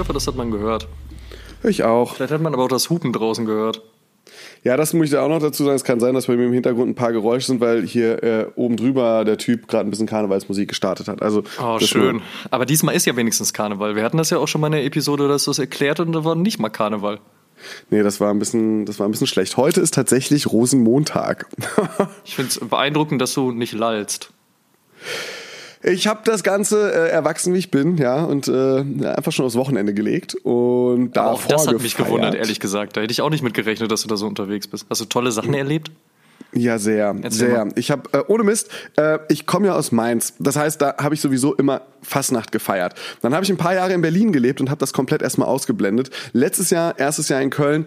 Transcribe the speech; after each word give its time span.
Hoffe, 0.00 0.12
das 0.12 0.26
hat 0.26 0.34
man 0.36 0.50
gehört. 0.50 0.88
Ich 1.62 1.84
auch. 1.84 2.16
Vielleicht 2.16 2.32
hat 2.32 2.40
man 2.40 2.54
aber 2.54 2.64
auch 2.64 2.68
das 2.68 2.90
Hupen 2.90 3.12
draußen 3.12 3.44
gehört. 3.46 3.82
Ja, 4.62 4.76
das 4.76 4.92
muss 4.92 5.06
ich 5.06 5.10
da 5.12 5.22
auch 5.22 5.28
noch 5.28 5.40
dazu 5.40 5.64
sagen. 5.64 5.76
Es 5.76 5.84
kann 5.84 6.00
sein, 6.00 6.14
dass 6.14 6.26
bei 6.26 6.36
mir 6.36 6.46
im 6.46 6.52
Hintergrund 6.52 6.90
ein 6.90 6.94
paar 6.94 7.12
Geräusche 7.12 7.46
sind, 7.46 7.60
weil 7.60 7.86
hier 7.86 8.22
äh, 8.22 8.46
oben 8.56 8.76
drüber 8.76 9.24
der 9.24 9.38
Typ 9.38 9.68
gerade 9.68 9.86
ein 9.88 9.90
bisschen 9.90 10.06
Karnevalsmusik 10.06 10.68
gestartet 10.68 11.08
hat. 11.08 11.22
Also 11.22 11.42
Oh, 11.60 11.76
das 11.80 11.88
schön. 11.88 12.16
nur- 12.16 12.22
Aber 12.50 12.66
diesmal 12.66 12.94
ist 12.94 13.06
ja 13.06 13.16
wenigstens 13.16 13.52
Karneval. 13.52 13.96
Wir 13.96 14.02
hatten 14.04 14.18
das 14.18 14.30
ja 14.30 14.38
auch 14.38 14.48
schon 14.48 14.60
mal 14.60 14.66
in 14.68 14.72
der 14.74 14.84
Episode, 14.84 15.28
dass 15.28 15.44
du 15.44 15.50
es 15.50 15.58
erklärt 15.58 16.00
und 16.00 16.12
da 16.12 16.24
war 16.24 16.34
nicht 16.34 16.58
mal 16.58 16.68
Karneval. 16.68 17.20
Nee, 17.90 18.02
das 18.02 18.20
war 18.20 18.30
ein 18.30 18.38
bisschen, 18.38 18.86
das 18.86 18.98
war 18.98 19.06
ein 19.08 19.10
bisschen 19.10 19.26
schlecht. 19.26 19.56
Heute 19.58 19.80
ist 19.80 19.92
tatsächlich 19.94 20.46
Rosenmontag. 20.46 21.46
Ich 22.24 22.36
finde 22.36 22.50
es 22.50 22.60
beeindruckend, 22.60 23.20
dass 23.20 23.34
du 23.34 23.52
nicht 23.52 23.72
lallst. 23.72 24.30
Ich 25.82 26.06
habe 26.06 26.20
das 26.24 26.42
Ganze 26.42 26.92
äh, 26.92 27.08
erwachsen 27.08 27.54
wie 27.54 27.58
ich 27.58 27.70
bin, 27.70 27.96
ja, 27.96 28.22
und 28.24 28.48
äh, 28.48 28.80
einfach 29.06 29.32
schon 29.32 29.46
aufs 29.46 29.56
Wochenende 29.56 29.94
gelegt 29.94 30.34
und 30.42 31.16
Aber 31.16 31.32
auch 31.32 31.42
das 31.46 31.66
hat 31.66 31.80
mich 31.80 31.96
gewundert, 31.96 32.34
ehrlich 32.34 32.60
gesagt. 32.60 32.96
Da 32.96 33.00
hätte 33.00 33.12
ich 33.12 33.22
auch 33.22 33.30
nicht 33.30 33.42
mit 33.42 33.54
gerechnet, 33.54 33.90
dass 33.90 34.02
du 34.02 34.08
da 34.08 34.16
so 34.16 34.26
unterwegs 34.26 34.66
bist. 34.66 34.86
Hast 34.90 35.00
du 35.00 35.06
tolle 35.06 35.32
Sachen 35.32 35.54
erlebt? 35.54 35.90
Ja, 36.52 36.78
sehr, 36.78 37.14
Erzähl 37.22 37.48
sehr. 37.50 37.64
mal. 37.64 37.72
Ich 37.76 37.90
habe 37.90 38.10
äh, 38.12 38.24
ohne 38.26 38.42
Mist, 38.42 38.70
äh, 38.96 39.18
ich 39.28 39.46
komme 39.46 39.68
ja 39.68 39.74
aus 39.74 39.92
Mainz. 39.92 40.34
Das 40.38 40.56
heißt, 40.56 40.82
da 40.82 40.96
habe 40.98 41.14
ich 41.14 41.20
sowieso 41.20 41.54
immer 41.54 41.82
Fastnacht 42.02 42.50
gefeiert. 42.50 42.94
Dann 43.22 43.34
habe 43.34 43.44
ich 43.44 43.50
ein 43.50 43.56
paar 43.56 43.74
Jahre 43.74 43.92
in 43.92 44.02
Berlin 44.02 44.32
gelebt 44.32 44.60
und 44.60 44.68
habe 44.68 44.80
das 44.80 44.92
komplett 44.92 45.22
erstmal 45.22 45.48
ausgeblendet. 45.48 46.10
Letztes 46.32 46.70
Jahr, 46.70 46.98
erstes 46.98 47.28
Jahr 47.28 47.40
in 47.40 47.50
Köln, 47.50 47.86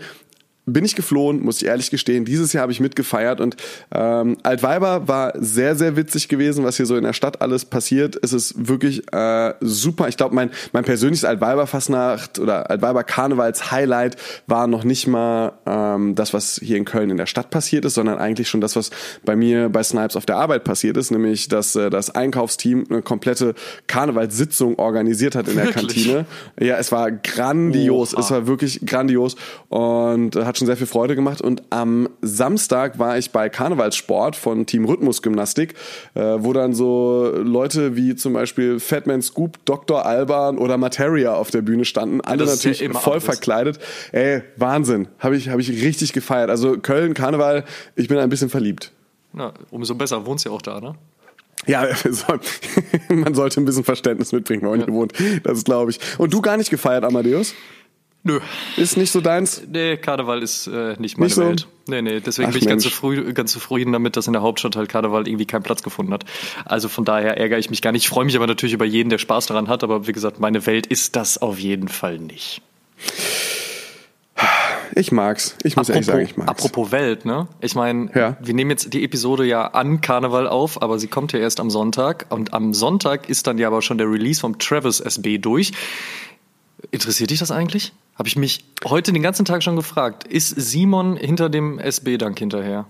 bin 0.66 0.86
ich 0.86 0.96
geflohen, 0.96 1.42
muss 1.42 1.62
ich 1.62 1.68
ehrlich 1.68 1.92
gestehen. 1.92 2.24
Dieses 2.24 2.54
Jahr 2.54 2.64
habe 2.64 2.72
ich 2.72 2.80
mitgefeiert 2.80 3.42
und 3.42 3.58
ähm, 3.94 4.38
Altweiber 4.44 5.08
war 5.08 5.34
sehr, 5.36 5.76
sehr 5.76 5.98
witzig 5.98 6.30
gewesen, 6.30 6.64
was 6.64 6.78
hier 6.78 6.86
so 6.86 6.96
in 6.96 7.04
der 7.04 7.14
Stadt 7.14 7.42
alles 7.42 7.66
passiert. 7.66 8.18
Es 8.22 8.32
ist 8.32 8.68
wirklich 8.68 9.04
äh, 9.14 9.54
super. 9.60 10.08
Ich 10.08 10.16
glaube, 10.16 10.36
mein, 10.36 10.52
mein 10.72 10.86
persönliches 10.86 11.26
Altweiber-Fastnacht 11.26 12.40
oder 12.40 12.70
Altweiber-Karnevals-Highlight 12.70 14.16
war 14.48 14.68
noch 14.68 14.86
nicht 14.86 15.08
mal 15.08 15.54
ähm, 15.66 16.16
das, 16.16 16.34
was 16.34 16.60
hier 16.64 16.78
in 16.78 16.86
Köln 16.86 17.10
in 17.10 17.18
der 17.18 17.26
Stadt 17.26 17.50
passiert 17.50 17.84
ist, 17.84 17.96
sondern 17.96 18.18
eigentlich 18.18 18.48
schon 18.48 18.62
das, 18.62 18.78
was 18.78 18.90
bei 19.26 19.36
mir 19.36 19.68
bei 19.68 19.84
Snipes 19.84 20.16
auf 20.16 20.26
der 20.26 20.38
Arbeit 20.38 20.64
passiert 20.64 20.96
ist, 20.96 21.12
nämlich 21.12 21.50
dass 21.50 21.76
äh, 21.76 21.90
das 21.90 22.10
Einkaufsteam 22.10 22.86
eine 22.90 23.02
komplette 23.02 23.54
Karnevalssitzung 23.88 24.80
organisiert 24.80 25.36
hat 25.36 25.50
in 25.50 25.56
der 25.56 25.66
Wirklich? 25.66 26.08
Kantine. 26.08 26.26
Ja, 26.58 26.78
es 26.78 26.94
war 26.94 27.12
grandios. 27.12 28.14
Oha. 28.14 28.22
Es 28.22 28.32
war 28.32 28.48
wirklich 28.48 28.86
grandios 28.86 29.36
und 29.68 30.38
äh, 30.38 30.53
hat 30.54 30.60
schon 30.60 30.68
sehr 30.68 30.78
viel 30.78 30.88
Freude 30.88 31.16
gemacht. 31.16 31.42
Und 31.42 31.64
am 31.72 32.08
Samstag 32.22 33.00
war 33.00 33.18
ich 33.18 33.32
bei 33.32 33.50
Karnevalssport 33.50 34.36
von 34.36 34.66
Team 34.66 34.86
Rhythmus 34.86 35.22
Gymnastik, 35.22 35.74
äh, 36.14 36.22
wo 36.22 36.54
dann 36.54 36.74
so 36.74 37.32
Leute 37.36 37.96
wie 37.96 38.16
zum 38.16 38.34
Beispiel 38.34 38.80
Fatman 38.80 39.22
Scoop, 39.22 39.58
Dr. 39.66 40.06
Alban 40.06 40.58
oder 40.60 40.78
Materia 40.78 41.34
auf 41.34 41.50
der 41.50 41.64
Bühne 41.64 41.86
standen. 41.86 42.22
Alle 42.22 42.46
das 42.46 42.64
ja 42.64 42.72
natürlich 42.72 42.96
voll 42.98 43.14
alles. 43.14 43.24
verkleidet. 43.26 43.80
Ey, 44.12 44.44
Wahnsinn. 44.58 45.08
Habe 45.20 45.36
ich, 45.36 45.50
hab 45.50 45.60
ich 45.60 45.70
richtig 45.70 46.14
gefeiert. 46.14 46.50
Also 46.50 46.78
Köln, 46.78 47.16
Karneval, 47.16 47.64
ich 47.96 48.08
bin 48.08 48.20
ein 48.20 48.30
bisschen 48.30 48.50
verliebt. 48.50 48.92
Na, 49.34 49.54
umso 49.72 49.96
besser. 49.96 50.26
Wohnst 50.28 50.46
ja 50.46 50.52
auch 50.52 50.62
da, 50.62 50.80
ne? 50.80 50.94
Ja, 51.66 51.88
man 53.10 53.34
sollte 53.34 53.62
ein 53.62 53.66
bisschen 53.66 53.86
Verständnis 53.86 54.32
mitbringen, 54.34 54.64
wenn 54.64 54.70
man 54.70 54.84
hier 54.84 54.94
wohnt. 54.94 55.14
Das 55.44 55.64
glaube 55.64 55.92
ich. 55.92 56.00
Und 56.18 56.34
du 56.34 56.42
gar 56.42 56.58
nicht 56.58 56.70
gefeiert, 56.70 57.06
Amadeus? 57.06 57.56
Nö. 58.26 58.40
Ist 58.78 58.96
nicht 58.96 59.12
so 59.12 59.20
deins? 59.20 59.64
Nee, 59.70 59.98
Karneval 59.98 60.42
ist 60.44 60.68
äh, 60.68 60.96
nicht 60.98 61.18
meine 61.18 61.26
Nicht 61.28 61.36
so? 61.36 61.42
Welt. 61.42 61.68
Nee, 61.88 62.02
nee, 62.02 62.22
deswegen 62.22 62.48
Ach, 62.50 62.54
bin 62.54 62.62
ich 62.62 62.68
ganz, 62.70 62.84
Mensch. 62.86 62.94
zufrü 62.96 63.34
ganz 63.34 63.52
zufrieden 63.52 63.92
damit, 63.92 64.16
dass 64.16 64.28
in 64.28 64.34
der 64.34 64.42
Hauptstadt 64.42 64.78
halt 64.78 64.88
Karneval 64.88 65.28
irgendwie 65.28 65.46
keinen 65.46 65.64
Platz 65.64 65.84
gefunden 65.84 66.14
hat. 66.14 66.24
Also 66.64 66.88
von 66.88 67.04
daher 67.04 67.36
ärgere 67.38 67.60
ich 67.60 67.70
mich 67.70 67.82
gar 67.82 67.92
nicht. 67.92 68.04
Ich 68.04 68.10
freue 68.10 68.24
mich 68.24 68.38
aber 68.38 68.48
natürlich 68.48 68.72
über 68.74 68.86
jeden, 68.86 69.10
der 69.10 69.18
Spaß 69.18 69.48
daran 69.48 69.68
hat. 69.68 69.84
Aber 69.84 70.08
wie 70.08 70.14
gesagt, 70.14 70.40
meine 70.40 70.66
Welt 70.66 70.88
ist 70.88 71.18
das 71.18 71.38
auf 71.42 71.60
jeden 71.60 71.90
Fall 71.90 72.18
nicht. 72.18 72.62
Ich 74.96 75.12
mag's. 75.12 75.56
Ich 75.64 75.76
muss 75.76 75.90
ehrlich 75.90 76.06
sagen, 76.06 76.22
ich 76.22 76.38
mag's. 76.38 76.50
apropos 76.50 76.92
Welt, 76.92 77.26
ne? 77.26 77.48
Ich 77.62 77.74
meine, 77.76 78.10
Ja. 78.14 78.38
wir 78.40 78.54
nehmen 78.54 78.70
jetzt 78.70 78.94
die 78.94 79.04
Episode 79.04 79.44
ja 79.46 79.68
an 79.68 80.02
Karneval 80.02 80.48
auf, 80.48 80.82
aber 80.82 81.00
sie 81.00 81.08
kommt 81.08 81.34
ja 81.34 81.40
erst 81.40 81.60
am 81.60 81.70
Sonntag. 81.70 82.28
Und 82.30 82.54
am 82.54 82.74
Sonntag 82.74 83.28
ist 83.28 83.48
dann 83.48 83.58
ja 83.58 83.68
aber 83.68 83.82
schon 83.82 83.98
der 83.98 84.10
Release 84.10 84.40
vom 84.40 84.60
Travis 84.60 85.00
SB 85.00 85.40
durch. 85.40 85.72
Interessiert 86.92 87.30
dich 87.32 87.40
das 87.40 87.52
eigentlich? 87.52 87.94
Habe 88.16 88.28
ich 88.28 88.36
mich 88.36 88.64
heute 88.84 89.12
den 89.12 89.24
ganzen 89.24 89.46
Tag 89.46 89.64
schon 89.64 89.76
gefragt. 89.76 90.26
Ist 90.28 90.50
Simon 90.50 91.18
hinter 91.18 91.50
dem 91.50 91.80
SB-Dank 91.80 92.38
hinterher? 92.38 92.86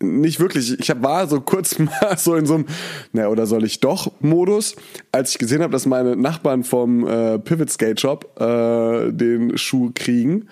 Nicht 0.00 0.38
wirklich. 0.38 0.78
Ich 0.78 0.88
war 1.02 1.26
so 1.28 1.40
kurz 1.40 1.78
mal 1.78 2.16
so 2.18 2.34
in 2.36 2.46
so 2.46 2.54
einem, 2.54 2.66
na, 3.12 3.28
oder 3.28 3.46
soll 3.46 3.64
ich 3.64 3.80
doch 3.80 4.12
Modus, 4.20 4.76
als 5.12 5.32
ich 5.32 5.38
gesehen 5.38 5.60
habe, 5.62 5.72
dass 5.72 5.86
meine 5.86 6.16
Nachbarn 6.16 6.62
vom 6.64 7.06
äh, 7.06 7.38
Pivot 7.38 7.70
Skate 7.70 8.00
Shop 8.00 8.40
äh, 8.40 9.12
den 9.12 9.58
Schuh 9.58 9.90
kriegen. 9.94 10.48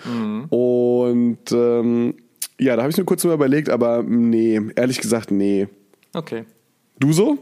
Und 0.50 1.38
ähm, 1.52 2.14
ja, 2.58 2.74
da 2.76 2.82
habe 2.82 2.90
ich 2.90 2.96
mir 2.96 3.04
kurz 3.04 3.24
mal 3.24 3.34
überlegt, 3.34 3.68
aber 3.68 4.02
nee, 4.02 4.60
ehrlich 4.76 5.00
gesagt, 5.00 5.30
nee. 5.30 5.68
Okay. 6.12 6.44
Du 6.98 7.12
so? 7.12 7.38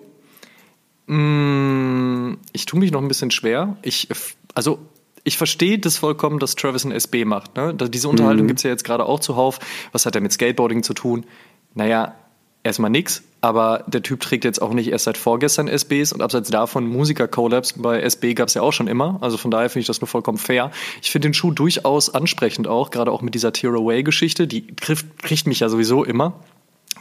Mm, 1.06 2.36
Ich 2.52 2.66
tue 2.66 2.80
mich 2.80 2.90
noch 2.90 3.00
ein 3.02 3.08
bisschen 3.08 3.30
schwer. 3.30 3.76
Ich, 3.82 4.08
also, 4.54 4.78
ich 5.24 5.38
verstehe 5.38 5.78
das 5.78 5.96
vollkommen, 5.96 6.38
dass 6.38 6.54
Travis 6.54 6.84
ein 6.84 6.92
SB 6.92 7.24
macht. 7.24 7.56
Ne? 7.56 7.74
Diese 7.74 8.08
Unterhaltung 8.08 8.46
gibt's 8.46 8.62
ja 8.62 8.70
jetzt 8.70 8.84
gerade 8.84 9.06
auch 9.06 9.20
zuhauf. 9.20 9.58
Was 9.92 10.04
hat 10.04 10.14
er 10.14 10.20
mit 10.20 10.32
Skateboarding 10.32 10.82
zu 10.82 10.92
tun? 10.92 11.24
Naja, 11.72 12.14
erstmal 12.62 12.90
nix, 12.90 13.22
aber 13.40 13.84
der 13.86 14.02
Typ 14.02 14.20
trägt 14.20 14.44
jetzt 14.44 14.60
auch 14.60 14.72
nicht 14.72 14.88
erst 14.90 15.04
seit 15.04 15.16
vorgestern 15.16 15.66
SBs 15.66 16.12
und 16.12 16.22
abseits 16.22 16.50
davon 16.50 16.86
Musiker-Collabs 16.86 17.74
bei 17.74 18.00
SB 18.00 18.34
gab's 18.34 18.54
ja 18.54 18.62
auch 18.62 18.72
schon 18.72 18.86
immer. 18.86 19.18
Also 19.22 19.36
von 19.36 19.50
daher 19.50 19.70
finde 19.70 19.80
ich 19.80 19.86
das 19.86 20.00
nur 20.00 20.08
vollkommen 20.08 20.38
fair. 20.38 20.70
Ich 21.02 21.10
finde 21.10 21.28
den 21.28 21.34
Schuh 21.34 21.52
durchaus 21.52 22.12
ansprechend 22.12 22.66
auch, 22.66 22.90
gerade 22.90 23.10
auch 23.10 23.22
mit 23.22 23.34
dieser 23.34 23.52
Tear-Away-Geschichte. 23.52 24.46
Die 24.46 24.66
kriegt, 24.66 25.22
kriegt 25.22 25.46
mich 25.46 25.60
ja 25.60 25.68
sowieso 25.68 26.04
immer 26.04 26.34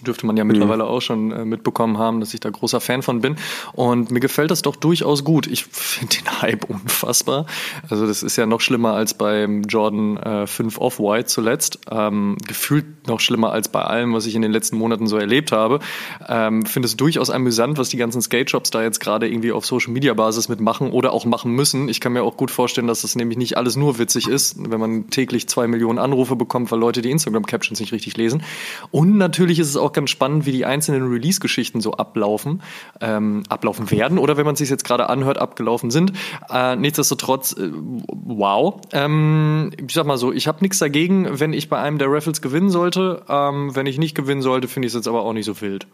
dürfte 0.02 0.26
man 0.26 0.38
ja 0.38 0.44
mittlerweile 0.44 0.86
auch 0.86 1.02
schon 1.02 1.32
äh, 1.32 1.46
mitbekommen 1.46 1.98
haben, 1.98 2.20
dass 2.20 2.34
ich 2.34 2.40
da 2.40 2.50
großer 2.50 2.80
Fan 2.80 3.02
von 3.02 3.22
bin. 3.22 3.36
Und 3.74 4.12
mir 4.12 4.20
gefällt 4.20 4.52
das 4.52 4.62
doch 4.62 4.76
durchaus 4.76 5.24
gut. 5.24 5.48
Ich 5.48 5.66
finde 5.66 6.18
den 6.18 6.42
Hype 6.42 6.70
unfassbar. 6.70 7.46
Also 7.90 8.08
das 8.08 8.24
ist 8.24 8.36
ja 8.36 8.46
noch 8.46 8.62
schlimmer 8.62 8.94
als 8.94 9.14
beim 9.14 9.64
Jordan 9.64 10.18
äh, 10.18 10.48
5 10.48 10.78
Off-White 10.78 11.26
zuletzt. 11.26 11.80
Ähm, 11.90 12.38
gefühlt 12.48 13.08
noch 13.08 13.20
schlimmer 13.20 13.52
als 13.52 13.70
bei 13.70 13.82
allem, 13.82 14.14
was 14.14 14.26
ich 14.26 14.36
in 14.36 14.42
den 14.42 14.52
letzten 14.52 14.78
Monaten 14.78 15.08
so 15.08 15.18
erlebt 15.18 15.52
habe. 15.52 15.80
Ähm, 16.28 16.66
finde 16.66 16.88
es 16.88 16.98
durchaus 16.98 17.30
amüsant, 17.30 17.78
was 17.78 17.90
die 17.90 17.98
ganzen 17.98 18.22
Skate-Shops 18.22 18.72
da 18.72 18.84
jetzt 18.84 19.00
gerade 19.00 19.28
irgendwie 19.28 19.52
auf 19.52 19.66
Social-Media-Basis 19.66 20.50
mitmachen 20.50 20.92
oder 20.92 21.14
auch 21.14 21.26
machen 21.26 21.52
müssen. 21.52 21.90
Ich 21.90 22.00
kann 22.00 22.14
mir 22.14 22.24
auch 22.24 22.38
gut 22.38 22.52
vorstellen, 22.52 22.88
dass 22.88 23.02
das 23.02 23.16
nämlich 23.16 23.38
nicht 23.38 23.58
alles 23.58 23.76
nur 23.76 24.00
witzig 24.00 24.28
ist, 24.28 24.56
wenn 24.58 24.80
man 24.80 25.10
täglich 25.10 25.48
zwei 25.48 25.68
Millionen 25.68 26.00
Anrufe 26.00 26.36
bekommt, 26.36 26.72
weil 26.72 26.80
Leute 26.80 27.02
die 27.02 27.12
Instagram-Captions 27.12 27.80
nicht 27.80 27.92
richtig 27.92 28.18
lesen. 28.18 28.44
Und 28.92 29.18
natürlich 29.18 29.60
ist 29.60 29.70
es 29.70 29.78
auch 29.78 29.83
ganz 29.92 30.10
spannend, 30.10 30.46
wie 30.46 30.52
die 30.52 30.66
einzelnen 30.66 31.10
Release-Geschichten 31.12 31.82
so 31.82 31.94
ablaufen, 31.94 32.62
ähm, 33.02 33.44
ablaufen 33.50 33.92
werden 33.92 34.18
oder 34.18 34.38
wenn 34.38 34.46
man 34.46 34.54
es 34.54 34.60
sich 34.60 34.70
jetzt 34.70 34.86
gerade 34.86 35.10
anhört, 35.10 35.38
abgelaufen 35.38 35.92
sind. 35.92 36.14
Äh, 36.50 36.76
nichtsdestotrotz, 36.78 37.54
äh, 37.54 37.70
wow. 38.08 38.80
Ähm, 38.94 39.72
ich 39.86 39.94
sag 39.94 40.06
mal 40.06 40.18
so, 40.18 40.32
ich 40.32 40.48
habe 40.48 40.60
nichts 40.62 40.80
dagegen, 40.80 41.40
wenn 41.40 41.54
ich 41.54 41.70
bei 41.70 41.80
einem 41.80 41.98
der 41.98 42.10
Raffles 42.10 42.42
gewinnen 42.42 42.70
sollte. 42.70 43.24
Ähm, 43.28 43.76
wenn 43.76 43.86
ich 43.86 43.98
nicht 43.98 44.16
gewinnen 44.16 44.42
sollte, 44.42 44.68
finde 44.68 44.88
ich 44.88 44.92
es 44.92 44.96
jetzt 44.96 45.08
aber 45.08 45.24
auch 45.24 45.34
nicht 45.34 45.46
so 45.46 45.60
wild. 45.60 45.88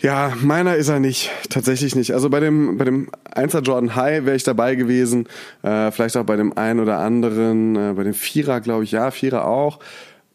Ja, 0.00 0.32
meiner 0.42 0.76
ist 0.76 0.88
er 0.88 1.00
nicht. 1.00 1.30
Tatsächlich 1.50 1.94
nicht. 1.94 2.12
Also 2.12 2.28
bei 2.30 2.40
dem, 2.40 2.76
bei 2.78 2.84
dem 2.84 3.10
1er 3.34 3.62
Jordan 3.62 3.94
High 3.94 4.24
wäre 4.24 4.36
ich 4.36 4.42
dabei 4.42 4.74
gewesen. 4.74 5.28
Äh, 5.62 5.90
vielleicht 5.90 6.16
auch 6.16 6.24
bei 6.24 6.36
dem 6.36 6.56
einen 6.58 6.80
oder 6.80 6.98
anderen, 6.98 7.76
äh, 7.76 7.92
bei 7.94 8.04
dem 8.04 8.14
Vierer, 8.14 8.60
glaube 8.60 8.84
ich, 8.84 8.92
ja, 8.92 9.10
Vierer 9.10 9.46
auch. 9.46 9.78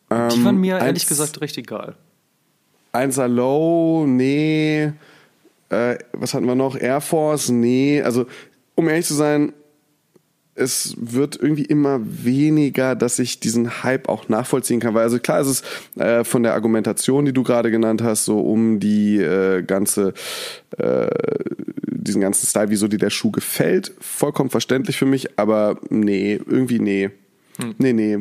Ähm, 0.10 0.30
Die 0.30 0.46
waren 0.46 0.58
mir 0.58 0.80
ehrlich 0.80 1.08
gesagt 1.08 1.42
recht 1.42 1.58
egal. 1.58 1.96
1er 2.94 3.28
Low, 3.28 4.06
nee. 4.08 4.92
Äh, 5.70 5.98
was 6.14 6.34
hatten 6.34 6.46
wir 6.46 6.56
noch? 6.56 6.76
Air 6.76 7.02
Force, 7.02 7.50
nee. 7.50 8.02
Also, 8.02 8.26
um 8.76 8.88
ehrlich 8.88 9.06
zu 9.06 9.14
sein, 9.14 9.54
es 10.60 10.96
wird 11.00 11.40
irgendwie 11.42 11.64
immer 11.64 12.02
weniger, 12.04 12.96
dass 12.96 13.18
ich 13.18 13.40
diesen 13.40 13.84
Hype 13.84 14.10
auch 14.10 14.28
nachvollziehen 14.28 14.82
kann. 14.82 14.94
Weil 14.94 15.04
also 15.04 15.20
klar 15.20 15.40
ist 15.40 15.48
es 15.48 15.64
äh, 16.02 16.24
von 16.26 16.44
der 16.44 16.54
Argumentation, 16.54 17.26
die 17.26 17.34
du 17.34 17.44
gerade 17.44 17.72
genannt 17.72 18.02
hast, 18.02 18.26
so 18.26 18.42
um 18.42 18.80
die 18.80 19.18
äh, 19.18 19.64
ganze 19.64 20.14
äh, 20.78 21.08
diesen 21.86 22.22
ganzen 22.22 22.46
Style, 22.46 22.70
wieso 22.70 22.88
dir 22.88 23.00
der 23.00 23.10
Schuh 23.10 23.32
gefällt. 23.32 23.94
Vollkommen 24.00 24.50
verständlich 24.50 24.98
für 24.98 25.06
mich, 25.06 25.40
aber 25.40 25.80
nee, 25.90 26.40
irgendwie 26.46 26.80
nee. 26.80 27.10
Hm. 27.58 27.76
Nee, 27.78 27.94
nee. 27.94 28.20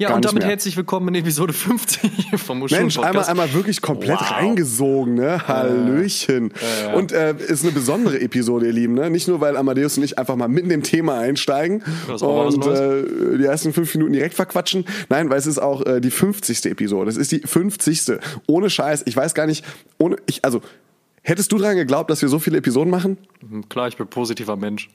Ja, 0.00 0.14
und 0.14 0.24
damit 0.24 0.46
herzlich 0.46 0.78
willkommen 0.78 1.08
in 1.08 1.16
Episode 1.16 1.52
50 1.52 2.30
vom 2.36 2.60
Muscheln 2.60 2.84
Mensch, 2.84 2.98
einmal, 2.98 3.22
einmal 3.24 3.52
wirklich 3.52 3.82
komplett 3.82 4.18
wow. 4.18 4.30
reingesogen, 4.30 5.12
ne? 5.12 5.46
Hallöchen. 5.46 6.54
Ja, 6.58 6.88
ja. 6.88 6.94
Und 6.94 7.12
äh, 7.12 7.34
ist 7.36 7.64
eine 7.64 7.72
besondere 7.72 8.18
Episode, 8.18 8.64
ihr 8.64 8.72
Lieben, 8.72 8.94
ne? 8.94 9.10
Nicht 9.10 9.28
nur, 9.28 9.42
weil 9.42 9.58
Amadeus 9.58 9.98
und 9.98 10.04
ich 10.04 10.18
einfach 10.18 10.36
mal 10.36 10.48
mitten 10.48 10.70
im 10.70 10.82
Thema 10.82 11.18
einsteigen 11.18 11.82
und 12.08 12.66
äh, 12.66 13.36
die 13.36 13.44
ersten 13.44 13.74
fünf 13.74 13.94
Minuten 13.94 14.14
direkt 14.14 14.32
verquatschen. 14.32 14.86
Nein, 15.10 15.28
weil 15.28 15.38
es 15.38 15.46
ist 15.46 15.58
auch 15.58 15.84
äh, 15.84 16.00
die 16.00 16.10
50. 16.10 16.64
Episode. 16.64 17.10
Es 17.10 17.18
ist 17.18 17.30
die 17.32 17.40
50. 17.40 18.20
Ohne 18.46 18.70
Scheiß. 18.70 19.02
Ich 19.04 19.14
weiß 19.14 19.34
gar 19.34 19.46
nicht, 19.46 19.66
ohne, 19.98 20.16
ich, 20.24 20.42
also, 20.46 20.62
hättest 21.22 21.52
du 21.52 21.58
daran 21.58 21.76
geglaubt, 21.76 22.10
dass 22.10 22.22
wir 22.22 22.28
so 22.28 22.38
viele 22.38 22.58
Episoden 22.58 22.90
machen? 22.90 23.18
Hm, 23.48 23.68
klar, 23.68 23.88
ich 23.88 23.96
bin 23.96 24.06
positiver 24.06 24.56
Mensch. 24.56 24.90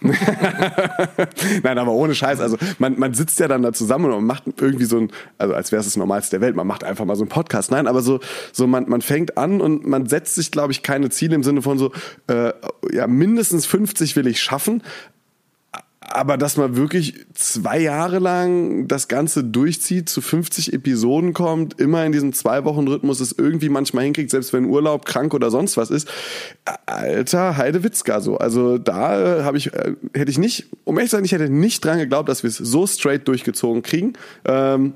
Nein, 1.62 1.78
aber 1.78 1.92
ohne 1.92 2.14
Scheiß. 2.14 2.40
Also 2.40 2.56
man, 2.78 2.98
man 2.98 3.14
sitzt 3.14 3.40
ja 3.40 3.48
dann 3.48 3.62
da 3.62 3.72
zusammen 3.72 4.12
und 4.12 4.24
macht 4.24 4.44
irgendwie 4.60 4.84
so 4.84 4.98
ein, 4.98 5.10
also 5.38 5.54
als 5.54 5.72
wäre 5.72 5.80
es 5.80 5.86
das 5.86 5.96
Normalste 5.96 6.36
der 6.36 6.40
Welt, 6.40 6.56
man 6.56 6.66
macht 6.66 6.84
einfach 6.84 7.04
mal 7.04 7.16
so 7.16 7.22
einen 7.22 7.30
Podcast. 7.30 7.70
Nein, 7.70 7.86
aber 7.86 8.02
so, 8.02 8.20
so 8.52 8.66
man, 8.66 8.88
man 8.88 9.02
fängt 9.02 9.36
an 9.38 9.60
und 9.60 9.86
man 9.86 10.06
setzt 10.06 10.34
sich, 10.34 10.50
glaube 10.50 10.72
ich, 10.72 10.82
keine 10.82 11.10
Ziele 11.10 11.34
im 11.34 11.42
Sinne 11.42 11.62
von 11.62 11.78
so, 11.78 11.92
äh, 12.28 12.52
ja, 12.92 13.06
mindestens 13.06 13.66
50 13.66 14.14
will 14.16 14.26
ich 14.26 14.40
schaffen, 14.40 14.82
aber 16.10 16.36
dass 16.36 16.56
man 16.56 16.76
wirklich 16.76 17.26
zwei 17.34 17.78
Jahre 17.78 18.18
lang 18.18 18.88
das 18.88 19.08
Ganze 19.08 19.44
durchzieht, 19.44 20.08
zu 20.08 20.20
50 20.20 20.72
Episoden 20.72 21.34
kommt, 21.34 21.78
immer 21.80 22.04
in 22.04 22.12
diesem 22.12 22.32
Zwei-Wochen-Rhythmus 22.32 23.20
es 23.20 23.32
irgendwie 23.32 23.68
manchmal 23.68 24.04
hinkriegt, 24.04 24.30
selbst 24.30 24.52
wenn 24.52 24.64
Urlaub, 24.64 25.04
krank 25.04 25.34
oder 25.34 25.50
sonst 25.50 25.76
was 25.76 25.90
ist. 25.90 26.08
Alter, 26.86 27.56
Heidewitzka 27.56 28.20
so. 28.20 28.38
Also 28.38 28.78
da 28.78 29.40
äh, 29.40 29.42
habe 29.42 29.58
ich, 29.58 29.72
äh, 29.72 29.94
hätte 30.14 30.30
ich 30.30 30.38
nicht, 30.38 30.66
um 30.84 30.96
ehrlich 30.96 31.10
zu 31.10 31.16
sein, 31.16 31.24
ich 31.24 31.32
hätte 31.32 31.50
nicht 31.50 31.84
dran 31.84 31.98
geglaubt, 31.98 32.28
dass 32.28 32.42
wir 32.42 32.48
es 32.48 32.56
so 32.56 32.86
straight 32.86 33.28
durchgezogen 33.28 33.82
kriegen. 33.82 34.14
Ähm, 34.44 34.94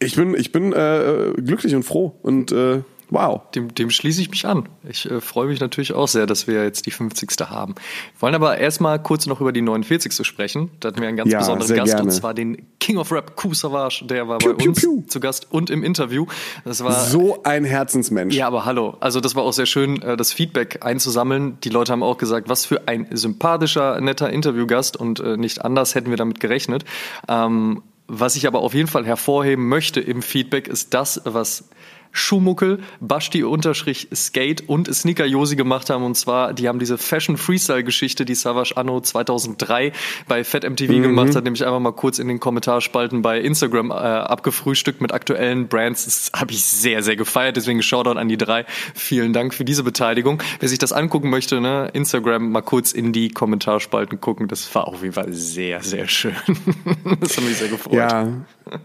ich 0.00 0.16
bin, 0.16 0.34
ich 0.34 0.52
bin 0.52 0.72
äh, 0.72 1.32
glücklich 1.36 1.74
und 1.74 1.84
froh 1.84 2.14
und 2.22 2.52
äh, 2.52 2.82
Wow. 3.10 3.42
Dem, 3.54 3.74
dem 3.74 3.90
schließe 3.90 4.20
ich 4.20 4.30
mich 4.30 4.44
an. 4.44 4.68
Ich 4.86 5.10
äh, 5.10 5.20
freue 5.20 5.48
mich 5.48 5.60
natürlich 5.60 5.94
auch 5.94 6.08
sehr, 6.08 6.26
dass 6.26 6.46
wir 6.46 6.62
jetzt 6.62 6.84
die 6.86 6.90
50. 6.90 7.30
haben. 7.48 7.74
Wir 7.74 8.22
wollen 8.22 8.34
aber 8.34 8.58
erstmal 8.58 9.02
kurz 9.02 9.26
noch 9.26 9.40
über 9.40 9.52
die 9.52 9.62
49. 9.62 10.26
sprechen. 10.26 10.70
Da 10.80 10.88
hatten 10.88 11.00
wir 11.00 11.08
einen 11.08 11.16
ganz 11.16 11.30
ja, 11.30 11.38
besonderen 11.38 11.76
Gast 11.76 11.92
gerne. 11.92 12.02
und 12.02 12.10
zwar 12.10 12.34
den 12.34 12.66
King 12.80 12.98
of 12.98 13.10
Rap, 13.10 13.34
Ku 13.36 13.54
Savage. 13.54 14.04
Der 14.04 14.28
war 14.28 14.38
piu, 14.38 14.54
bei 14.54 14.68
uns 14.68 14.80
piu. 14.80 15.02
zu 15.06 15.20
Gast 15.20 15.46
und 15.50 15.70
im 15.70 15.82
Interview. 15.82 16.26
Das 16.64 16.84
war 16.84 16.92
so 16.92 17.42
ein 17.44 17.64
Herzensmensch. 17.64 18.34
Ja, 18.34 18.46
aber 18.46 18.66
hallo. 18.66 18.96
Also 19.00 19.20
das 19.20 19.34
war 19.34 19.42
auch 19.42 19.52
sehr 19.52 19.66
schön, 19.66 20.02
äh, 20.02 20.16
das 20.16 20.32
Feedback 20.32 20.84
einzusammeln. 20.84 21.58
Die 21.64 21.70
Leute 21.70 21.92
haben 21.92 22.02
auch 22.02 22.18
gesagt, 22.18 22.48
was 22.48 22.66
für 22.66 22.88
ein 22.88 23.06
sympathischer, 23.10 24.00
netter 24.00 24.30
Interviewgast 24.30 24.96
und 24.98 25.20
äh, 25.20 25.36
nicht 25.36 25.64
anders 25.64 25.94
hätten 25.94 26.10
wir 26.10 26.16
damit 26.18 26.40
gerechnet. 26.40 26.84
Ähm, 27.26 27.82
was 28.08 28.36
ich 28.36 28.46
aber 28.46 28.60
auf 28.60 28.72
jeden 28.72 28.88
Fall 28.88 29.04
hervorheben 29.04 29.68
möchte 29.68 30.00
im 30.00 30.22
Feedback 30.22 30.66
ist 30.66 30.94
das, 30.94 31.20
was 31.24 31.68
Schumuckel, 32.18 32.80
Basti-Skate 33.00 34.68
und 34.68 34.94
Sneaker 34.94 35.24
Josi 35.24 35.56
gemacht 35.56 35.90
haben. 35.90 36.04
Und 36.04 36.16
zwar, 36.16 36.52
die 36.52 36.68
haben 36.68 36.78
diese 36.78 36.98
Fashion 36.98 37.36
Freestyle-Geschichte, 37.36 38.24
die 38.24 38.34
Savage 38.34 38.76
Anno 38.76 39.00
2003 39.00 39.92
bei 40.26 40.44
Fat 40.44 40.68
MTV 40.68 40.92
mhm. 40.92 41.02
gemacht 41.02 41.36
hat, 41.36 41.44
nämlich 41.44 41.64
einfach 41.64 41.80
mal 41.80 41.92
kurz 41.92 42.18
in 42.18 42.28
den 42.28 42.40
Kommentarspalten 42.40 43.22
bei 43.22 43.40
Instagram 43.40 43.90
äh, 43.90 43.94
abgefrühstückt 43.94 45.00
mit 45.00 45.12
aktuellen 45.12 45.68
Brands. 45.68 46.04
Das 46.04 46.30
habe 46.34 46.52
ich 46.52 46.64
sehr, 46.64 47.02
sehr 47.02 47.16
gefeiert. 47.16 47.56
Deswegen 47.56 47.82
Shoutout 47.82 48.18
an 48.18 48.28
die 48.28 48.36
drei. 48.36 48.64
Vielen 48.94 49.32
Dank 49.32 49.54
für 49.54 49.64
diese 49.64 49.82
Beteiligung. 49.82 50.42
Wer 50.60 50.68
sich 50.68 50.78
das 50.78 50.92
angucken 50.92 51.30
möchte, 51.30 51.60
ne, 51.60 51.90
Instagram 51.92 52.50
mal 52.50 52.62
kurz 52.62 52.92
in 52.92 53.12
die 53.12 53.30
Kommentarspalten 53.30 54.20
gucken. 54.20 54.48
Das 54.48 54.74
war 54.74 54.88
auf 54.88 55.02
jeden 55.02 55.14
Fall 55.14 55.32
sehr, 55.32 55.82
sehr 55.82 56.08
schön. 56.08 56.34
das 57.20 57.36
hat 57.36 57.44
mich 57.44 57.56
sehr 57.56 57.68
gefreut. 57.68 57.94
Ja, 57.94 58.28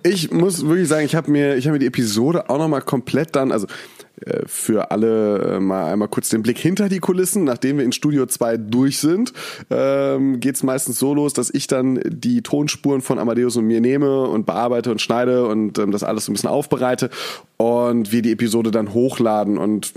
ich 0.03 0.31
muss 0.31 0.65
wirklich 0.65 0.88
sagen, 0.88 1.06
ich 1.06 1.15
habe 1.15 1.31
mir, 1.31 1.57
habe 1.57 1.71
mir 1.71 1.80
die 1.80 1.88
Episode 1.88 2.50
auch 2.50 2.57
nochmal 2.57 2.81
komplett 2.81 3.35
dann, 3.35 3.51
also 3.51 3.68
äh, 4.25 4.44
für 4.45 4.91
alle 4.91 5.56
äh, 5.56 5.59
mal 5.59 5.91
einmal 5.91 6.07
kurz 6.07 6.30
den 6.30 6.44
Blick 6.44 6.57
hinter 6.57 6.89
die 6.89 7.00
Kulissen. 7.00 7.44
Nachdem 7.44 7.77
wir 7.77 7.85
in 7.85 7.91
Studio 7.91 8.25
2 8.25 8.57
durch 8.57 9.00
sind, 9.00 9.33
ähm, 9.69 10.39
geht 10.39 10.56
es 10.56 10.63
meistens 10.63 11.00
so 11.00 11.13
los, 11.13 11.33
dass 11.33 11.50
ich 11.50 11.68
dann 11.68 12.00
die 12.06 12.41
Tonspuren 12.41 13.01
von 13.01 13.19
Amadeus 13.19 13.57
und 13.57 13.65
mir 13.65 13.81
nehme 13.81 14.24
und 14.24 14.45
bearbeite 14.45 14.91
und 14.91 15.01
schneide 15.01 15.45
und 15.47 15.77
ähm, 15.80 15.91
das 15.91 16.03
alles 16.03 16.25
so 16.25 16.31
ein 16.31 16.36
bisschen 16.36 16.50
aufbereite 16.50 17.09
und 17.57 18.12
wir 18.12 18.21
die 18.21 18.31
Episode 18.31 18.71
dann 18.71 18.94
hochladen 18.94 19.57
und 19.57 19.94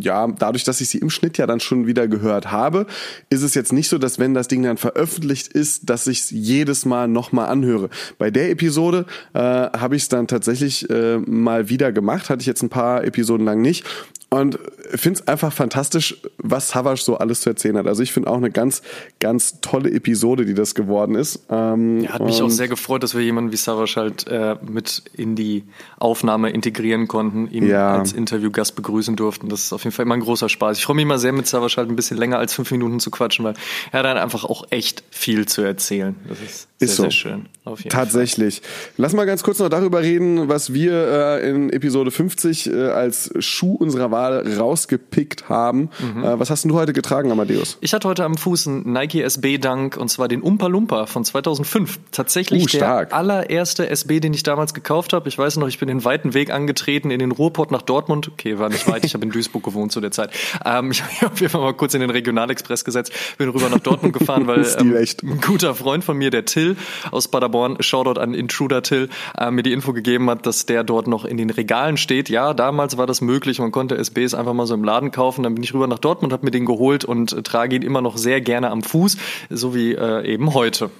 ja, 0.00 0.26
dadurch, 0.26 0.64
dass 0.64 0.80
ich 0.80 0.88
sie 0.88 0.98
im 0.98 1.10
Schnitt 1.10 1.38
ja 1.38 1.46
dann 1.46 1.60
schon 1.60 1.86
wieder 1.86 2.08
gehört 2.08 2.50
habe, 2.50 2.86
ist 3.28 3.42
es 3.42 3.54
jetzt 3.54 3.72
nicht 3.72 3.88
so, 3.88 3.98
dass 3.98 4.18
wenn 4.18 4.34
das 4.34 4.48
Ding 4.48 4.62
dann 4.62 4.76
veröffentlicht 4.76 5.48
ist, 5.48 5.88
dass 5.88 6.06
ich 6.06 6.20
es 6.20 6.30
jedes 6.30 6.84
Mal 6.84 7.08
nochmal 7.08 7.48
anhöre. 7.48 7.90
Bei 8.18 8.30
der 8.30 8.50
Episode 8.50 9.06
äh, 9.34 9.38
habe 9.40 9.96
ich 9.96 10.02
es 10.02 10.08
dann 10.08 10.26
tatsächlich 10.26 10.88
äh, 10.90 11.18
mal 11.18 11.68
wieder 11.68 11.92
gemacht, 11.92 12.30
hatte 12.30 12.40
ich 12.40 12.46
jetzt 12.46 12.62
ein 12.62 12.70
paar 12.70 13.04
Episoden 13.04 13.44
lang 13.44 13.60
nicht 13.60 13.84
und 14.30 14.58
finde 14.94 15.20
es 15.20 15.28
einfach 15.28 15.52
fantastisch, 15.52 16.16
was 16.38 16.70
Savage 16.70 17.02
so 17.02 17.16
alles 17.16 17.42
zu 17.42 17.50
erzählen 17.50 17.76
hat. 17.76 17.86
Also 17.86 18.02
ich 18.02 18.12
finde 18.12 18.30
auch 18.30 18.36
eine 18.36 18.50
ganz, 18.50 18.82
ganz 19.18 19.60
tolle 19.60 19.90
Episode, 19.90 20.44
die 20.44 20.54
das 20.54 20.74
geworden 20.74 21.14
ist. 21.14 21.44
Ähm, 21.50 22.00
ja, 22.00 22.10
hat 22.10 22.24
mich 22.24 22.42
auch 22.42 22.50
sehr 22.50 22.68
gefreut, 22.68 23.02
dass 23.02 23.14
wir 23.14 23.22
jemanden 23.22 23.52
wie 23.52 23.56
Savage 23.56 23.94
halt 23.96 24.26
äh, 24.26 24.56
mit 24.62 25.02
in 25.14 25.36
die 25.36 25.64
Aufnahme 25.98 26.50
integrieren 26.50 27.08
konnten, 27.08 27.50
ihn 27.50 27.66
ja. 27.66 27.98
als 27.98 28.12
Interviewgast 28.12 28.76
begrüßen 28.76 29.16
durften. 29.16 29.48
Das 29.48 29.64
ist 29.64 29.72
auf 29.72 29.84
jeden 29.84 29.94
Fall 29.94 30.04
immer 30.04 30.14
ein 30.14 30.20
großer 30.20 30.48
Spaß. 30.48 30.78
Ich 30.78 30.84
freue 30.84 30.96
mich 30.96 31.04
immer 31.04 31.18
sehr, 31.18 31.32
mit 31.32 31.46
Savage 31.46 31.76
halt 31.76 31.88
ein 31.88 31.96
bisschen 31.96 32.16
länger 32.16 32.38
als 32.38 32.54
fünf 32.54 32.70
Minuten 32.70 33.00
zu 33.00 33.10
quatschen, 33.10 33.44
weil 33.44 33.54
er 33.92 34.00
hat 34.00 34.06
dann 34.06 34.18
einfach 34.18 34.44
auch 34.44 34.64
echt 34.70 35.04
viel 35.10 35.46
zu 35.46 35.62
erzählen. 35.62 36.14
Das 36.28 36.40
ist 36.40 36.68
sehr, 36.78 36.88
ist 36.88 36.96
so. 36.96 37.02
sehr 37.04 37.10
schön. 37.10 37.46
Tatsächlich. 37.88 38.60
Fall. 38.60 38.94
Lass 38.96 39.12
mal 39.12 39.26
ganz 39.26 39.42
kurz 39.42 39.58
noch 39.58 39.68
darüber 39.68 40.00
reden, 40.02 40.48
was 40.48 40.72
wir 40.72 40.92
äh, 40.92 41.50
in 41.50 41.70
Episode 41.70 42.10
50 42.10 42.66
äh, 42.72 42.86
als 42.88 43.30
Schuh 43.38 43.74
unserer 43.74 44.10
Wahl 44.10 44.42
rausgepickt 44.80 45.48
haben. 45.48 45.90
Mhm. 45.98 46.24
Äh, 46.24 46.40
was 46.40 46.50
hast 46.50 46.64
du 46.64 46.74
heute 46.74 46.92
getragen, 46.92 47.30
Amadeus? 47.30 47.78
Ich 47.80 47.92
hatte 47.92 48.08
heute 48.08 48.24
am 48.24 48.36
Fuß 48.36 48.66
einen 48.66 48.92
Nike 48.92 49.22
SB 49.22 49.58
Dunk 49.58 49.96
und 49.96 50.08
zwar 50.08 50.28
den 50.28 50.42
Umpa 50.42 50.66
Lumpa 50.66 51.06
von 51.06 51.24
2005. 51.24 52.00
Tatsächlich 52.10 52.62
uh, 52.74 52.78
der 52.78 53.12
allererste 53.12 53.88
SB, 53.88 54.20
den 54.20 54.32
ich 54.32 54.42
damals 54.42 54.74
gekauft 54.74 55.12
habe. 55.12 55.28
Ich 55.28 55.36
weiß 55.36 55.56
noch, 55.56 55.68
ich 55.68 55.78
bin 55.78 55.88
den 55.88 56.04
weiten 56.04 56.34
Weg 56.34 56.50
angetreten 56.50 57.10
in 57.10 57.18
den 57.18 57.32
Ruhrport 57.32 57.70
nach 57.70 57.82
Dortmund. 57.82 58.30
Okay, 58.32 58.58
war 58.58 58.68
nicht 58.68 58.88
weit. 58.88 59.04
Ich 59.04 59.14
habe 59.14 59.24
in 59.24 59.30
Duisburg 59.30 59.62
gewohnt 59.62 59.92
zu 59.92 60.00
der 60.00 60.10
Zeit. 60.10 60.30
Ähm, 60.64 60.90
ich 60.90 61.02
habe 61.02 61.32
auf 61.32 61.40
jeden 61.40 61.50
Fall 61.50 61.60
mal 61.60 61.74
kurz 61.74 61.94
in 61.94 62.00
den 62.00 62.10
Regionalexpress 62.10 62.84
gesetzt, 62.84 63.12
bin 63.38 63.48
rüber 63.48 63.68
nach 63.68 63.80
Dortmund 63.80 64.14
gefahren, 64.14 64.46
weil 64.46 64.66
ähm, 64.78 64.96
ein 64.96 65.40
guter 65.40 65.74
Freund 65.74 66.04
von 66.04 66.16
mir, 66.16 66.30
der 66.30 66.44
Till 66.44 66.76
aus 67.10 67.28
Paderborn, 67.28 67.76
Shoutout 67.80 68.20
an 68.20 68.34
Intruder 68.34 68.82
Till, 68.82 69.08
äh, 69.36 69.50
mir 69.50 69.62
die 69.62 69.72
Info 69.72 69.92
gegeben 69.92 70.30
hat, 70.30 70.46
dass 70.46 70.66
der 70.66 70.84
dort 70.84 71.06
noch 71.06 71.24
in 71.24 71.36
den 71.36 71.50
Regalen 71.50 71.96
steht. 71.96 72.28
Ja, 72.28 72.54
damals 72.54 72.96
war 72.96 73.06
das 73.06 73.20
möglich. 73.20 73.58
Man 73.58 73.72
konnte 73.72 73.96
SBs 73.98 74.34
einfach 74.34 74.54
mal 74.54 74.66
so 74.66 74.69
im 74.74 74.84
Laden 74.84 75.10
kaufen. 75.10 75.42
Dann 75.42 75.54
bin 75.54 75.62
ich 75.62 75.74
rüber 75.74 75.86
nach 75.86 75.98
Dortmund, 75.98 76.32
habe 76.32 76.44
mir 76.44 76.50
den 76.50 76.66
geholt 76.66 77.04
und 77.04 77.32
äh, 77.32 77.42
trage 77.42 77.76
ihn 77.76 77.82
immer 77.82 78.00
noch 78.00 78.16
sehr 78.16 78.40
gerne 78.40 78.70
am 78.70 78.82
Fuß, 78.82 79.16
so 79.50 79.74
wie 79.74 79.94
äh, 79.94 80.26
eben 80.26 80.54
heute. 80.54 80.90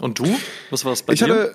Und 0.00 0.18
du? 0.18 0.26
Was 0.70 0.84
war 0.84 0.92
es 0.92 1.02
bei 1.02 1.12
ich 1.12 1.20
dir? 1.20 1.28
Hatte 1.28 1.54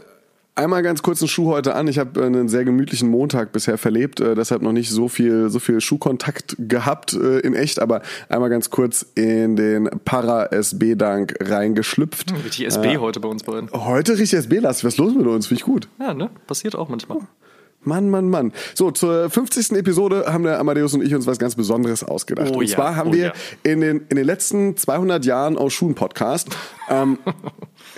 Einmal 0.58 0.84
ganz 0.84 1.04
kurz 1.04 1.22
einen 1.22 1.28
Schuh 1.28 1.48
heute 1.48 1.76
an. 1.76 1.90
Ich 1.90 2.00
habe 2.00 2.22
äh, 2.22 2.26
einen 2.26 2.48
sehr 2.48 2.64
gemütlichen 2.64 3.10
Montag 3.10 3.52
bisher 3.52 3.78
verlebt, 3.78 4.22
äh, 4.22 4.36
deshalb 4.36 4.62
noch 4.62 4.72
nicht 4.72 4.90
so 4.90 5.10
viel 5.10 5.50
so 5.50 5.60
viel 5.60 5.82
Schuhkontakt 5.82 6.56
gehabt 6.58 7.14
äh, 7.14 7.40
in 7.40 7.54
echt, 7.54 7.80
aber 7.80 8.02
einmal 8.30 8.50
ganz 8.50 8.70
kurz 8.70 9.06
in 9.16 9.58
den 9.58 9.90
Para 10.06 10.46
SB 10.46 10.96
Dank 10.96 11.36
reingeschlüpft. 11.42 12.32
Hm, 12.32 12.38
richtig 12.38 12.68
SB 12.68 12.94
äh, 12.94 12.98
heute 13.00 13.20
bei 13.20 13.28
uns 13.28 13.44
beiden. 13.44 13.70
Heute 13.74 14.14
richtig 14.14 14.40
SB 14.40 14.60
lastig. 14.60 14.86
Was 14.86 14.94
ist 14.94 15.00
los 15.00 15.14
mit 15.14 15.28
uns? 15.28 15.48
Finde 15.48 15.60
ich 15.60 15.66
gut. 15.66 15.90
Ja, 16.00 16.14
ne? 16.14 16.30
Passiert 16.48 16.76
auch 16.78 16.88
manchmal. 16.88 17.18
Mann, 17.86 18.10
Mann, 18.10 18.30
Mann. 18.30 18.52
So, 18.74 18.92
zur 18.92 19.30
50. 19.30 19.72
Episode 19.72 20.26
haben 20.28 20.44
der 20.44 20.60
Amadeus 20.60 20.94
und 20.94 21.04
ich 21.04 21.14
uns 21.14 21.28
was 21.28 21.40
ganz 21.40 21.56
Besonderes 21.56 22.04
ausgedacht. 22.04 22.52
Oh, 22.54 22.60
und 22.60 22.66
ja. 22.66 22.76
zwar 22.76 22.96
haben 22.96 23.10
oh, 23.12 23.14
wir 23.14 23.26
ja. 23.26 23.34
in, 23.64 23.82
den, 23.82 24.06
in 24.10 24.18
den 24.18 24.26
letzten 24.26 24.78
200 24.78 25.26
Jahren 25.26 25.58
aus 25.58 25.74
Schuhen 25.74 25.96
Podcast 25.96 26.50
ähm, 26.90 27.18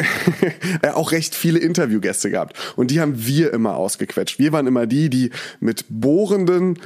auch 0.93 1.11
recht 1.11 1.35
viele 1.35 1.59
Interviewgäste 1.59 2.29
gehabt. 2.29 2.57
Und 2.75 2.91
die 2.91 2.99
haben 2.99 3.25
wir 3.25 3.53
immer 3.53 3.75
ausgequetscht. 3.75 4.39
Wir 4.39 4.51
waren 4.51 4.67
immer 4.67 4.85
die, 4.85 5.09
die 5.09 5.31
mit 5.59 5.85
bohrenden 5.89 6.79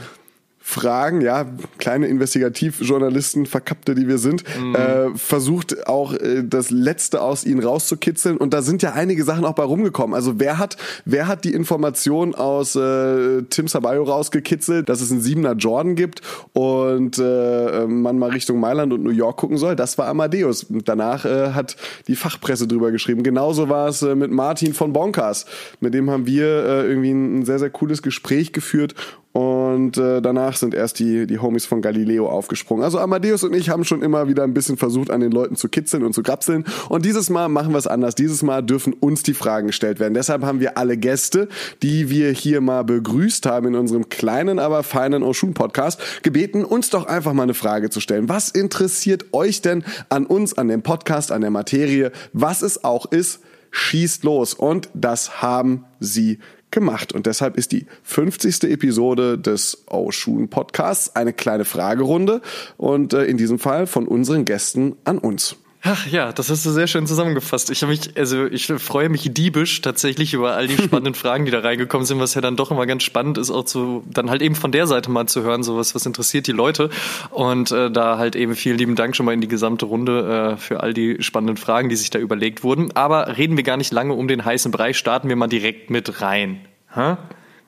Fragen, 0.64 1.22
ja, 1.22 1.48
kleine 1.80 2.08
Investigativjournalisten, 2.08 3.48
Verkappte, 3.48 3.96
die 3.96 4.08
wir 4.08 4.20
sind, 4.20 4.44
mhm. 4.60 4.76
äh, 4.76 5.18
versucht 5.18 5.88
auch 5.88 6.14
äh, 6.14 6.44
das 6.44 6.70
Letzte 6.70 7.22
aus 7.22 7.44
ihnen 7.46 7.64
rauszukitzeln. 7.64 8.38
Und 8.38 8.54
da 8.54 8.62
sind 8.62 8.84
ja 8.84 8.94
einige 8.94 9.24
Sachen 9.24 9.44
auch 9.44 9.56
bei 9.56 9.64
rumgekommen. 9.64 10.16
Also 10.16 10.40
wer 10.40 10.60
hat, 10.60 10.78
wer 11.04 11.28
hat 11.28 11.46
die 11.46 11.54
Information 11.54 12.36
aus 12.36 12.76
äh, 12.76 13.42
Tim 13.50 13.68
Sabayo 13.68 14.04
rausgekitzelt, 14.04 14.88
dass 14.88 15.02
es 15.02 15.12
einen 15.12 15.22
Siebener 15.22 15.54
Jordan 15.54 15.96
gibt 15.96 16.22
und 16.54 17.18
äh, 17.18 17.88
man 17.88 18.20
mal 18.20 18.30
Richtung 18.30 18.60
Mailand 18.60 18.94
und 18.94 19.04
New 19.04 19.10
York 19.10 19.38
gucken 19.38 19.58
soll? 19.58 19.76
Das 19.76 19.98
war 19.98 20.08
Amadeus. 20.08 20.64
Und 20.66 20.88
danach 20.88 21.26
äh, 21.26 21.54
hat 21.54 21.76
die 22.08 22.16
Fachpresse 22.16 22.68
drüber 22.68 22.92
geschrieben. 22.92 23.24
Genauso 23.24 23.68
war 23.68 23.88
es 23.88 24.04
äh, 24.04 24.14
mit 24.14 24.32
Martin 24.32 24.74
von 24.74 24.94
Bonkers. 24.94 25.48
Mit 25.80 25.96
dem 25.96 26.12
haben 26.12 26.28
wir 26.28 26.46
äh, 26.46 26.88
irgendwie 26.88 27.12
ein, 27.12 27.40
ein 27.40 27.46
sehr, 27.46 27.58
sehr 27.58 27.72
cooles 27.72 28.04
Gespräch 28.04 28.54
geführt 28.54 28.94
und 29.34 29.98
äh, 29.98 30.22
danach 30.22 30.58
sind 30.58 30.74
erst 30.74 31.00
die, 31.00 31.26
die 31.26 31.40
Homies 31.40 31.66
von 31.66 31.82
Galileo 31.82 32.28
aufgesprungen. 32.28 32.84
Also 32.84 33.00
Amadeus 33.00 33.44
und 33.46 33.56
ich 33.56 33.70
haben 33.70 33.86
schon 33.86 34.02
immer 34.02 34.28
wieder 34.28 34.44
ein 34.44 34.54
bisschen 34.54 34.76
versucht, 34.76 35.10
an 35.10 35.22
den 35.22 35.32
Leuten 35.32 35.56
zu 35.56 35.70
kitzeln 35.70 36.04
und 36.04 36.14
zu 36.14 36.22
grapseln. 36.22 36.66
Und 36.90 37.06
dieses 37.06 37.30
Mal 37.30 37.48
machen 37.48 37.72
wir 37.72 37.78
es 37.78 37.88
anders. 37.88 38.16
Dieses 38.16 38.44
Mal 38.44 38.62
dürfen 38.62 38.92
uns 38.92 39.24
die 39.24 39.34
Fragen 39.34 39.68
gestellt 39.68 40.02
werden. 40.02 40.14
Deshalb 40.14 40.44
haben 40.44 40.60
wir 40.60 40.78
alle 40.78 40.98
Gäste, 40.98 41.48
die 41.82 42.10
wir 42.10 42.32
hier 42.32 42.60
mal 42.60 42.84
begrüßt 42.84 43.46
haben 43.46 43.68
in 43.68 43.76
unserem 43.76 44.10
kleinen, 44.10 44.60
aber 44.60 44.84
feinen 44.84 45.24
Oshun 45.24 45.54
Podcast, 45.54 46.24
gebeten, 46.24 46.66
uns 46.66 46.90
doch 46.90 47.06
einfach 47.06 47.32
mal 47.32 47.44
eine 47.44 47.54
Frage 47.54 47.90
zu 47.90 48.02
stellen. 48.02 48.28
Was 48.28 48.50
interessiert 48.50 49.28
euch 49.32 49.62
denn 49.62 49.86
an 50.10 50.26
uns, 50.26 50.58
an 50.58 50.68
dem 50.68 50.82
Podcast, 50.82 51.32
an 51.32 51.40
der 51.40 51.52
Materie, 51.52 52.12
was 52.34 52.62
es 52.62 52.84
auch 52.84 53.06
ist? 53.12 53.40
Schießt 53.74 54.26
los. 54.26 54.54
Und 54.54 54.90
das 54.94 55.42
haben 55.42 55.86
sie 56.02 56.40
gemacht. 56.72 57.14
Und 57.14 57.26
deshalb 57.26 57.58
ist 57.58 57.72
die 57.72 57.86
50. 58.04 58.64
Episode 58.64 59.38
des 59.38 59.84
Oshun 59.88 60.50
Podcasts 60.50 61.16
eine 61.16 61.34
kleine 61.34 61.66
Fragerunde 61.66 62.42
und 62.78 63.14
äh, 63.14 63.26
in 63.26 63.38
diesem 63.38 63.60
Fall 63.60 63.88
von 63.88 64.08
unseren 64.08 64.46
Gästen 64.46 64.96
an 65.04 65.18
uns. 65.18 65.58
Ach 65.84 66.06
ja, 66.06 66.32
das 66.32 66.52
hast 66.52 66.64
du 66.64 66.70
sehr 66.70 66.86
schön 66.86 67.08
zusammengefasst. 67.08 67.72
Ich 67.72 67.82
habe 67.82 67.92
mich, 67.92 68.16
also 68.16 68.46
ich 68.46 68.68
freue 68.68 69.10
mich 69.10 69.34
diebisch 69.34 69.82
tatsächlich 69.82 70.36
über 70.36 70.54
all 70.56 70.68
die 70.68 70.78
spannenden 70.84 71.16
Fragen, 71.16 71.46
die 71.46 71.52
da 71.52 71.60
reingekommen 71.60 72.06
sind, 72.06 72.20
was 72.20 72.36
ja 72.36 72.42
dann 72.42 72.56
doch 72.56 72.70
immer 72.70 72.86
ganz 72.86 73.02
spannend 73.02 73.40
ist, 73.40 73.50
auch 73.50 73.66
zu 73.66 74.04
dann 74.08 74.30
halt 74.30 74.44
eben 74.44 74.54
von 74.54 74.72
der 74.72 74.86
Seite 74.86 75.10
mal 75.10 75.26
zu 75.26 75.42
hören, 75.42 75.64
sowas, 75.64 75.96
was 75.96 76.06
interessiert 76.06 76.46
die 76.46 76.52
Leute. 76.52 76.92
Und 77.32 77.72
äh, 77.72 77.90
da 77.90 78.20
halt 78.20 78.36
eben 78.36 78.56
vielen 78.56 78.78
lieben 78.78 78.96
Dank 78.96 79.16
schon 79.16 79.26
mal 79.26 79.34
in 79.34 79.42
die 79.42 79.48
gesamte 79.48 79.86
Runde 79.86 80.54
äh, 80.54 80.58
für 80.58 80.82
all 80.82 80.94
die 80.94 81.24
spannenden 81.24 81.58
Fragen, 81.58 81.90
die 81.90 81.96
sich 81.96 82.12
da 82.12 82.20
überlegt 82.20 82.64
wurden. 82.64 82.96
Aber 82.96 83.38
reden 83.38 83.58
wir 83.58 83.64
gar 83.64 83.78
nicht 83.78 83.92
lange 83.92 84.14
um 84.14 84.28
den 84.28 84.46
heißen 84.46 84.72
Brei, 84.72 84.94
starten 84.94 85.30
wir 85.30 85.36
mal 85.36 85.48
direkt 85.48 85.90
mit 85.90 86.22
rein. 86.22 86.62
Ha? 86.96 87.18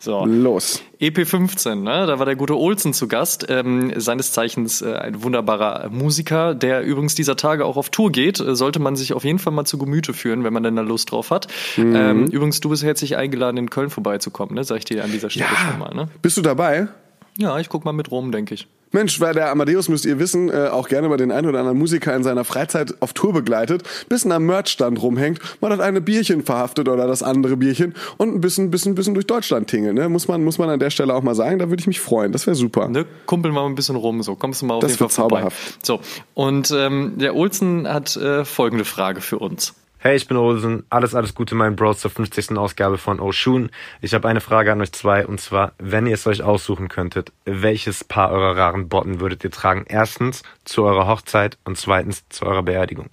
So. 0.03 0.25
Los. 0.25 0.83
EP15, 0.99 1.75
ne? 1.75 2.05
da 2.05 2.19
war 2.19 2.25
der 2.25 2.35
gute 2.35 2.57
Olsen 2.57 2.93
zu 2.93 3.07
Gast, 3.07 3.45
ähm, 3.47 3.93
seines 3.95 4.33
Zeichens 4.33 4.81
äh, 4.81 4.95
ein 4.95 5.23
wunderbarer 5.23 5.89
Musiker, 5.89 6.55
der 6.55 6.83
übrigens 6.83 7.15
dieser 7.15 7.37
Tage 7.37 7.63
auch 7.63 7.77
auf 7.77 7.89
Tour 7.89 8.11
geht. 8.11 8.41
Äh, 8.41 8.53
sollte 8.53 8.79
man 8.79 8.97
sich 8.97 9.13
auf 9.13 9.23
jeden 9.23 9.39
Fall 9.39 9.53
mal 9.53 9.63
zu 9.63 9.77
Gemüte 9.77 10.13
führen, 10.13 10.43
wenn 10.43 10.51
man 10.51 10.61
denn 10.61 10.75
da 10.75 10.81
Lust 10.81 11.09
drauf 11.09 11.31
hat. 11.31 11.47
Mhm. 11.77 11.95
Ähm, 11.95 12.25
übrigens, 12.27 12.59
du 12.59 12.67
bist 12.67 12.83
herzlich 12.83 13.15
eingeladen, 13.15 13.55
in 13.55 13.69
Köln 13.69 13.89
vorbeizukommen, 13.89 14.55
ne? 14.55 14.65
sag 14.65 14.79
ich 14.79 14.85
dir 14.85 15.05
an 15.05 15.11
dieser 15.13 15.29
Stelle 15.29 15.47
ja. 15.49 15.71
schon 15.71 15.79
mal. 15.79 15.95
Ne? 15.95 16.09
Bist 16.21 16.35
du 16.35 16.41
dabei? 16.41 16.89
Ja, 17.37 17.57
ich 17.59 17.69
guck 17.69 17.85
mal 17.85 17.93
mit 17.93 18.11
rum, 18.11 18.33
denke 18.33 18.55
ich. 18.55 18.67
Mensch, 18.93 19.19
weil 19.19 19.33
der 19.33 19.49
Amadeus, 19.49 19.89
müsst 19.89 20.05
ihr 20.05 20.19
wissen, 20.19 20.49
äh, 20.49 20.67
auch 20.67 20.87
gerne 20.87 21.09
mal 21.09 21.17
den 21.17 21.31
einen 21.31 21.47
oder 21.47 21.59
anderen 21.59 21.77
Musiker 21.77 22.15
in 22.15 22.23
seiner 22.23 22.45
Freizeit 22.45 22.93
auf 22.99 23.13
Tour 23.13 23.33
begleitet, 23.33 23.83
bisschen 24.07 24.31
am 24.31 24.45
Merchstand 24.45 25.01
rumhängt, 25.01 25.39
man 25.61 25.71
hat 25.71 25.81
eine 25.81 25.99
Bierchen 25.99 26.43
verhaftet 26.43 26.87
oder 26.87 27.07
das 27.07 27.23
andere 27.23 27.57
Bierchen 27.57 27.95
und 28.17 28.35
ein 28.35 28.41
bisschen, 28.41 28.71
bisschen, 28.71 28.95
bisschen 28.95 29.15
durch 29.15 29.27
Deutschland 29.27 29.67
tingelt. 29.67 29.95
Ne? 29.95 30.07
Muss, 30.09 30.27
man, 30.27 30.43
muss 30.43 30.59
man 30.59 30.69
an 30.69 30.79
der 30.79 30.91
Stelle 30.91 31.13
auch 31.13 31.23
mal 31.23 31.35
sagen, 31.35 31.59
da 31.59 31.69
würde 31.69 31.81
ich 31.81 31.87
mich 31.87 31.99
freuen. 31.99 32.31
Das 32.31 32.45
wäre 32.45 32.55
super. 32.55 32.87
Ne, 32.87 33.05
kumpeln 33.25 33.53
wir 33.53 33.61
mal 33.61 33.67
ein 33.67 33.75
bisschen 33.75 33.95
rum, 33.95 34.21
so 34.21 34.35
kommst 34.35 34.61
du 34.61 34.67
mal 34.67 34.75
auf 34.75 34.81
das 34.81 34.91
jeden 34.91 34.99
Fall 34.99 35.09
vorbei. 35.09 35.41
Zauberhaft. 35.41 35.85
So, 35.85 35.99
und 36.35 36.71
ähm, 36.71 37.13
der 37.15 37.35
Olsen 37.35 37.87
hat 37.87 38.15
äh, 38.15 38.45
folgende 38.45 38.85
Frage 38.85 39.21
für 39.21 39.39
uns. 39.39 39.73
Hey, 40.05 40.17
ich 40.17 40.27
bin 40.27 40.35
Olsen. 40.35 40.83
Alles, 40.89 41.15
alles 41.15 41.33
Gute, 41.33 41.55
mein 41.55 41.77
Bros, 41.77 41.99
zur 41.99 42.11
50. 42.11 42.57
Ausgabe 42.57 42.97
von 42.97 43.21
Oshun. 43.21 43.69
Ich 44.01 44.13
habe 44.13 44.27
eine 44.27 44.41
Frage 44.41 44.69
an 44.69 44.81
euch 44.81 44.91
zwei, 44.91 45.25
und 45.25 45.39
zwar, 45.39 45.71
wenn 45.77 46.07
ihr 46.07 46.15
es 46.15 46.27
euch 46.27 46.43
aussuchen 46.43 46.89
könntet, 46.89 47.31
welches 47.45 48.03
Paar 48.03 48.29
eurer 48.31 48.57
raren 48.57 48.89
Botten 48.89 49.21
würdet 49.21 49.45
ihr 49.45 49.51
tragen? 49.51 49.85
Erstens 49.87 50.43
zu 50.65 50.83
eurer 50.83 51.07
Hochzeit 51.07 51.57
und 51.63 51.77
zweitens 51.77 52.27
zu 52.27 52.45
eurer 52.45 52.63
Beerdigung. 52.63 53.11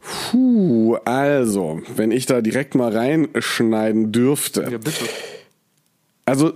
Puh, 0.00 0.98
also, 1.06 1.80
wenn 1.96 2.10
ich 2.10 2.26
da 2.26 2.42
direkt 2.42 2.74
mal 2.74 2.94
reinschneiden 2.94 4.12
dürfte. 4.12 4.68
Ja, 4.70 4.76
bitte. 4.76 5.06
Also, 6.26 6.52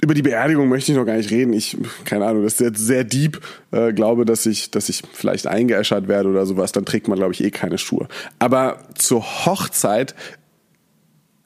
über 0.00 0.14
die 0.14 0.22
Beerdigung 0.22 0.68
möchte 0.68 0.92
ich 0.92 0.98
noch 0.98 1.04
gar 1.04 1.16
nicht 1.16 1.30
reden. 1.30 1.52
Ich, 1.52 1.76
keine 2.04 2.26
Ahnung, 2.26 2.44
das 2.44 2.54
ist 2.54 2.60
jetzt 2.60 2.86
sehr 2.86 3.04
deep. 3.04 3.40
Äh, 3.72 3.92
glaube, 3.92 4.24
dass 4.24 4.46
ich, 4.46 4.70
dass 4.70 4.88
ich 4.88 5.02
vielleicht 5.12 5.46
eingeäschert 5.46 6.06
werde 6.06 6.28
oder 6.28 6.46
sowas. 6.46 6.72
Dann 6.72 6.84
trägt 6.84 7.08
man, 7.08 7.18
glaube 7.18 7.32
ich, 7.32 7.42
eh 7.42 7.50
keine 7.50 7.78
Schuhe. 7.78 8.06
Aber 8.38 8.78
zur 8.94 9.22
Hochzeit 9.46 10.14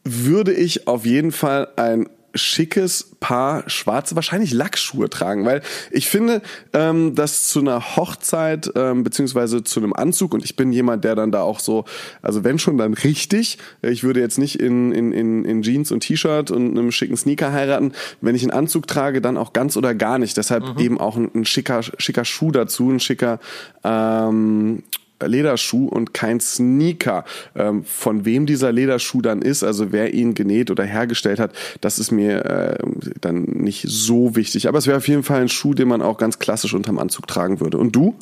würde 0.05 0.53
ich 0.53 0.87
auf 0.87 1.07
jeden 1.07 1.33
Fall 1.33 1.69
ein 1.77 2.09
schickes 2.35 3.11
Paar 3.21 3.69
schwarze, 3.69 4.17
wahrscheinlich 4.17 4.53
Lackschuhe 4.53 5.09
tragen, 5.09 5.45
weil 5.45 5.63
ich 5.91 6.09
finde, 6.09 6.43
ähm, 6.73 7.15
dass 7.15 7.49
zu 7.49 7.61
einer 7.61 7.97
Hochzeit 7.97 8.71
ähm, 8.75 9.05
beziehungsweise 9.05 9.63
zu 9.63 9.81
einem 9.81 9.93
Anzug 9.93 10.35
und 10.35 10.45
ich 10.45 10.57
bin 10.57 10.73
jemand, 10.73 11.05
der 11.05 11.15
dann 11.15 11.31
da 11.31 11.43
auch 11.43 11.61
so, 11.61 11.85
also 12.21 12.45
wenn 12.45 12.59
schon 12.59 12.79
dann 12.79 12.95
richtig, 12.95 13.59
ich 13.83 14.03
würde 14.03 14.21
jetzt 14.21 14.39
nicht 14.39 14.61
in, 14.61 14.93
in, 14.93 15.13
in, 15.13 15.45
in 15.45 15.63
Jeans 15.63 15.93
und 15.93 16.01
T-Shirt 16.01 16.51
und 16.51 16.71
einem 16.71 16.91
schicken 16.91 17.17
Sneaker 17.17 17.53
heiraten, 17.53 17.93
wenn 18.21 18.35
ich 18.35 18.43
einen 18.43 18.51
Anzug 18.51 18.87
trage, 18.87 19.21
dann 19.21 19.37
auch 19.37 19.53
ganz 19.53 19.77
oder 19.77 19.95
gar 19.95 20.19
nicht. 20.19 20.37
Deshalb 20.37 20.65
mhm. 20.65 20.79
eben 20.79 21.01
auch 21.01 21.17
ein, 21.17 21.31
ein 21.35 21.45
schicker, 21.45 21.83
schicker 21.83 22.25
Schuh 22.25 22.51
dazu, 22.51 22.91
ein 22.91 23.01
schicker 23.01 23.41
ähm, 23.85 24.83
Lederschuh 25.29 25.89
und 25.89 26.15
kein 26.15 26.41
Sneaker. 26.41 27.25
Ähm, 27.55 27.85
von 27.85 28.25
wem 28.25 28.47
dieser 28.47 28.73
Lederschuh 28.73 29.23
dann 29.23 29.43
ist, 29.43 29.63
also 29.63 29.93
wer 29.93 30.15
ihn 30.15 30.35
genäht 30.35 30.71
oder 30.71 30.85
hergestellt 30.85 31.39
hat, 31.39 31.53
das 31.81 31.99
ist 31.99 32.11
mir 32.11 32.45
äh, 32.45 32.79
dann 33.21 33.43
nicht 33.43 33.85
so 33.89 34.37
wichtig. 34.37 34.69
Aber 34.69 34.79
es 34.79 34.87
wäre 34.87 34.97
auf 34.97 35.09
jeden 35.09 35.23
Fall 35.23 35.41
ein 35.41 35.49
Schuh, 35.49 35.75
den 35.75 35.89
man 35.89 36.03
auch 36.03 36.19
ganz 36.19 36.39
klassisch 36.39 36.75
unterm 36.75 36.99
Anzug 36.99 37.27
tragen 37.27 37.61
würde. 37.61 37.79
Und 37.79 37.95
du? 37.95 38.15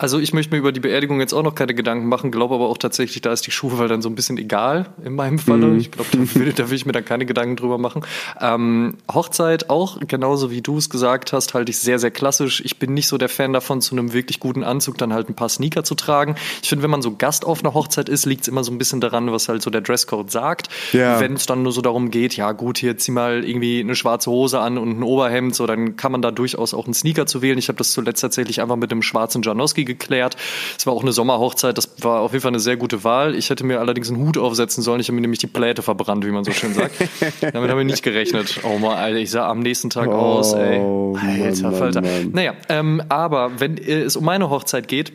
Also 0.00 0.20
ich 0.20 0.32
möchte 0.32 0.54
mir 0.54 0.58
über 0.58 0.70
die 0.70 0.78
Beerdigung 0.78 1.18
jetzt 1.18 1.32
auch 1.32 1.42
noch 1.42 1.56
keine 1.56 1.74
Gedanken 1.74 2.06
machen, 2.06 2.30
glaube 2.30 2.54
aber 2.54 2.68
auch 2.68 2.78
tatsächlich, 2.78 3.20
da 3.20 3.32
ist 3.32 3.46
die 3.48 3.50
Schuhwahl 3.50 3.88
dann 3.88 4.00
so 4.00 4.08
ein 4.08 4.14
bisschen 4.14 4.38
egal 4.38 4.86
in 5.04 5.16
meinem 5.16 5.40
Falle. 5.40 5.66
Mhm. 5.66 5.78
Ich 5.80 5.90
glaube, 5.90 6.08
da 6.12 6.34
will, 6.34 6.52
da 6.52 6.70
will 6.70 6.76
ich 6.76 6.86
mir 6.86 6.92
dann 6.92 7.04
keine 7.04 7.26
Gedanken 7.26 7.56
drüber 7.56 7.78
machen. 7.78 8.02
Ähm, 8.40 8.94
Hochzeit 9.12 9.70
auch, 9.70 9.98
genauso 10.06 10.52
wie 10.52 10.62
du 10.62 10.78
es 10.78 10.88
gesagt 10.88 11.32
hast, 11.32 11.52
halte 11.54 11.70
ich 11.70 11.78
sehr, 11.78 11.98
sehr 11.98 12.12
klassisch. 12.12 12.62
Ich 12.64 12.78
bin 12.78 12.94
nicht 12.94 13.08
so 13.08 13.18
der 13.18 13.28
Fan 13.28 13.52
davon, 13.52 13.80
zu 13.80 13.96
einem 13.96 14.12
wirklich 14.12 14.38
guten 14.38 14.62
Anzug 14.62 14.98
dann 14.98 15.12
halt 15.12 15.28
ein 15.28 15.34
paar 15.34 15.48
Sneaker 15.48 15.82
zu 15.82 15.96
tragen. 15.96 16.36
Ich 16.62 16.68
finde, 16.68 16.84
wenn 16.84 16.90
man 16.90 17.02
so 17.02 17.16
Gast 17.16 17.44
auf 17.44 17.64
einer 17.64 17.74
Hochzeit 17.74 18.08
ist, 18.08 18.24
liegt 18.24 18.42
es 18.42 18.48
immer 18.48 18.62
so 18.62 18.70
ein 18.70 18.78
bisschen 18.78 19.00
daran, 19.00 19.32
was 19.32 19.48
halt 19.48 19.62
so 19.62 19.70
der 19.70 19.80
Dresscode 19.80 20.30
sagt. 20.30 20.68
Ja. 20.92 21.18
Wenn 21.18 21.32
es 21.32 21.46
dann 21.46 21.64
nur 21.64 21.72
so 21.72 21.80
darum 21.80 22.12
geht, 22.12 22.36
ja 22.36 22.52
gut, 22.52 22.78
hier 22.78 22.96
zieh 22.98 23.10
mal 23.10 23.44
irgendwie 23.44 23.80
eine 23.80 23.96
schwarze 23.96 24.30
Hose 24.30 24.60
an 24.60 24.78
und 24.78 25.00
ein 25.00 25.02
Oberhemd, 25.02 25.56
so 25.56 25.66
dann 25.66 25.96
kann 25.96 26.12
man 26.12 26.22
da 26.22 26.30
durchaus 26.30 26.72
auch 26.72 26.84
einen 26.84 26.94
Sneaker 26.94 27.26
zu 27.26 27.42
wählen. 27.42 27.58
Ich 27.58 27.66
habe 27.66 27.78
das 27.78 27.90
zuletzt 27.90 28.20
tatsächlich 28.20 28.60
einfach 28.60 28.76
mit 28.76 28.92
einem 28.92 29.02
schwarzen 29.02 29.42
Janowski 29.42 29.87
geklärt. 29.88 30.36
Es 30.78 30.86
war 30.86 30.92
auch 30.92 31.02
eine 31.02 31.10
Sommerhochzeit, 31.10 31.76
das 31.76 31.90
war 32.02 32.20
auf 32.20 32.30
jeden 32.32 32.42
Fall 32.42 32.52
eine 32.52 32.60
sehr 32.60 32.76
gute 32.76 33.02
Wahl. 33.02 33.34
Ich 33.34 33.50
hätte 33.50 33.64
mir 33.64 33.80
allerdings 33.80 34.08
einen 34.08 34.24
Hut 34.24 34.38
aufsetzen 34.38 34.84
sollen. 34.84 35.00
Ich 35.00 35.08
habe 35.08 35.16
mir 35.16 35.22
nämlich 35.22 35.40
die 35.40 35.48
Pläte 35.48 35.82
verbrannt, 35.82 36.24
wie 36.24 36.30
man 36.30 36.44
so 36.44 36.52
schön 36.52 36.74
sagt. 36.74 36.94
Damit 37.40 37.70
habe 37.70 37.80
ich 37.80 37.86
nicht 37.86 38.04
gerechnet. 38.04 38.60
Oh 38.62 38.78
man, 38.78 38.96
Alter, 38.96 39.18
ich 39.18 39.32
sah 39.32 39.48
am 39.48 39.58
nächsten 39.58 39.90
Tag 39.90 40.08
oh, 40.08 40.12
aus, 40.12 40.52
ey. 40.52 40.78
Alter, 40.78 41.62
Mann, 41.62 41.74
Falter. 41.74 42.00
Mann. 42.02 42.30
Naja, 42.32 42.54
ähm, 42.68 43.02
aber 43.08 43.58
wenn 43.58 43.76
es 43.78 44.14
um 44.14 44.24
meine 44.24 44.48
Hochzeit 44.50 44.86
geht, 44.86 45.12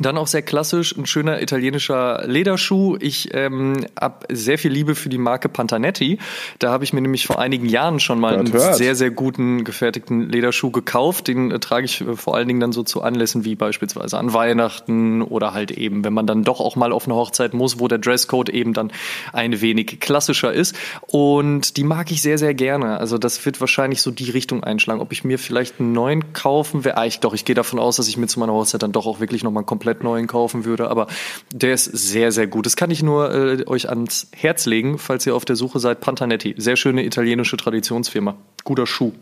dann 0.00 0.16
auch 0.16 0.26
sehr 0.26 0.42
klassisch, 0.42 0.96
ein 0.96 1.06
schöner 1.06 1.42
italienischer 1.42 2.22
Lederschuh. 2.26 2.96
Ich 3.00 3.34
ähm, 3.34 3.86
habe 4.00 4.26
sehr 4.30 4.58
viel 4.58 4.72
Liebe 4.72 4.94
für 4.94 5.08
die 5.08 5.18
Marke 5.18 5.48
Pantanetti. 5.48 6.18
Da 6.58 6.70
habe 6.70 6.84
ich 6.84 6.92
mir 6.92 7.00
nämlich 7.00 7.26
vor 7.26 7.38
einigen 7.38 7.66
Jahren 7.66 8.00
schon 8.00 8.20
mal 8.20 8.38
einen 8.38 8.52
hört. 8.52 8.76
sehr, 8.76 8.94
sehr 8.94 9.10
guten 9.10 9.64
gefertigten 9.64 10.28
Lederschuh 10.28 10.70
gekauft. 10.70 11.28
Den 11.28 11.50
äh, 11.50 11.58
trage 11.58 11.86
ich 11.86 12.00
äh, 12.00 12.16
vor 12.16 12.36
allen 12.36 12.48
Dingen 12.48 12.60
dann 12.60 12.72
so 12.72 12.82
zu 12.82 13.02
Anlässen 13.02 13.44
wie 13.44 13.56
beispielsweise 13.56 14.18
an 14.18 14.32
Weihnachten 14.32 15.22
oder 15.22 15.52
halt 15.52 15.70
eben, 15.70 16.04
wenn 16.04 16.12
man 16.12 16.26
dann 16.26 16.44
doch 16.44 16.60
auch 16.60 16.76
mal 16.76 16.92
auf 16.92 17.06
eine 17.06 17.14
Hochzeit 17.14 17.54
muss, 17.54 17.80
wo 17.80 17.88
der 17.88 17.98
Dresscode 17.98 18.50
eben 18.50 18.72
dann 18.72 18.92
ein 19.32 19.60
wenig 19.60 20.00
klassischer 20.00 20.52
ist. 20.52 20.76
Und 21.06 21.76
die 21.76 21.84
mag 21.84 22.10
ich 22.10 22.22
sehr, 22.22 22.38
sehr 22.38 22.54
gerne. 22.54 22.98
Also 22.98 23.18
das 23.18 23.44
wird 23.44 23.60
wahrscheinlich 23.60 24.02
so 24.02 24.10
die 24.10 24.30
Richtung 24.30 24.62
einschlagen. 24.62 25.00
Ob 25.00 25.12
ich 25.12 25.24
mir 25.24 25.38
vielleicht 25.38 25.80
einen 25.80 25.92
neuen 25.92 26.32
kaufen 26.32 26.84
werde. 26.84 26.98
Ah, 26.98 27.06
ich, 27.06 27.20
doch, 27.20 27.34
ich 27.34 27.44
gehe 27.44 27.54
davon 27.54 27.78
aus, 27.78 27.96
dass 27.96 28.08
ich 28.08 28.16
mir 28.16 28.26
zu 28.26 28.40
meiner 28.40 28.52
Hochzeit 28.52 28.82
dann 28.82 28.92
doch 28.92 29.06
auch 29.06 29.20
wirklich 29.20 29.42
nochmal 29.42 29.64
komplett 29.64 29.87
komplett 29.88 30.04
neuen 30.04 30.26
kaufen 30.26 30.64
würde. 30.64 30.90
Aber 30.90 31.06
der 31.52 31.74
ist 31.74 31.84
sehr, 31.84 32.32
sehr 32.32 32.46
gut. 32.46 32.66
Das 32.66 32.76
kann 32.76 32.90
ich 32.90 33.02
nur 33.02 33.34
äh, 33.34 33.66
euch 33.66 33.88
ans 33.88 34.28
Herz 34.32 34.66
legen, 34.66 34.98
falls 34.98 35.26
ihr 35.26 35.34
auf 35.34 35.44
der 35.44 35.56
Suche 35.56 35.78
seid. 35.80 36.00
Pantanetti, 36.00 36.54
sehr 36.58 36.76
schöne 36.76 37.04
italienische 37.04 37.56
Traditionsfirma. 37.56 38.36
Guter 38.64 38.86
Schuh. 38.86 39.12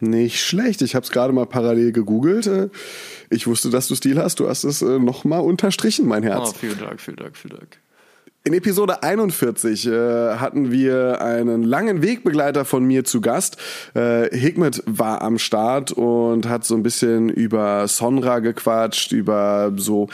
Nicht 0.00 0.40
schlecht. 0.40 0.82
Ich 0.82 0.94
habe 0.94 1.04
es 1.04 1.12
gerade 1.12 1.32
mal 1.32 1.46
parallel 1.46 1.92
gegoogelt. 1.92 2.46
Äh, 2.46 2.70
ich 3.30 3.46
wusste, 3.46 3.70
dass 3.70 3.88
du 3.88 3.94
Stil 3.94 4.18
hast. 4.18 4.40
Du 4.40 4.48
hast 4.48 4.64
es 4.64 4.82
äh, 4.82 4.98
nochmal 4.98 5.40
unterstrichen, 5.40 6.06
mein 6.08 6.22
Herz. 6.22 6.50
Oh, 6.54 6.58
vielen 6.58 6.78
Dank, 6.78 7.00
vielen 7.00 7.18
Dank, 7.18 7.36
vielen 7.36 7.56
Dank. 7.56 7.78
In 8.44 8.54
Episode 8.54 9.04
41 9.04 9.86
äh, 9.86 10.34
hatten 10.34 10.72
wir 10.72 11.22
einen 11.22 11.62
langen 11.62 12.02
Wegbegleiter 12.02 12.64
von 12.64 12.82
mir 12.82 13.04
zu 13.04 13.20
Gast. 13.20 13.56
Äh, 13.94 14.36
Hikmet 14.36 14.82
war 14.84 15.22
am 15.22 15.38
Start 15.38 15.92
und 15.92 16.48
hat 16.48 16.64
so 16.64 16.74
ein 16.74 16.82
bisschen 16.82 17.28
über 17.28 17.86
Sonra 17.86 18.40
gequatscht, 18.40 19.12
über 19.12 19.72
so 19.76 20.08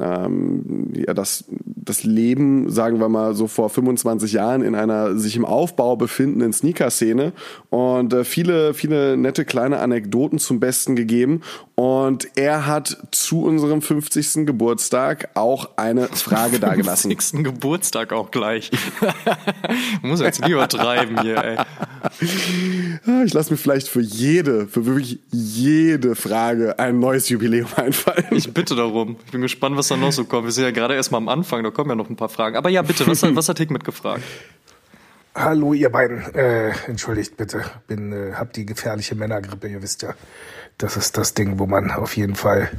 ähm, 0.00 0.92
ja 0.94 1.12
das 1.12 1.44
das 1.50 2.04
Leben, 2.04 2.70
sagen 2.70 3.00
wir 3.00 3.10
mal 3.10 3.34
so 3.34 3.48
vor 3.48 3.68
25 3.68 4.32
Jahren 4.32 4.62
in 4.62 4.74
einer 4.74 5.18
sich 5.18 5.36
im 5.36 5.44
Aufbau 5.44 5.96
befindenden 5.96 6.54
Sneaker-Szene 6.54 7.34
und 7.68 8.14
äh, 8.14 8.24
viele 8.24 8.72
viele 8.72 9.18
nette 9.18 9.44
kleine 9.44 9.80
Anekdoten 9.80 10.38
zum 10.38 10.58
Besten 10.58 10.96
gegeben. 10.96 11.42
Und 11.74 12.28
er 12.36 12.66
hat 12.66 12.96
zu 13.10 13.42
unserem 13.42 13.82
50. 13.82 14.46
Geburtstag 14.46 15.28
auch 15.34 15.70
eine 15.76 16.06
Frage 16.06 16.58
dagelassen. 16.60 17.10
50. 17.10 17.44
Geburtstag 17.44 17.73
auch 18.12 18.30
gleich. 18.30 18.70
Muss 20.02 20.20
jetzt 20.20 20.44
lieber 20.46 20.68
treiben 20.68 21.20
hier, 21.22 21.36
ey. 21.44 23.24
ich 23.24 23.32
lasse 23.32 23.52
mir 23.52 23.56
vielleicht 23.56 23.88
für 23.88 24.00
jede, 24.00 24.66
für 24.66 24.86
wirklich 24.86 25.18
jede 25.30 26.14
Frage 26.14 26.78
ein 26.78 26.98
neues 26.98 27.28
Jubiläum 27.28 27.68
einfallen. 27.76 28.26
Ich 28.30 28.52
bitte 28.52 28.74
darum. 28.74 29.16
Ich 29.26 29.32
bin 29.32 29.40
gespannt, 29.40 29.76
was 29.76 29.88
da 29.88 29.96
noch 29.96 30.12
so 30.12 30.24
kommt. 30.24 30.44
Wir 30.44 30.52
sind 30.52 30.64
ja 30.64 30.70
gerade 30.70 30.94
erst 30.94 31.12
mal 31.12 31.18
am 31.18 31.28
Anfang, 31.28 31.62
da 31.62 31.70
kommen 31.70 31.90
ja 31.90 31.96
noch 31.96 32.10
ein 32.10 32.16
paar 32.16 32.28
Fragen. 32.28 32.56
Aber 32.56 32.68
ja, 32.68 32.82
bitte, 32.82 33.06
was, 33.06 33.22
hat, 33.22 33.34
was 33.34 33.48
hat 33.48 33.58
Hick 33.58 33.70
mitgefragt? 33.70 34.22
Hallo, 35.34 35.72
ihr 35.74 35.90
beiden. 35.90 36.32
Äh, 36.34 36.70
entschuldigt 36.86 37.36
bitte, 37.36 37.64
bin, 37.88 38.12
äh, 38.12 38.34
hab 38.34 38.52
die 38.52 38.64
gefährliche 38.64 39.16
Männergrippe. 39.16 39.66
Ihr 39.66 39.82
wisst 39.82 40.02
ja, 40.02 40.14
das 40.78 40.96
ist 40.96 41.16
das 41.16 41.34
Ding, 41.34 41.58
wo 41.58 41.66
man 41.66 41.90
auf 41.90 42.16
jeden 42.16 42.34
Fall 42.34 42.70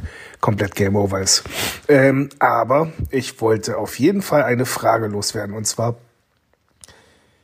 komplett 0.42 0.76
Game 0.76 0.96
Over 0.96 1.22
ist. 1.22 1.44
Ähm, 1.88 2.30
aber 2.40 2.92
ich 3.10 3.42
wollte 3.42 3.78
auf 3.78 3.98
jeden 4.00 4.22
Fall 4.22 4.44
eine 4.44 4.66
Frage 4.66 5.08
loswerden. 5.08 5.56
Und 5.56 5.66
zwar, 5.66 5.98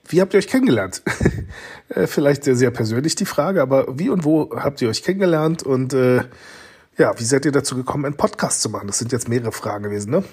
wie 0.08 0.22
habt 0.22 0.34
ihr 0.34 0.38
euch 0.38 0.48
kennengelernt? 0.48 1.02
äh, 1.90 2.06
vielleicht 2.08 2.44
sehr, 2.44 2.56
sehr 2.56 2.72
persönlich 2.72 3.16
die 3.16 3.26
Frage, 3.26 3.62
aber 3.62 3.98
wie 3.98 4.10
und 4.10 4.26
wo 4.26 4.52
habt 4.56 4.82
ihr 4.82 4.90
euch 4.90 5.04
kennengelernt? 5.04 5.64
Und 5.64 5.94
äh, 5.94 6.24
ja, 6.98 7.18
wie 7.18 7.24
seid 7.24 7.46
ihr 7.46 7.52
dazu 7.52 7.76
gekommen, 7.76 8.06
einen 8.06 8.18
Podcast 8.18 8.62
zu 8.62 8.70
machen? 8.70 8.88
Das 8.88 9.00
sind 9.00 9.12
jetzt 9.12 9.30
mehrere 9.30 9.52
Fragen 9.52 9.84
gewesen, 9.84 10.12
ne? 10.12 10.24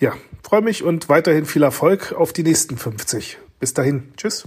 Ja, 0.00 0.14
freue 0.42 0.62
mich 0.62 0.84
und 0.84 1.08
weiterhin 1.08 1.44
viel 1.44 1.62
Erfolg 1.62 2.12
auf 2.12 2.32
die 2.32 2.44
nächsten 2.44 2.76
50. 2.76 3.38
Bis 3.58 3.74
dahin. 3.74 4.12
Tschüss. 4.16 4.46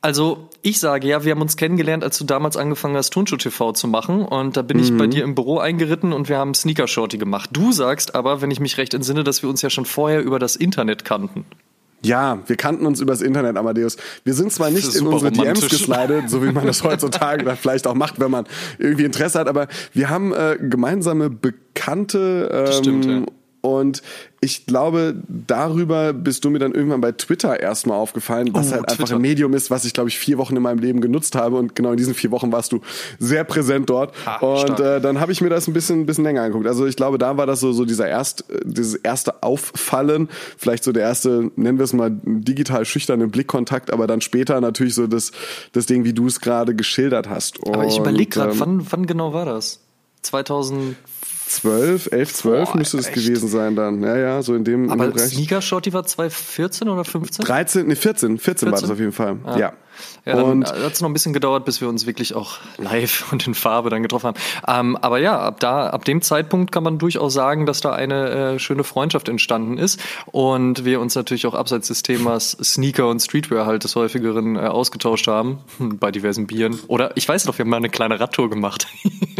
Also 0.00 0.48
ich 0.62 0.80
sage 0.80 1.08
ja, 1.08 1.24
wir 1.24 1.32
haben 1.32 1.42
uns 1.42 1.56
kennengelernt, 1.56 2.04
als 2.04 2.18
du 2.18 2.24
damals 2.24 2.56
angefangen 2.56 2.96
hast, 2.96 3.10
Turnschuh 3.10 3.36
TV 3.36 3.72
zu 3.72 3.88
machen. 3.88 4.24
Und 4.24 4.56
da 4.56 4.62
bin 4.62 4.78
mhm. 4.78 4.82
ich 4.82 4.96
bei 4.96 5.06
dir 5.06 5.24
im 5.24 5.34
Büro 5.34 5.58
eingeritten 5.58 6.12
und 6.12 6.28
wir 6.28 6.38
haben 6.38 6.54
Sneaker 6.54 6.88
Shorty 6.88 7.18
gemacht. 7.18 7.50
Du 7.52 7.72
sagst 7.72 8.14
aber, 8.14 8.40
wenn 8.42 8.50
ich 8.50 8.60
mich 8.60 8.78
recht 8.78 8.94
entsinne, 8.94 9.24
dass 9.24 9.42
wir 9.42 9.50
uns 9.50 9.62
ja 9.62 9.70
schon 9.70 9.84
vorher 9.84 10.22
über 10.22 10.38
das 10.38 10.56
Internet 10.56 11.04
kannten. 11.04 11.44
Ja, 12.02 12.38
wir 12.46 12.56
kannten 12.56 12.86
uns 12.86 13.00
übers 13.00 13.20
Internet, 13.20 13.58
Amadeus. 13.58 13.98
Wir 14.24 14.32
sind 14.32 14.52
zwar 14.52 14.70
nicht 14.70 14.94
in 14.94 15.06
unsere 15.06 15.32
DMs 15.32 15.68
geslidet, 15.68 16.30
so 16.30 16.42
wie 16.42 16.50
man 16.50 16.66
das 16.66 16.82
heutzutage 16.84 17.56
vielleicht 17.56 17.86
auch 17.86 17.94
macht, 17.94 18.18
wenn 18.18 18.30
man 18.30 18.46
irgendwie 18.78 19.04
Interesse 19.04 19.38
hat, 19.38 19.48
aber 19.48 19.68
wir 19.92 20.08
haben 20.08 20.32
äh, 20.32 20.56
gemeinsame 20.58 21.28
Bekannte 21.28 22.66
ähm, 22.68 22.72
stimmt, 22.72 23.04
ja. 23.04 23.22
Und 23.62 24.02
ich 24.40 24.64
glaube, 24.64 25.14
darüber 25.28 26.14
bist 26.14 26.44
du 26.44 26.50
mir 26.50 26.58
dann 26.58 26.72
irgendwann 26.72 27.02
bei 27.02 27.12
Twitter 27.12 27.60
erstmal 27.60 27.98
aufgefallen, 27.98 28.50
was 28.52 28.68
oh, 28.68 28.72
halt 28.72 28.86
Twitter. 28.86 29.02
einfach 29.02 29.14
ein 29.16 29.20
Medium 29.20 29.52
ist, 29.52 29.70
was 29.70 29.84
ich, 29.84 29.92
glaube 29.92 30.08
ich, 30.08 30.18
vier 30.18 30.38
Wochen 30.38 30.56
in 30.56 30.62
meinem 30.62 30.78
Leben 30.78 31.02
genutzt 31.02 31.34
habe. 31.34 31.56
Und 31.56 31.76
genau 31.76 31.90
in 31.90 31.98
diesen 31.98 32.14
vier 32.14 32.30
Wochen 32.30 32.50
warst 32.50 32.72
du 32.72 32.80
sehr 33.18 33.44
präsent 33.44 33.90
dort. 33.90 34.14
Ah, 34.24 34.38
und 34.38 34.80
äh, 34.80 35.00
dann 35.00 35.20
habe 35.20 35.32
ich 35.32 35.42
mir 35.42 35.50
das 35.50 35.68
ein 35.68 35.74
bisschen, 35.74 36.00
ein 36.00 36.06
bisschen 36.06 36.24
länger 36.24 36.42
angeguckt. 36.42 36.66
Also 36.66 36.86
ich 36.86 36.96
glaube, 36.96 37.18
da 37.18 37.36
war 37.36 37.46
das 37.46 37.60
so, 37.60 37.72
so 37.72 37.84
dieser 37.84 38.08
erst, 38.08 38.44
dieses 38.64 38.94
erste 38.94 39.42
Auffallen, 39.42 40.30
vielleicht 40.56 40.84
so 40.84 40.92
der 40.92 41.02
erste, 41.02 41.50
nennen 41.56 41.78
wir 41.78 41.84
es 41.84 41.92
mal, 41.92 42.10
digital 42.10 42.86
schüchterne 42.86 43.28
Blickkontakt, 43.28 43.92
aber 43.92 44.06
dann 44.06 44.22
später 44.22 44.60
natürlich 44.62 44.94
so 44.94 45.06
das, 45.06 45.32
das 45.72 45.84
Ding, 45.84 46.04
wie 46.04 46.14
du 46.14 46.26
es 46.26 46.40
gerade 46.40 46.74
geschildert 46.74 47.28
hast. 47.28 47.58
Aber 47.66 47.84
ich 47.84 47.98
überlege 47.98 48.30
gerade, 48.30 48.52
ähm, 48.52 48.60
wann, 48.60 48.86
wann 48.90 49.06
genau 49.06 49.34
war 49.34 49.44
das? 49.44 49.80
2000 50.22 50.96
12, 51.50 52.12
11, 52.12 52.32
12 52.34 52.68
Boah, 52.70 52.76
müsste 52.78 52.98
es 52.98 53.10
gewesen 53.10 53.48
sein 53.48 53.74
dann. 53.74 54.02
Ja, 54.02 54.16
ja, 54.16 54.42
so 54.42 54.54
in 54.54 54.62
dem, 54.62 54.88
Aber 54.88 55.16
Sneaker 55.18 55.60
Shorty 55.60 55.92
war 55.92 56.04
2014 56.04 56.88
oder 56.88 57.04
15? 57.04 57.44
13, 57.44 57.86
nee, 57.88 57.96
14, 57.96 58.38
14, 58.38 58.38
14? 58.38 58.72
war 58.72 58.80
das 58.80 58.90
auf 58.90 58.98
jeden 59.00 59.12
Fall. 59.12 59.36
Ah. 59.44 59.58
Ja. 59.58 59.72
Ja, 60.24 60.36
dann 60.36 60.64
hat 60.64 60.92
es 60.92 61.00
noch 61.00 61.08
ein 61.08 61.12
bisschen 61.12 61.32
gedauert, 61.32 61.64
bis 61.64 61.80
wir 61.80 61.88
uns 61.88 62.06
wirklich 62.06 62.34
auch 62.34 62.58
live 62.78 63.24
und 63.32 63.46
in 63.46 63.54
Farbe 63.54 63.90
dann 63.90 64.02
getroffen 64.02 64.28
haben. 64.28 64.38
Ähm, 64.66 64.96
aber 64.96 65.18
ja, 65.18 65.38
ab 65.38 65.60
da, 65.60 65.88
ab 65.88 66.04
dem 66.04 66.22
Zeitpunkt 66.22 66.72
kann 66.72 66.82
man 66.82 66.98
durchaus 66.98 67.34
sagen, 67.34 67.66
dass 67.66 67.80
da 67.80 67.92
eine 67.92 68.30
äh, 68.30 68.58
schöne 68.58 68.84
Freundschaft 68.84 69.28
entstanden 69.28 69.78
ist 69.78 70.00
und 70.26 70.84
wir 70.84 71.00
uns 71.00 71.14
natürlich 71.14 71.46
auch 71.46 71.54
abseits 71.54 71.88
des 71.88 72.02
Themas 72.02 72.56
Sneaker 72.62 73.08
und 73.08 73.20
Streetwear 73.20 73.66
halt 73.66 73.84
des 73.84 73.96
häufigeren 73.96 74.56
äh, 74.56 74.60
ausgetauscht 74.60 75.26
haben 75.26 75.58
bei 75.78 76.10
diversen 76.10 76.46
Bieren. 76.46 76.78
Oder 76.88 77.16
ich 77.16 77.28
weiß 77.28 77.46
noch, 77.46 77.58
wir 77.58 77.64
haben 77.64 77.70
mal 77.70 77.78
eine 77.78 77.90
kleine 77.90 78.20
Radtour 78.20 78.50
gemacht. 78.50 78.86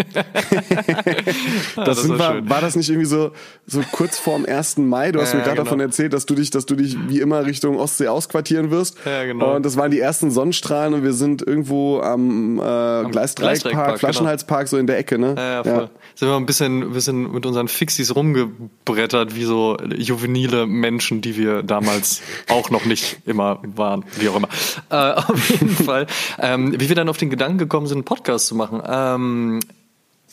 das, 1.77 1.85
das 1.85 2.09
war, 2.09 2.19
war, 2.19 2.49
war, 2.49 2.61
das 2.61 2.77
nicht 2.77 2.89
irgendwie 2.89 3.07
so, 3.07 3.33
so 3.67 3.83
kurz 3.93 4.19
vorm 4.19 4.45
1. 4.45 4.79
Mai? 4.79 5.13
Du 5.13 5.21
hast 5.21 5.33
ja, 5.33 5.39
mir 5.39 5.45
gerade 5.45 5.57
genau. 5.57 5.65
davon 5.65 5.81
erzählt, 5.81 6.13
dass 6.13 6.27
du 6.27 6.35
dich, 6.35 6.51
dass 6.51 6.67
du 6.67 6.75
dich 6.75 6.97
wie 7.09 7.21
immer 7.21 7.45
Richtung 7.47 7.79
Ostsee 7.79 8.09
ausquartieren 8.09 8.71
wirst. 8.71 8.97
Ja, 9.05 9.25
genau. 9.25 9.57
Und 9.57 9.65
das 9.65 9.77
waren 9.77 9.91
die 9.91 10.01
ersten 10.01 10.31
Sonnen 10.31 10.50
Sonnenstrahlen 10.51 10.95
und 10.95 11.03
wir 11.05 11.13
sind 11.13 11.43
irgendwo 11.47 12.01
am, 12.01 12.59
äh, 12.59 12.63
am 12.63 13.11
Gleisdreieckpark, 13.11 13.87
genau. 13.87 13.99
Flaschenhalspark, 13.99 14.61
genau. 14.63 14.71
so 14.71 14.79
in 14.79 14.87
der 14.87 14.99
Ecke, 14.99 15.19
ne? 15.19 15.35
Ja, 15.37 15.51
ja, 15.53 15.63
voll. 15.63 15.73
Ja. 15.73 15.91
Sind 16.17 16.29
wir 16.29 16.37
ein 16.37 16.47
bisschen, 16.47 16.93
bisschen 16.93 17.33
mit 17.33 17.47
unseren 17.47 17.69
Fixis 17.69 18.15
rumgebrettert, 18.15 19.37
wie 19.37 19.45
so 19.45 19.77
juvenile 19.97 20.67
Menschen, 20.67 21.21
die 21.21 21.37
wir 21.37 21.63
damals 21.63 22.23
auch 22.49 22.71
noch 22.71 22.85
nicht 22.85 23.19
immer 23.27 23.61
waren, 23.77 24.05
wie 24.19 24.29
auch 24.29 24.37
immer. 24.37 24.49
Äh, 24.91 24.95
auf 25.17 25.51
jeden 25.51 25.71
Fall. 25.71 26.07
Ähm, 26.41 26.75
wie 26.79 26.89
wir 26.89 26.97
dann 26.97 27.09
auf 27.09 27.17
den 27.17 27.31
Gedanken 27.31 27.59
gekommen 27.59 27.87
sind, 27.87 27.99
einen 27.99 28.05
Podcast 28.05 28.49
zu 28.49 28.57
machen. 28.57 28.83
Ähm, 28.87 29.61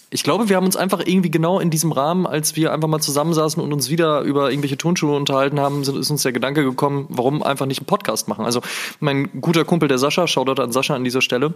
ich 0.09 0.23
glaube, 0.23 0.47
wir 0.47 0.55
haben 0.55 0.65
uns 0.65 0.77
einfach 0.77 1.01
irgendwie 1.05 1.31
genau 1.31 1.59
in 1.59 1.69
diesem 1.69 1.91
Rahmen, 1.91 2.25
als 2.25 2.55
wir 2.55 2.71
einfach 2.71 2.87
mal 2.87 3.01
zusammensaßen 3.01 3.61
und 3.61 3.73
uns 3.73 3.89
wieder 3.89 4.21
über 4.21 4.49
irgendwelche 4.49 4.77
Turnschuhe 4.77 5.15
unterhalten 5.15 5.59
haben, 5.59 5.81
ist 5.81 5.89
uns 5.89 6.23
der 6.23 6.31
Gedanke 6.31 6.63
gekommen, 6.63 7.07
warum 7.09 7.43
einfach 7.43 7.65
nicht 7.65 7.79
einen 7.79 7.87
Podcast 7.87 8.29
machen. 8.29 8.45
Also 8.45 8.61
mein 9.01 9.41
guter 9.41 9.65
Kumpel, 9.65 9.89
der 9.89 9.97
Sascha, 9.97 10.25
Shoutout 10.27 10.61
an 10.61 10.71
Sascha 10.71 10.95
an 10.95 11.03
dieser 11.03 11.21
Stelle, 11.21 11.53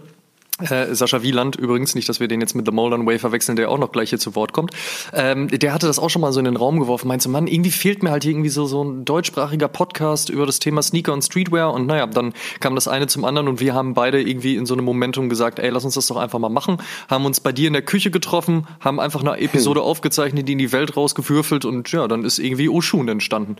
äh, 0.60 0.94
Sascha 0.94 1.22
Wieland 1.22 1.56
übrigens, 1.56 1.94
nicht, 1.94 2.08
dass 2.08 2.20
wir 2.20 2.28
den 2.28 2.40
jetzt 2.40 2.54
mit 2.54 2.66
The 2.66 2.72
Molden 2.72 3.06
Way 3.06 3.18
verwechseln, 3.18 3.56
der 3.56 3.70
auch 3.70 3.78
noch 3.78 3.90
gleich 3.90 4.10
hier 4.10 4.18
zu 4.18 4.34
Wort 4.34 4.52
kommt. 4.52 4.72
Ähm, 5.12 5.48
der 5.48 5.72
hatte 5.72 5.86
das 5.86 5.98
auch 5.98 6.10
schon 6.10 6.20
mal 6.20 6.32
so 6.32 6.38
in 6.38 6.44
den 6.44 6.56
Raum 6.56 6.78
geworfen, 6.78 7.08
meinte, 7.08 7.28
Mann, 7.28 7.46
irgendwie 7.46 7.70
fehlt 7.70 8.02
mir 8.02 8.10
halt 8.10 8.24
irgendwie 8.24 8.50
so, 8.50 8.66
so 8.66 8.84
ein 8.84 9.04
deutschsprachiger 9.04 9.68
Podcast 9.68 10.28
über 10.28 10.46
das 10.46 10.58
Thema 10.58 10.82
Sneaker 10.82 11.12
und 11.12 11.22
Streetwear 11.22 11.72
und 11.72 11.86
naja, 11.86 12.06
dann 12.06 12.34
kam 12.60 12.74
das 12.74 12.86
eine 12.86 13.06
zum 13.06 13.24
anderen 13.24 13.48
und 13.48 13.60
wir 13.60 13.74
haben 13.74 13.94
beide 13.94 14.20
irgendwie 14.20 14.56
in 14.56 14.66
so 14.66 14.74
einem 14.74 14.84
Momentum 14.84 15.28
gesagt, 15.28 15.58
ey, 15.58 15.70
lass 15.70 15.84
uns 15.84 15.94
das 15.94 16.06
doch 16.06 16.16
einfach 16.16 16.38
mal 16.38 16.48
machen, 16.48 16.78
haben 17.08 17.24
uns 17.24 17.40
bei 17.40 17.52
dir 17.52 17.66
in 17.66 17.72
der 17.72 17.82
Küche 17.82 18.10
getroffen, 18.10 18.66
haben 18.80 19.00
einfach 19.00 19.20
eine 19.20 19.38
Episode 19.38 19.80
hm. 19.80 19.86
aufgezeichnet, 19.86 20.48
die 20.48 20.52
in 20.52 20.58
die 20.58 20.72
Welt 20.72 20.96
rausgewürfelt 20.96 21.64
und 21.64 21.90
ja, 21.92 22.06
dann 22.08 22.24
ist 22.24 22.38
irgendwie 22.38 22.68
Oshun 22.68 23.08
entstanden. 23.08 23.56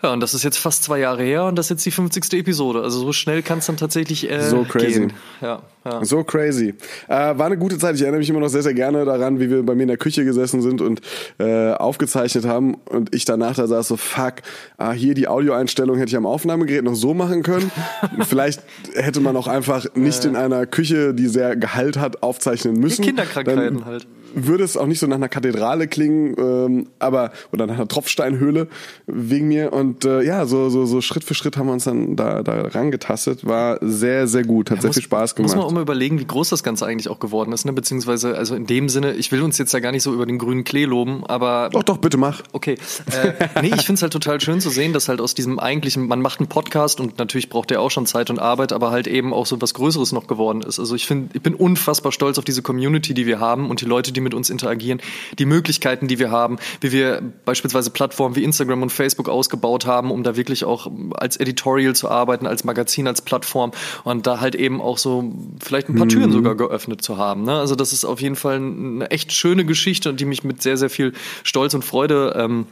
Ja, 0.00 0.12
und 0.12 0.20
das 0.20 0.32
ist 0.32 0.44
jetzt 0.44 0.58
fast 0.58 0.84
zwei 0.84 1.00
Jahre 1.00 1.24
her 1.24 1.44
und 1.44 1.56
das 1.56 1.66
ist 1.66 1.70
jetzt 1.70 1.86
die 1.86 1.90
50. 1.90 2.32
Episode. 2.34 2.82
Also 2.82 3.00
so 3.00 3.12
schnell 3.12 3.42
kann 3.42 3.58
es 3.58 3.66
dann 3.66 3.76
tatsächlich 3.76 4.30
äh, 4.30 4.42
so 4.42 4.62
crazy. 4.62 5.00
gehen. 5.00 5.12
Ja, 5.40 5.62
ja. 5.84 6.04
So 6.04 6.22
crazy. 6.22 6.74
Äh, 7.08 7.36
war 7.36 7.46
eine 7.46 7.58
gute 7.58 7.78
Zeit. 7.78 7.96
Ich 7.96 8.02
erinnere 8.02 8.20
mich 8.20 8.30
immer 8.30 8.38
noch 8.38 8.48
sehr, 8.48 8.62
sehr 8.62 8.74
gerne 8.74 9.04
daran, 9.04 9.40
wie 9.40 9.50
wir 9.50 9.64
bei 9.64 9.74
mir 9.74 9.82
in 9.82 9.88
der 9.88 9.96
Küche 9.96 10.24
gesessen 10.24 10.62
sind 10.62 10.80
und 10.80 11.00
äh, 11.38 11.72
aufgezeichnet 11.72 12.44
haben 12.44 12.74
und 12.84 13.12
ich 13.12 13.24
danach 13.24 13.56
da 13.56 13.66
saß 13.66 13.88
so, 13.88 13.96
fuck, 13.96 14.34
ah, 14.76 14.92
hier 14.92 15.14
die 15.14 15.26
Audioeinstellung 15.26 15.96
hätte 15.98 16.10
ich 16.10 16.16
am 16.16 16.26
Aufnahmegerät 16.26 16.84
noch 16.84 16.94
so 16.94 17.12
machen 17.12 17.42
können. 17.42 17.72
Vielleicht 18.28 18.62
hätte 18.94 19.20
man 19.20 19.36
auch 19.36 19.48
einfach 19.48 19.86
nicht 19.96 20.24
in 20.24 20.36
einer 20.36 20.66
Küche, 20.66 21.12
die 21.12 21.26
sehr 21.26 21.56
Gehalt 21.56 21.98
hat, 21.98 22.22
aufzeichnen 22.22 22.78
müssen. 22.78 23.02
Die 23.02 23.08
Kinderkrankheiten 23.08 23.78
Dann, 23.78 23.84
halt 23.84 24.06
würde 24.34 24.64
es 24.64 24.76
auch 24.76 24.86
nicht 24.86 24.98
so 24.98 25.06
nach 25.06 25.16
einer 25.16 25.28
Kathedrale 25.28 25.88
klingen, 25.88 26.34
ähm, 26.38 26.86
aber 26.98 27.32
oder 27.52 27.66
nach 27.66 27.74
einer 27.74 27.88
Tropfsteinhöhle 27.88 28.68
wegen 29.06 29.48
mir. 29.48 29.72
Und 29.72 30.04
äh, 30.04 30.22
ja, 30.22 30.46
so, 30.46 30.68
so, 30.70 30.86
so 30.86 31.00
Schritt 31.00 31.24
für 31.24 31.34
Schritt 31.34 31.56
haben 31.56 31.66
wir 31.66 31.72
uns 31.72 31.84
dann 31.84 32.16
da, 32.16 32.42
da 32.42 32.62
rangetastet. 32.68 33.46
War 33.46 33.78
sehr, 33.80 34.26
sehr 34.28 34.44
gut, 34.44 34.70
hat 34.70 34.78
ja, 34.78 34.82
sehr 34.82 34.88
muss, 34.88 34.96
viel 34.96 35.04
Spaß 35.04 35.34
gemacht. 35.34 35.48
Muss 35.48 35.56
man 35.56 35.64
auch 35.64 35.72
mal 35.72 35.82
überlegen, 35.82 36.18
wie 36.18 36.26
groß 36.26 36.48
das 36.50 36.62
Ganze 36.62 36.86
eigentlich 36.86 37.08
auch 37.08 37.20
geworden 37.20 37.52
ist, 37.52 37.64
ne? 37.64 37.72
Beziehungsweise, 37.72 38.36
also 38.36 38.54
in 38.54 38.66
dem 38.66 38.88
Sinne, 38.88 39.14
ich 39.14 39.32
will 39.32 39.42
uns 39.42 39.58
jetzt 39.58 39.72
ja 39.72 39.80
gar 39.80 39.92
nicht 39.92 40.02
so 40.02 40.12
über 40.12 40.26
den 40.26 40.38
grünen 40.38 40.64
Klee 40.64 40.84
loben, 40.84 41.24
aber. 41.26 41.70
Doch, 41.72 41.82
doch, 41.82 41.98
bitte 41.98 42.16
mach. 42.16 42.42
Okay. 42.52 42.76
Äh, 43.10 43.60
nee, 43.62 43.72
ich 43.74 43.86
finde 43.86 43.94
es 43.94 44.02
halt 44.02 44.12
total 44.12 44.40
schön 44.40 44.60
zu 44.60 44.70
sehen, 44.70 44.92
dass 44.92 45.08
halt 45.08 45.20
aus 45.20 45.34
diesem 45.34 45.58
eigentlichen, 45.58 46.06
man 46.06 46.20
macht 46.20 46.40
einen 46.40 46.48
Podcast 46.48 47.00
und 47.00 47.18
natürlich 47.18 47.48
braucht 47.48 47.70
der 47.70 47.80
auch 47.80 47.90
schon 47.90 48.06
Zeit 48.06 48.30
und 48.30 48.38
Arbeit, 48.38 48.72
aber 48.72 48.90
halt 48.90 49.06
eben 49.06 49.32
auch 49.32 49.46
so 49.46 49.60
was 49.60 49.74
Größeres 49.74 50.12
noch 50.12 50.26
geworden 50.26 50.62
ist. 50.62 50.78
Also 50.78 50.94
ich 50.94 51.06
finde, 51.06 51.30
ich 51.34 51.42
bin 51.42 51.54
unfassbar 51.54 52.12
stolz 52.12 52.38
auf 52.38 52.44
diese 52.44 52.62
Community, 52.62 53.14
die 53.14 53.26
wir 53.26 53.40
haben 53.40 53.70
und 53.70 53.80
die 53.80 53.86
Leute, 53.86 54.12
die 54.12 54.17
mit 54.20 54.34
uns 54.34 54.50
interagieren, 54.50 55.00
die 55.38 55.46
Möglichkeiten, 55.46 56.08
die 56.08 56.18
wir 56.18 56.30
haben, 56.30 56.58
wie 56.80 56.92
wir 56.92 57.22
beispielsweise 57.44 57.90
Plattformen 57.90 58.36
wie 58.36 58.44
Instagram 58.44 58.82
und 58.82 58.90
Facebook 58.90 59.28
ausgebaut 59.28 59.86
haben, 59.86 60.10
um 60.10 60.22
da 60.22 60.36
wirklich 60.36 60.64
auch 60.64 60.90
als 61.14 61.36
Editorial 61.36 61.94
zu 61.94 62.08
arbeiten, 62.08 62.46
als 62.46 62.64
Magazin, 62.64 63.06
als 63.06 63.22
Plattform 63.22 63.72
und 64.04 64.26
da 64.26 64.40
halt 64.40 64.54
eben 64.54 64.80
auch 64.80 64.98
so 64.98 65.32
vielleicht 65.60 65.88
ein 65.88 65.96
paar 65.96 66.08
Türen 66.08 66.30
mhm. 66.30 66.34
sogar 66.34 66.54
geöffnet 66.54 67.02
zu 67.02 67.16
haben. 67.16 67.44
Ne? 67.44 67.52
Also 67.52 67.74
das 67.74 67.92
ist 67.92 68.04
auf 68.04 68.20
jeden 68.20 68.36
Fall 68.36 68.56
eine 68.56 69.10
echt 69.10 69.32
schöne 69.32 69.64
Geschichte 69.64 70.08
und 70.08 70.20
die 70.20 70.24
mich 70.24 70.44
mit 70.44 70.62
sehr, 70.62 70.76
sehr 70.76 70.90
viel 70.90 71.12
Stolz 71.44 71.74
und 71.74 71.84
Freude 71.84 72.34
ähm, 72.36 72.66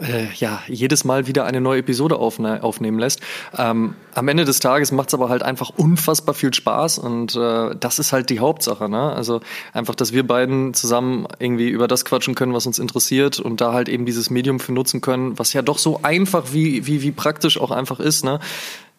äh, 0.00 0.32
ja, 0.34 0.62
jedes 0.66 1.04
Mal 1.04 1.26
wieder 1.26 1.44
eine 1.44 1.60
neue 1.60 1.80
Episode 1.80 2.16
aufne 2.16 2.62
aufnehmen 2.62 2.98
lässt. 2.98 3.20
Ähm, 3.56 3.94
am 4.14 4.28
Ende 4.28 4.44
des 4.44 4.60
Tages 4.60 4.92
macht 4.92 5.08
es 5.08 5.14
aber 5.14 5.28
halt 5.28 5.42
einfach 5.42 5.70
unfassbar 5.76 6.34
viel 6.34 6.52
Spaß 6.52 6.98
und 6.98 7.36
äh, 7.36 7.74
das 7.78 7.98
ist 7.98 8.12
halt 8.12 8.30
die 8.30 8.40
Hauptsache. 8.40 8.88
Ne? 8.88 9.12
Also 9.12 9.40
einfach, 9.72 9.94
dass 9.94 10.12
wir 10.12 10.26
beiden 10.26 10.74
zusammen 10.74 11.26
irgendwie 11.38 11.68
über 11.68 11.88
das 11.88 12.04
quatschen 12.04 12.34
können, 12.34 12.54
was 12.54 12.66
uns 12.66 12.78
interessiert 12.78 13.40
und 13.40 13.60
da 13.60 13.72
halt 13.72 13.88
eben 13.88 14.06
dieses 14.06 14.30
Medium 14.30 14.60
für 14.60 14.72
nutzen 14.72 15.00
können, 15.00 15.38
was 15.38 15.52
ja 15.52 15.62
doch 15.62 15.78
so 15.78 16.00
einfach 16.02 16.52
wie, 16.52 16.86
wie, 16.86 17.02
wie 17.02 17.12
praktisch 17.12 17.60
auch 17.60 17.70
einfach 17.70 18.00
ist. 18.00 18.24
Ne? 18.24 18.40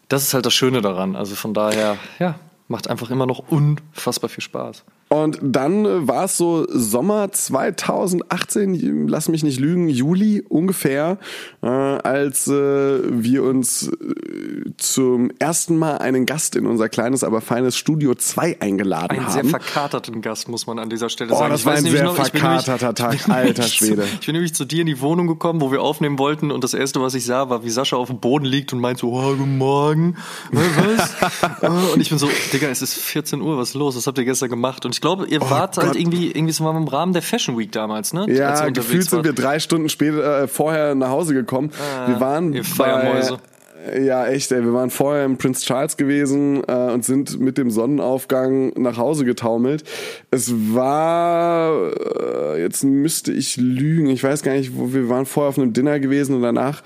Das 0.07 0.23
ist 0.23 0.33
halt 0.33 0.45
das 0.45 0.53
Schöne 0.53 0.81
daran. 0.81 1.15
Also 1.15 1.35
von 1.35 1.53
daher, 1.53 1.97
ja, 2.19 2.35
macht 2.67 2.89
einfach 2.89 3.09
immer 3.09 3.25
noch 3.25 3.39
unfassbar 3.49 4.29
viel 4.29 4.43
Spaß. 4.43 4.83
Und 5.11 5.39
dann 5.41 5.85
äh, 5.85 6.07
war 6.07 6.25
es 6.25 6.37
so 6.37 6.67
Sommer 6.69 7.31
2018, 7.31 9.07
lass 9.07 9.27
mich 9.27 9.43
nicht 9.43 9.59
lügen, 9.59 9.89
Juli 9.89 10.43
ungefähr, 10.47 11.17
äh, 11.63 11.67
als 11.67 12.47
äh, 12.47 12.51
wir 12.53 13.43
uns 13.43 13.87
äh, 13.87 14.71
zum 14.77 15.31
ersten 15.39 15.77
Mal 15.77 15.97
einen 15.97 16.25
Gast 16.25 16.55
in 16.55 16.65
unser 16.67 16.89
kleines, 16.89 17.23
aber 17.23 17.41
feines 17.41 17.75
Studio 17.75 18.13
2 18.13 18.61
eingeladen 18.61 19.09
Einen 19.17 19.25
haben. 19.25 19.33
sehr 19.33 19.45
verkaterten 19.45 20.21
Gast, 20.21 20.47
muss 20.47 20.67
man 20.67 20.77
an 20.79 20.89
dieser 20.89 21.09
Stelle 21.09 21.33
Oh, 21.33 21.37
sagen. 21.39 21.51
das 21.51 21.61
Ich 21.61 21.65
war 21.65 21.73
ein 21.73 21.83
sehr 21.85 22.03
noch, 22.03 22.15
bin 22.15 22.23
nämlich- 22.41 22.63
verkaterter 22.63 22.93
Tag, 22.93 23.29
alter 23.29 23.63
Schwede. 23.63 24.03
Zu, 24.03 24.07
ich 24.19 24.25
bin 24.27 24.33
nämlich 24.35 24.53
zu 24.53 24.65
dir 24.65 24.81
in 24.81 24.87
die 24.87 25.01
Wohnung 25.01 25.27
gekommen, 25.27 25.59
wo 25.61 25.71
wir 25.71 25.81
aufnehmen 25.81 26.19
wollten 26.19 26.51
und 26.51 26.63
das 26.63 26.73
erste, 26.75 27.01
was 27.01 27.15
ich 27.15 27.25
sah, 27.25 27.49
war, 27.49 27.63
wie 27.63 27.69
Sascha 27.71 27.95
auf 27.95 28.09
dem 28.09 28.19
Boden 28.19 28.45
liegt 28.45 28.73
und 28.73 28.79
meint 28.79 28.99
so, 28.99 29.11
oh, 29.13 29.35
guten 29.35 29.57
Morgen. 29.57 30.17
Was? 30.51 31.09
Äh, 31.61 31.67
und 31.67 31.99
ich 31.99 32.09
bin 32.09 32.17
so, 32.17 32.29
Digga, 32.53 32.67
es 32.67 32.81
ist 32.81 32.93
14 32.93 33.41
Uhr, 33.41 33.57
was 33.57 33.69
ist 33.69 33.75
los? 33.75 33.95
Was 33.97 34.07
habt 34.07 34.17
ihr 34.17 34.23
gestern 34.23 34.49
gemacht? 34.49 34.85
Und 34.85 34.95
ich 34.99 35.01
glaube, 35.01 35.27
ihr 35.27 35.39
wart 35.39 35.77
halt 35.77 35.77
Oh 35.77 35.91
Gott. 35.91 35.95
irgendwie, 35.95 36.29
irgendwie 36.31 36.51
so 36.51 36.61
mal 36.65 36.75
im 36.75 36.85
Rahmen 36.85 37.13
der 37.13 37.21
Fashion 37.21 37.57
Week 37.57 37.71
damals, 37.71 38.11
ne? 38.11 38.25
Ja, 38.27 38.67
gefühlt 38.67 39.09
sind 39.09 39.23
wir 39.23 39.31
drei 39.31 39.59
Stunden 39.59 39.87
später 39.87 40.43
äh, 40.43 40.47
vorher 40.49 40.93
nach 40.93 41.07
Hause 41.07 41.33
gekommen. 41.33 41.71
wir 42.05 42.19
waren 42.19 42.51
ihr 42.51 42.65
Feiermäuse. 42.65 43.39
Bei, 43.85 43.97
ja, 44.01 44.27
echt, 44.27 44.51
ey. 44.51 44.61
Wir 44.61 44.73
waren 44.73 44.89
vorher 44.89 45.23
in 45.23 45.37
Prince 45.37 45.65
Charles 45.65 45.95
gewesen 45.95 46.61
äh, 46.67 46.91
und 46.91 47.05
sind 47.05 47.39
mit 47.39 47.57
dem 47.57 47.71
Sonnenaufgang 47.71 48.73
nach 48.75 48.97
Hause 48.97 49.23
getaumelt. 49.23 49.85
Es 50.31 50.53
war, 50.53 51.93
äh, 51.93 52.61
jetzt 52.61 52.83
müsste 52.83 53.31
ich 53.31 53.55
lügen, 53.55 54.09
ich 54.09 54.21
weiß 54.21 54.43
gar 54.43 54.51
nicht, 54.51 54.75
wo 54.75 54.91
wir 54.91 55.07
waren 55.07 55.25
vorher 55.25 55.47
auf 55.47 55.57
einem 55.57 55.71
Dinner 55.71 56.01
gewesen 56.01 56.35
und 56.35 56.41
danach, 56.41 56.83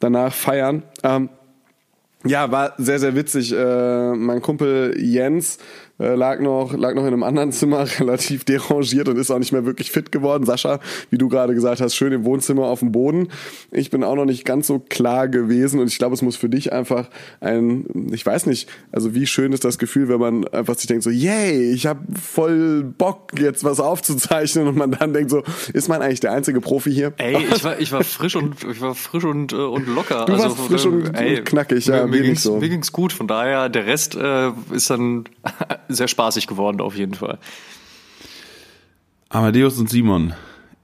danach 0.00 0.34
feiern. 0.34 0.82
Ähm, 1.02 1.30
ja, 2.26 2.50
war 2.50 2.74
sehr, 2.78 2.98
sehr 2.98 3.14
witzig. 3.16 3.52
Äh, 3.52 4.12
mein 4.14 4.40
Kumpel 4.40 4.94
Jens 4.98 5.58
äh, 5.98 6.14
lag, 6.14 6.40
noch, 6.40 6.72
lag 6.76 6.94
noch 6.94 7.02
in 7.02 7.08
einem 7.08 7.22
anderen 7.22 7.52
Zimmer, 7.52 7.86
relativ 8.00 8.44
derangiert 8.44 9.08
und 9.08 9.16
ist 9.16 9.30
auch 9.30 9.38
nicht 9.38 9.52
mehr 9.52 9.64
wirklich 9.64 9.90
fit 9.92 10.10
geworden. 10.10 10.44
Sascha, 10.44 10.80
wie 11.10 11.18
du 11.18 11.28
gerade 11.28 11.54
gesagt 11.54 11.80
hast, 11.80 11.94
schön 11.94 12.12
im 12.12 12.24
Wohnzimmer 12.24 12.64
auf 12.66 12.80
dem 12.80 12.90
Boden. 12.92 13.28
Ich 13.70 13.90
bin 13.90 14.02
auch 14.02 14.16
noch 14.16 14.24
nicht 14.24 14.44
ganz 14.44 14.66
so 14.66 14.80
klar 14.80 15.28
gewesen 15.28 15.80
und 15.80 15.86
ich 15.86 15.98
glaube, 15.98 16.14
es 16.14 16.22
muss 16.22 16.36
für 16.36 16.48
dich 16.48 16.72
einfach 16.72 17.08
ein, 17.40 18.10
ich 18.12 18.26
weiß 18.26 18.46
nicht, 18.46 18.68
also 18.90 19.14
wie 19.14 19.26
schön 19.26 19.52
ist 19.52 19.64
das 19.64 19.78
Gefühl, 19.78 20.08
wenn 20.08 20.18
man 20.18 20.48
einfach 20.48 20.74
sich 20.74 20.86
denkt 20.86 21.04
so, 21.04 21.10
yay, 21.10 21.72
ich 21.72 21.86
habe 21.86 22.00
voll 22.20 22.82
Bock, 22.82 23.32
jetzt 23.38 23.62
was 23.62 23.78
aufzuzeichnen 23.80 24.66
und 24.66 24.76
man 24.76 24.90
dann 24.90 25.12
denkt 25.12 25.30
so, 25.30 25.42
ist 25.72 25.88
man 25.88 26.02
eigentlich 26.02 26.20
der 26.20 26.32
einzige 26.32 26.60
Profi 26.60 26.92
hier? 26.92 27.12
Ey, 27.18 27.36
ich 27.54 27.62
war, 27.62 27.78
ich 27.78 27.92
war 27.92 28.02
frisch 28.02 28.34
und 28.36 28.56
ich 28.64 28.80
war 28.80 28.94
frisch 28.94 29.24
und, 29.24 29.52
äh, 29.52 29.56
und 29.56 29.86
locker. 29.86 30.24
Du 30.26 30.32
also, 30.32 30.44
warst 30.44 30.58
frisch 30.58 30.86
und- 30.86 31.08
und 31.16 31.44
knackig, 31.44 31.86
ja, 31.86 32.06
Mir, 32.06 32.16
mir 32.18 32.22
ging's, 32.22 32.42
so. 32.42 32.58
mir 32.58 32.68
ging's 32.68 32.92
gut, 32.92 33.12
von 33.12 33.28
daher, 33.28 33.68
der 33.68 33.86
Rest 33.86 34.16
äh, 34.16 34.50
ist 34.72 34.90
dann 34.90 35.24
sehr 35.88 36.08
spaßig 36.08 36.46
geworden, 36.46 36.80
auf 36.80 36.96
jeden 36.96 37.14
Fall. 37.14 37.38
Amadeus 39.28 39.78
und 39.78 39.90
Simon, 39.90 40.34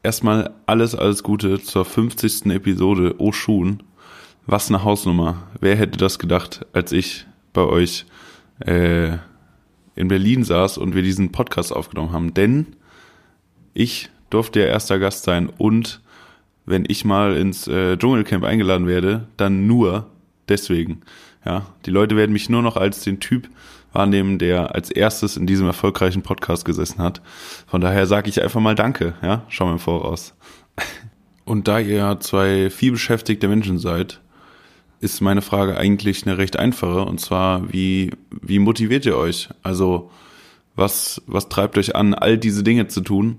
erstmal 0.03 0.55
alles, 0.67 0.95
alles 0.95 1.23
Gute 1.23 1.63
zur 1.63 1.85
50. 1.85 2.47
Episode 2.47 3.21
Oshun. 3.21 3.83
Was 4.47 4.69
eine 4.69 4.83
Hausnummer. 4.83 5.47
Wer 5.61 5.77
hätte 5.77 5.99
das 5.99 6.19
gedacht, 6.19 6.67
als 6.73 6.93
ich 6.93 7.27
bei 7.53 7.63
euch 7.63 8.07
äh, 8.61 9.19
in 9.95 10.09
Berlin 10.09 10.43
saß 10.43 10.79
und 10.79 10.95
wir 10.95 11.03
diesen 11.03 11.31
Podcast 11.31 11.73
aufgenommen 11.73 12.13
haben? 12.13 12.35
Denn 12.35 12.67
ich 13.75 14.11
durfte 14.31 14.61
ja 14.61 14.67
erster 14.67 14.99
Gast 14.99 15.25
sein 15.25 15.51
und 15.59 16.01
wenn 16.67 16.85
ich 16.89 17.05
mal 17.05 17.37
ins 17.37 17.69
äh, 17.69 17.97
Dschungelcamp 17.97 18.45
eingeladen 18.45 18.87
werde, 18.87 19.29
dann 19.37 19.67
nur 19.67 20.07
deswegen. 20.49 21.03
Ja, 21.45 21.67
die 21.87 21.91
Leute 21.91 22.17
werden 22.17 22.33
mich 22.33 22.49
nur 22.49 22.63
noch 22.63 22.77
als 22.77 23.03
den 23.03 23.21
Typ 23.21 23.49
wahrnehmen, 23.93 24.39
der 24.39 24.75
als 24.75 24.91
erstes 24.91 25.37
in 25.37 25.47
diesem 25.47 25.67
erfolgreichen 25.67 26.23
Podcast 26.23 26.65
gesessen 26.65 27.01
hat. 27.01 27.21
Von 27.67 27.81
daher 27.81 28.07
sage 28.07 28.29
ich 28.29 28.43
einfach 28.43 28.61
mal 28.61 28.75
Danke, 28.75 29.15
ja, 29.23 29.43
schau 29.49 29.67
mal 29.67 29.73
im 29.73 29.79
Voraus. 29.79 30.35
Und 31.45 31.67
da 31.67 31.79
ihr 31.81 32.19
zwei 32.21 32.71
vielbeschäftigte 32.71 33.49
Menschen 33.49 33.79
seid, 33.79 34.21
ist 35.01 35.21
meine 35.21 35.43
Frage 35.43 35.77
eigentlich 35.77 36.27
eine 36.27 36.39
recht 36.39 36.59
einfache 36.59 37.03
und 37.05 37.21
zwar 37.21 37.73
wie 37.73 38.13
wie 38.31 38.59
motiviert 38.59 39.07
ihr 39.07 39.17
euch? 39.17 39.49
Also 39.63 40.11
was 40.77 41.23
was 41.27 41.49
treibt 41.49 41.79
euch 41.79 41.97
an, 41.97 42.15
all 42.15 42.37
diese 42.39 42.63
Dinge 42.63 42.87
zu 42.87 43.01
tun 43.01 43.39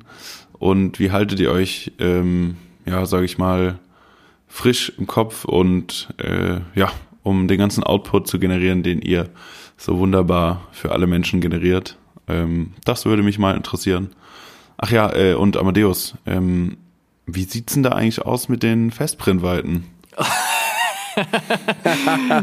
und 0.54 1.00
wie 1.00 1.12
haltet 1.12 1.40
ihr 1.40 1.52
euch 1.52 1.92
ähm, 2.00 2.58
ja 2.86 3.06
sage 3.06 3.26
ich 3.26 3.38
mal 3.38 3.80
frisch 4.48 4.92
im 4.98 5.06
Kopf 5.06 5.46
und 5.46 6.10
äh, 6.18 6.60
ja 6.74 6.92
um 7.24 7.48
den 7.48 7.60
ganzen 7.60 7.84
Output 7.84 8.28
zu 8.28 8.40
generieren, 8.40 8.82
den 8.82 9.02
ihr 9.02 9.30
so 9.82 9.98
wunderbar 9.98 10.68
für 10.72 10.92
alle 10.92 11.08
Menschen 11.08 11.42
generiert. 11.42 11.98
Ähm, 12.28 12.74
das 12.86 13.06
würde 13.06 13.24
mich 13.24 13.40
mal 13.40 13.56
interessieren. 13.56 14.12
Ach 14.78 14.92
ja, 14.92 15.14
äh, 15.16 15.34
und 15.34 15.58
Amadeus, 15.58 16.16
ähm, 16.26 16.78
wie 17.26 17.44
sieht's 17.44 17.74
denn 17.74 17.84
da 17.84 17.90
eigentlich 17.90 18.22
aus 18.22 18.48
mit 18.48 18.64
den 18.64 18.92
Festbrennweiten? 18.92 19.86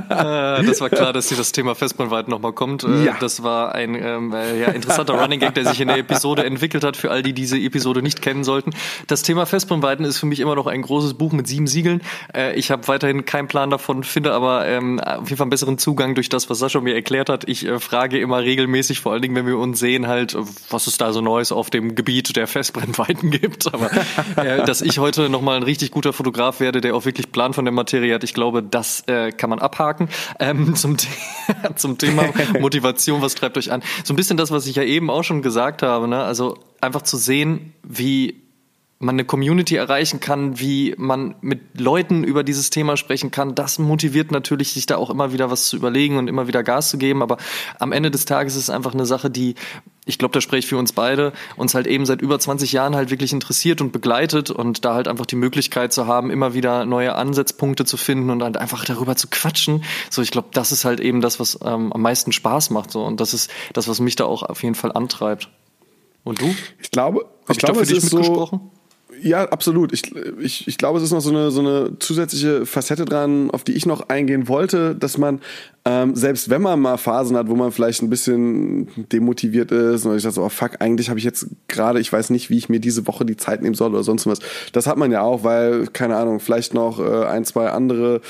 Äh, 0.09 0.65
das 0.65 0.81
war 0.81 0.91
klar, 0.91 1.13
dass 1.13 1.29
hier 1.29 1.37
das 1.37 1.53
Thema 1.53 1.75
Festbrennweiten 1.75 2.31
nochmal 2.31 2.53
kommt. 2.53 2.85
Äh, 2.85 3.05
Ja. 3.05 3.17
Das 3.21 3.43
war 3.43 3.75
ein 3.75 3.95
ähm, 3.95 4.33
äh, 4.33 4.61
ja, 4.61 4.69
interessanter 4.69 5.15
Running 5.15 5.41
Gag, 5.41 5.55
der 5.55 5.65
sich 5.67 5.81
in 5.81 5.89
der 5.89 5.99
Episode 5.99 6.45
entwickelt 6.45 6.85
hat, 6.85 6.97
für 6.97 7.11
all 7.11 7.23
die 7.23 7.33
diese 7.33 7.59
Episode 7.59 8.03
nicht 8.03 8.23
kennen 8.23 8.45
sollten. 8.45 8.71
Das 9.07 9.23
Thema 9.23 9.47
Festbrennweiten 9.47 10.05
ist 10.05 10.19
für 10.19 10.27
mich 10.27 10.41
immer 10.41 10.55
noch 10.55 10.67
ein 10.67 10.83
großes 10.83 11.15
Buch 11.15 11.33
mit 11.33 11.47
sieben 11.47 11.67
Siegeln. 11.67 12.03
Äh, 12.35 12.55
ich 12.55 12.71
habe 12.71 12.87
weiterhin 12.89 13.25
keinen 13.25 13.49
Plan 13.49 13.71
davon, 13.71 14.05
finde 14.05 14.33
aber 14.33 14.67
ähm, 14.67 15.01
auf 15.01 15.29
jeden 15.29 15.37
Fall 15.37 15.45
einen 15.45 15.51
besseren 15.51 15.79
Zugang 15.79 16.15
durch 16.15 16.29
das, 16.29 16.51
was 16.51 16.59
Sascha 16.59 16.81
mir 16.81 16.95
erklärt 16.95 17.29
hat. 17.29 17.49
Ich 17.49 17.67
äh, 17.67 17.79
frage 17.79 18.19
immer 18.19 18.41
regelmäßig, 18.43 19.01
vor 19.01 19.13
allen 19.13 19.23
Dingen, 19.23 19.35
wenn 19.35 19.47
wir 19.47 19.59
uns 19.59 19.79
sehen, 19.79 20.07
halt, 20.09 20.37
was 20.71 20.87
es 20.87 20.97
da 20.99 21.13
so 21.13 21.21
Neues 21.21 21.53
auf 21.53 21.71
dem 21.71 21.95
Gebiet 21.95 22.37
der 22.37 22.47
Festbrennweiten 22.47 23.31
gibt. 23.39 23.73
Aber 23.73 23.91
äh, 24.37 24.65
dass 24.65 24.83
ich 24.83 24.99
heute 24.99 25.29
nochmal 25.29 25.57
ein 25.57 25.63
richtig 25.63 25.91
guter 25.91 26.13
Fotograf 26.13 26.61
werde, 26.61 26.81
der 26.81 26.95
auch 26.95 27.05
wirklich 27.05 27.33
Plan 27.33 27.53
von 27.55 27.65
der 27.65 27.73
Materie 27.73 28.15
hat, 28.15 28.25
ich 28.25 28.35
glaube, 28.35 28.63
das 28.71 29.05
äh, 29.07 29.33
kann 29.33 29.51
man 29.51 29.59
abhaken. 29.59 30.09
Ähm, 30.39 30.75
zum, 30.75 30.99
The 30.99 31.09
zum 31.75 31.99
Thema 31.99 32.25
Motivation, 32.61 33.23
was 33.23 33.35
treibt 33.35 33.57
euch 33.59 33.73
an? 33.73 33.83
So 34.05 34.13
ein 34.13 34.17
bisschen 34.17 34.37
das, 34.37 34.51
was 34.51 34.67
ich 34.67 34.77
ja 34.77 34.83
eben 34.83 35.11
auch 35.11 35.25
schon 35.25 35.43
gesagt 35.43 35.83
habe. 35.83 36.09
Ne? 36.09 36.23
Also 36.23 36.59
einfach 36.81 37.03
zu 37.03 37.17
sehen, 37.17 37.75
wie 37.83 38.48
man 39.01 39.15
eine 39.15 39.25
Community 39.25 39.77
erreichen 39.77 40.19
kann, 40.19 40.59
wie 40.59 40.95
man 40.99 41.37
mit 41.41 41.81
Leuten 41.81 42.25
über 42.25 42.43
dieses 42.43 42.71
Thema 42.71 42.97
sprechen 42.97 43.31
kann, 43.31 43.55
das 43.55 43.79
motiviert 43.79 44.33
natürlich, 44.33 44.73
sich 44.73 44.87
da 44.87 44.97
auch 44.97 45.09
immer 45.09 45.33
wieder 45.33 45.53
was 45.53 45.69
zu 45.69 45.77
überlegen 45.77 46.17
und 46.19 46.27
immer 46.27 46.49
wieder 46.49 46.65
Gas 46.65 46.91
zu 46.91 46.99
geben. 46.99 47.23
Aber 47.23 47.37
am 47.79 47.93
Ende 47.93 48.11
des 48.11 48.25
Tages 48.25 48.57
ist 48.57 48.65
es 48.65 48.71
einfach 48.71 48.95
eine 48.95 49.07
Sache, 49.07 49.31
die, 49.31 49.55
ich 50.05 50.19
glaube, 50.19 50.33
da 50.33 50.41
spreche 50.41 50.61
ich 50.61 50.67
für 50.67 50.79
uns 50.79 50.93
beide, 50.93 51.33
uns 51.57 51.77
halt 51.77 51.87
eben 51.87 52.07
seit 52.07 52.23
über 52.23 52.41
20 52.41 52.73
Jahren 52.73 52.97
halt 52.97 53.11
wirklich 53.11 53.33
interessiert 53.33 53.81
und 53.81 53.93
begleitet 53.93 54.51
und 54.51 54.85
da 54.85 54.95
halt 54.95 55.07
einfach 55.07 55.27
die 55.27 55.37
Möglichkeit 55.37 55.93
zu 55.93 56.09
haben, 56.09 56.31
immer 56.31 56.55
wieder 56.55 56.85
neue 56.85 57.15
Ansatzpunkte 57.15 57.85
zu 57.85 57.97
finden 57.97 58.31
und 58.31 58.43
halt 58.43 58.57
einfach 58.57 58.85
darüber 58.85 59.15
zu 59.15 59.29
quatschen. 59.31 59.85
So, 60.11 60.23
ich 60.23 60.33
glaube, 60.33 60.49
das 60.53 60.73
ist 60.73 60.85
halt 60.85 60.99
eben 60.99 61.21
das, 61.21 61.39
was 61.39 61.61
ähm, 61.65 61.93
am 61.93 62.03
meisten 62.03 62.33
Spaß 62.33 62.71
macht. 62.71 62.91
So. 62.91 63.05
Und 63.05 63.21
das 63.21 63.33
ist 63.33 63.49
das, 63.75 63.87
was 63.87 64.01
mich 64.01 64.17
da 64.17 64.25
auch 64.25 64.43
auf 64.43 64.65
jeden 64.65 64.75
Fall 64.75 64.91
antreibt. 64.91 65.51
Und 66.25 66.41
du? 66.41 66.53
Ich 66.83 66.91
glaube, 66.91 67.27
Hab 67.47 67.53
ich 67.53 67.59
glaube, 67.59 67.75
da 67.75 67.85
für 67.85 67.87
dich 67.87 67.99
ist 67.99 68.11
so. 68.11 68.71
Ja, 69.21 69.45
absolut. 69.45 69.93
Ich, 69.93 70.15
ich, 70.39 70.69
ich 70.69 70.79
glaube, 70.79 70.99
es 70.99 71.05
ist 71.05 71.13
noch 71.13 71.21
so 71.21 71.31
eine, 71.31 71.51
so 71.51 71.61
eine 71.61 71.99
zusätzliche 71.99 72.67
Facette 72.67 73.05
dran, 73.05 73.51
auf 73.51 73.65
die 73.65 73.73
ich 73.73 73.87
noch 73.87 74.09
eingehen 74.09 74.49
wollte, 74.49 74.95
dass 74.95 75.19
man, 75.19 75.41
ähm, 75.85 76.15
selbst 76.15 76.51
wenn 76.51 76.63
man 76.63 76.81
mal 76.81 76.99
Phasen 76.99 77.37
hat, 77.37 77.49
wo 77.49 77.55
man 77.55 77.73
vielleicht 77.73 78.03
ein 78.03 78.11
bisschen 78.11 78.89
demotiviert 79.13 79.73
ist 79.73 80.05
und 80.05 80.17
ich 80.17 80.23
dachte 80.23 80.37
so, 80.37 80.45
oh 80.45 80.49
fuck, 80.49 80.81
eigentlich 80.81 81.09
habe 81.09 81.19
ich 81.19 81.25
jetzt 81.25 81.47
gerade, 81.69 82.01
ich 82.01 82.13
weiß 82.13 82.31
nicht, 82.31 82.51
wie 82.51 82.59
ich 82.59 82.69
mir 82.69 82.81
diese 82.81 83.07
Woche 83.07 83.25
die 83.25 83.37
Zeit 83.37 83.63
nehmen 83.63 83.75
soll 83.75 83.91
oder 83.91 84.05
sonst 84.05 84.27
was. 84.27 84.39
Das 84.73 84.87
hat 84.87 84.99
man 84.99 85.11
ja 85.11 85.23
auch, 85.23 85.45
weil, 85.45 85.87
keine 85.89 86.17
Ahnung, 86.17 86.41
vielleicht 86.41 86.75
noch 86.75 87.01
äh, 87.01 87.27
ein, 87.27 87.45
zwei 87.45 87.71
andere 87.71 88.21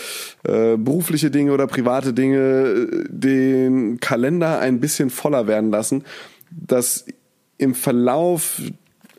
äh, 0.45 0.77
berufliche 0.77 1.31
Dinge 1.31 1.53
oder 1.53 1.67
private 1.67 2.13
Dinge 2.13 2.39
äh, 2.39 3.05
den 3.09 4.01
Kalender 4.01 4.59
ein 4.61 4.81
bisschen 4.81 5.11
voller 5.11 5.47
werden 5.47 5.71
lassen, 5.71 6.05
dass 6.51 7.05
im 7.59 7.75
Verlauf 7.75 8.61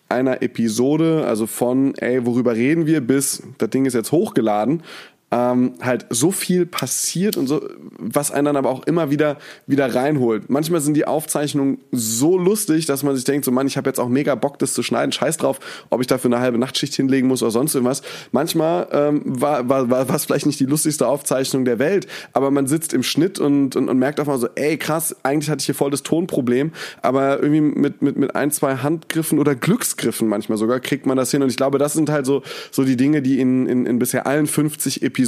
einer 0.09 0.41
Episode, 0.41 1.25
also 1.25 1.45
von, 1.47 1.93
ey, 1.95 2.25
worüber 2.25 2.55
reden 2.55 2.85
wir, 2.87 3.01
bis 3.01 3.43
das 3.57 3.69
Ding 3.69 3.85
ist 3.85 3.93
jetzt 3.93 4.11
hochgeladen, 4.11 4.81
ähm, 5.31 5.73
halt 5.81 6.07
so 6.09 6.31
viel 6.31 6.65
passiert 6.65 7.37
und 7.37 7.47
so, 7.47 7.61
was 7.97 8.31
einen 8.31 8.45
dann 8.45 8.55
aber 8.55 8.69
auch 8.69 8.85
immer 8.87 9.11
wieder 9.11 9.37
wieder 9.67 9.93
reinholt. 9.93 10.49
Manchmal 10.49 10.81
sind 10.81 10.95
die 10.95 11.05
Aufzeichnungen 11.05 11.79
so 11.91 12.37
lustig, 12.37 12.87
dass 12.87 13.03
man 13.03 13.15
sich 13.15 13.25
denkt, 13.25 13.45
so 13.45 13.51
Mann, 13.51 13.67
ich 13.67 13.77
habe 13.77 13.89
jetzt 13.89 13.99
auch 13.99 14.09
mega 14.09 14.33
Bock, 14.35 14.57
das 14.59 14.73
zu 14.73 14.81
schneiden, 14.81 15.11
scheiß 15.11 15.37
drauf, 15.37 15.59
ob 15.89 16.01
ich 16.01 16.07
dafür 16.07 16.31
eine 16.31 16.41
halbe 16.41 16.57
Nachtschicht 16.57 16.95
hinlegen 16.95 17.27
muss 17.27 17.43
oder 17.43 17.51
sonst 17.51 17.75
irgendwas. 17.75 18.01
Manchmal 18.31 18.87
ähm, 18.91 19.21
war 19.25 19.69
war 19.69 19.89
war 19.89 20.15
es 20.15 20.25
vielleicht 20.25 20.47
nicht 20.47 20.59
die 20.59 20.65
lustigste 20.65 21.07
Aufzeichnung 21.07 21.63
der 21.63 21.77
Welt, 21.77 22.07
aber 22.33 22.49
man 22.49 22.65
sitzt 22.65 22.93
im 22.93 23.03
Schnitt 23.03 23.39
und, 23.39 23.75
und, 23.75 23.87
und 23.87 23.99
merkt 23.99 24.19
auf 24.19 24.27
einmal 24.27 24.39
so, 24.39 24.49
ey 24.55 24.77
krass, 24.77 25.15
eigentlich 25.23 25.49
hatte 25.49 25.59
ich 25.59 25.67
hier 25.67 25.75
voll 25.75 25.91
das 25.91 26.01
Tonproblem, 26.01 26.71
aber 27.03 27.41
irgendwie 27.41 27.61
mit 27.61 28.01
mit 28.01 28.17
mit 28.17 28.35
ein 28.35 28.49
zwei 28.51 28.77
Handgriffen 28.77 29.37
oder 29.37 29.53
Glücksgriffen 29.53 30.27
manchmal 30.27 30.57
sogar 30.57 30.79
kriegt 30.79 31.05
man 31.05 31.17
das 31.17 31.29
hin 31.29 31.43
und 31.43 31.49
ich 31.49 31.57
glaube, 31.57 31.77
das 31.77 31.93
sind 31.93 32.09
halt 32.09 32.25
so 32.25 32.41
so 32.71 32.83
die 32.83 32.97
Dinge, 32.97 33.21
die 33.21 33.39
in 33.39 33.67
in, 33.67 33.85
in 33.85 33.99
bisher 33.99 34.25
allen 34.25 34.47
50 34.47 35.03
Episoden 35.03 35.18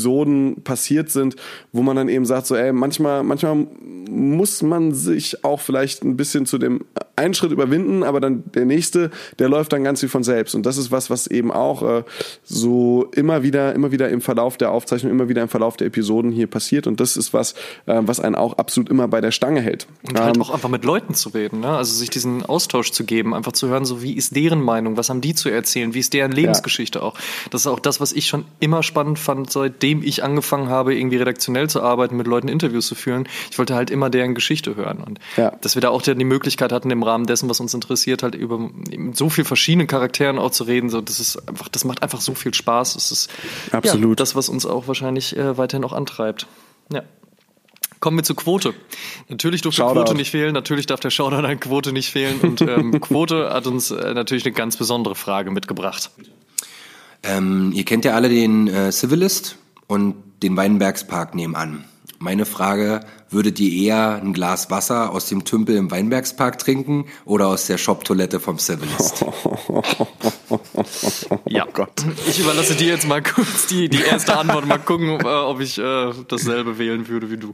passiert 0.64 1.10
sind, 1.10 1.36
wo 1.72 1.82
man 1.82 1.96
dann 1.96 2.10
eben 2.10 2.26
sagt 2.26 2.48
so, 2.48 2.56
ey, 2.56 2.72
manchmal 2.72 3.24
manchmal 3.24 3.68
muss 4.10 4.62
man 4.62 4.94
sich 4.94 5.44
auch 5.44 5.60
vielleicht 5.60 6.04
ein 6.04 6.18
bisschen 6.18 6.46
zu 6.46 6.58
dem 6.58 6.86
einen 7.16 7.34
Schritt 7.34 7.52
überwinden, 7.52 8.04
aber 8.04 8.20
dann 8.20 8.44
der 8.54 8.66
nächste, 8.66 9.12
der 9.40 9.48
läuft 9.48 9.74
dann 9.74 9.84
ganz 9.84 10.02
wie 10.02 10.08
von 10.08 10.24
selbst. 10.24 10.56
Und 10.56 10.66
das 10.66 10.78
ist 10.78 10.92
was, 10.92 11.10
was 11.10 11.28
eben 11.28 11.52
auch 11.52 11.84
äh, 11.84 12.04
so 12.44 13.08
immer 13.14 13.44
wieder, 13.44 13.74
immer 13.74 13.92
wieder 13.92 14.10
im 14.10 14.22
Verlauf 14.22 14.58
der 14.58 14.72
Aufzeichnung, 14.72 15.12
immer 15.12 15.30
wieder 15.30 15.42
im 15.42 15.50
Verlauf 15.50 15.78
der 15.78 15.88
Episoden 15.88 16.32
hier 16.32 16.48
passiert. 16.48 16.88
Und 16.88 17.00
das 17.00 17.18
ist 17.18 17.34
was, 17.34 17.54
äh, 17.86 18.02
was 18.02 18.20
einen 18.20 18.36
auch 18.36 18.58
absolut 18.58 18.90
immer 18.90 19.08
bei 19.08 19.22
der 19.22 19.32
Stange 19.32 19.62
hält. 19.62 19.88
Und 20.08 20.20
halt 20.20 20.36
ähm, 20.36 20.42
auch 20.42 20.50
einfach 20.50 20.70
mit 20.70 20.84
Leuten 20.84 21.14
zu 21.14 21.30
reden, 21.30 21.62
ne? 21.62 21.70
also 21.70 21.94
sich 21.94 22.10
diesen 22.10 22.44
Austausch 22.44 22.92
zu 22.92 23.04
geben, 23.04 23.34
einfach 23.34 23.52
zu 23.52 23.68
hören, 23.68 23.86
so 23.86 24.02
wie 24.02 24.14
ist 24.14 24.36
deren 24.36 24.62
Meinung, 24.62 24.98
was 24.98 25.10
haben 25.10 25.22
die 25.22 25.36
zu 25.36 25.50
erzählen, 25.50 25.94
wie 25.94 26.00
ist 26.00 26.14
deren 26.14 26.32
Lebensgeschichte 26.32 27.00
ja. 27.00 27.06
auch. 27.06 27.16
Das 27.52 27.62
ist 27.62 27.68
auch 27.68 27.80
das, 27.80 28.02
was 28.02 28.14
ich 28.14 28.28
schon 28.28 28.46
immer 28.60 28.84
spannend 28.84 29.20
fand, 29.20 29.52
seitdem 29.82 30.04
ich 30.04 30.24
angefangen 30.24 30.70
habe, 30.70 30.96
irgendwie 30.96 31.18
redaktionell 31.18 31.70
zu 31.70 31.82
arbeiten, 31.82 32.16
mit 32.16 32.28
Leuten 32.28 32.48
Interviews 32.48 32.86
zu 32.86 32.94
führen. 32.94 33.28
Ich 33.50 33.58
wollte 33.58 33.74
halt 33.74 33.90
immer 33.90 34.10
deren 34.12 34.36
Geschichte 34.36 34.76
hören. 34.76 35.00
Und 35.00 35.20
ja. 35.38 35.52
dass 35.62 35.76
wir 35.76 35.82
da 35.82 35.90
auch 35.90 36.04
die 36.04 36.14
Möglichkeit 36.24 36.72
hatten, 36.72 36.92
im 36.92 37.02
Rahmen 37.02 37.26
dessen, 37.26 37.50
was 37.50 37.60
uns 37.60 37.74
interessiert, 37.74 38.22
halt 38.22 38.36
über 38.36 38.70
so 39.14 39.30
viel 39.30 39.44
verschiedene 39.44 39.88
Charakteren 39.88 40.38
auch 40.38 40.52
zu 40.52 40.66
reden, 40.66 40.90
so 40.90 41.02
das 41.02 41.20
ist 41.20 41.48
einfach, 41.50 41.68
das 41.68 41.84
macht 41.84 42.04
einfach 42.04 42.22
so 42.22 42.36
viel 42.36 42.54
Spaß. 42.54 42.94
Das 42.94 43.12
ist 43.12 43.30
Absolut. 43.72 44.12
Ja, 44.12 44.16
das, 44.16 44.36
was 44.36 44.50
uns 44.50 44.66
auch 44.66 44.88
wahrscheinlich 44.88 45.36
äh, 45.36 45.58
weiterhin 45.58 45.84
auch 45.84 45.94
antreibt. 45.94 46.46
Ja. 46.94 47.02
Kommen 48.00 48.18
wir 48.18 48.24
zur 48.24 48.36
Quote. 48.36 48.74
Natürlich 49.30 49.62
durfte 49.62 49.82
Shoutout. 49.82 50.04
Quote 50.04 50.16
nicht 50.16 50.32
fehlen, 50.32 50.54
natürlich 50.54 50.86
darf 50.86 51.00
der 51.00 51.10
Shoutout 51.10 51.46
an 51.46 51.60
Quote 51.60 51.92
nicht 51.92 52.10
fehlen 52.10 52.40
und 52.42 52.62
ähm, 52.62 53.00
Quote 53.02 53.50
hat 53.52 53.66
uns 53.68 53.92
äh, 53.92 54.14
natürlich 54.14 54.46
eine 54.46 54.54
ganz 54.54 54.78
besondere 54.78 55.16
Frage 55.16 55.50
mitgebracht. 55.52 56.12
Ähm, 57.24 57.72
ihr 57.76 57.86
kennt 57.86 58.06
ja 58.06 58.14
alle 58.14 58.30
den 58.30 58.68
äh, 58.68 58.92
Civilist 58.92 59.58
und 59.92 60.16
den 60.42 60.56
Weinbergspark 60.56 61.36
nebenan. 61.36 61.84
Meine 62.18 62.46
Frage, 62.46 63.02
würdet 63.30 63.60
ihr 63.60 63.88
eher 63.88 64.22
ein 64.24 64.32
Glas 64.32 64.72
Wasser 64.72 65.12
aus 65.12 65.26
dem 65.26 65.44
Tümpel 65.44 65.76
im 65.76 65.92
Weinbergspark 65.92 66.58
trinken 66.60 67.08
oder 67.26 67.48
aus 67.48 67.68
der 67.68 67.78
Shop-Toilette 67.78 68.40
vom 68.40 68.58
Civilist? 68.58 69.26
ja, 71.46 71.66
oh 71.68 71.72
Gott. 71.74 72.06
ich 72.26 72.40
überlasse 72.40 72.76
dir 72.76 72.88
jetzt 72.88 73.06
mal 73.06 73.22
kurz 73.22 73.68
die, 73.68 73.90
die 73.90 74.02
erste 74.02 74.38
Antwort, 74.38 74.66
mal 74.66 74.80
gucken, 74.80 75.20
äh, 75.26 75.26
ob 75.26 75.60
ich 75.60 75.78
äh, 75.78 76.12
dasselbe 76.26 76.78
wählen 76.78 77.10
würde 77.10 77.30
wie 77.30 77.38
du. 77.38 77.54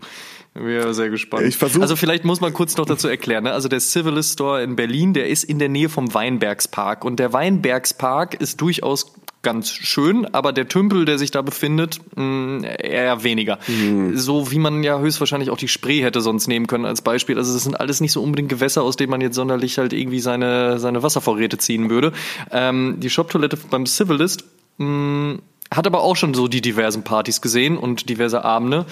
Wäre 0.54 0.94
sehr 0.94 1.10
gespannt. 1.10 1.48
Ich 1.48 1.58
versuch 1.58 1.82
also 1.82 1.96
vielleicht 1.96 2.24
muss 2.24 2.40
man 2.40 2.54
kurz 2.54 2.78
noch 2.78 2.86
dazu 2.86 3.08
erklären. 3.08 3.46
Ne? 3.46 3.52
Also 3.52 3.68
der 3.68 3.80
Civilist 3.80 4.34
Store 4.34 4.62
in 4.62 4.76
Berlin, 4.76 5.14
der 5.14 5.28
ist 5.28 5.44
in 5.44 5.58
der 5.58 5.70
Nähe 5.70 5.90
vom 5.90 6.14
Weinbergspark 6.14 7.04
und 7.04 7.20
der 7.20 7.34
Weinbergspark 7.34 8.36
ist 8.36 8.62
durchaus 8.62 9.14
ganz 9.44 9.72
schön, 9.72 10.26
aber 10.34 10.52
der 10.52 10.68
Tümpel, 10.68 11.06
der 11.06 11.18
sich 11.18 11.32
da 11.32 11.42
befindet, 11.42 12.00
mh, 12.16 12.24
mm, 12.24 12.64
eher 12.64 13.24
weniger. 13.24 13.60
Mhm. 13.68 14.18
So 14.18 14.52
wie 14.52 14.60
man 14.60 14.84
ja 14.84 15.00
höchstwahrscheinlich 15.00 15.50
auch 15.50 15.58
die 15.58 15.68
Spree 15.68 16.02
hätte 16.02 16.22
sonst 16.22 16.48
nehmen 16.48 16.68
können 16.68 16.86
als 16.86 17.02
Beispiel. 17.02 17.38
Also 17.38 17.54
das 17.54 17.64
sind 17.64 17.80
alles 17.80 18.02
nicht 18.02 18.12
so 18.12 18.22
unbedingt 18.22 18.50
Gewässer, 18.50 18.84
aus 18.84 18.96
denen 18.96 19.12
man 19.12 19.22
jetzt 19.22 19.36
sonderlich 19.36 19.78
halt 19.78 19.94
irgendwie 19.94 20.20
seine, 20.20 20.80
seine 20.80 21.04
Wasservorräte 21.04 21.58
ziehen 21.58 21.90
würde. 21.90 22.12
Ähm, 22.52 22.96
die 23.00 23.10
Shop-Toilette 23.10 23.58
beim 23.70 23.86
Civilist 23.86 24.44
mh, 24.78 24.88
mm, 24.88 25.42
hat 25.72 25.86
aber 25.86 26.02
auch 26.02 26.16
schon 26.16 26.34
so 26.34 26.48
die 26.48 26.62
diversen 26.62 27.04
Partys 27.04 27.42
gesehen 27.42 27.78
und 27.78 28.10
diverse 28.10 28.44
Abende. 28.44 28.86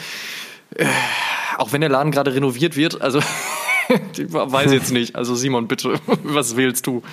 Äh, 0.75 0.85
auch 1.57 1.71
wenn 1.71 1.81
der 1.81 1.89
Laden 1.89 2.11
gerade 2.11 2.33
renoviert 2.35 2.75
wird, 2.75 3.01
also 3.01 3.19
ich 4.17 4.31
weiß 4.31 4.71
jetzt 4.71 4.91
nicht. 4.91 5.15
Also 5.15 5.35
Simon, 5.35 5.67
bitte, 5.67 5.99
was 6.23 6.55
wählst 6.55 6.87
du? 6.87 7.03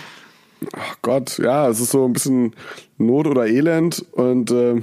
Ach 0.73 0.97
Gott, 1.03 1.39
ja, 1.39 1.69
es 1.69 1.81
ist 1.81 1.91
so 1.91 2.05
ein 2.05 2.13
bisschen 2.13 2.55
Not 2.99 3.27
oder 3.27 3.47
Elend 3.47 4.05
und 4.13 4.51
äh, 4.51 4.81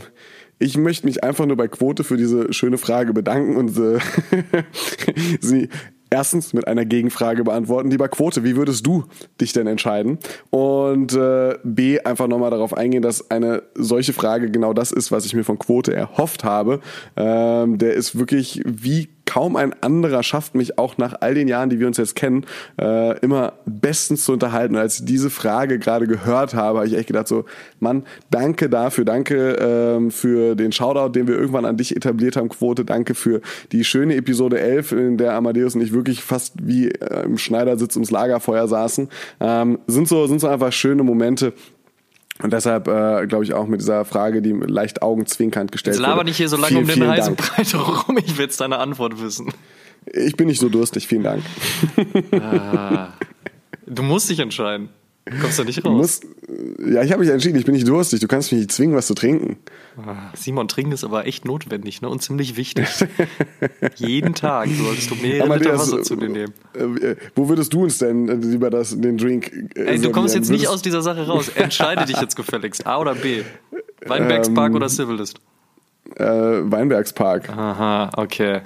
ich 0.59 0.77
möchte 0.77 1.05
mich 1.07 1.23
einfach 1.23 1.45
nur 1.45 1.57
bei 1.57 1.67
Quote 1.67 2.03
für 2.03 2.17
diese 2.17 2.51
schöne 2.53 2.77
Frage 2.77 3.13
bedanken 3.13 3.55
und 3.55 3.77
äh, 3.77 3.99
sie 5.41 5.69
erstens 6.09 6.53
mit 6.53 6.67
einer 6.67 6.85
Gegenfrage 6.85 7.43
beantworten. 7.43 7.89
Lieber 7.89 8.09
Quote, 8.09 8.43
wie 8.43 8.55
würdest 8.55 8.85
du 8.85 9.05
dich 9.39 9.53
denn 9.53 9.67
entscheiden? 9.67 10.17
Und 10.49 11.13
äh, 11.13 11.57
B, 11.63 11.99
einfach 11.99 12.27
nochmal 12.27 12.51
darauf 12.51 12.75
eingehen, 12.75 13.01
dass 13.01 13.29
eine 13.31 13.63
solche 13.75 14.13
Frage 14.13 14.49
genau 14.49 14.73
das 14.73 14.91
ist, 14.91 15.11
was 15.11 15.25
ich 15.25 15.33
mir 15.33 15.43
von 15.43 15.59
Quote 15.59 15.93
erhofft 15.93 16.43
habe. 16.43 16.81
Ähm, 17.15 17.77
der 17.77 17.93
ist 17.93 18.17
wirklich 18.17 18.61
wie 18.65 19.09
kaum 19.29 19.55
ein 19.55 19.75
anderer 19.83 20.23
schafft 20.23 20.55
mich 20.55 20.79
auch 20.79 20.97
nach 20.97 21.13
all 21.19 21.35
den 21.35 21.47
Jahren, 21.47 21.69
die 21.69 21.79
wir 21.79 21.85
uns 21.85 21.97
jetzt 21.97 22.15
kennen, 22.15 22.47
äh, 22.81 23.19
immer 23.19 23.53
bestens 23.67 24.25
zu 24.25 24.33
unterhalten. 24.33 24.73
Und 24.73 24.81
als 24.81 25.01
ich 25.01 25.05
diese 25.05 25.29
Frage 25.29 25.77
gerade 25.77 26.07
gehört 26.07 26.55
habe, 26.55 26.79
habe 26.79 26.87
ich 26.87 26.97
echt 26.97 27.05
gedacht 27.05 27.27
so, 27.27 27.45
Mann, 27.79 28.05
danke 28.31 28.71
dafür, 28.71 29.05
danke 29.05 29.51
ähm, 29.61 30.09
für 30.09 30.55
den 30.55 30.71
Shoutout, 30.71 31.09
den 31.09 31.27
wir 31.27 31.35
irgendwann 31.35 31.65
an 31.65 31.77
dich 31.77 31.95
etabliert 31.95 32.37
haben, 32.37 32.49
Quote, 32.49 32.83
danke 32.85 33.13
für 33.13 33.41
die 33.71 33.83
schöne 33.83 34.15
Episode 34.15 34.59
11, 34.59 34.93
in 34.93 35.17
der 35.17 35.35
Amadeus 35.35 35.75
und 35.75 35.81
ich 35.81 35.93
wirklich 35.93 36.23
fast 36.23 36.55
wie 36.63 36.89
äh, 36.89 37.23
im 37.23 37.37
Schneidersitz 37.37 37.95
ums 37.97 38.09
Lagerfeuer 38.09 38.67
saßen. 38.67 39.09
Ähm, 39.39 39.77
sind 39.85 40.07
so, 40.07 40.25
sind 40.25 40.41
so 40.41 40.47
einfach 40.47 40.71
schöne 40.71 41.03
Momente, 41.03 41.53
und 42.41 42.53
deshalb 42.53 42.87
äh, 42.87 43.27
glaube 43.27 43.43
ich 43.43 43.53
auch 43.53 43.67
mit 43.67 43.81
dieser 43.81 44.05
Frage, 44.05 44.41
die 44.41 44.51
leicht 44.51 45.01
augenzwinkernd 45.01 45.71
gestellt 45.71 45.97
jetzt 45.97 46.01
laber 46.01 46.23
nicht 46.23 46.37
hier 46.37 46.49
so 46.49 46.57
lange 46.57 46.85
vielen, 46.85 46.89
um 46.89 46.99
den 46.99 47.09
heißen 47.09 47.35
Breit 47.35 47.75
rum, 47.75 48.17
ich 48.25 48.37
will 48.37 48.45
jetzt 48.45 48.59
deine 48.61 48.77
Antwort 48.77 49.21
wissen. 49.21 49.53
Ich 50.05 50.35
bin 50.35 50.47
nicht 50.47 50.59
so 50.59 50.69
durstig, 50.69 51.07
vielen 51.07 51.23
Dank. 51.23 51.43
Ah, 52.31 53.09
du 53.85 54.03
musst 54.03 54.29
dich 54.29 54.39
entscheiden. 54.39 54.89
Kommst 55.41 55.59
du 55.59 55.63
nicht 55.63 55.85
raus? 55.85 55.93
Musst, 55.93 56.25
ja, 56.85 57.03
ich 57.03 57.11
habe 57.11 57.21
mich 57.21 57.29
entschieden, 57.29 57.57
ich 57.57 57.65
bin 57.65 57.75
nicht 57.75 57.87
durstig. 57.87 58.19
Du 58.19 58.27
kannst 58.27 58.51
mich 58.51 58.61
nicht 58.61 58.71
zwingen, 58.71 58.95
was 58.95 59.07
zu 59.07 59.13
trinken. 59.13 59.57
Ah, 59.97 60.31
Simon, 60.33 60.67
trinken 60.67 60.91
ist 60.91 61.03
aber 61.03 61.27
echt 61.27 61.45
notwendig 61.45 62.01
ne? 62.01 62.09
und 62.09 62.21
ziemlich 62.21 62.57
wichtig. 62.57 62.87
Jeden 63.95 64.33
Tag 64.33 64.69
solltest 64.69 65.11
du 65.11 65.15
mehrere 65.15 65.57
Liter 65.57 65.77
Wasser 65.77 66.01
zu 66.03 66.15
dir 66.15 66.29
nehmen. 66.29 66.53
Äh, 66.73 67.15
wo 67.35 67.49
würdest 67.49 67.73
du 67.73 67.83
uns 67.83 67.97
denn 67.99 68.41
lieber 68.41 68.69
das, 68.69 68.99
den 68.99 69.17
Drink 69.17 69.51
äh, 69.75 69.83
Ey, 69.83 69.99
Du 69.99 70.11
kommst 70.11 70.35
jetzt 70.35 70.49
nicht 70.49 70.67
aus 70.67 70.81
dieser 70.81 71.01
Sache 71.01 71.27
raus. 71.27 71.49
Entscheide 71.49 72.05
dich 72.05 72.19
jetzt 72.19 72.35
gefälligst. 72.35 72.87
A 72.87 72.99
oder 72.99 73.15
B? 73.15 73.43
Weinbergspark 74.05 74.69
ähm, 74.69 74.75
oder 74.75 74.87
Civilist? 74.87 75.39
Äh, 76.15 76.23
Weinbergspark. 76.25 77.49
Aha, 77.49 78.09
okay. 78.17 78.61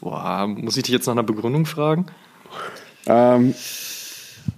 Boah, 0.00 0.46
muss 0.48 0.76
ich 0.76 0.82
dich 0.82 0.92
jetzt 0.92 1.06
nach 1.06 1.12
einer 1.12 1.22
Begründung 1.22 1.64
fragen? 1.64 2.06
Ähm, 3.06 3.54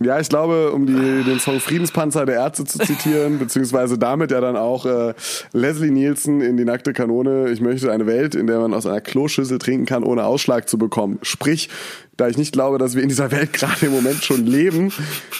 ja, 0.01 0.21
ich 0.21 0.29
glaube, 0.29 0.73
um 0.73 0.87
die, 0.87 1.25
den 1.25 1.39
Song 1.39 1.61
Friedenspanzer 1.61 2.27
der 2.27 2.37
Ärzte 2.37 2.65
zu 2.65 2.79
zitieren, 2.79 3.39
beziehungsweise 3.41 3.99
damit 3.99 4.31
ja 4.31 4.41
dann 4.41 4.57
auch 4.57 4.87
äh, 4.87 5.15
Leslie 5.53 5.91
Nielsen 5.91 6.41
in 6.41 6.57
die 6.57 6.65
nackte 6.65 6.93
Kanone. 6.93 7.51
Ich 7.51 7.61
möchte 7.61 7.91
eine 7.93 8.07
Welt, 8.07 8.35
in 8.35 8.47
der 8.47 8.59
man 8.61 8.75
aus 8.75 8.87
einer 8.87 9.01
Kloschüssel 9.01 9.59
trinken 9.59 9.87
kann, 9.87 10.05
ohne 10.05 10.25
Ausschlag 10.25 10.69
zu 10.69 10.79
bekommen. 10.79 11.19
Sprich, 11.23 11.69
da 12.17 12.29
ich 12.29 12.37
nicht 12.37 12.53
glaube, 12.53 12.79
dass 12.79 12.95
wir 12.95 13.03
in 13.03 13.09
dieser 13.09 13.31
Welt 13.31 13.53
gerade 13.53 13.87
im 13.87 13.93
Moment 13.93 14.23
schon 14.25 14.47
leben, 14.47 14.93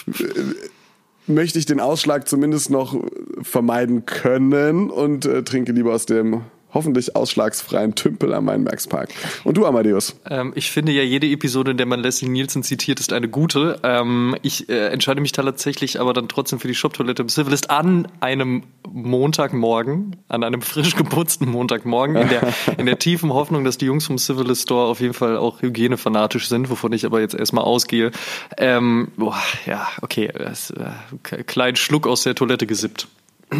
äh, 0.07 1.31
möchte 1.31 1.59
ich 1.59 1.65
den 1.65 1.79
Ausschlag 1.79 2.27
zumindest 2.27 2.69
noch 2.69 2.95
vermeiden 3.41 4.05
können 4.05 4.89
und 4.89 5.25
äh, 5.25 5.43
trinke 5.43 5.71
lieber 5.71 5.93
aus 5.93 6.05
dem 6.05 6.41
hoffentlich 6.75 7.15
ausschlagsfreien 7.15 7.95
Tümpel 7.95 8.33
am 8.33 8.45
Weinbergspark. 8.45 9.09
Und 9.43 9.57
du, 9.57 9.65
Amadeus? 9.65 10.19
Ähm, 10.29 10.51
ich 10.55 10.69
finde 10.69 10.91
ja, 10.91 11.01
jede 11.01 11.25
Episode, 11.27 11.71
in 11.71 11.77
der 11.77 11.85
man 11.87 12.01
Leslie 12.01 12.29
Nielsen 12.29 12.61
zitiert, 12.61 12.99
ist 12.99 13.13
eine 13.13 13.29
gute. 13.29 13.79
Ähm, 13.81 14.35
ich 14.43 14.69
äh, 14.69 14.89
entscheide 14.89 15.21
mich 15.21 15.31
tatsächlich 15.31 15.99
aber 15.99 16.13
dann 16.13 16.27
trotzdem 16.27 16.59
für 16.59 16.67
die 16.67 16.75
Shop-Toilette 16.75 17.23
im 17.23 17.29
Civilist 17.29 17.71
an 17.71 18.07
einem 18.19 18.63
Montagmorgen, 18.87 20.17
an 20.27 20.43
einem 20.43 20.61
frisch 20.61 20.95
geputzten 20.95 21.49
Montagmorgen, 21.49 22.17
in 22.17 22.29
der, 22.29 22.53
in 22.77 22.85
der 22.85 22.99
tiefen 22.99 23.33
Hoffnung, 23.33 23.63
dass 23.63 23.77
die 23.77 23.85
Jungs 23.85 24.05
vom 24.05 24.17
Civilist 24.17 24.63
Store 24.63 24.87
auf 24.87 24.99
jeden 24.99 25.13
Fall 25.13 25.37
auch 25.37 25.61
hygienefanatisch 25.61 26.49
sind, 26.49 26.69
wovon 26.69 26.91
ich 26.91 27.05
aber 27.05 27.21
jetzt 27.21 27.35
erstmal 27.35 27.63
ausgehe. 27.63 28.11
Ähm, 28.57 29.07
boah, 29.15 29.41
ja, 29.65 29.87
okay, 30.01 30.25
äh, 30.25 31.43
kleinen 31.43 31.77
Schluck 31.77 32.05
aus 32.05 32.23
der 32.23 32.35
Toilette 32.35 32.67
gesippt. 32.67 33.07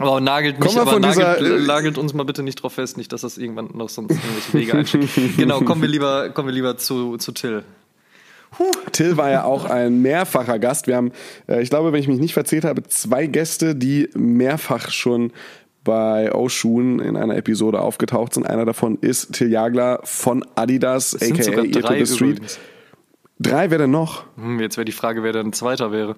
Aber 0.00 0.20
nagelt 0.20 0.58
mich, 0.58 0.78
aber 0.78 0.98
nagelt, 0.98 1.40
dieser, 1.40 1.58
nagelt, 1.58 1.98
uns 1.98 2.14
mal 2.14 2.24
bitte 2.24 2.42
nicht 2.42 2.62
drauf 2.62 2.72
fest, 2.72 2.96
nicht, 2.96 3.12
dass 3.12 3.20
das 3.20 3.36
irgendwann 3.36 3.68
noch 3.74 3.90
sonst 3.90 4.12
irgendwelche 4.12 4.52
Wege 4.54 4.74
einschlägt. 4.74 5.36
genau, 5.36 5.60
kommen 5.60 5.82
wir 5.82 5.88
lieber, 5.88 6.30
kommen 6.30 6.48
wir 6.48 6.54
lieber 6.54 6.78
zu, 6.78 7.18
zu 7.18 7.32
Till. 7.32 7.64
Huh. 8.58 8.70
Till 8.92 9.16
war 9.16 9.30
ja 9.30 9.44
auch 9.44 9.66
ein 9.66 10.00
mehrfacher 10.00 10.58
Gast. 10.58 10.86
Wir 10.86 10.96
haben, 10.96 11.12
äh, 11.48 11.62
ich 11.62 11.70
glaube, 11.70 11.92
wenn 11.92 12.00
ich 12.00 12.08
mich 12.08 12.18
nicht 12.18 12.32
verzählt 12.32 12.64
habe, 12.64 12.82
zwei 12.84 13.26
Gäste, 13.26 13.76
die 13.76 14.08
mehrfach 14.14 14.90
schon 14.90 15.32
bei 15.84 16.32
Oshun 16.34 16.98
in 16.98 17.16
einer 17.16 17.36
Episode 17.36 17.80
aufgetaucht 17.80 18.34
sind. 18.34 18.46
Einer 18.46 18.64
davon 18.64 18.98
ist 19.00 19.34
Till 19.34 19.50
Jagler 19.50 20.00
von 20.04 20.44
Adidas, 20.54 21.12
das 21.12 21.22
aka 21.30 21.62
Ear 21.62 21.82
to 21.82 22.04
the 22.04 22.06
Street. 22.06 22.36
Übrigens. 22.36 22.58
Drei, 23.38 23.70
wer 23.70 23.78
denn 23.78 23.90
noch? 23.90 24.24
Hm, 24.36 24.60
jetzt 24.60 24.76
wäre 24.76 24.84
die 24.84 24.92
Frage, 24.92 25.22
wer 25.22 25.32
denn 25.32 25.52
zweiter 25.52 25.92
wäre. 25.92 26.16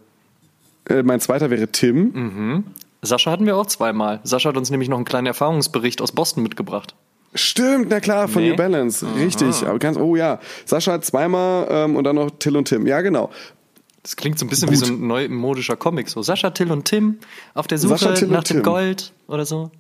Äh, 0.89 1.03
mein 1.03 1.21
zweiter 1.21 1.51
wäre 1.51 1.69
Tim. 1.69 2.13
Mhm. 2.13 2.65
Sascha 3.03 3.31
hatten 3.33 3.47
wir 3.47 3.57
auch 3.57 3.67
zweimal. 3.67 4.21
Sascha 4.23 4.51
hat 4.51 4.57
uns 4.57 4.71
nämlich 4.71 4.89
noch 4.89 4.97
einen 4.97 5.05
kleinen 5.05 5.27
Erfahrungsbericht 5.27 6.01
aus 6.01 6.13
Boston 6.13 6.43
mitgebracht. 6.43 6.95
Stimmt, 7.35 7.87
na 7.89 8.01
klar, 8.01 8.29
von 8.29 8.43
nee. 8.43 8.51
New 8.51 8.57
Balance. 8.57 9.05
Aha. 9.05 9.15
Richtig. 9.17 9.67
Aber 9.67 9.79
ganz, 9.79 9.97
oh 9.97 10.17
ja. 10.17 10.39
Sascha 10.67 10.93
hat 10.93 11.05
zweimal 11.05 11.67
ähm, 11.71 11.97
und 11.97 12.05
dann 12.05 12.17
noch 12.17 12.31
Till 12.39 12.57
und 12.57 12.69
Tim. 12.69 12.87
Ja, 12.87 13.01
genau. 13.01 13.31
Das 14.03 14.17
klingt 14.17 14.39
so 14.39 14.47
ein 14.47 14.49
bisschen 14.49 14.69
Gut. 14.69 14.81
wie 14.81 14.85
so 14.85 14.93
ein 14.93 15.07
neumodischer 15.07 15.77
Comic. 15.77 16.09
So 16.09 16.23
Sascha, 16.23 16.51
Till 16.51 16.71
und 16.71 16.85
Tim 16.85 17.19
auf 17.55 17.67
der 17.67 17.79
Suche 17.79 18.27
nach 18.27 18.45
dem 18.45 18.63
Gold 18.63 19.13
oder 19.29 19.47
so. 19.47 19.71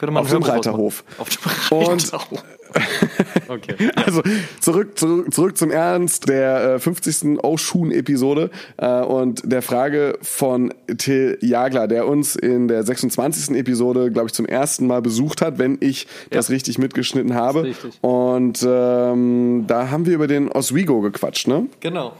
Könnte 0.00 0.12
man 0.14 0.22
auf 0.24 0.30
dem 0.30 0.42
Reiterhof. 0.42 1.04
Auf 1.18 1.28
dem 1.28 1.78
Und- 1.78 2.12
Reiterhof. 2.12 2.42
okay. 3.48 3.90
Also 3.96 4.22
zurück, 4.60 4.96
zurück, 4.96 5.34
zurück 5.34 5.58
zum 5.58 5.70
Ernst 5.72 6.28
der 6.28 6.74
äh, 6.74 6.78
50. 6.78 7.42
Oshun-Episode 7.42 8.50
äh, 8.78 9.00
und 9.02 9.42
der 9.44 9.60
Frage 9.60 10.16
von 10.22 10.72
Till 10.96 11.36
Jagler, 11.42 11.86
der 11.88 12.06
uns 12.06 12.34
in 12.36 12.68
der 12.68 12.84
26. 12.84 13.56
Episode, 13.56 14.10
glaube 14.10 14.28
ich, 14.28 14.32
zum 14.32 14.46
ersten 14.46 14.86
Mal 14.86 15.02
besucht 15.02 15.42
hat, 15.42 15.58
wenn 15.58 15.76
ich 15.80 16.06
das 16.30 16.48
richtig 16.48 16.78
mitgeschnitten 16.78 17.34
habe. 17.34 17.64
richtig. 17.64 17.98
Und 18.02 18.64
ähm, 18.66 19.64
da 19.66 19.90
haben 19.90 20.06
wir 20.06 20.14
über 20.14 20.28
den 20.28 20.48
Oswego 20.50 21.00
gequatscht, 21.00 21.46
ne? 21.48 21.66
Genau. 21.80 22.12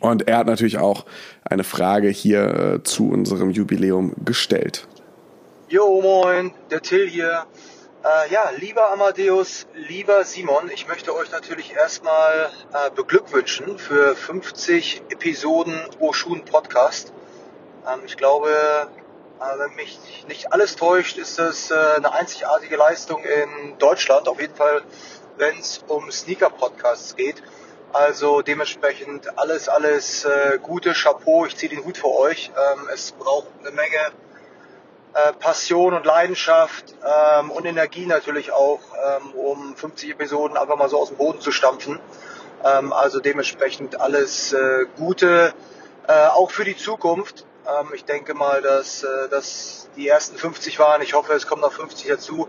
Und 0.00 0.28
er 0.28 0.38
hat 0.38 0.46
natürlich 0.46 0.78
auch 0.78 1.04
eine 1.44 1.64
Frage 1.64 2.08
hier 2.08 2.74
äh, 2.76 2.82
zu 2.84 3.08
unserem 3.08 3.50
Jubiläum 3.50 4.12
gestellt. 4.24 4.86
Jo, 5.70 6.00
moin, 6.00 6.54
der 6.70 6.80
Till 6.80 7.06
hier. 7.10 7.44
Äh, 8.02 8.32
ja, 8.32 8.48
lieber 8.56 8.90
Amadeus, 8.90 9.66
lieber 9.74 10.24
Simon, 10.24 10.70
ich 10.70 10.88
möchte 10.88 11.14
euch 11.14 11.30
natürlich 11.30 11.74
erstmal 11.74 12.48
äh, 12.72 12.90
beglückwünschen 12.90 13.78
für 13.78 14.16
50 14.16 15.02
Episoden 15.10 15.78
Oshun 16.00 16.42
Podcast. 16.46 17.12
Ähm, 17.86 18.00
ich 18.06 18.16
glaube, 18.16 18.48
äh, 18.48 19.58
wenn 19.58 19.74
mich 19.74 19.98
nicht 20.26 20.54
alles 20.54 20.76
täuscht, 20.76 21.18
ist 21.18 21.38
es 21.38 21.70
äh, 21.70 21.74
eine 21.74 22.14
einzigartige 22.14 22.76
Leistung 22.76 23.22
in 23.24 23.76
Deutschland, 23.76 24.26
auf 24.26 24.40
jeden 24.40 24.54
Fall, 24.56 24.80
wenn 25.36 25.58
es 25.58 25.84
um 25.86 26.10
Sneaker-Podcasts 26.10 27.14
geht. 27.14 27.42
Also 27.92 28.40
dementsprechend 28.40 29.38
alles, 29.38 29.68
alles 29.68 30.24
äh, 30.24 30.58
Gute, 30.62 30.94
Chapeau, 30.94 31.44
ich 31.44 31.58
ziehe 31.58 31.68
den 31.68 31.84
Hut 31.84 31.98
für 31.98 32.10
euch. 32.10 32.50
Ähm, 32.56 32.88
es 32.90 33.12
braucht 33.12 33.48
eine 33.60 33.72
Menge 33.72 33.98
äh, 35.18 35.32
Passion 35.32 35.94
und 35.94 36.04
Leidenschaft 36.04 36.94
ähm, 37.04 37.50
und 37.50 37.64
Energie 37.64 38.06
natürlich 38.06 38.52
auch, 38.52 38.80
ähm, 39.04 39.32
um 39.34 39.76
50 39.76 40.10
Episoden 40.10 40.56
einfach 40.56 40.76
mal 40.76 40.88
so 40.88 41.00
aus 41.00 41.08
dem 41.08 41.16
Boden 41.16 41.40
zu 41.40 41.50
stampfen. 41.50 41.98
Ähm, 42.64 42.92
also 42.92 43.20
dementsprechend 43.20 44.00
alles 44.00 44.52
äh, 44.52 44.86
Gute, 44.96 45.54
äh, 46.06 46.26
auch 46.28 46.50
für 46.50 46.64
die 46.64 46.76
Zukunft. 46.76 47.46
Ähm, 47.66 47.88
ich 47.94 48.04
denke 48.04 48.34
mal, 48.34 48.62
dass 48.62 49.02
äh, 49.02 49.28
das 49.30 49.88
die 49.96 50.08
ersten 50.08 50.36
50 50.36 50.78
waren. 50.78 51.02
Ich 51.02 51.14
hoffe, 51.14 51.32
es 51.32 51.46
kommen 51.46 51.62
noch 51.62 51.72
50 51.72 52.08
dazu. 52.08 52.48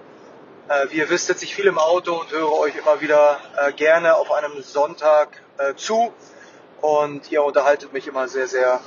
Äh, 0.67 0.87
wie 0.91 0.97
ihr 0.97 1.09
wisst, 1.09 1.27
sitze 1.27 1.45
ich 1.45 1.55
viel 1.55 1.65
im 1.65 1.77
Auto 1.77 2.13
und 2.13 2.31
höre 2.31 2.51
euch 2.51 2.75
immer 2.75 3.01
wieder 3.01 3.39
äh, 3.57 3.71
gerne 3.73 4.15
auf 4.15 4.31
einem 4.31 4.61
Sonntag 4.61 5.29
äh, 5.57 5.75
zu. 5.75 6.13
Und 6.81 7.31
ihr 7.31 7.43
unterhaltet 7.43 7.93
mich 7.93 8.07
immer 8.07 8.27
sehr, 8.27 8.47
sehr, 8.47 8.79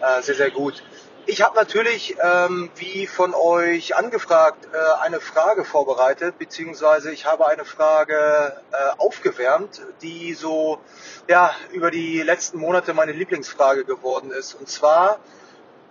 äh, 0.00 0.22
sehr, 0.22 0.34
sehr 0.34 0.50
gut. 0.50 0.82
Ich 1.30 1.42
habe 1.42 1.56
natürlich, 1.56 2.16
ähm, 2.22 2.70
wie 2.76 3.06
von 3.06 3.34
euch 3.34 3.94
angefragt, 3.94 4.66
äh, 4.72 5.04
eine 5.04 5.20
Frage 5.20 5.66
vorbereitet, 5.66 6.38
beziehungsweise 6.38 7.12
ich 7.12 7.26
habe 7.26 7.46
eine 7.46 7.66
Frage 7.66 8.56
äh, 8.72 8.96
aufgewärmt, 8.96 9.82
die 10.00 10.32
so 10.32 10.80
ja 11.28 11.54
über 11.70 11.90
die 11.90 12.22
letzten 12.22 12.56
Monate 12.56 12.94
meine 12.94 13.12
Lieblingsfrage 13.12 13.84
geworden 13.84 14.30
ist. 14.30 14.54
Und 14.54 14.70
zwar, 14.70 15.18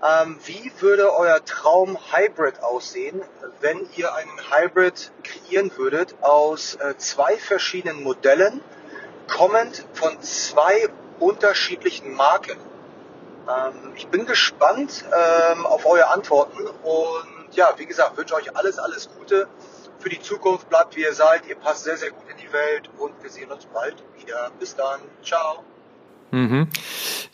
ähm, 0.04 0.40
wie 0.46 0.72
würde 0.80 1.16
euer 1.16 1.46
Traum 1.46 2.00
Hybrid 2.12 2.64
aussehen, 2.64 3.22
wenn 3.62 3.88
ihr 3.96 4.16
einen 4.16 4.40
Hybrid 4.50 5.12
kreieren 5.24 5.72
würdet 5.78 6.16
aus 6.22 6.74
äh, 6.82 6.98
zwei 6.98 7.38
verschiedenen 7.38 8.02
Modellen, 8.02 8.60
kommend 9.28 9.86
von 9.94 10.20
zwei 10.20 10.90
unterschiedlichen 11.20 12.16
Marken? 12.16 12.58
Ähm, 13.48 13.94
ich 13.96 14.08
bin 14.08 14.26
gespannt 14.26 15.06
ähm, 15.06 15.66
auf 15.66 15.86
eure 15.86 16.10
Antworten 16.10 16.62
und 16.84 17.56
ja, 17.56 17.74
wie 17.78 17.86
gesagt, 17.86 18.18
wünsche 18.18 18.36
euch 18.36 18.56
alles, 18.56 18.78
alles 18.78 19.10
Gute 19.10 19.48
für 20.00 20.10
die 20.10 20.22
Zukunft. 20.22 20.70
Bleibt 20.70 20.96
wie 20.96 21.02
ihr 21.02 21.14
seid, 21.14 21.48
ihr 21.48 21.56
passt 21.56 21.84
sehr, 21.84 21.98
sehr 21.98 22.12
gut 22.12 22.24
in 22.30 22.38
die 22.38 22.52
Welt 22.52 22.90
und 22.98 23.14
wir 23.22 23.30
sehen 23.30 23.52
uns 23.52 23.66
bald 23.66 23.96
wieder. 24.18 24.52
Bis 24.60 24.76
dann, 24.76 25.00
ciao. 25.24 25.64
Mhm. 26.32 26.68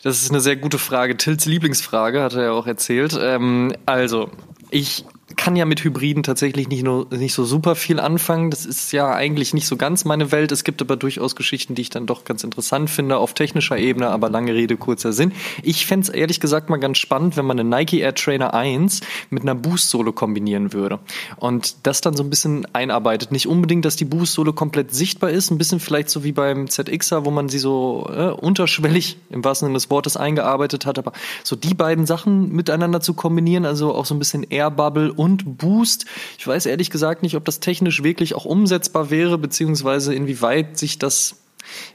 Das 0.02 0.22
ist 0.22 0.30
eine 0.30 0.40
sehr 0.40 0.56
gute 0.56 0.78
Frage. 0.78 1.16
Tills 1.16 1.46
Lieblingsfrage, 1.46 2.22
hat 2.22 2.34
er 2.34 2.44
ja 2.44 2.52
auch 2.52 2.66
erzählt. 2.66 3.16
Ähm, 3.20 3.74
also, 3.86 4.30
ich 4.70 5.04
kann 5.44 5.56
ja 5.56 5.66
mit 5.66 5.84
Hybriden 5.84 6.22
tatsächlich 6.22 6.68
nicht, 6.68 6.84
nur, 6.84 7.06
nicht 7.10 7.34
so 7.34 7.44
super 7.44 7.74
viel 7.74 8.00
anfangen. 8.00 8.50
Das 8.50 8.64
ist 8.64 8.92
ja 8.92 9.12
eigentlich 9.12 9.52
nicht 9.52 9.66
so 9.66 9.76
ganz 9.76 10.06
meine 10.06 10.32
Welt. 10.32 10.50
Es 10.52 10.64
gibt 10.64 10.80
aber 10.80 10.96
durchaus 10.96 11.36
Geschichten, 11.36 11.74
die 11.74 11.82
ich 11.82 11.90
dann 11.90 12.06
doch 12.06 12.24
ganz 12.24 12.44
interessant 12.44 12.88
finde 12.88 13.18
auf 13.18 13.34
technischer 13.34 13.76
Ebene, 13.76 14.08
aber 14.08 14.30
lange 14.30 14.54
Rede, 14.54 14.78
kurzer 14.78 15.12
Sinn. 15.12 15.32
Ich 15.62 15.84
fänd's 15.84 16.08
ehrlich 16.08 16.40
gesagt 16.40 16.70
mal 16.70 16.78
ganz 16.78 16.96
spannend, 16.96 17.36
wenn 17.36 17.44
man 17.44 17.60
eine 17.60 17.68
Nike 17.68 18.00
Air 18.00 18.14
Trainer 18.14 18.54
1 18.54 19.02
mit 19.28 19.42
einer 19.42 19.54
Boost-Sohle 19.54 20.14
kombinieren 20.14 20.72
würde. 20.72 20.98
Und 21.36 21.76
das 21.82 22.00
dann 22.00 22.16
so 22.16 22.22
ein 22.22 22.30
bisschen 22.30 22.66
einarbeitet. 22.72 23.30
Nicht 23.30 23.46
unbedingt, 23.46 23.84
dass 23.84 23.96
die 23.96 24.06
Boost-Sohle 24.06 24.54
komplett 24.54 24.94
sichtbar 24.94 25.28
ist, 25.28 25.50
ein 25.50 25.58
bisschen 25.58 25.78
vielleicht 25.78 26.08
so 26.08 26.24
wie 26.24 26.32
beim 26.32 26.70
ZXer, 26.70 27.26
wo 27.26 27.30
man 27.30 27.50
sie 27.50 27.58
so 27.58 28.10
äh, 28.10 28.30
unterschwellig 28.30 29.18
im 29.28 29.44
wahrsten 29.44 29.66
Sinne 29.66 29.74
des 29.74 29.90
Wortes 29.90 30.16
eingearbeitet 30.16 30.86
hat, 30.86 30.98
aber 30.98 31.12
so 31.42 31.54
die 31.54 31.74
beiden 31.74 32.06
Sachen 32.06 32.50
miteinander 32.50 33.02
zu 33.02 33.12
kombinieren, 33.12 33.66
also 33.66 33.94
auch 33.94 34.06
so 34.06 34.14
ein 34.14 34.18
bisschen 34.18 34.46
Air 34.48 34.70
Bubble 34.70 35.12
und 35.12 35.33
Boost. 35.44 36.06
Ich 36.38 36.46
weiß 36.46 36.66
ehrlich 36.66 36.90
gesagt 36.90 37.22
nicht, 37.22 37.36
ob 37.36 37.44
das 37.44 37.60
technisch 37.60 38.02
wirklich 38.02 38.34
auch 38.34 38.44
umsetzbar 38.44 39.10
wäre, 39.10 39.38
beziehungsweise 39.38 40.14
inwieweit 40.14 40.78
sich 40.78 40.98
das 40.98 41.36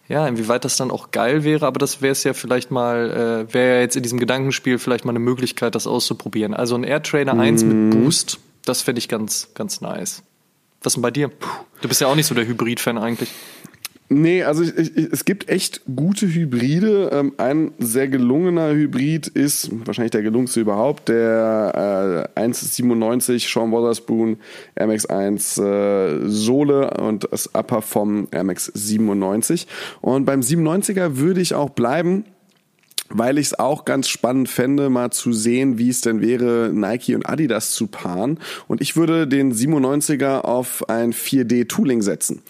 ja, 0.07 0.27
inwieweit 0.27 0.65
das 0.65 0.77
dann 0.77 0.89
auch 0.89 1.11
geil 1.11 1.43
wäre, 1.43 1.67
aber 1.67 1.77
das 1.77 2.01
wäre 2.01 2.11
es 2.11 2.23
ja 2.23 2.33
vielleicht 2.33 2.71
mal, 2.71 3.45
äh, 3.49 3.53
wäre 3.53 3.75
ja 3.75 3.81
jetzt 3.81 3.95
in 3.95 4.01
diesem 4.01 4.19
Gedankenspiel 4.19 4.79
vielleicht 4.79 5.05
mal 5.05 5.11
eine 5.11 5.19
Möglichkeit, 5.19 5.75
das 5.75 5.85
auszuprobieren. 5.85 6.55
Also 6.55 6.75
ein 6.75 6.83
Air 6.83 7.03
Trainer 7.03 7.33
1 7.39 7.63
mit 7.63 7.91
Boost, 7.91 8.39
das 8.65 8.81
fände 8.81 8.97
ich 8.97 9.07
ganz, 9.07 9.49
ganz 9.53 9.81
nice. 9.81 10.23
Was 10.81 10.93
denn 10.93 11.01
bei 11.01 11.11
dir? 11.11 11.29
Du 11.81 11.87
bist 11.87 12.01
ja 12.01 12.07
auch 12.07 12.15
nicht 12.15 12.25
so 12.25 12.35
der 12.35 12.47
Hybrid-Fan 12.47 12.97
eigentlich. 12.97 13.29
Nee, 14.11 14.43
also 14.43 14.63
ich, 14.63 14.75
ich, 14.75 15.13
es 15.13 15.23
gibt 15.23 15.49
echt 15.49 15.81
gute 15.95 16.27
Hybride. 16.33 17.11
Ähm, 17.13 17.33
ein 17.37 17.71
sehr 17.77 18.07
gelungener 18.07 18.71
Hybrid 18.71 19.27
ist 19.27 19.69
wahrscheinlich 19.85 20.11
der 20.11 20.23
gelungenste 20.23 20.61
überhaupt, 20.61 21.09
der 21.09 22.27
äh, 22.35 22.39
197 22.39 23.47
Sean 23.47 23.71
Wotherspoon 23.71 24.37
Air 24.73 24.87
Max 24.87 25.05
1 25.05 25.59
äh, 25.59 26.27
Sohle 26.27 26.89
und 26.99 27.27
das 27.31 27.53
Upper 27.53 27.83
vom 27.83 28.27
Air 28.31 28.45
Max 28.45 28.71
97. 28.73 29.67
Und 30.01 30.25
beim 30.25 30.39
97er 30.39 31.17
würde 31.17 31.41
ich 31.41 31.53
auch 31.53 31.69
bleiben 31.69 32.25
weil 33.09 33.37
ich 33.37 33.47
es 33.47 33.59
auch 33.59 33.85
ganz 33.85 34.07
spannend 34.07 34.49
fände, 34.49 34.89
mal 34.89 35.11
zu 35.11 35.33
sehen, 35.33 35.77
wie 35.77 35.89
es 35.89 36.01
denn 36.01 36.21
wäre, 36.21 36.71
Nike 36.73 37.15
und 37.15 37.27
Adidas 37.27 37.71
zu 37.71 37.87
paaren. 37.87 38.39
Und 38.67 38.81
ich 38.81 38.95
würde 38.95 39.27
den 39.27 39.53
97er 39.53 40.41
auf 40.41 40.87
ein 40.89 41.13
4D-Tooling 41.13 42.01
setzen. 42.01 42.41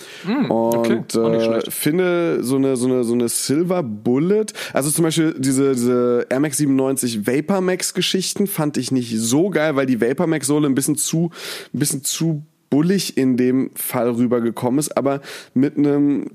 Okay. 0.49 1.03
Und 1.15 1.31
nicht 1.31 1.67
äh, 1.67 1.71
finde 1.71 2.43
so 2.43 2.57
eine, 2.57 2.75
so 2.75 2.87
eine, 2.87 3.03
so 3.03 3.13
eine 3.13 3.29
Silver 3.29 3.83
Bullet, 3.83 4.47
also 4.73 4.89
zum 4.89 5.03
Beispiel 5.03 5.35
diese, 5.37 5.73
diese 5.73 6.27
Air 6.29 6.39
Max 6.39 6.57
97 6.57 7.25
Vapor 7.25 7.61
Max 7.61 7.93
Geschichten 7.93 8.47
fand 8.47 8.77
ich 8.77 8.91
nicht 8.91 9.17
so 9.17 9.49
geil, 9.49 9.75
weil 9.75 9.85
die 9.85 10.01
Vapor 10.01 10.27
Max 10.27 10.47
Sohle 10.47 10.67
ein 10.67 10.75
bisschen 10.75 10.95
zu, 10.95 11.31
ein 11.73 11.79
bisschen 11.79 12.03
zu 12.03 12.43
bullig 12.69 13.17
in 13.17 13.37
dem 13.37 13.71
Fall 13.75 14.09
rübergekommen 14.09 14.79
ist, 14.79 14.95
aber 14.97 15.21
mit 15.53 15.77
einem, 15.77 16.25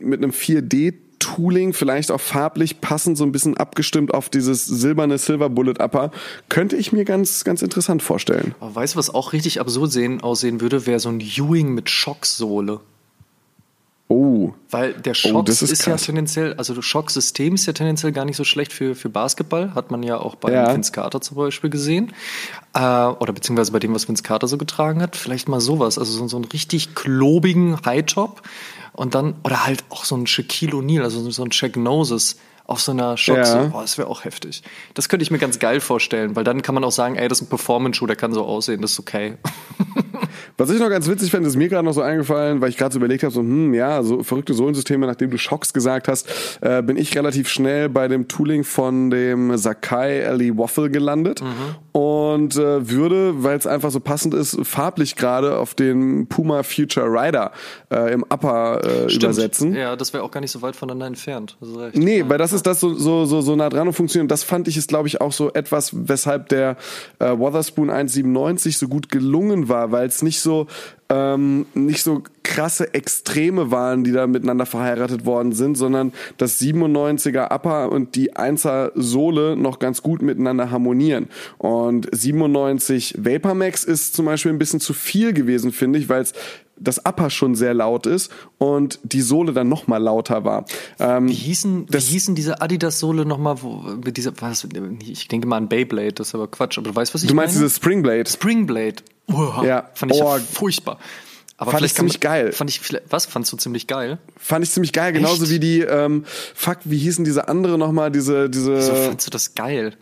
mit 0.00 0.22
einem 0.22 0.30
4D 0.30 0.94
Tooling, 1.34 1.72
vielleicht 1.72 2.10
auch 2.10 2.20
farblich 2.20 2.80
passend, 2.80 3.16
so 3.16 3.24
ein 3.24 3.32
bisschen 3.32 3.56
abgestimmt 3.56 4.12
auf 4.14 4.28
dieses 4.28 4.66
silberne 4.66 5.18
Silver 5.18 5.48
Bullet 5.48 5.80
Upper, 5.80 6.10
könnte 6.48 6.76
ich 6.76 6.92
mir 6.92 7.04
ganz, 7.04 7.44
ganz 7.44 7.62
interessant 7.62 8.02
vorstellen. 8.02 8.54
Aber 8.60 8.74
weißt 8.74 8.94
du, 8.94 8.98
was 8.98 9.12
auch 9.12 9.32
richtig 9.32 9.60
absurd 9.60 9.92
sehen, 9.92 10.20
aussehen 10.22 10.60
würde, 10.60 10.86
wäre 10.86 11.00
so 11.00 11.08
ein 11.08 11.20
Ewing 11.20 11.74
mit 11.74 11.90
Schocksohle. 11.90 12.80
Oh. 14.12 14.52
Weil 14.70 14.92
der 14.92 15.12
Oh, 15.12 15.14
Schock 15.14 15.46
das 15.46 15.62
ist, 15.62 15.70
ist 15.70 15.86
ja 15.86 15.96
tendenziell, 15.96 16.52
also 16.54 16.74
das 16.74 16.84
Schocksystem 16.84 17.54
ist 17.54 17.64
ja 17.64 17.72
tendenziell 17.72 18.12
gar 18.12 18.26
nicht 18.26 18.36
so 18.36 18.44
schlecht 18.44 18.70
für, 18.72 18.94
für 18.94 19.08
Basketball, 19.08 19.74
hat 19.74 19.90
man 19.90 20.02
ja 20.02 20.18
auch 20.18 20.34
bei 20.34 20.52
Ja. 20.52 20.70
Vince 20.70 20.92
Carter 20.92 21.22
zum 21.22 21.38
Beispiel 21.38 21.70
gesehen. 21.70 22.12
Äh, 22.74 22.80
oder 22.80 23.32
beziehungsweise 23.32 23.72
bei 23.72 23.78
dem, 23.78 23.94
was 23.94 24.06
Vince 24.08 24.22
Carter 24.22 24.48
so 24.48 24.58
getragen 24.58 25.00
hat. 25.00 25.16
Vielleicht 25.16 25.48
mal 25.48 25.60
sowas, 25.60 25.98
also 25.98 26.12
so, 26.12 26.28
so 26.28 26.36
einen 26.36 26.44
richtig 26.44 26.94
klobigen 26.94 27.78
High-Top 27.86 28.42
und 28.92 29.14
dann, 29.14 29.34
oder 29.44 29.64
halt 29.64 29.84
auch 29.88 30.04
so 30.04 30.14
ein 30.14 30.26
Shaquille 30.26 30.72
O'Neal, 30.76 31.02
also 31.02 31.30
so 31.30 31.42
ein 31.42 31.52
Shaq 31.52 31.76
Noses 31.76 32.36
auf 32.72 32.80
so 32.80 32.92
einer 32.92 33.16
Schocksohle. 33.18 33.64
Ja. 33.64 33.68
Boah, 33.68 33.82
das 33.82 33.98
wäre 33.98 34.08
auch 34.08 34.24
heftig. 34.24 34.62
Das 34.94 35.08
könnte 35.10 35.22
ich 35.22 35.30
mir 35.30 35.38
ganz 35.38 35.58
geil 35.58 35.80
vorstellen, 35.80 36.34
weil 36.34 36.42
dann 36.42 36.62
kann 36.62 36.74
man 36.74 36.82
auch 36.84 36.92
sagen, 36.92 37.16
ey, 37.16 37.28
das 37.28 37.40
ist 37.40 37.46
ein 37.46 37.48
Performance-Schuh, 37.50 38.06
der 38.06 38.16
kann 38.16 38.32
so 38.32 38.44
aussehen, 38.44 38.80
das 38.80 38.92
ist 38.92 39.00
okay. 39.00 39.34
Was 40.56 40.70
ich 40.70 40.80
noch 40.80 40.88
ganz 40.88 41.08
witzig 41.08 41.30
fände, 41.30 41.48
ist 41.48 41.56
mir 41.56 41.68
gerade 41.68 41.84
noch 41.84 41.92
so 41.92 42.02
eingefallen, 42.02 42.60
weil 42.60 42.70
ich 42.70 42.76
gerade 42.76 42.92
so 42.92 42.98
überlegt 42.98 43.22
habe, 43.22 43.32
so, 43.32 43.40
hm, 43.40 43.74
ja, 43.74 44.02
so 44.02 44.22
verrückte 44.22 44.54
Sohlensysteme, 44.54 45.06
nachdem 45.06 45.30
du 45.30 45.38
Schocks 45.38 45.72
gesagt 45.72 46.08
hast, 46.08 46.28
äh, 46.60 46.82
bin 46.82 46.96
ich 46.96 47.16
relativ 47.16 47.48
schnell 47.48 47.88
bei 47.88 48.08
dem 48.08 48.28
Tooling 48.28 48.64
von 48.64 49.10
dem 49.10 49.56
Sakai 49.56 50.20
Ellie 50.20 50.56
Waffle 50.56 50.90
gelandet 50.90 51.42
und 51.92 52.56
äh, 52.56 52.88
würde, 52.88 53.42
weil 53.42 53.56
es 53.56 53.66
einfach 53.66 53.90
so 53.90 54.00
passend 54.00 54.34
ist, 54.34 54.58
farblich 54.62 55.16
gerade 55.16 55.58
auf 55.58 55.74
den 55.74 56.26
Puma 56.26 56.62
Future 56.62 57.06
Rider 57.06 57.52
äh, 57.90 58.12
im 58.12 58.22
Upper 58.22 58.80
äh, 58.84 59.14
übersetzen. 59.14 59.74
Ja, 59.74 59.96
das 59.96 60.12
wäre 60.12 60.22
auch 60.22 60.30
gar 60.30 60.40
nicht 60.40 60.50
so 60.50 60.62
weit 60.62 60.76
voneinander 60.76 61.06
entfernt. 61.06 61.56
Nee, 61.94 62.24
weil 62.26 62.38
das 62.38 62.52
ist 62.52 62.61
dass 62.62 62.80
das 62.80 62.80
so, 62.80 62.94
so, 62.94 63.24
so, 63.24 63.40
so 63.40 63.56
nah 63.56 63.68
dran 63.68 63.88
und 63.88 63.94
funktioniert. 63.94 64.24
Und 64.24 64.30
das 64.30 64.44
fand 64.44 64.68
ich 64.68 64.76
ist, 64.76 64.88
glaube 64.88 65.08
ich, 65.08 65.20
auch 65.20 65.32
so 65.32 65.52
etwas, 65.52 65.90
weshalb 66.08 66.48
der 66.48 66.76
äh, 67.18 67.36
Wotherspoon 67.36 67.90
197 67.90 68.78
so 68.78 68.88
gut 68.88 69.10
gelungen 69.10 69.68
war, 69.68 69.92
weil 69.92 70.06
es 70.06 70.22
nicht 70.22 70.40
so 70.40 70.66
ähm, 71.08 71.66
nicht 71.74 72.02
so 72.02 72.22
krasse 72.42 72.92
Extreme 72.94 73.70
waren, 73.70 74.04
die 74.04 74.12
da 74.12 74.26
miteinander 74.26 74.66
verheiratet 74.66 75.24
worden 75.26 75.52
sind, 75.52 75.76
sondern 75.76 76.12
das 76.38 76.60
97er 76.60 77.52
Upper 77.52 77.90
und 77.92 78.14
die 78.14 78.32
1er 78.32 78.92
Sohle 78.94 79.56
noch 79.56 79.78
ganz 79.78 80.02
gut 80.02 80.22
miteinander 80.22 80.70
harmonieren. 80.70 81.28
Und 81.58 82.08
97 82.12 83.14
Vapormax 83.18 83.84
ist 83.84 84.14
zum 84.14 84.26
Beispiel 84.26 84.52
ein 84.52 84.58
bisschen 84.58 84.80
zu 84.80 84.92
viel 84.94 85.32
gewesen, 85.32 85.72
finde 85.72 85.98
ich, 85.98 86.08
weil 86.08 86.22
es 86.22 86.32
das 86.76 86.98
Upper 87.06 87.30
schon 87.30 87.54
sehr 87.54 87.74
laut 87.74 88.06
ist 88.06 88.32
und 88.58 88.98
die 89.04 89.20
Sohle 89.20 89.52
dann 89.52 89.68
noch 89.68 89.86
mal 89.86 89.98
lauter 89.98 90.44
war. 90.44 90.64
Ähm, 90.98 91.28
Wie 91.28 91.32
hießen, 91.32 91.86
wie 91.88 91.98
hießen 91.98 92.34
diese 92.34 92.60
Adidas-Sohle 92.60 93.24
nochmal? 93.24 93.54
Mit 94.04 94.16
dieser, 94.16 94.32
was, 94.40 94.66
ich 95.06 95.28
denke 95.28 95.46
mal 95.46 95.58
an 95.58 95.68
Beyblade, 95.68 96.12
das 96.14 96.28
ist 96.28 96.34
aber 96.34 96.48
Quatsch, 96.48 96.78
aber 96.78 96.88
du 96.90 96.96
weißt, 96.96 97.14
was 97.14 97.22
ich 97.22 97.28
du 97.28 97.34
meinst 97.36 97.54
meine? 97.54 97.64
dieses 97.66 97.76
Springblade? 97.76 98.28
Springblade. 98.28 98.96
Uah, 99.28 99.64
Ja. 99.64 99.90
Fand 99.94 100.12
ich 100.12 100.20
Oh. 100.20 100.24
ja 100.34 100.38
furchtbar. 100.40 100.98
Aber 101.62 101.70
Fand 101.70 101.84
ich 101.84 101.94
ziemlich 101.94 102.18
geil. 102.18 102.50
Fand 102.52 102.70
ich, 102.70 102.80
was 103.08 103.26
fandst 103.26 103.52
du 103.52 103.56
ziemlich 103.56 103.86
geil? 103.86 104.18
Fand 104.36 104.64
ich 104.64 104.72
ziemlich 104.72 104.92
geil, 104.92 105.12
genauso 105.12 105.48
wie 105.48 105.60
die, 105.60 105.80
ähm, 105.80 106.24
fuck, 106.26 106.78
wie 106.84 106.98
hießen 106.98 107.24
diese 107.24 107.46
andere 107.46 107.78
nochmal, 107.78 108.10
diese, 108.10 108.50
diese, 108.50 108.76
Wieso 108.78 108.94
fandst 108.94 109.26
du 109.28 109.30
das 109.30 109.54
geil? 109.54 109.96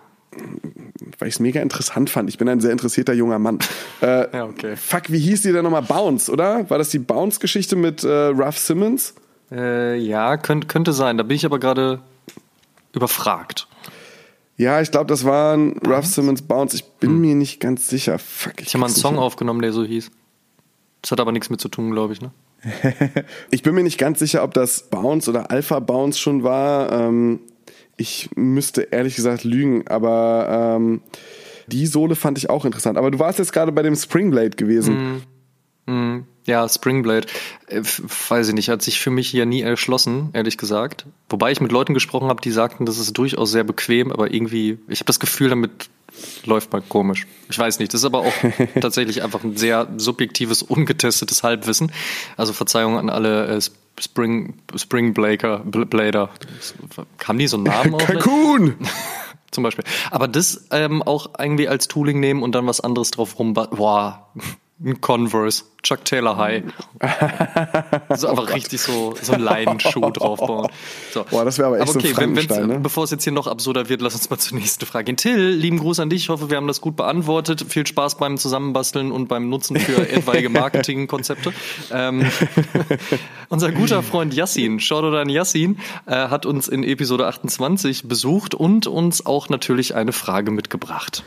weil 1.19 1.29
ich 1.29 1.35
es 1.35 1.41
mega 1.41 1.61
interessant 1.61 2.09
fand. 2.09 2.29
Ich 2.31 2.39
bin 2.39 2.49
ein 2.49 2.61
sehr 2.61 2.71
interessierter 2.73 3.13
junger 3.13 3.39
Mann. 3.39 3.59
Äh, 4.01 4.29
Ja, 4.37 4.45
okay. 4.47 4.77
Fuck, 4.77 5.11
wie 5.11 5.19
hieß 5.19 5.43
die 5.43 5.53
denn 5.53 5.65
nochmal? 5.65 5.83
Bounce, 5.83 6.31
oder? 6.31 6.71
War 6.71 6.79
das 6.79 6.89
die 6.91 6.99
Bounce-Geschichte 6.99 7.77
mit 7.77 8.05
äh, 8.05 8.27
Ruff 8.27 8.57
Simmons? 8.57 9.15
Äh, 9.51 9.97
ja, 9.99 10.37
könnt, 10.37 10.69
könnte 10.69 10.93
sein. 10.93 11.19
Da 11.19 11.25
bin 11.25 11.37
ich 11.37 11.45
aber 11.45 11.59
gerade 11.59 12.01
überfragt. 12.95 13.67
Ja, 14.57 14.81
ich 14.81 14.91
glaube, 14.91 15.07
das 15.07 15.25
war 15.25 15.57
ein 15.57 15.79
Ruff 15.87 16.07
Simmons 16.07 16.43
Bounce. 16.43 16.77
Ich 16.77 16.85
bin 16.85 17.21
mir 17.21 17.35
nicht 17.35 17.61
ganz 17.61 17.89
sicher. 17.89 18.19
Fuck, 18.19 18.61
Ich 18.61 18.69
habe 18.69 18.79
mal 18.79 18.87
einen 18.87 18.95
Song 18.95 19.15
nicht 19.15 19.23
aufgenommen, 19.23 19.63
der 19.63 19.73
so 19.73 19.85
hieß. 19.85 20.11
Das 21.03 21.13
hat 21.13 21.21
aber 21.21 21.33
nichts 21.33 21.51
mit 21.51 21.61
zu 21.61 21.69
tun, 21.69 21.93
glaube 21.93 22.13
ich, 22.13 22.21
ne? 22.21 22.31
Ich 23.51 23.63
bin 23.63 23.75
mir 23.75 23.83
nicht 23.83 23.99
ganz 23.99 24.19
sicher, 24.19 24.43
ob 24.43 24.55
das 24.55 24.91
Bounce 24.91 25.31
oder 25.31 25.51
Alpha 25.51 25.81
Bounce 25.81 26.19
schon 26.19 26.43
war. 26.43 26.93
Ähm, 26.93 27.41
ich 27.97 28.31
müsste 28.35 28.83
ehrlich 28.83 29.17
gesagt 29.17 29.45
lügen, 29.45 29.87
aber 29.89 30.77
ähm, 30.79 31.03
die 31.67 31.87
Sohle 31.87 32.17
fand 32.17 32.39
ich 32.39 32.51
auch 32.51 32.65
interessant. 32.65 32.99
Aber 32.99 33.11
du 33.11 33.19
warst 33.19 33.39
jetzt 33.39 33.53
gerade 33.53 33.73
bei 33.73 33.83
dem 33.83 33.97
Springblade 33.97 34.51
gewesen. 34.51 35.23
Ja, 36.51 36.69
Springblade. 36.69 37.29
Äh, 37.69 37.83
weiß 38.29 38.49
ich 38.49 38.55
nicht, 38.55 38.69
hat 38.69 38.83
sich 38.83 38.99
für 39.01 39.11
mich 39.11 39.33
ja 39.33 39.45
nie 39.45 39.61
erschlossen, 39.63 40.31
ehrlich 40.33 40.59
gesagt. 40.59 41.07
Wobei 41.29 41.53
ich 41.53 41.61
mit 41.61 41.71
Leuten 41.71 41.95
gesprochen 41.95 42.29
habe, 42.29 42.41
die 42.43 42.51
sagten, 42.51 42.87
das 42.87 42.99
ist 42.99 43.13
durchaus 43.17 43.53
sehr 43.53 43.63
bequem, 43.63 44.11
aber 44.11 44.35
irgendwie, 44.35 44.79
ich 44.89 44.99
habe 44.99 45.07
das 45.07 45.21
Gefühl, 45.21 45.51
damit 45.51 45.71
läuft 46.45 46.73
man 46.73 46.83
komisch. 46.89 47.29
Ich 47.49 47.59
weiß 47.59 47.79
nicht, 47.79 47.95
das 47.95 48.01
ist 48.01 48.05
aber 48.05 48.19
auch 48.19 48.33
tatsächlich 48.81 49.23
einfach 49.23 49.45
ein 49.45 49.57
sehr 49.57 49.89
subjektives, 49.97 50.63
ungetestetes 50.63 51.45
Halbwissen. 51.45 51.93
Also 52.37 52.53
Verzeihung 52.53 52.99
an 52.99 53.11
alle 53.11 53.47
äh, 53.47 53.61
Spring, 54.01 54.55
Springblaker, 54.75 55.63
Bl- 55.65 55.85
Blader. 55.85 56.31
Haben 57.25 57.39
die 57.39 57.47
so 57.47 57.59
einen 57.59 57.65
Namen 57.65 57.95
auch? 57.95 57.99
Kalkun! 58.07 58.75
Zum 59.53 59.63
Beispiel. 59.65 59.85
Aber 60.11 60.27
das 60.27 60.67
ähm, 60.73 61.03
auch 61.03 61.31
irgendwie 61.39 61.69
als 61.69 61.87
Tooling 61.89 62.19
nehmen 62.19 62.43
und 62.43 62.55
dann 62.57 62.67
was 62.67 62.81
anderes 62.81 63.11
drauf 63.13 63.39
rum. 63.39 63.55
Boah, 63.55 64.29
ein 64.83 65.01
Converse, 65.01 65.65
Chuck 65.83 66.05
Taylor 66.07 66.39
High. 66.39 66.63
so 68.17 68.29
einfach 68.29 68.55
richtig 68.55 68.81
so, 68.81 69.15
so 69.21 69.33
ein 69.35 69.41
Leinenschuh 69.41 70.11
draufbauen. 70.11 70.69
So. 71.13 71.25
Boah, 71.31 71.45
das 71.45 71.59
wäre 71.59 71.69
aber 71.69 71.81
echt 71.81 71.93
so 71.93 71.99
okay, 71.99 72.13
wenn, 72.17 72.35
wenn's- 72.35 72.47
Frankenstein, 72.47 72.67
ne? 72.67 72.81
Bevor 72.81 73.05
es 73.05 73.11
jetzt 73.11 73.25
hier 73.25 73.33
noch 73.33 73.47
absurder 73.47 73.89
wird, 73.91 74.01
lass 74.01 74.15
uns 74.15 74.31
mal 74.31 74.39
zur 74.39 74.57
nächsten 74.59 74.87
Frage 74.87 75.05
gehen. 75.05 75.17
Till, 75.17 75.51
lieben 75.51 75.79
Gruß 75.79 76.01
an 76.01 76.09
dich. 76.09 76.23
Ich 76.23 76.29
hoffe, 76.31 76.49
wir 76.49 76.57
haben 76.57 76.67
das 76.67 76.81
gut 76.81 76.97
beantwortet. 76.97 77.65
Viel 77.69 77.87
Spaß 77.87 78.17
beim 78.17 78.39
Zusammenbasteln 78.39 79.13
und 79.13 79.29
beim 79.29 79.49
Nutzen 79.51 79.77
für 79.77 80.09
etwaige 80.11 80.49
Marketingkonzepte. 80.49 81.53
Ähm, 81.93 82.25
unser 83.51 83.73
guter 83.73 84.03
Freund 84.03 84.33
Yassin, 84.33 84.81
Shoutout 84.81 85.17
an 85.17 85.29
Yassin, 85.29 85.79
äh, 86.07 86.13
hat 86.29 86.47
uns 86.47 86.69
in 86.69 86.85
Episode 86.85 87.27
28 87.27 88.09
besucht 88.09 88.55
und 88.55 88.87
uns 88.87 89.27
auch 89.27 89.51
natürlich 89.51 89.95
eine 89.95 90.13
Frage 90.13 90.51
mitgebracht. 90.51 91.23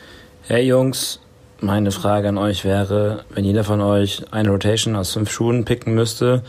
Hey 0.46 0.66
Jungs, 0.66 1.20
meine 1.64 1.90
Frage 1.90 2.28
an 2.28 2.38
euch 2.38 2.64
wäre, 2.64 3.24
wenn 3.34 3.44
jeder 3.44 3.64
von 3.64 3.80
euch 3.80 4.24
eine 4.30 4.50
Rotation 4.50 4.96
aus 4.96 5.12
fünf 5.12 5.30
Schuhen 5.30 5.64
picken 5.64 5.94
müsste, 5.94 6.42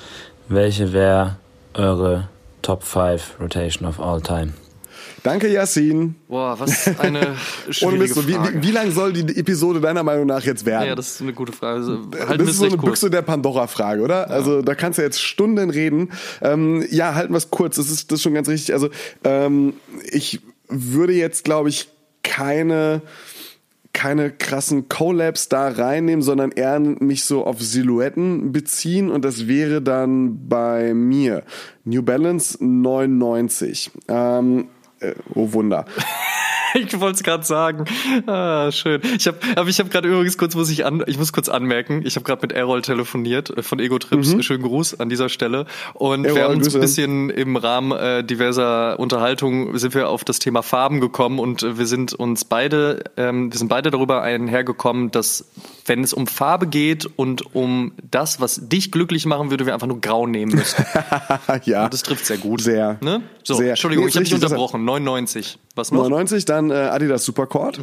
welche 0.48 0.94
wäre 0.94 1.38
eure 1.74 2.30
Top 2.62 2.84
5 2.84 3.40
Rotation 3.40 3.88
of 3.88 4.00
all 4.00 4.22
time? 4.22 4.54
Danke, 5.24 5.48
Yassin. 5.48 6.16
Boah, 6.28 6.60
was 6.60 6.88
eine 7.00 7.20
Ohne 7.66 7.74
schwierige 7.74 7.98
Mist, 7.98 8.14
so, 8.14 8.28
wie, 8.28 8.34
Frage. 8.34 8.62
wie, 8.62 8.68
wie 8.68 8.72
lang 8.72 8.92
soll 8.92 9.14
die 9.14 9.38
Episode 9.38 9.82
deiner 9.82 10.04
Meinung 10.04 10.28
nach 10.28 10.44
jetzt 10.44 10.66
werden? 10.66 10.88
ja, 10.88 10.96
das 10.96 11.16
ist 11.16 11.22
eine 11.22 11.34
gute 11.34 11.52
Frage. 11.52 11.80
Also, 11.80 11.98
das 12.06 12.28
halten 12.28 12.40
wir 12.40 12.44
ist 12.46 12.52
es 12.52 12.58
so 12.58 12.66
eine 12.66 12.78
kurz. 12.78 12.92
Büchse 12.92 13.10
der 13.10 13.24
Pandora-Frage, 13.24 14.02
oder? 14.02 14.30
Also 14.30 14.62
da 14.62 14.76
kannst 14.76 15.00
du 15.00 15.04
jetzt 15.04 15.22
Stunden 15.22 15.72
reden. 15.72 16.12
Ähm, 16.42 16.86
ja, 16.92 17.16
halten 17.16 17.34
wir 17.34 17.38
es 17.38 17.50
kurz. 17.50 17.78
Das 17.78 17.90
ist, 17.90 18.12
das 18.12 18.18
ist 18.18 18.24
schon 18.24 18.36
ganz 18.36 18.48
richtig. 18.48 18.74
Also 18.74 18.90
ähm, 19.24 19.74
ich 20.12 20.42
würde 20.70 21.14
jetzt, 21.14 21.44
glaube 21.44 21.70
ich, 21.70 21.90
keine 22.22 23.02
keine 23.96 24.30
krassen 24.30 24.90
Collabs 24.90 25.48
da 25.48 25.70
reinnehmen, 25.70 26.22
sondern 26.22 26.52
eher 26.52 26.80
mich 26.80 27.24
so 27.24 27.46
auf 27.46 27.62
Silhouetten 27.62 28.52
beziehen 28.52 29.10
und 29.10 29.24
das 29.24 29.48
wäre 29.48 29.82
dann 29.82 30.50
bei 30.50 30.94
mir 30.94 31.44
New 31.86 32.04
Balance 32.04 32.58
99. 32.64 33.92
Ähm, 34.10 34.68
äh, 35.00 35.14
oh 35.34 35.54
Wunder. 35.54 35.86
Ich 36.76 37.00
wollte 37.00 37.16
es 37.16 37.24
gerade 37.24 37.44
sagen. 37.44 37.86
Ah, 38.28 38.72
schön. 38.72 39.02
Ich 39.18 39.28
habe 39.28 39.38
aber 39.56 39.70
ich 39.70 39.80
habe 39.80 39.90
gerade 39.90 40.08
übrigens 40.08 40.38
kurz 40.38 40.56
muss 40.56 40.70
ich 40.70 40.86
an 40.86 41.04
ich 41.08 41.18
muss 41.18 41.32
kurz 41.32 41.50
anmerken, 41.50 42.02
ich 42.06 42.16
habe 42.16 42.26
gerade 42.26 42.42
mit 42.42 42.52
Errol 42.52 42.82
telefoniert 42.82 43.50
äh, 43.50 43.64
von 43.64 43.80
Ego 43.80 43.98
Trips. 43.98 44.36
Schönen 44.44 44.64
Gruß 44.64 45.00
an 45.00 45.10
dieser 45.10 45.30
Stelle 45.30 45.66
und 45.94 46.26
Errol, 46.26 46.36
wir 46.36 46.44
haben 46.44 46.56
uns 46.56 46.76
ein 46.76 46.82
bisschen 46.82 47.30
im 47.30 47.56
Rahmen 47.56 47.92
äh, 47.92 48.24
diverser 48.24 49.00
Unterhaltung 49.00 49.78
sind 49.78 49.94
wir 49.94 50.10
auf 50.10 50.24
das 50.24 50.40
Thema 50.40 50.62
Farben 50.64 51.00
gekommen 51.00 51.40
und 51.40 51.64
äh, 51.64 51.78
wir 51.78 51.88
sind 51.88 52.14
uns 52.14 52.46
beide 52.46 53.04
ähm, 53.18 53.52
wir 53.52 53.58
sind 53.58 53.70
beide 53.70 53.90
darüber 53.90 54.22
einhergekommen, 54.22 55.12
dass 55.12 55.46
wenn 55.86 56.04
es 56.04 56.14
um 56.14 56.28
Farbe 56.28 56.68
geht 56.68 57.06
und 57.16 57.56
um 57.56 57.94
das, 58.10 58.42
was 58.42 58.68
dich 58.68 58.92
glücklich 58.92 59.26
machen 59.26 59.50
würde, 59.50 59.66
wir 59.66 59.74
einfach 59.74 59.88
nur 59.88 60.02
grau 60.02 60.28
nehmen 60.28 60.56
müssen. 60.56 60.84
ja. 61.64 61.86
Und 61.86 61.94
das 61.94 62.04
trifft 62.04 62.26
sehr 62.26 62.38
gut. 62.38 62.62
Sehr. 62.62 62.98
Ne? 63.02 63.22
So, 63.44 63.54
Sehr. 63.56 63.70
Entschuldigung, 63.70 64.06
Nee, 64.06 64.10
ich 64.10 64.16
habe 64.16 64.26
dich 64.26 64.34
unterbrochen. 64.34 64.84
99. 64.86 65.60
Was 65.76 65.92
noch? 65.92 66.04
99, 66.04 66.46
dann 66.46 66.65
äh, 66.72 66.74
Adidas 66.74 67.26
Supercord. 67.26 67.80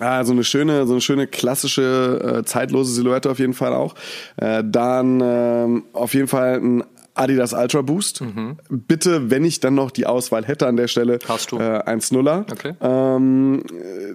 Ah, 0.00 0.24
so 0.24 0.32
eine 0.32 0.42
schöne, 0.42 0.86
so 0.86 0.94
eine 0.94 1.00
schöne 1.00 1.26
klassische, 1.26 2.40
äh, 2.40 2.44
zeitlose 2.44 2.92
Silhouette 2.92 3.30
auf 3.30 3.38
jeden 3.38 3.54
Fall 3.54 3.72
auch. 3.72 3.94
Äh, 4.36 4.64
dann 4.66 5.20
ähm, 5.22 5.84
auf 5.92 6.14
jeden 6.14 6.26
Fall 6.26 6.60
ein 6.60 6.84
Adidas 7.14 7.52
Ultra 7.52 7.82
Boost. 7.82 8.22
Bitte, 8.68 9.30
wenn 9.30 9.44
ich 9.44 9.60
dann 9.60 9.74
noch 9.76 9.92
die 9.92 10.06
Auswahl 10.06 10.44
hätte 10.44 10.66
an 10.66 10.76
der 10.76 10.88
Stelle, 10.88 11.20
Hast 11.28 11.52
du. 11.52 11.58
Äh, 11.58 11.80
1-0er. 11.84 12.50
Okay. 12.50 12.74
Ähm, 12.80 13.62
äh, 13.70 14.14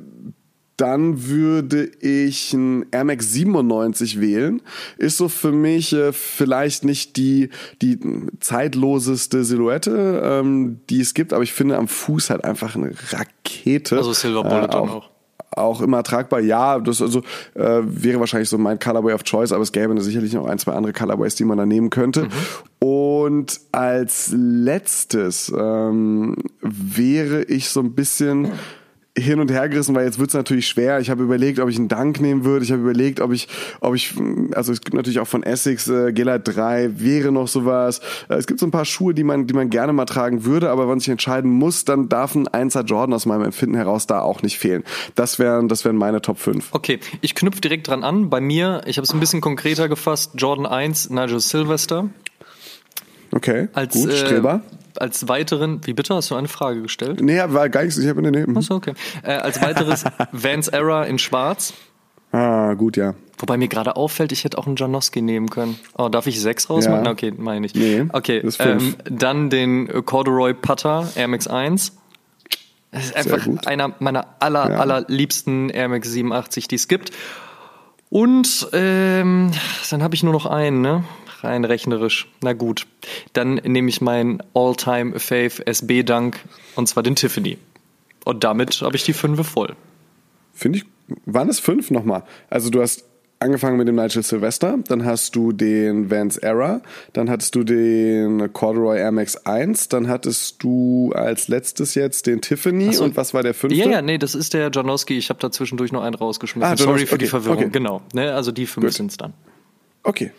dann 0.80 1.28
würde 1.28 1.86
ich 2.00 2.54
ein 2.54 2.86
Air 2.92 3.04
Max 3.04 3.34
97 3.34 4.22
wählen. 4.22 4.62
Ist 4.98 5.18
so 5.18 5.28
für 5.28 5.52
mich 5.52 5.94
äh, 5.94 6.14
vielleicht 6.14 6.86
nicht 6.86 7.18
die, 7.18 7.50
die 7.82 8.00
zeitloseste 8.40 9.44
Silhouette, 9.44 10.22
ähm, 10.24 10.80
die 10.90 11.02
es 11.02 11.14
gibt, 11.14 11.34
aber 11.34 11.44
ich 11.44 11.52
finde 11.52 11.78
am 11.78 11.88
Fuß 11.88 12.30
halt 12.30 12.46
einfach 12.46 12.76
eine 12.76 12.92
Rakete. 13.12 13.98
Also 13.98 14.14
Silver 14.14 14.44
Bullet 14.44 14.68
dann 14.68 14.90
auch. 14.90 14.96
auch. 14.96 15.10
Auch 15.52 15.82
immer 15.82 16.04
tragbar, 16.04 16.42
ja, 16.42 16.80
das 16.80 17.02
also 17.02 17.24
äh, 17.56 17.82
wäre 17.84 18.20
wahrscheinlich 18.20 18.50
so 18.50 18.60
mein 18.60 18.78
Colorway 18.78 19.14
of 19.14 19.24
Choice, 19.24 19.52
aber 19.52 19.64
es 19.64 19.72
gäbe 19.72 20.00
sicherlich 20.00 20.32
noch 20.34 20.46
ein, 20.46 20.60
zwei 20.60 20.74
andere 20.74 20.94
Colorways, 20.94 21.34
die 21.36 21.44
man 21.44 21.58
da 21.58 21.66
nehmen 21.66 21.90
könnte. 21.90 22.28
Und 22.78 23.60
als 23.72 24.32
letztes 24.32 25.52
ähm, 25.58 26.36
wäre 26.62 27.44
ich 27.44 27.70
so 27.70 27.80
ein 27.80 27.94
bisschen 27.94 28.52
hin 29.18 29.40
und 29.40 29.52
her 29.52 29.68
gerissen, 29.70 29.96
weil 29.96 30.06
jetzt 30.06 30.20
wird 30.20 30.30
es 30.30 30.34
natürlich 30.34 30.68
schwer. 30.68 31.00
Ich 31.00 31.10
habe 31.10 31.24
überlegt, 31.24 31.60
ob 31.60 31.70
ich 31.70 31.78
einen 31.78 31.88
Dank 31.88 32.20
nehmen 32.22 32.46
würde. 32.46 32.64
Ich 32.64 32.72
habe 32.72 32.82
überlegt, 32.82 33.20
ob 33.20 33.32
ich, 33.32 33.48
ob 33.82 33.96
ich, 33.96 34.14
also 34.54 34.72
es 34.72 34.82
gibt 34.82 34.94
natürlich 34.94 35.20
auch 35.20 35.28
von 35.28 35.44
Essex 35.44 35.88
äh, 35.88 36.14
Gelite 36.14 36.52
3 36.54 37.00
wäre 37.00 37.32
noch 37.32 37.48
sowas. 37.48 38.02
Äh, 38.30 38.36
es 38.36 38.48
gibt 38.48 38.60
so 38.60 38.68
ein 38.68 38.72
paar 38.72 38.86
Schuhe, 38.86 39.14
die 39.14 39.24
man, 39.24 39.48
die 39.48 39.54
man 39.54 39.70
gerne 39.70 39.94
mal 39.94 40.06
tragen 40.06 40.46
würde, 40.46 40.70
aber 40.70 40.90
wenn 40.90 41.00
ich 41.00 41.10
entscheiden 41.10 41.52
muss, 41.52 41.86
dann 41.86 42.10
darf 42.10 42.36
ein 42.36 42.48
1er 42.48 42.86
Jordan 42.86 43.14
aus 43.14 43.26
meinem 43.26 43.44
Empfinden 43.46 43.76
heraus 43.76 44.08
da 44.08 44.22
auch 44.22 44.42
nicht 44.42 44.60
fehlen. 44.60 44.84
Das 45.16 45.40
wären, 45.40 45.68
das 45.68 45.86
wären 45.86 45.96
meine 45.96 46.22
Top 46.22 46.38
5. 46.40 46.70
Okay, 46.72 47.00
ich 47.22 47.36
knüpfe 47.36 47.62
direkt 47.62 47.88
dran 47.88 48.04
an. 48.04 48.30
Bei 48.30 48.42
mir, 48.42 48.82
ich 48.86 48.98
habe 48.98 49.06
es 49.06 49.14
ein 49.14 49.20
bisschen 49.20 49.42
konkreter 49.42 49.90
gefasst, 49.90 50.34
Jordan 50.36 50.66
1, 50.66 51.10
Nigel 51.10 51.40
Sylvester. 51.40 52.10
Okay, 53.32 53.70
Als, 53.74 53.94
gut, 53.96 54.12
Streber. 54.14 54.62
Äh, 54.96 55.00
als 55.00 55.28
weiteren, 55.28 55.82
wie 55.86 55.94
bitte, 55.94 56.16
hast 56.16 56.32
du 56.32 56.36
eine 56.36 56.48
Frage 56.48 56.82
gestellt? 56.82 57.22
Nee, 57.22 57.40
war 57.48 57.70
gar 57.70 57.84
nichts, 57.84 57.98
ich 57.98 58.08
habe 58.08 58.22
nee, 58.22 58.32
nee. 58.32 58.58
Achso, 58.58 58.76
okay. 58.76 58.94
Äh, 59.24 59.34
als 59.34 59.62
weiteres 59.62 60.04
Vans 60.32 60.68
Era 60.68 61.04
in 61.06 61.20
schwarz. 61.20 61.74
Ah, 62.32 62.74
gut, 62.74 62.98
ja. 62.98 63.16
Wobei 63.38 63.58
mir 63.58 63.68
gerade 63.70 63.96
auffällt, 63.96 64.32
ich 64.32 64.44
hätte 64.44 64.58
auch 64.58 64.68
einen 64.68 64.76
Janowski 64.76 65.22
nehmen 65.22 65.50
können. 65.50 65.80
Oh, 65.98 66.10
darf 66.10 66.28
ich 66.28 66.42
sechs 66.42 66.70
rausmachen? 66.70 67.06
Ja. 67.06 67.12
Okay, 67.12 67.34
meine 67.38 67.66
ich. 67.66 67.74
Nee, 67.74 68.06
okay, 68.12 68.44
ähm, 68.60 68.96
dann 69.10 69.50
den 69.50 69.88
Corduroy 70.06 70.54
Putter 70.54 71.08
Air 71.16 71.28
Max 71.30 71.48
1. 71.48 71.94
Das 72.92 73.06
ist 73.06 73.16
einfach 73.16 73.46
gut. 73.46 73.66
einer 73.68 73.94
meiner 74.00 74.26
aller, 74.40 74.72
Ja. 74.72 74.78
allerliebsten 74.80 75.70
Air 75.70 75.88
Max 75.90 76.10
87, 76.10 76.68
die 76.68 76.76
es 76.76 76.88
gibt. 76.88 77.12
Und 78.10 78.68
ähm, 78.74 79.52
dann 79.90 80.04
habe 80.04 80.16
ich 80.16 80.24
nur 80.24 80.34
noch 80.34 80.48
einen, 80.48 80.82
ne? 80.82 81.04
Rein 81.44 81.66
rechnerisch. 81.66 82.28
Na 82.42 82.54
gut. 82.54 82.88
Dann 83.34 83.56
nehme 83.56 83.90
ich 83.90 84.02
meinen 84.02 84.42
All-Time 84.54 85.20
Fave 85.20 85.66
SB 85.66 86.04
Dunk 86.04 86.40
und 86.76 86.88
zwar 86.88 87.04
den 87.04 87.16
Tiffany. 87.16 87.58
Und 88.26 88.44
damit 88.44 88.82
habe 88.82 88.96
ich 88.96 89.04
die 89.04 89.14
Fünfe 89.14 89.44
voll. 89.44 89.76
Finde 90.54 90.80
ich, 90.80 90.86
waren 91.26 91.50
es 91.50 91.60
fünf 91.60 91.92
nochmal? 91.92 92.24
Also 92.50 92.70
du 92.70 92.82
hast 92.82 93.06
angefangen 93.40 93.78
mit 93.78 93.88
dem 93.88 93.96
Nigel 93.96 94.22
Sylvester, 94.22 94.78
dann 94.88 95.06
hast 95.06 95.36
du 95.36 95.52
den 95.52 96.12
Vance 96.12 96.42
Era, 96.44 96.82
dann 97.14 97.30
hattest 97.30 97.56
du 97.56 97.64
den 97.64 98.52
Corduroy 98.52 99.00
Air 99.00 99.12
Max 99.12 99.38
1, 99.38 99.88
dann 99.88 100.10
hattest 100.10 100.62
du 100.62 101.12
als 101.16 101.48
letztes 101.48 101.96
jetzt 101.96 102.28
den 102.28 102.42
Tiffany 102.42 102.94
so. 102.94 103.06
und 103.06 103.16
was 103.16 103.34
war 103.34 103.42
der 103.42 103.54
fünfte? 103.54 103.80
Ja, 103.80 103.90
ja, 103.90 104.02
nee, 104.02 104.18
das 104.18 104.36
ist 104.36 104.54
der 104.54 104.70
Janowski. 104.72 105.18
Ich 105.18 105.30
habe 105.30 105.40
da 105.40 105.52
zwischendurch 105.52 105.92
noch 105.92 106.04
einen 106.04 106.16
rausgeschmissen. 106.16 106.72
Ah, 106.72 106.76
Sorry 106.76 107.06
für 107.06 107.18
die 107.18 107.26
okay, 107.26 107.30
Verwirrung. 107.32 107.58
okay. 107.60 107.70
Genau. 107.72 108.02
Ne, 108.14 108.34
also 108.34 108.52
die 108.52 108.66
fünf 108.66 108.88
Gut. 108.88 108.94
sind's 108.94 109.16
dann. 109.16 109.34
Okay. 110.04 110.32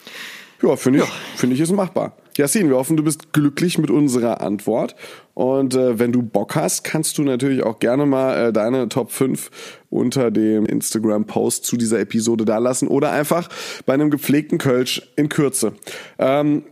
Ja, 0.63 0.77
finde 0.77 1.01
ich, 1.01 1.05
finde 1.37 1.55
ich 1.55 1.61
ist 1.61 1.73
machbar. 1.73 2.17
Yassin, 2.37 2.69
wir 2.69 2.77
hoffen, 2.77 2.97
du 2.97 3.03
bist 3.03 3.33
glücklich 3.33 3.79
mit 3.79 3.91
unserer 3.91 4.41
Antwort. 4.41 4.95
Und 5.35 5.75
äh, 5.75 5.99
wenn 5.99 6.13
du 6.13 6.23
Bock 6.23 6.55
hast, 6.55 6.85
kannst 6.85 7.19
du 7.19 7.23
natürlich 7.23 7.63
auch 7.63 7.79
gerne 7.79 8.07
mal 8.07 8.49
äh, 8.49 8.53
deine 8.53 8.89
Top 8.89 9.11
5 9.11 9.51
unter 9.89 10.31
dem 10.31 10.67
Instagram-Post 10.67 11.65
zu 11.65 11.77
dieser 11.77 12.01
Episode 12.01 12.45
da 12.45 12.59
lassen 12.59 12.89
oder 12.89 13.11
einfach 13.11 13.49
bei 13.87 13.95
einem 13.95 14.11
gepflegten 14.11 14.59
Kölsch 14.59 15.03
in 15.17 15.29
Kürze. 15.29 15.73
Ähm, 16.19 16.65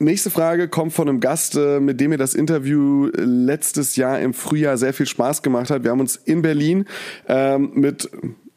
Nächste 0.00 0.28
Frage 0.28 0.68
kommt 0.68 0.92
von 0.92 1.08
einem 1.08 1.20
Gast, 1.20 1.56
äh, 1.56 1.78
mit 1.78 2.00
dem 2.00 2.10
mir 2.10 2.18
das 2.18 2.34
Interview 2.34 3.10
letztes 3.14 3.94
Jahr 3.94 4.18
im 4.18 4.34
Frühjahr 4.34 4.76
sehr 4.76 4.92
viel 4.92 5.06
Spaß 5.06 5.42
gemacht 5.42 5.70
hat. 5.70 5.84
Wir 5.84 5.92
haben 5.92 6.00
uns 6.00 6.16
in 6.16 6.42
Berlin 6.42 6.84
ähm, 7.28 7.70
mit 7.74 8.10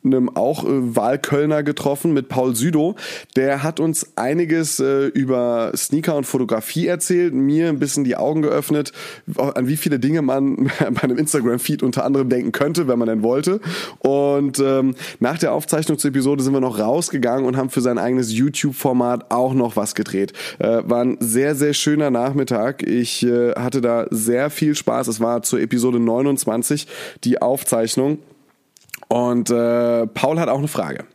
einem 0.08 0.36
auch 0.36 0.64
äh, 0.64 0.96
Wahlkölner 0.96 1.64
getroffen 1.64 2.14
mit 2.14 2.30
Paul 2.30 2.56
Südow. 2.56 2.96
Der 3.36 3.64
hat 3.64 3.80
uns 3.80 4.18
einiges 4.18 4.80
äh, 4.80 5.08
über 5.08 5.72
Sneaker 5.76 6.16
und 6.16 6.26
Fotografie 6.26 6.88
erzählt, 6.88 7.34
mir 7.34 7.70
ein 7.70 7.80
bisschen 7.80 8.04
die 8.04 8.16
Augen 8.16 8.42
geöffnet, 8.42 8.92
an 9.38 9.68
wie 9.68 9.78
viele 9.78 10.00
Dinge 10.00 10.22
man 10.22 10.72
bei 10.92 11.04
einem 11.04 11.18
Instagram-Feed 11.18 11.84
unter 11.84 12.06
anderem 12.06 12.30
denken 12.30 12.52
könnte, 12.52 12.88
wenn 12.88 13.00
man 13.00 13.08
denn 13.08 13.24
wollte. 13.24 13.60
Und 14.00 14.60
ähm, 14.60 14.96
nach 15.20 15.38
der 15.38 15.54
Aufzeichnung 15.54 15.98
zur 15.98 16.10
Episode 16.10 16.44
sind 16.44 16.54
wir 16.54 16.62
noch 16.62 16.80
rausgegangen 16.80 17.46
und 17.46 17.58
haben 17.58 17.70
für 17.70 17.82
sein 17.82 17.98
eigenes 17.98 18.34
YouTube-Format 18.34 19.32
auch 19.32 19.54
noch 19.54 19.76
was 19.76 19.96
gedreht. 19.96 20.34
Äh, 20.60 20.82
war 20.86 21.02
ein 21.02 21.18
sehr, 21.20 21.56
sehr 21.56 21.74
schöner 21.74 22.10
Nachmittag. 22.10 22.84
Ich 22.84 23.24
äh, 23.26 23.54
hatte 23.54 23.82
da 23.82 24.08
sehr 24.10 24.50
viel 24.50 24.76
Spaß. 24.76 25.08
Es 25.08 25.20
war 25.20 25.44
zur 25.44 25.60
Episode 25.60 26.00
29 26.00 26.88
die 27.24 27.42
Aufzeichnung. 27.42 28.20
Und 29.08 29.50
äh, 29.50 30.08
Paul 30.08 30.40
hat 30.40 30.50
auch 30.50 30.58
eine 30.58 30.68
Frage. 30.68 31.06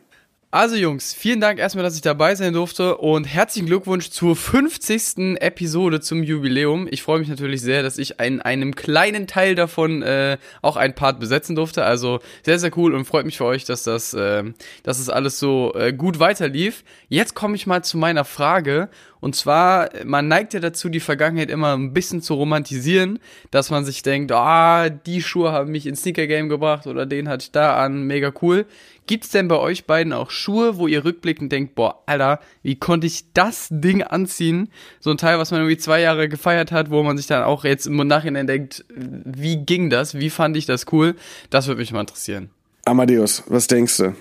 Also 0.53 0.75
Jungs, 0.75 1.15
vielen 1.15 1.41
Dank 1.41 1.57
erstmal, 1.57 1.83
dass 1.83 1.95
ich 1.95 2.03
dabei 2.03 2.35
sein 2.35 2.53
durfte 2.53 2.97
und 2.97 3.23
herzlichen 3.23 3.65
Glückwunsch 3.65 4.11
zur 4.11 4.35
50. 4.35 5.41
Episode 5.41 5.99
zum 5.99 6.21
Jubiläum. 6.21 6.87
Ich 6.91 7.01
freue 7.01 7.17
mich 7.17 7.27
natürlich 7.27 7.63
sehr, 7.63 7.81
dass 7.81 7.97
ich 7.97 8.19
in 8.19 8.39
einem 8.39 8.75
kleinen 8.75 9.25
Teil 9.25 9.55
davon 9.55 10.03
äh, 10.03 10.37
auch 10.61 10.77
ein 10.77 10.93
Part 10.93 11.19
besetzen 11.19 11.55
durfte. 11.55 11.83
Also 11.83 12.19
sehr, 12.43 12.59
sehr 12.59 12.69
cool 12.77 12.93
und 12.93 13.05
freut 13.05 13.25
mich 13.25 13.37
für 13.37 13.45
euch, 13.45 13.65
dass 13.65 13.81
das, 13.81 14.13
äh, 14.13 14.43
dass 14.83 14.99
das 14.99 15.09
alles 15.09 15.39
so 15.39 15.73
äh, 15.73 15.91
gut 15.91 16.19
weiterlief. 16.19 16.83
Jetzt 17.09 17.33
komme 17.33 17.55
ich 17.55 17.65
mal 17.65 17.83
zu 17.83 17.97
meiner 17.97 18.23
Frage. 18.23 18.89
Und 19.21 19.37
zwar, 19.37 19.89
man 20.03 20.27
neigt 20.27 20.53
ja 20.53 20.59
dazu, 20.59 20.89
die 20.89 20.99
Vergangenheit 20.99 21.49
immer 21.49 21.77
ein 21.77 21.93
bisschen 21.93 22.21
zu 22.21 22.33
romantisieren, 22.33 23.19
dass 23.51 23.71
man 23.71 23.85
sich 23.85 24.03
denkt, 24.03 24.33
ah, 24.33 24.89
die 24.89 25.21
Schuhe 25.21 25.53
haben 25.53 25.71
mich 25.71 25.87
ins 25.87 26.01
Sneaker 26.01 26.27
Game 26.27 26.49
gebracht 26.49 26.87
oder 26.87 27.05
den 27.05 27.29
hatte 27.29 27.43
ich 27.43 27.51
da 27.51 27.77
an, 27.77 28.03
mega 28.03 28.33
cool. 28.41 28.65
Gibt's 29.05 29.29
denn 29.29 29.47
bei 29.47 29.57
euch 29.57 29.85
beiden 29.85 30.13
auch 30.13 30.31
Schuhe, 30.31 30.77
wo 30.77 30.87
ihr 30.87 31.03
rückblickend 31.03 31.51
denkt, 31.51 31.75
boah, 31.75 32.01
Alter, 32.05 32.39
wie 32.61 32.75
konnte 32.75 33.07
ich 33.07 33.33
das 33.33 33.67
Ding 33.69 34.01
anziehen? 34.01 34.69
So 34.99 35.11
ein 35.11 35.17
Teil, 35.17 35.39
was 35.39 35.51
man 35.51 35.59
irgendwie 35.59 35.77
zwei 35.77 35.99
Jahre 35.99 36.29
gefeiert 36.29 36.71
hat, 36.71 36.89
wo 36.89 37.03
man 37.03 37.17
sich 37.17 37.27
dann 37.27 37.43
auch 37.43 37.65
jetzt 37.65 37.85
im 37.85 37.95
Nachhinein 37.95 38.47
denkt, 38.47 38.85
wie 38.89 39.57
ging 39.57 39.89
das? 39.89 40.15
Wie 40.15 40.29
fand 40.29 40.55
ich 40.55 40.65
das 40.65 40.85
cool? 40.91 41.15
Das 41.49 41.67
würde 41.67 41.79
mich 41.81 41.91
mal 41.91 42.01
interessieren. 42.01 42.49
Amadeus, 42.85 43.43
was 43.47 43.67
denkst 43.67 43.97
du? 43.97 44.15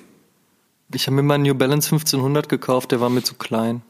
Ich 0.94 1.06
habe 1.06 1.16
mir 1.16 1.22
mal 1.22 1.34
einen 1.34 1.44
New 1.44 1.54
Balance 1.54 1.86
1500 1.86 2.48
gekauft, 2.48 2.92
der 2.92 3.00
war 3.00 3.08
mir 3.08 3.22
zu 3.22 3.34
klein. 3.34 3.82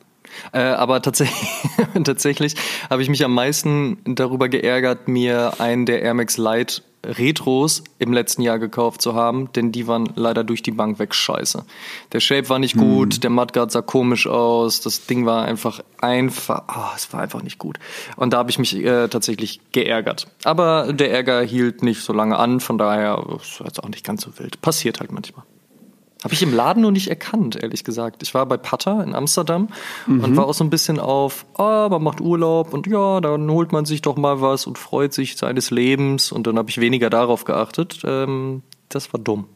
Äh, 0.52 0.60
aber 0.60 1.02
tatsächlich, 1.02 1.50
tatsächlich 2.04 2.54
habe 2.90 3.02
ich 3.02 3.08
mich 3.08 3.24
am 3.24 3.34
meisten 3.34 3.98
darüber 4.04 4.48
geärgert, 4.48 5.08
mir 5.08 5.60
einen 5.60 5.86
der 5.86 6.02
Air 6.02 6.14
Max 6.14 6.36
Light 6.36 6.82
Retros 7.04 7.82
im 7.98 8.12
letzten 8.12 8.42
Jahr 8.42 8.58
gekauft 8.58 9.02
zu 9.02 9.14
haben, 9.14 9.52
denn 9.52 9.72
die 9.72 9.86
waren 9.86 10.12
leider 10.14 10.44
durch 10.44 10.62
die 10.62 10.70
Bank 10.70 10.98
weg 10.98 11.14
scheiße. 11.14 11.64
Der 12.12 12.20
Shape 12.20 12.48
war 12.48 12.58
nicht 12.58 12.76
gut, 12.76 13.22
der 13.24 13.30
Mudguard 13.30 13.72
sah 13.72 13.82
komisch 13.82 14.26
aus, 14.26 14.80
das 14.80 15.06
Ding 15.06 15.26
war 15.26 15.44
einfach 15.44 15.80
einfach, 16.00 16.62
ah, 16.68 16.92
es 16.96 17.12
war 17.12 17.20
einfach 17.20 17.42
nicht 17.42 17.58
gut. 17.58 17.78
Und 18.16 18.32
da 18.32 18.38
habe 18.38 18.50
ich 18.50 18.58
mich 18.58 18.76
äh, 18.76 19.08
tatsächlich 19.08 19.60
geärgert. 19.72 20.28
Aber 20.44 20.92
der 20.92 21.12
Ärger 21.12 21.42
hielt 21.42 21.82
nicht 21.82 22.02
so 22.02 22.12
lange 22.12 22.36
an, 22.36 22.60
von 22.60 22.78
daher 22.78 23.24
ist 23.40 23.60
jetzt 23.64 23.82
auch 23.82 23.88
nicht 23.88 24.04
ganz 24.04 24.22
so 24.22 24.38
wild. 24.38 24.60
Passiert 24.60 25.00
halt 25.00 25.12
manchmal. 25.12 25.44
Habe 26.24 26.34
ich 26.34 26.42
im 26.42 26.54
Laden 26.54 26.82
nur 26.82 26.92
nicht 26.92 27.08
erkannt, 27.08 27.60
ehrlich 27.60 27.84
gesagt. 27.84 28.22
Ich 28.22 28.32
war 28.34 28.46
bei 28.46 28.56
Patta 28.56 29.02
in 29.02 29.14
Amsterdam 29.14 29.68
und 30.06 30.36
war 30.36 30.46
auch 30.46 30.54
so 30.54 30.62
ein 30.62 30.70
bisschen 30.70 31.00
auf, 31.00 31.46
ah, 31.56 31.88
man 31.90 32.02
macht 32.02 32.20
Urlaub 32.20 32.72
und 32.72 32.86
ja, 32.86 33.20
dann 33.20 33.50
holt 33.50 33.72
man 33.72 33.84
sich 33.84 34.02
doch 34.02 34.16
mal 34.16 34.40
was 34.40 34.66
und 34.66 34.78
freut 34.78 35.12
sich 35.12 35.36
seines 35.36 35.70
Lebens 35.70 36.30
und 36.30 36.46
dann 36.46 36.58
habe 36.58 36.70
ich 36.70 36.80
weniger 36.80 37.10
darauf 37.10 37.44
geachtet. 37.44 38.02
Ähm, 38.04 38.62
das 38.88 39.12
war 39.12 39.20
dumm. 39.20 39.46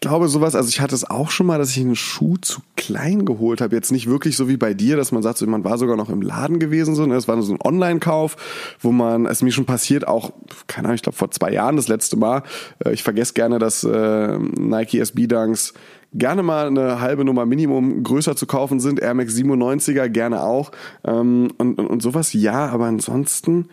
Ich 0.00 0.02
glaube 0.02 0.28
sowas, 0.28 0.54
also 0.54 0.68
ich 0.68 0.80
hatte 0.80 0.94
es 0.94 1.10
auch 1.10 1.28
schon 1.32 1.48
mal, 1.48 1.58
dass 1.58 1.70
ich 1.70 1.80
einen 1.80 1.96
Schuh 1.96 2.36
zu 2.40 2.60
klein 2.76 3.24
geholt 3.24 3.60
habe. 3.60 3.74
Jetzt 3.74 3.90
nicht 3.90 4.06
wirklich 4.08 4.36
so 4.36 4.48
wie 4.48 4.56
bei 4.56 4.72
dir, 4.72 4.96
dass 4.96 5.10
man 5.10 5.24
sagt, 5.24 5.38
so, 5.38 5.46
man 5.48 5.64
war 5.64 5.76
sogar 5.76 5.96
noch 5.96 6.08
im 6.08 6.22
Laden 6.22 6.60
gewesen. 6.60 6.94
So, 6.94 7.04
ne? 7.04 7.16
Es 7.16 7.26
war 7.26 7.34
nur 7.34 7.44
so 7.44 7.52
ein 7.52 7.60
Online-Kauf, 7.60 8.36
wo 8.78 8.92
man, 8.92 9.26
es 9.26 9.42
mir 9.42 9.50
schon 9.50 9.64
passiert, 9.64 10.06
auch, 10.06 10.32
keine 10.68 10.86
Ahnung, 10.86 10.94
ich 10.94 11.02
glaube 11.02 11.18
vor 11.18 11.32
zwei 11.32 11.50
Jahren 11.50 11.74
das 11.74 11.88
letzte 11.88 12.16
Mal. 12.16 12.44
Äh, 12.84 12.92
Ich 12.92 13.02
vergesse 13.02 13.32
gerne, 13.32 13.58
dass 13.58 13.82
äh, 13.82 14.38
Nike 14.38 15.00
SB 15.00 15.26
Dunks 15.26 15.74
gerne 16.14 16.44
mal 16.44 16.68
eine 16.68 17.00
halbe 17.00 17.24
Nummer 17.24 17.44
Minimum 17.44 18.04
größer 18.04 18.36
zu 18.36 18.46
kaufen 18.46 18.78
sind. 18.78 19.00
Air 19.00 19.14
Max 19.14 19.34
97er 19.34 20.08
gerne 20.10 20.44
auch. 20.44 20.70
Ähm, 21.04 21.48
und, 21.58 21.76
und, 21.76 21.86
und 21.88 22.02
sowas 22.02 22.32
ja, 22.34 22.68
aber 22.68 22.86
ansonsten 22.86 23.68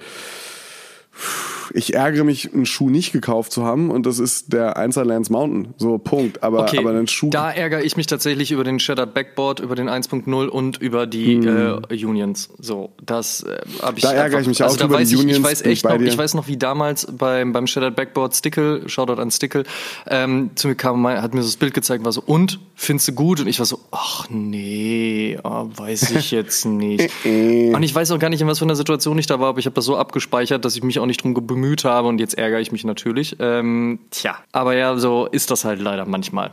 ich 1.73 1.93
ärgere 1.93 2.23
mich, 2.23 2.53
einen 2.53 2.65
Schuh 2.65 2.89
nicht 2.89 3.11
gekauft 3.11 3.51
zu 3.51 3.63
haben 3.63 3.91
und 3.91 4.05
das 4.05 4.19
ist 4.19 4.53
der 4.53 4.77
1er 4.77 5.03
Lance 5.03 5.31
Mountain. 5.31 5.73
So, 5.77 5.97
Punkt. 5.97 6.43
Aber, 6.43 6.61
Okay, 6.61 6.79
aber 6.79 6.91
einen 6.91 7.07
Schuh. 7.07 7.29
da 7.29 7.51
ärgere 7.51 7.83
ich 7.83 7.97
mich 7.97 8.07
tatsächlich 8.07 8.51
über 8.51 8.63
den 8.63 8.79
Shattered 8.79 9.13
Backboard, 9.13 9.59
über 9.59 9.75
den 9.75 9.89
1.0 9.89 10.47
und 10.47 10.81
über 10.81 11.05
die 11.07 11.33
äh, 11.35 12.05
Unions. 12.05 12.49
So, 12.59 12.91
das 13.05 13.43
äh, 13.43 13.57
habe 13.81 13.97
ich. 13.97 14.03
Da 14.03 14.13
ärgere 14.13 14.41
ich 14.41 14.47
mich 14.47 14.63
auch 14.63 14.75
da 14.75 14.85
über 14.85 14.97
die 14.97 15.03
ich, 15.13 15.17
Unions, 15.19 15.37
Ich 15.39 15.43
weiß 15.43 15.61
echt 15.63 15.85
noch, 15.85 15.97
dir. 15.97 16.05
ich 16.05 16.17
weiß 16.17 16.33
noch, 16.33 16.47
wie 16.47 16.57
damals 16.57 17.05
beim 17.05 17.53
beim 17.53 17.67
Shattered 17.67 17.95
Backboard 17.95 18.35
Stickle, 18.35 18.87
Shoutout 18.89 19.21
an 19.21 19.31
Stickle, 19.31 19.63
ähm, 20.07 20.51
zu 20.55 20.67
mir 20.67 20.75
kam, 20.75 21.03
und 21.05 21.21
hat 21.21 21.33
mir 21.33 21.41
so 21.41 21.47
das 21.47 21.57
Bild 21.57 21.73
gezeigt, 21.73 22.03
war 22.05 22.11
so 22.11 22.23
und 22.25 22.59
findest 22.75 23.07
du 23.07 23.13
gut? 23.13 23.39
Und 23.41 23.47
ich 23.47 23.59
war 23.59 23.65
so, 23.65 23.79
ach 23.91 24.27
nee, 24.29 25.37
ah, 25.43 25.65
weiß 25.75 26.11
ich 26.11 26.31
jetzt 26.31 26.65
nicht. 26.65 27.09
und 27.25 27.83
ich 27.83 27.93
weiß 27.93 28.11
auch 28.11 28.19
gar 28.19 28.29
nicht, 28.29 28.41
in 28.41 28.47
was 28.47 28.59
für 28.59 28.65
einer 28.65 28.75
Situation 28.75 29.17
ich 29.17 29.27
da 29.27 29.39
war, 29.39 29.49
aber 29.49 29.59
ich 29.59 29.65
habe 29.65 29.73
das 29.75 29.85
so 29.85 29.95
abgespeichert, 29.97 30.65
dass 30.65 30.75
ich 30.75 30.83
mich 30.83 30.99
auch 30.99 31.05
nicht 31.05 31.23
drum 31.23 31.33
bemüht 31.55 31.83
habe 31.83 32.07
und 32.07 32.19
jetzt 32.19 32.37
ärgere 32.37 32.59
ich 32.59 32.71
mich 32.71 32.83
natürlich. 32.83 33.37
Ähm, 33.39 33.99
tja, 34.11 34.37
aber 34.51 34.75
ja, 34.75 34.97
so 34.97 35.25
ist 35.25 35.49
das 35.51 35.65
halt 35.65 35.81
leider 35.81 36.05
manchmal. 36.05 36.51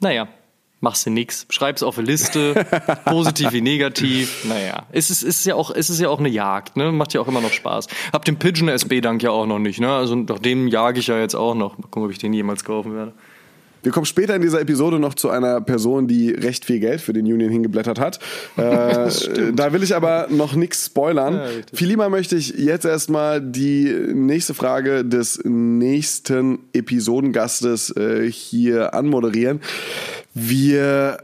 Naja, 0.00 0.28
machst 0.80 1.06
du 1.06 1.10
nix. 1.10 1.46
Schreib's 1.48 1.82
auf 1.82 1.96
eine 1.96 2.06
Liste, 2.06 2.54
positiv 3.04 3.52
wie 3.52 3.60
negativ. 3.60 4.44
Naja, 4.44 4.86
es 4.92 5.10
ist, 5.10 5.22
ist 5.22 5.46
ja 5.46 5.54
auch, 5.54 5.70
es 5.70 5.88
ist 5.90 6.00
ja 6.00 6.08
auch 6.08 6.18
eine 6.18 6.28
Jagd, 6.28 6.76
ne? 6.76 6.92
Macht 6.92 7.14
ja 7.14 7.20
auch 7.20 7.28
immer 7.28 7.40
noch 7.40 7.52
Spaß. 7.52 7.88
Hab 8.12 8.24
den 8.24 8.38
Pigeon 8.38 8.68
SB 8.68 9.00
Dank 9.00 9.22
ja 9.22 9.30
auch 9.30 9.46
noch 9.46 9.58
nicht, 9.58 9.80
ne? 9.80 9.92
Also 9.92 10.14
nach 10.14 10.38
dem 10.38 10.68
jage 10.68 11.00
ich 11.00 11.06
ja 11.06 11.18
jetzt 11.18 11.34
auch 11.34 11.54
noch. 11.54 11.78
Mal 11.78 11.84
gucken, 11.84 12.04
ob 12.04 12.10
ich 12.10 12.18
den 12.18 12.32
jemals 12.32 12.64
kaufen 12.64 12.94
werde. 12.94 13.12
Wir 13.82 13.90
kommen 13.92 14.06
später 14.06 14.36
in 14.36 14.42
dieser 14.42 14.60
Episode 14.60 14.98
noch 14.98 15.14
zu 15.14 15.30
einer 15.30 15.60
Person, 15.60 16.06
die 16.06 16.30
recht 16.30 16.64
viel 16.64 16.78
Geld 16.78 17.00
für 17.00 17.12
den 17.12 17.26
Union 17.26 17.50
hingeblättert 17.50 17.98
hat. 17.98 18.18
Äh, 18.56 19.08
da 19.54 19.72
will 19.72 19.82
ich 19.82 19.94
aber 19.94 20.28
noch 20.30 20.54
nichts 20.54 20.86
spoilern. 20.86 21.40
viel 21.72 21.88
lieber 21.88 22.08
möchte 22.10 22.36
ich 22.36 22.50
jetzt 22.50 22.84
erstmal 22.84 23.40
die 23.40 23.84
nächste 24.12 24.54
Frage 24.54 25.04
des 25.04 25.40
nächsten 25.44 26.60
Episodengastes 26.72 27.96
äh, 27.96 28.30
hier 28.30 28.94
anmoderieren. 28.94 29.60
Wir 30.34 31.18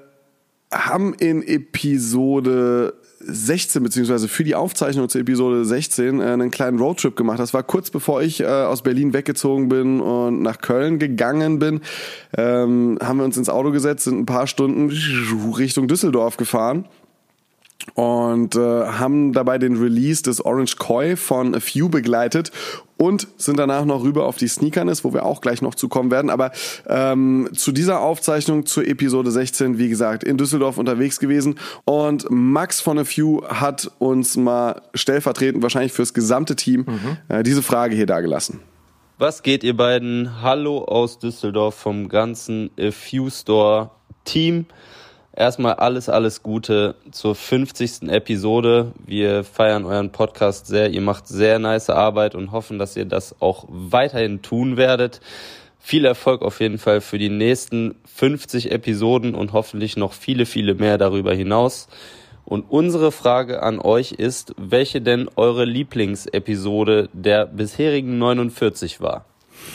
haben 0.73 1.15
in 1.15 1.43
Episode 1.47 2.95
16, 3.21 3.83
beziehungsweise 3.83 4.29
für 4.29 4.45
die 4.45 4.55
Aufzeichnung 4.55 5.09
zur 5.09 5.21
Episode 5.21 5.65
16 5.65 6.21
äh, 6.21 6.25
einen 6.25 6.51
kleinen 6.51 6.79
Roadtrip 6.79 7.17
gemacht. 7.17 7.39
Das 7.39 7.53
war 7.53 7.63
kurz 7.63 7.91
bevor 7.91 8.23
ich 8.23 8.41
äh, 8.41 8.47
aus 8.47 8.83
Berlin 8.83 9.13
weggezogen 9.13 9.69
bin 9.69 10.01
und 10.01 10.43
nach 10.43 10.61
Köln 10.61 10.99
gegangen 10.99 11.59
bin. 11.59 11.81
Ähm, 12.37 12.99
haben 13.03 13.19
wir 13.19 13.25
uns 13.25 13.37
ins 13.37 13.49
Auto 13.49 13.71
gesetzt, 13.71 14.05
sind 14.05 14.21
ein 14.21 14.27
paar 14.27 14.47
Stunden 14.47 14.91
Richtung 15.57 15.89
Düsseldorf 15.89 16.37
gefahren 16.37 16.87
und 17.95 18.55
äh, 18.57 18.59
haben 18.59 19.33
dabei 19.33 19.59
den 19.59 19.77
Release 19.77 20.23
des 20.23 20.45
Orange 20.45 20.77
Koi 20.77 21.17
von 21.17 21.55
A 21.55 21.61
Few 21.61 21.89
begleitet 21.89 22.53
und 22.99 23.29
sind 23.37 23.59
danach 23.59 23.85
noch 23.85 24.03
rüber 24.03 24.27
auf 24.27 24.37
die 24.37 24.49
Sneakerness, 24.49 25.05
wo 25.05 25.15
wir 25.15 25.25
auch 25.25 25.41
gleich 25.41 25.63
noch 25.63 25.75
zukommen 25.75 26.11
werden. 26.11 26.29
Aber 26.29 26.51
ähm, 26.87 27.49
zu 27.55 27.73
dieser 27.73 28.01
Aufzeichnung 28.01 28.67
zur 28.67 28.87
Episode 28.87 29.31
16, 29.31 29.79
wie 29.79 29.89
gesagt, 29.89 30.25
in 30.25 30.37
Düsseldorf 30.37 30.77
unterwegs 30.77 31.19
gewesen 31.19 31.59
und 31.85 32.27
Max 32.29 32.81
von 32.81 32.99
A 32.99 33.05
Few 33.05 33.43
hat 33.49 33.91
uns 33.99 34.37
mal 34.37 34.83
stellvertretend 34.95 35.63
wahrscheinlich 35.63 35.93
fürs 35.93 36.13
gesamte 36.13 36.57
Team 36.57 36.85
mhm. 36.87 37.17
äh, 37.29 37.43
diese 37.43 37.63
Frage 37.63 37.95
hier 37.97 38.07
dargelassen. 38.07 38.61
Was 39.19 39.43
geht 39.43 39.65
ihr 39.65 39.77
beiden? 39.77 40.43
Hallo 40.43 40.85
aus 40.85 41.19
Düsseldorf 41.19 41.75
vom 41.75 42.09
ganzen 42.09 42.71
A 42.79 42.91
Few 42.91 43.31
Store 43.31 43.91
Team. 44.25 44.67
Erstmal 45.39 45.75
alles, 45.75 46.09
alles 46.09 46.43
Gute 46.43 46.97
zur 47.13 47.37
50. 47.37 48.09
Episode. 48.09 48.91
Wir 49.07 49.45
feiern 49.45 49.85
euren 49.85 50.11
Podcast 50.11 50.67
sehr. 50.67 50.91
Ihr 50.91 51.01
macht 51.01 51.29
sehr 51.29 51.61
nice 51.61 51.91
Arbeit 51.91 52.35
und 52.35 52.51
hoffen, 52.51 52.81
dass 52.81 52.97
ihr 52.97 53.05
das 53.05 53.37
auch 53.39 53.65
weiterhin 53.69 54.43
tun 54.43 54.77
werdet. 54.77 55.21
Viel 55.79 56.07
Erfolg 56.07 56.43
auf 56.43 56.59
jeden 56.61 56.79
Fall 56.79 57.01
für 57.01 57.19
die 57.19 57.29
nächsten 57.29 57.95
50 58.17 58.73
Episoden 58.73 59.37
und 59.37 59.53
hoffentlich 59.53 59.97
noch 59.97 60.13
viele, 60.13 60.45
viele 60.45 60.75
mehr 60.75 60.99
darüber 60.99 61.33
hinaus. 61.33 61.87
Und 62.45 62.65
unsere 62.69 63.13
Frage 63.13 63.63
an 63.63 63.79
euch 63.79 64.11
ist, 64.11 64.57
welche 64.57 65.01
denn 65.01 65.29
eure 65.37 65.65
Lieblingsepisode 65.65 67.11
der 67.13 67.47
bisherigen 67.47 68.19
49 68.19 69.01
war? 69.01 69.25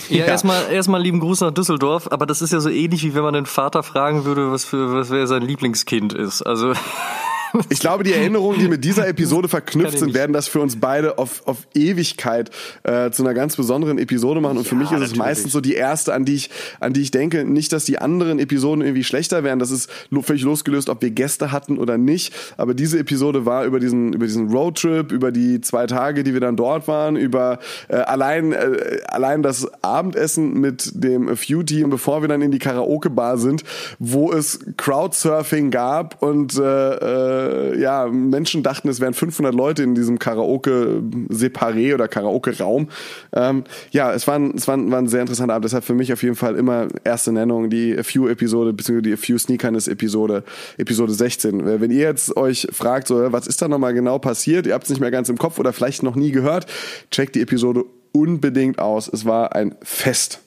Ja, 0.09 0.17
ja. 0.17 0.25
erstmal 0.25 0.71
erstmal 0.71 1.01
lieben 1.01 1.19
Gruß 1.19 1.41
nach 1.41 1.51
Düsseldorf, 1.51 2.07
aber 2.11 2.25
das 2.25 2.41
ist 2.41 2.53
ja 2.53 2.59
so 2.59 2.69
ähnlich 2.69 3.03
wie 3.03 3.15
wenn 3.15 3.23
man 3.23 3.33
den 3.33 3.45
Vater 3.45 3.83
fragen 3.83 4.25
würde, 4.25 4.51
was 4.51 4.65
für 4.65 4.93
was 4.93 5.09
wer 5.09 5.27
sein 5.27 5.41
Lieblingskind 5.41 6.13
ist. 6.13 6.41
Also 6.41 6.73
ich 7.69 7.79
glaube, 7.79 8.03
die 8.03 8.13
Erinnerungen, 8.13 8.59
die 8.59 8.67
mit 8.67 8.83
dieser 8.83 9.07
Episode 9.07 9.47
verknüpft 9.47 9.99
sind, 9.99 10.13
werden 10.13 10.33
das 10.33 10.47
für 10.47 10.59
uns 10.59 10.79
beide 10.79 11.17
auf, 11.17 11.45
auf 11.45 11.67
Ewigkeit 11.73 12.49
äh, 12.83 13.11
zu 13.11 13.23
einer 13.23 13.33
ganz 13.33 13.55
besonderen 13.55 13.97
Episode 13.97 14.41
machen. 14.41 14.57
Und 14.57 14.63
ja, 14.63 14.69
für 14.69 14.75
mich 14.75 14.91
ist 14.91 15.01
es 15.01 15.15
meistens 15.15 15.51
so 15.51 15.61
die 15.61 15.75
erste, 15.75 16.13
an 16.13 16.25
die 16.25 16.35
ich, 16.35 16.49
an 16.79 16.93
die 16.93 17.01
ich 17.01 17.11
denke. 17.11 17.45
Nicht, 17.45 17.71
dass 17.73 17.85
die 17.85 17.99
anderen 17.99 18.39
Episoden 18.39 18.83
irgendwie 18.83 19.03
schlechter 19.03 19.43
wären. 19.43 19.59
Das 19.59 19.71
ist 19.71 19.89
völlig 20.21 20.43
losgelöst, 20.43 20.89
ob 20.89 21.01
wir 21.01 21.11
Gäste 21.11 21.51
hatten 21.51 21.77
oder 21.77 21.97
nicht. 21.97 22.33
Aber 22.57 22.73
diese 22.73 22.97
Episode 22.99 23.45
war 23.45 23.65
über 23.65 23.79
diesen, 23.79 24.13
über 24.13 24.25
diesen 24.25 24.49
Roadtrip, 24.49 25.11
über 25.11 25.31
die 25.31 25.61
zwei 25.61 25.85
Tage, 25.85 26.23
die 26.23 26.33
wir 26.33 26.41
dann 26.41 26.55
dort 26.55 26.87
waren, 26.87 27.15
über 27.15 27.59
äh, 27.87 27.95
allein, 27.95 28.53
äh, 28.53 28.99
allein 29.07 29.43
das 29.43 29.67
Abendessen 29.83 30.59
mit 30.59 30.91
dem 30.95 31.29
A 31.29 31.35
Few 31.35 31.63
Team, 31.63 31.89
bevor 31.89 32.21
wir 32.21 32.29
dann 32.29 32.41
in 32.41 32.51
die 32.51 32.59
Karaoke-Bar 32.59 33.37
sind, 33.37 33.63
wo 33.99 34.31
es 34.31 34.59
Crowdsurfing 34.77 35.69
gab 35.71 36.21
und 36.21 36.57
äh, 36.57 37.42
äh, 37.43 37.63
äh, 37.63 37.81
ja, 37.81 38.07
Menschen 38.07 38.63
dachten, 38.63 38.89
es 38.89 38.99
wären 38.99 39.13
500 39.13 39.53
Leute 39.53 39.83
in 39.83 39.95
diesem 39.95 40.19
Karaoke-Separé 40.19 41.93
oder 41.93 42.07
Karaoke-Raum. 42.07 42.89
Ähm, 43.33 43.63
ja, 43.91 44.13
es 44.13 44.27
war, 44.27 44.35
ein, 44.35 44.53
es 44.55 44.67
war, 44.67 44.77
ein, 44.77 44.91
war 44.91 44.99
ein 44.99 45.07
sehr 45.07 45.21
interessanter 45.21 45.55
Abend. 45.55 45.65
Deshalb 45.65 45.83
für 45.83 45.93
mich 45.93 46.11
auf 46.13 46.23
jeden 46.23 46.35
Fall 46.35 46.55
immer 46.55 46.87
erste 47.03 47.31
Nennung, 47.31 47.69
die 47.69 47.97
A 47.97 48.03
Few-Episode, 48.03 48.73
beziehungsweise 48.73 49.03
die 49.03 49.13
A 49.13 49.17
Few 49.17 49.37
Sneakerness-Episode, 49.37 50.43
Episode 50.77 51.13
16. 51.13 51.81
Wenn 51.81 51.91
ihr 51.91 51.99
jetzt 51.99 52.35
euch 52.37 52.67
fragt, 52.71 53.07
so, 53.07 53.31
was 53.31 53.47
ist 53.47 53.61
da 53.61 53.67
nochmal 53.67 53.93
genau 53.93 54.19
passiert, 54.19 54.67
ihr 54.67 54.73
habt 54.73 54.85
es 54.85 54.89
nicht 54.89 54.99
mehr 54.99 55.11
ganz 55.11 55.29
im 55.29 55.37
Kopf 55.37 55.59
oder 55.59 55.73
vielleicht 55.73 56.03
noch 56.03 56.15
nie 56.15 56.31
gehört, 56.31 56.67
checkt 57.11 57.35
die 57.35 57.41
Episode 57.41 57.85
unbedingt 58.11 58.79
aus. 58.79 59.09
Es 59.11 59.25
war 59.25 59.55
ein 59.55 59.75
Fest. 59.81 60.41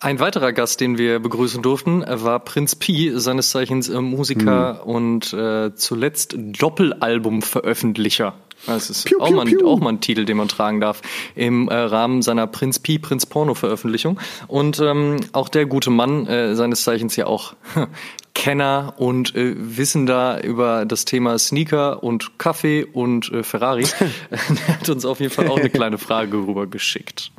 Ein 0.00 0.20
weiterer 0.20 0.52
Gast, 0.52 0.80
den 0.80 0.96
wir 0.96 1.18
begrüßen 1.18 1.60
durften, 1.60 2.04
war 2.06 2.38
Prinz 2.38 2.76
Pi, 2.76 3.12
seines 3.14 3.50
Zeichens 3.50 3.88
äh, 3.88 4.00
Musiker 4.00 4.82
mhm. 4.84 4.90
und 4.90 5.32
äh, 5.32 5.74
zuletzt 5.74 6.36
Doppelalbum-Veröffentlicher. 6.38 8.34
Das 8.66 8.90
ist 8.90 9.06
piu, 9.06 9.20
auch, 9.20 9.28
piu, 9.28 9.36
mal, 9.36 9.46
piu. 9.46 9.68
auch 9.68 9.80
mal 9.80 9.90
ein 9.90 10.00
Titel, 10.00 10.24
den 10.24 10.36
man 10.36 10.48
tragen 10.48 10.80
darf 10.80 11.02
im 11.34 11.68
äh, 11.68 11.74
Rahmen 11.74 12.22
seiner 12.22 12.46
Prinz 12.46 12.78
Pi, 12.78 12.98
Prinz 12.98 13.26
Porno 13.26 13.54
Veröffentlichung. 13.54 14.20
Und 14.46 14.78
ähm, 14.80 15.16
auch 15.32 15.48
der 15.48 15.66
gute 15.66 15.90
Mann, 15.90 16.26
äh, 16.26 16.54
seines 16.54 16.84
Zeichens 16.84 17.16
ja 17.16 17.26
auch 17.26 17.54
Kenner 18.34 18.94
und 18.98 19.34
äh, 19.34 19.54
Wissender 19.56 20.44
über 20.44 20.86
das 20.86 21.06
Thema 21.06 21.38
Sneaker 21.38 22.04
und 22.04 22.38
Kaffee 22.38 22.84
und 22.84 23.32
äh, 23.32 23.42
Ferrari, 23.42 23.82
der 24.30 24.78
hat 24.78 24.88
uns 24.88 25.04
auf 25.04 25.18
jeden 25.18 25.32
Fall 25.32 25.48
auch 25.48 25.58
eine 25.58 25.70
kleine 25.70 25.98
Frage 25.98 26.36
rübergeschickt. 26.36 27.32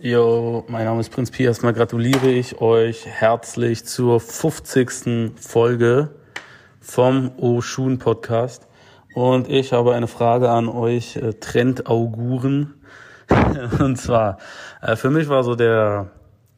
Jo, 0.00 0.64
mein 0.68 0.84
Name 0.84 1.00
ist 1.00 1.10
Prinz 1.10 1.32
Pi. 1.32 1.42
Erstmal 1.42 1.72
gratuliere 1.72 2.30
ich 2.30 2.60
euch 2.60 3.04
herzlich 3.04 3.84
zur 3.84 4.20
50. 4.20 5.32
Folge 5.34 6.10
vom 6.80 7.32
Oshun 7.36 7.98
Podcast. 7.98 8.68
Und 9.14 9.48
ich 9.48 9.72
habe 9.72 9.96
eine 9.96 10.06
Frage 10.06 10.50
an 10.50 10.68
euch, 10.68 11.16
äh, 11.16 11.32
Trendauguren. 11.32 12.74
Und 13.80 13.96
zwar, 13.96 14.38
äh, 14.82 14.94
für 14.94 15.10
mich 15.10 15.28
war 15.28 15.42
so 15.42 15.56
der, 15.56 16.12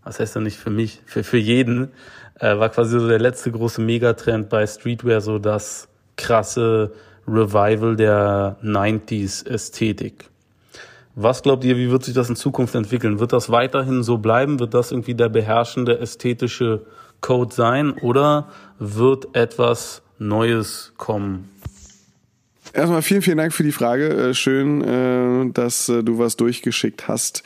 was 0.05 0.21
heißt 0.21 0.37
denn 0.37 0.43
nicht 0.43 0.59
für 0.59 0.69
mich, 0.69 1.01
für, 1.07 1.25
für 1.25 1.39
jeden, 1.39 1.93
äh, 2.41 2.59
war 2.59 2.69
quasi 2.69 3.01
so 3.01 3.09
der 3.09 3.21
letzte 3.21 3.51
große 3.51 3.81
Megatrend 3.81 4.51
bei 4.51 4.67
Streetwear 4.67 5.23
so 5.23 5.39
das 5.39 5.89
krasse 6.19 6.93
Revival 7.27 7.97
der 7.97 8.59
90s 8.63 9.49
Ästhetik. 9.49 10.30
Was 11.15 11.43
glaubt 11.43 11.65
ihr, 11.65 11.77
wie 11.77 11.91
wird 11.91 12.05
sich 12.05 12.15
das 12.15 12.29
in 12.29 12.37
Zukunft 12.37 12.75
entwickeln? 12.75 13.19
Wird 13.19 13.33
das 13.33 13.51
weiterhin 13.51 14.03
so 14.03 14.19
bleiben? 14.19 14.61
Wird 14.61 14.75
das 14.75 14.93
irgendwie 14.93 15.15
der 15.15 15.29
beherrschende 15.29 15.99
ästhetische 15.99 16.83
Code 17.21 17.53
sein? 17.53 17.93
Oder 17.93 18.49
wird 18.79 19.35
etwas 19.35 20.03
Neues 20.19 20.93
kommen? 20.97 21.50
Erstmal 22.73 23.03
vielen, 23.03 23.23
vielen 23.23 23.39
Dank 23.39 23.53
für 23.53 23.65
die 23.65 23.73
Frage. 23.73 24.09
Äh, 24.09 24.35
schön, 24.35 24.83
äh, 24.83 25.51
dass 25.53 25.89
äh, 25.89 26.05
du 26.05 26.19
was 26.19 26.37
durchgeschickt 26.37 27.09
hast. 27.09 27.43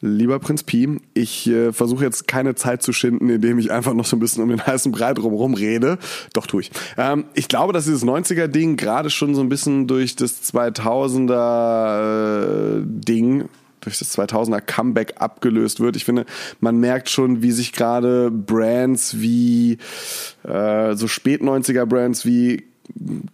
Lieber 0.00 0.38
Prinz 0.38 0.62
Pi, 0.62 1.00
ich 1.14 1.50
versuche 1.72 2.04
jetzt 2.04 2.28
keine 2.28 2.54
Zeit 2.54 2.82
zu 2.82 2.92
schinden, 2.92 3.28
indem 3.28 3.58
ich 3.58 3.72
einfach 3.72 3.94
noch 3.94 4.06
so 4.06 4.16
ein 4.16 4.20
bisschen 4.20 4.42
um 4.42 4.48
den 4.48 4.64
heißen 4.64 4.92
Brei 4.92 5.12
drumherum 5.14 5.54
rede. 5.54 5.98
Doch, 6.32 6.46
tue 6.46 6.60
ich. 6.62 6.70
Ähm, 6.96 7.24
ich 7.34 7.48
glaube, 7.48 7.72
dass 7.72 7.86
dieses 7.86 8.04
90er-Ding 8.04 8.76
gerade 8.76 9.10
schon 9.10 9.34
so 9.34 9.40
ein 9.40 9.48
bisschen 9.48 9.86
durch 9.86 10.16
das 10.16 10.42
2000er-Ding 10.52 13.48
durch 13.80 13.98
das 13.98 14.16
2000er 14.16 14.60
Comeback 14.60 15.14
abgelöst 15.20 15.80
wird. 15.80 15.96
Ich 15.96 16.04
finde, 16.04 16.26
man 16.60 16.78
merkt 16.78 17.08
schon, 17.08 17.42
wie 17.42 17.50
sich 17.50 17.72
gerade 17.72 18.30
Brands 18.30 19.20
wie 19.20 19.78
äh, 20.44 20.94
so 20.94 21.08
spät 21.08 21.40
90er 21.40 21.86
Brands 21.86 22.26
wie 22.26 22.69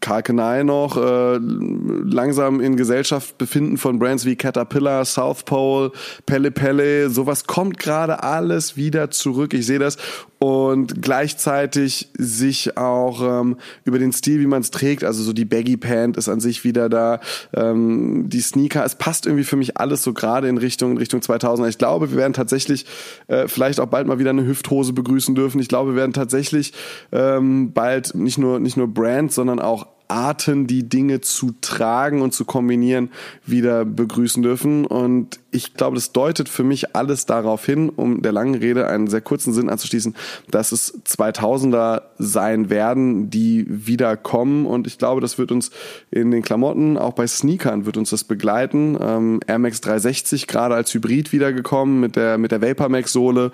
Karl 0.01 0.23
Kenai 0.23 0.63
noch 0.63 0.97
äh, 0.97 1.39
langsam 1.39 2.61
in 2.61 2.77
Gesellschaft 2.77 3.39
befinden 3.39 3.77
von 3.77 3.99
Brands 3.99 4.25
wie 4.25 4.37
Caterpillar, 4.37 5.05
South 5.05 5.45
Pole, 5.45 5.93
Pelle 6.27 6.51
Pelle, 6.51 7.11
sowas 7.11 7.47
kommt 7.47 7.79
gerade 7.79 8.23
alles 8.23 8.77
wieder 8.77 9.11
zurück. 9.11 9.55
Ich 9.55 9.67
sehe 9.67 9.79
das 9.79 9.97
und 10.39 11.03
gleichzeitig 11.03 12.11
sich 12.19 12.77
auch 12.77 13.41
ähm, 13.41 13.57
über 13.85 13.99
den 13.99 14.13
Stil, 14.13 14.41
wie 14.41 14.47
man 14.47 14.61
es 14.61 14.71
trägt, 14.71 15.05
also 15.05 15.23
so 15.23 15.33
die 15.33 15.45
Baggy 15.45 15.77
Pant 15.77 16.17
ist 16.17 16.29
an 16.29 16.41
sich 16.41 16.65
wieder 16.65 16.89
da, 16.89 17.21
ähm, 17.55 18.29
die 18.29 18.41
Sneaker, 18.41 18.85
es 18.85 18.97
passt 18.97 19.27
irgendwie 19.27 19.45
für 19.45 19.57
mich 19.57 19.79
alles 19.79 20.03
so 20.03 20.13
gerade 20.13 20.49
in 20.49 20.59
Richtung 20.59 20.93
in 20.93 20.99
Richtung 20.99 21.23
2000. 21.23 21.69
Ich 21.69 21.79
glaube, 21.79 22.11
wir 22.11 22.19
werden 22.19 22.35
tatsächlich 22.35 22.87
äh, 23.29 23.49
vielleicht 23.49 23.81
auch 23.81 23.87
bald 23.87 24.07
mal 24.07 24.19
wieder 24.19 24.31
eine 24.31 24.47
Hüfthose 24.47 24.93
begrüßen 24.93 25.35
dürfen. 25.35 25.61
Ich 25.61 25.69
glaube, 25.69 25.93
wir 25.93 25.97
werden 25.97 26.13
tatsächlich 26.13 26.73
ähm, 27.13 27.73
bald 27.73 28.15
nicht 28.15 28.39
nur 28.39 28.61
nicht 28.61 28.77
nur 28.77 28.89
Brands, 28.89 29.35
sondern 29.35 29.59
auch 29.59 29.96
Arten, 30.09 30.67
die 30.67 30.89
Dinge 30.89 31.21
zu 31.21 31.55
tragen 31.61 32.23
und 32.23 32.33
zu 32.33 32.45
kombinieren, 32.45 33.11
wieder 33.45 33.85
begrüßen 33.85 34.43
dürfen. 34.43 34.87
Und 34.87 35.41
ich 35.51 35.75
glaube, 35.75 35.97
das 35.97 36.13
deutet 36.13 36.49
für 36.49 36.65
mich 36.65 36.95
alles 36.95 37.27
darauf 37.27 37.65
hin, 37.65 37.89
um 37.89 38.23
der 38.23 38.33
langen 38.33 38.55
Rede 38.55 38.87
einen 38.87 39.09
sehr 39.09 39.21
kurzen 39.21 39.53
Sinn 39.53 39.71
anzuschließen, 39.71 40.15
dass 40.51 40.73
es 40.73 41.03
2000er 41.05 42.03
sein 42.19 42.71
werden, 42.71 43.31
die 43.31 43.67
wieder 43.69 44.17
kommen. 44.17 44.67
Und 44.67 44.87
ich 44.87 44.99
glaube, 44.99 45.21
das 45.21 45.39
wird 45.39 45.51
uns 45.51 45.71
in 46.11 46.31
den 46.31 46.43
Klamotten, 46.43 46.99
auch 46.99 47.15
bei 47.15 47.27
Sneakern, 47.27 47.87
wird 47.87 47.97
uns 47.97 48.11
das 48.11 48.25
begleiten. 48.25 48.99
Ähm, 49.01 49.41
Air 49.47 49.59
Max 49.59 49.81
360 49.81 50.47
gerade 50.47 50.75
als 50.75 50.93
Hybrid 50.93 51.33
wiedergekommen 51.33 52.01
mit 52.01 52.17
der, 52.17 52.39
mit 52.39 52.53
der 52.53 52.63
Vapor 52.63 52.89
Max 52.89 53.13
Sohle. 53.13 53.53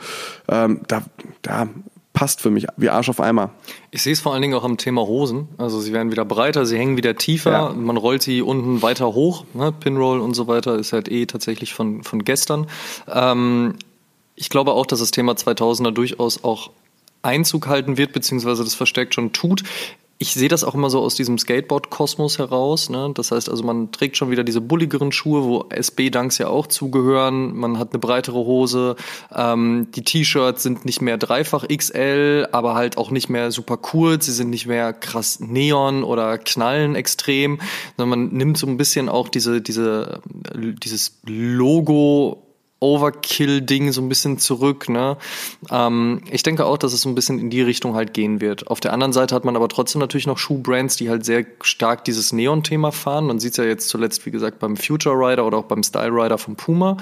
Ähm, 0.49 0.81
da, 0.89 1.03
da 1.43 1.69
passt 2.13 2.41
für 2.41 2.51
mich 2.51 2.67
wie 2.77 2.91
Arsch 2.91 3.09
auf 3.09 3.21
Eimer. 3.21 3.51
Ich 3.91 4.03
sehe 4.03 4.13
es 4.13 4.21
vor 4.21 4.33
allen 4.33 4.43
Dingen 4.43 4.55
auch 4.55 4.65
am 4.65 4.77
Thema 4.77 5.03
Hosen. 5.03 5.49
Also 5.59 5.81
sie 5.81 5.93
werden 5.93 6.11
wieder 6.11 6.25
breiter, 6.25 6.67
sie 6.67 6.79
hängen 6.79 6.97
wieder 6.97 7.17
tiefer, 7.17 7.53
ja. 7.53 7.69
man 7.71 7.97
rollt 7.97 8.23
sie 8.23 8.43
unten 8.43 8.83
weiter 8.83 9.15
hoch. 9.15 9.45
Ne? 9.55 9.73
Pinroll 9.73 10.21
und 10.21 10.35
so 10.35 10.47
weiter 10.47 10.77
ist 10.77 10.93
halt 10.93 11.11
eh 11.11 11.27
tatsächlich 11.27 11.75
von, 11.75 12.03
von 12.03 12.25
gestern. 12.25 12.67
Ähm, 13.09 13.77
ich 14.35 14.51
glaube 14.51 14.73
auch, 14.73 14.87
dass 14.87 15.01
das 15.01 15.11
Thema 15.11 15.33
2000er 15.33 15.91
durchaus 15.91 16.45
auch 16.45 16.71
Einzug 17.23 17.69
halten 17.69 17.97
wird, 17.97 18.13
beziehungsweise 18.13 18.65
das 18.65 18.75
verstärkt 18.75 19.15
schon 19.15 19.33
tut 19.33 19.63
ich 20.23 20.35
sehe 20.35 20.49
das 20.49 20.63
auch 20.63 20.75
immer 20.75 20.89
so 20.89 21.01
aus 21.01 21.17
diesem 21.17 21.37
Skateboard-Kosmos 21.37 22.39
heraus. 22.39 22.89
Ne? 22.89 23.11
Das 23.13 23.33
heißt 23.33 23.51
also, 23.51 23.65
man 23.65 23.91
trägt 23.91 24.17
schon 24.17 24.31
wieder 24.31 24.45
diese 24.45 24.61
bulligeren 24.61 25.11
Schuhe, 25.11 25.43
wo 25.43 25.67
SB-Dunks 25.69 26.39
ja 26.39 26.47
auch 26.47 26.69
zugehören. 26.69 27.57
Man 27.57 27.77
hat 27.77 27.91
eine 27.91 27.99
breitere 27.99 28.37
Hose. 28.37 28.95
Ähm, 29.35 29.89
die 29.97 30.05
T-Shirts 30.05 30.63
sind 30.63 30.85
nicht 30.85 31.03
mehr 31.03 31.19
dreifach 31.19 31.67
XL, 31.67 32.49
aber 32.53 32.75
halt 32.75 32.99
auch 32.99 33.11
nicht 33.11 33.29
mehr 33.31 33.51
super 33.51 33.77
kurz. 33.77 34.27
Sie 34.27 34.33
sind 34.33 34.51
nicht 34.51 34.67
mehr 34.67 34.93
krass 34.93 35.41
Neon 35.41 36.05
oder 36.05 36.39
knallen 36.39 36.95
extrem, 36.95 37.61
sondern 37.97 38.21
man 38.21 38.37
nimmt 38.37 38.57
so 38.57 38.69
ein 38.69 38.77
bisschen 38.77 39.09
auch 39.09 39.29
diese, 39.29 39.61
diese, 39.61 40.21
dieses 40.55 41.19
Logo 41.27 42.52
Overkill-Ding 42.83 43.93
so 43.93 44.03
ein 44.03 44.09
bisschen 44.09 44.39
zurück. 44.39 44.89
Ne? 44.89 45.17
Ähm, 45.71 46.23
ich 46.31 46.43
denke 46.43 46.67
auch, 46.67 46.77
dass 46.77 46.93
es 46.93 47.03
so 47.03 47.09
ein 47.09 47.15
bisschen 47.15 47.39
in 47.39 47.49
die 47.49 47.63
Richtung 47.63 47.95
halt 47.95 48.13
gehen 48.13 48.41
wird. 48.41 48.67
Auf 48.67 48.81
der 48.81 48.93
anderen 48.93 49.13
Seite 49.13 49.35
hat 49.35 49.45
man 49.45 49.57
aber 49.57 49.69
trotzdem 49.69 50.01
natürlich 50.01 50.27
noch 50.27 50.39
Schuhbrands, 50.39 50.97
die 50.97 51.09
halt 51.09 51.25
sehr 51.25 51.47
stark 51.63 52.05
dieses 52.05 52.33
Neon-Thema 52.33 52.93
fahren. 52.93 53.27
Man 53.27 53.39
sieht 53.41 53.53
es 53.53 53.57
ja 53.57 53.65
jetzt 53.65 53.89
zuletzt, 53.89 54.27
wie 54.27 54.31
gesagt, 54.31 54.59
beim 54.59 54.77
Future 54.77 55.15
Rider 55.15 55.47
oder 55.47 55.59
auch 55.59 55.65
beim 55.65 55.83
Style 55.83 56.11
Rider 56.11 56.39
von 56.39 56.57
Puma. 56.57 56.97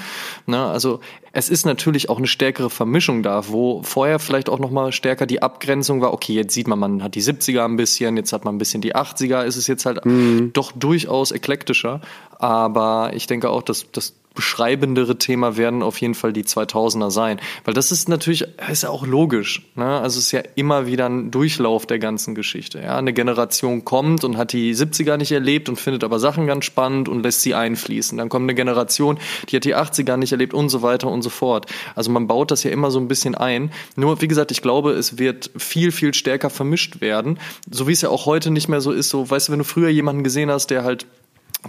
Ne? 0.47 0.65
Also 0.65 1.01
es 1.33 1.49
ist 1.49 1.65
natürlich 1.65 2.09
auch 2.09 2.19
eine 2.19 2.27
stärkere 2.27 2.71
Vermischung 2.71 3.23
da, 3.23 3.49
wo 3.49 3.83
vorher 3.83 4.19
vielleicht 4.19 4.49
auch 4.49 4.59
noch 4.59 4.71
mal 4.71 4.93
stärker 4.93 5.27
die 5.27 5.43
Abgrenzung 5.43 6.01
war, 6.01 6.13
okay, 6.13 6.35
jetzt 6.35 6.55
sieht 6.55 6.67
man, 6.67 6.79
man 6.79 7.03
hat 7.03 7.15
die 7.15 7.23
70er 7.23 7.65
ein 7.65 7.77
bisschen, 7.77 8.17
jetzt 8.17 8.33
hat 8.33 8.45
man 8.45 8.57
ein 8.57 8.59
bisschen 8.59 8.81
die 8.81 8.97
80er, 8.97 9.45
ist 9.45 9.57
es 9.57 9.67
jetzt 9.67 9.87
halt 9.87 10.05
mhm. 10.05 10.53
doch 10.53 10.73
durchaus 10.73 11.31
eklektischer. 11.31 12.01
Aber 12.39 13.13
ich 13.15 13.27
denke 13.27 13.51
auch, 13.51 13.63
dass, 13.63 13.91
dass 13.93 14.15
beschreibendere 14.35 15.19
Thema 15.19 15.57
werden 15.57 15.83
auf 15.83 16.01
jeden 16.01 16.15
Fall 16.15 16.33
die 16.33 16.45
2000er 16.45 17.11
sein. 17.11 17.41
Weil 17.65 17.75
das 17.75 17.91
ist 17.91 18.09
natürlich, 18.09 18.45
ist 18.71 18.85
ja 18.85 18.89
auch 18.89 19.07
logisch. 19.07 19.63
Ne? 19.75 19.85
Also 19.85 20.19
es 20.19 20.27
ist 20.27 20.33
ja 20.33 20.43
immer 20.55 20.87
wieder 20.87 21.09
ein 21.09 21.31
Durchlauf 21.31 21.85
der 21.87 21.99
ganzen 21.99 22.35
Geschichte. 22.35 22.81
Ja? 22.81 22.97
Eine 22.97 23.13
Generation 23.13 23.85
kommt 23.85 24.23
und 24.23 24.37
hat 24.37 24.53
die 24.53 24.75
70er 24.75 25.17
nicht 25.17 25.33
erlebt 25.33 25.69
und 25.69 25.77
findet 25.77 26.05
aber 26.05 26.21
Sachen 26.21 26.47
ganz 26.47 26.65
spannend 26.65 27.09
und 27.09 27.23
lässt 27.23 27.43
sie 27.43 27.55
einfließen. 27.55 28.17
Dann 28.17 28.29
kommt 28.29 28.45
eine 28.45 28.55
Generation, 28.55 29.19
die 29.49 29.57
hat 29.57 29.65
die 29.65 29.75
80er 29.75 30.17
nicht 30.17 30.33
erlebt 30.33 30.55
und 30.55 30.69
so 30.69 30.83
weiter 30.83 31.09
und 31.09 31.23
so 31.23 31.31
fort. 31.31 31.67
Also 31.97 32.11
man 32.11 32.27
baut 32.27 32.51
das 32.51 32.63
ja 32.63 32.71
immer 32.71 32.91
so 32.91 33.01
ein 33.01 33.09
bisschen 33.09 33.35
ein. 33.35 33.73
Nur, 33.97 34.21
wie 34.21 34.29
gesagt, 34.29 34.53
ich 34.53 34.63
glaube, 34.63 34.93
es 34.93 35.19
wird 35.19 35.51
viel, 35.57 35.91
viel 35.91 36.15
stärker 36.15 36.51
vermischt 36.51 37.01
werden. 37.01 37.39
So 37.69 37.89
wie 37.89 37.93
es 37.93 38.01
ja 38.01 38.11
auch 38.11 38.27
heute 38.27 38.51
nicht 38.51 38.69
mehr 38.69 38.81
so 38.81 38.93
ist. 38.93 39.09
So, 39.09 39.29
weißt 39.29 39.49
du, 39.49 39.53
wenn 39.53 39.59
du 39.59 39.65
früher 39.65 39.89
jemanden 39.89 40.23
gesehen 40.23 40.51
hast, 40.51 40.69
der 40.69 40.85
halt 40.85 41.07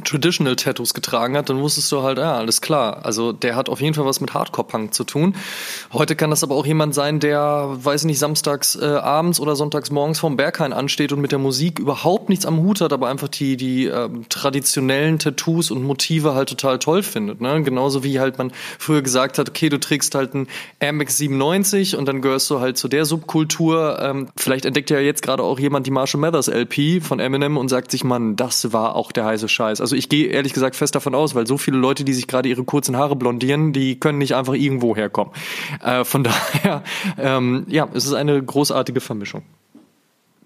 Traditional 0.06 0.56
Tattoos 0.56 0.94
getragen 0.94 1.36
hat, 1.36 1.50
dann 1.50 1.60
wusstest 1.60 1.92
du 1.92 2.02
halt, 2.02 2.18
ja, 2.18 2.36
alles 2.36 2.62
klar. 2.62 3.06
Also 3.06 3.34
der 3.34 3.56
hat 3.56 3.68
auf 3.68 3.82
jeden 3.82 3.94
Fall 3.94 4.06
was 4.06 4.22
mit 4.22 4.34
Hardcore-Punk 4.34 4.94
zu 4.94 5.04
tun. 5.04 5.36
Heute 5.92 6.16
kann 6.16 6.30
das 6.30 6.44
aber 6.44 6.56
auch 6.56 6.66
jemand 6.66 6.96
sein, 6.96 7.20
der, 7.20 7.70
weiß 7.74 8.02
ich 8.02 8.06
nicht, 8.06 8.20
samstags 8.20 8.76
äh, 8.76 8.86
abends 8.86 9.40
oder 9.40 9.56
sonntags 9.56 9.92
morgens 9.92 10.20
vom 10.20 10.38
Berghain 10.38 10.72
ansteht 10.72 11.12
und 11.12 11.20
mit 11.20 11.32
der 11.34 11.40
Musik 11.40 11.80
überhaupt 11.80 12.30
nichts 12.30 12.46
am 12.46 12.60
Hut 12.60 12.80
hat, 12.80 12.94
aber 12.94 13.10
einfach 13.10 13.28
die, 13.28 13.58
die 13.58 13.88
äh, 13.88 14.10
traditionellen 14.30 15.20
Tattoos 15.20 15.72
und 15.72 15.84
Motive 15.84 16.36
halt 16.36 16.50
total 16.50 16.80
toll 16.80 17.04
findet. 17.04 17.42
Ne? 17.42 17.62
Genauso 17.64 18.04
wie 18.04 18.20
halt 18.20 18.38
man 18.38 18.54
früher 18.80 19.02
gesagt 19.02 19.38
hat, 19.38 19.50
okay, 19.50 19.68
du 19.68 19.80
trägst 19.80 20.16
halt 20.16 20.34
ein 20.34 20.48
Air 20.80 20.94
Max 20.94 21.18
97 21.18 21.98
und 21.98 22.06
dann 22.06 22.22
gehörst 22.22 22.50
du 22.50 22.62
halt 22.62 22.78
zu 22.78 22.88
der 22.88 23.04
Subkultur. 23.04 24.00
Ähm, 24.02 24.30
vielleicht 24.38 24.66
entdeckt 24.66 24.90
ja 24.90 25.00
jetzt 25.00 25.22
gerade 25.22 25.44
auch 25.44 25.60
jemand 25.60 25.86
die 25.86 25.92
Marshall 25.92 26.22
Mathers 26.22 26.48
LP 26.48 27.04
von 27.04 27.20
Eminem 27.20 27.58
und 27.58 27.68
sagt 27.68 27.92
sich, 27.92 28.06
man, 28.06 28.38
das 28.38 28.72
war 28.72 28.96
auch 28.96 29.12
der 29.12 29.26
heiße 29.26 29.50
Scheiß. 29.50 29.81
Also 29.82 29.96
ich 29.96 30.10
gehe 30.10 30.28
ehrlich 30.28 30.54
gesagt 30.54 30.76
fest 30.76 30.96
davon 30.96 31.16
aus, 31.16 31.36
weil 31.36 31.48
so 31.48 31.58
viele 31.58 31.78
Leute, 31.78 32.04
die 32.04 32.14
sich 32.14 32.28
gerade 32.28 32.48
ihre 32.48 32.64
kurzen 32.64 32.96
Haare 32.98 33.16
blondieren, 33.16 33.74
die 33.74 34.00
können 34.00 34.20
nicht 34.20 34.36
einfach 34.36 34.54
irgendwo 34.54 34.96
herkommen. 34.96 35.34
Äh, 35.84 36.06
von 36.06 36.24
daher, 36.24 36.84
ähm, 37.18 37.66
ja, 37.68 37.88
es 37.94 38.06
ist 38.06 38.14
eine 38.14 38.42
großartige 38.42 39.02
Vermischung. 39.02 39.44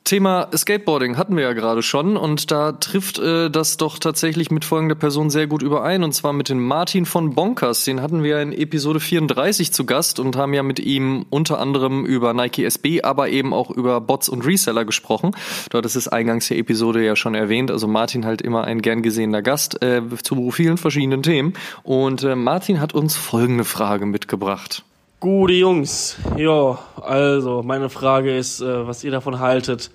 Thema 0.06 0.50
Skateboarding 0.56 1.18
hatten 1.18 1.36
wir 1.36 1.42
ja 1.42 1.54
gerade 1.54 1.82
schon 1.82 2.16
und 2.16 2.52
da 2.52 2.74
trifft 2.74 3.18
äh, 3.18 3.50
das 3.50 3.78
doch 3.78 3.98
tatsächlich 3.98 4.52
mit 4.52 4.64
folgender 4.64 4.94
Person 4.94 5.32
sehr 5.32 5.48
gut 5.48 5.64
überein 5.64 6.04
und 6.04 6.14
zwar 6.14 6.32
mit 6.32 6.48
dem 6.48 6.64
Martin 6.64 7.08
von 7.08 7.34
Bonkers. 7.34 7.86
Den 7.86 8.04
hatten 8.04 8.22
wir 8.22 8.40
in 8.40 8.54
Episode 8.54 9.00
34 9.00 9.74
zu 9.74 9.84
Gast 9.84 10.20
und 10.20 10.36
haben 10.36 10.54
ja 10.54 10.62
mit 10.62 10.80
ihm 10.80 11.26
unter 11.32 11.60
anderem 11.60 12.06
über 12.06 12.36
Nike 12.36 12.66
SB, 12.66 13.02
aber 13.02 13.30
eben 13.30 13.52
auch 13.52 13.72
über 13.72 14.00
Bots 14.00 14.30
und 14.30 14.46
Reseller 14.46 14.86
gesprochen. 14.86 15.32
Dort 15.72 15.88
ist 15.88 15.96
es 15.96 16.08
eingangs 16.08 16.50
der 16.50 16.60
Episode 16.60 17.04
ja 17.04 17.16
schon 17.16 17.34
erwähnt. 17.34 17.72
Also 17.72 17.88
Martin 17.88 18.28
halt 18.28 18.44
immer 18.44 18.64
ein 18.64 18.84
gern 18.84 19.02
gesehener 19.02 19.42
Gast 19.42 19.82
äh, 19.82 20.04
zu 20.22 20.52
vielen 20.52 20.78
verschiedenen 20.78 21.24
Themen 21.24 21.54
und 21.82 22.22
äh, 22.22 22.36
Martin 22.36 22.80
hat 22.80 22.94
uns 22.94 23.16
folgende 23.16 23.66
Frage 23.66 24.06
mitgebracht. 24.06 24.84
Gute 25.26 25.54
Jungs, 25.54 26.18
ja, 26.38 26.78
also 27.02 27.64
meine 27.64 27.90
Frage 27.90 28.38
ist, 28.38 28.62
äh, 28.62 28.86
was 28.86 29.04
ihr 29.04 29.10
davon 29.10 29.40
haltet, 29.40 29.90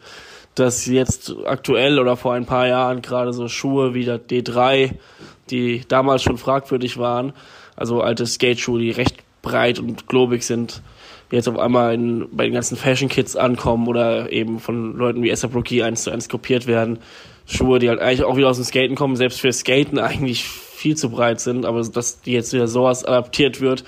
dass 0.57 0.87
jetzt 0.87 1.33
aktuell 1.47 2.01
oder 2.01 2.17
vor 2.17 2.33
ein 2.33 2.47
paar 2.47 2.67
Jahren 2.67 3.01
gerade 3.01 3.33
so 3.33 3.47
Schuhe 3.47 3.95
wie 3.95 4.05
der 4.05 4.19
D3, 4.19 4.91
die 5.49 5.83
damals 5.87 6.25
schon 6.25 6.37
fragwürdig 6.37 6.99
waren, 6.99 7.33
also 7.77 8.01
alte 8.01 8.27
Skateschuhe, 8.27 8.81
die 8.81 8.91
recht 8.91 9.19
breit 9.41 9.79
und 9.79 10.09
globig 10.09 10.43
sind, 10.43 10.83
jetzt 11.31 11.49
auf 11.49 11.61
einmal 11.61 11.95
in, 11.95 12.27
bei 12.33 12.47
den 12.47 12.55
ganzen 12.55 12.77
Fashion 12.77 13.09
Kits 13.09 13.37
ankommen 13.37 13.87
oder 13.87 14.33
eben 14.33 14.59
von 14.59 14.97
Leuten 14.97 15.23
wie 15.23 15.31
Esther 15.31 15.47
Brookie 15.47 15.85
eins 15.85 16.03
zu 16.03 16.11
eins 16.11 16.29
kopiert 16.29 16.67
werden. 16.67 16.99
Schuhe, 17.47 17.79
die 17.79 17.89
halt 17.89 18.01
eigentlich 18.01 18.25
auch 18.25 18.37
wieder 18.37 18.49
aus 18.49 18.57
dem 18.57 18.65
Skaten 18.65 18.97
kommen, 18.97 19.15
selbst 19.15 19.41
für 19.41 19.53
Skaten 19.53 19.99
eigentlich 20.01 20.43
viel 20.43 20.97
zu 20.97 21.09
breit 21.09 21.39
sind, 21.39 21.67
aber 21.67 21.81
dass 21.83 22.21
die 22.21 22.33
jetzt 22.33 22.53
wieder 22.53 22.67
sowas 22.67 23.05
adaptiert 23.05 23.61
wird 23.61 23.85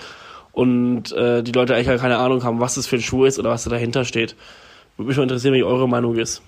und 0.53 1.13
äh, 1.13 1.43
die 1.43 1.53
Leute 1.53 1.75
eigentlich 1.75 2.01
keine 2.01 2.19
Ahnung 2.19 2.45
haben, 2.45 2.61
was 2.61 2.75
das 2.75 2.87
für 2.87 2.97
ein 2.97 3.03
Schuh 3.03 3.25
ist 3.25 3.39
oder 3.39 3.51
was 3.51 3.65
da 3.65 3.71
dahinter 3.71 4.05
steht. 4.05 4.37
Würde 4.97 5.09
mich 5.09 5.17
mal 5.17 5.25
interessieren, 5.25 5.55
wie 5.55 5.65
eure 5.65 5.89
Meinung 5.89 6.17
ist. 6.17 6.43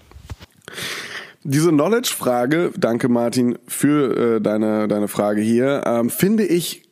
Diese 1.42 1.70
Knowledge-Frage, 1.70 2.72
danke 2.76 3.08
Martin 3.08 3.58
für 3.66 4.36
äh, 4.36 4.40
deine, 4.40 4.88
deine 4.88 5.08
Frage 5.08 5.42
hier, 5.42 5.82
ähm, 5.86 6.08
finde 6.08 6.44
ich 6.44 6.84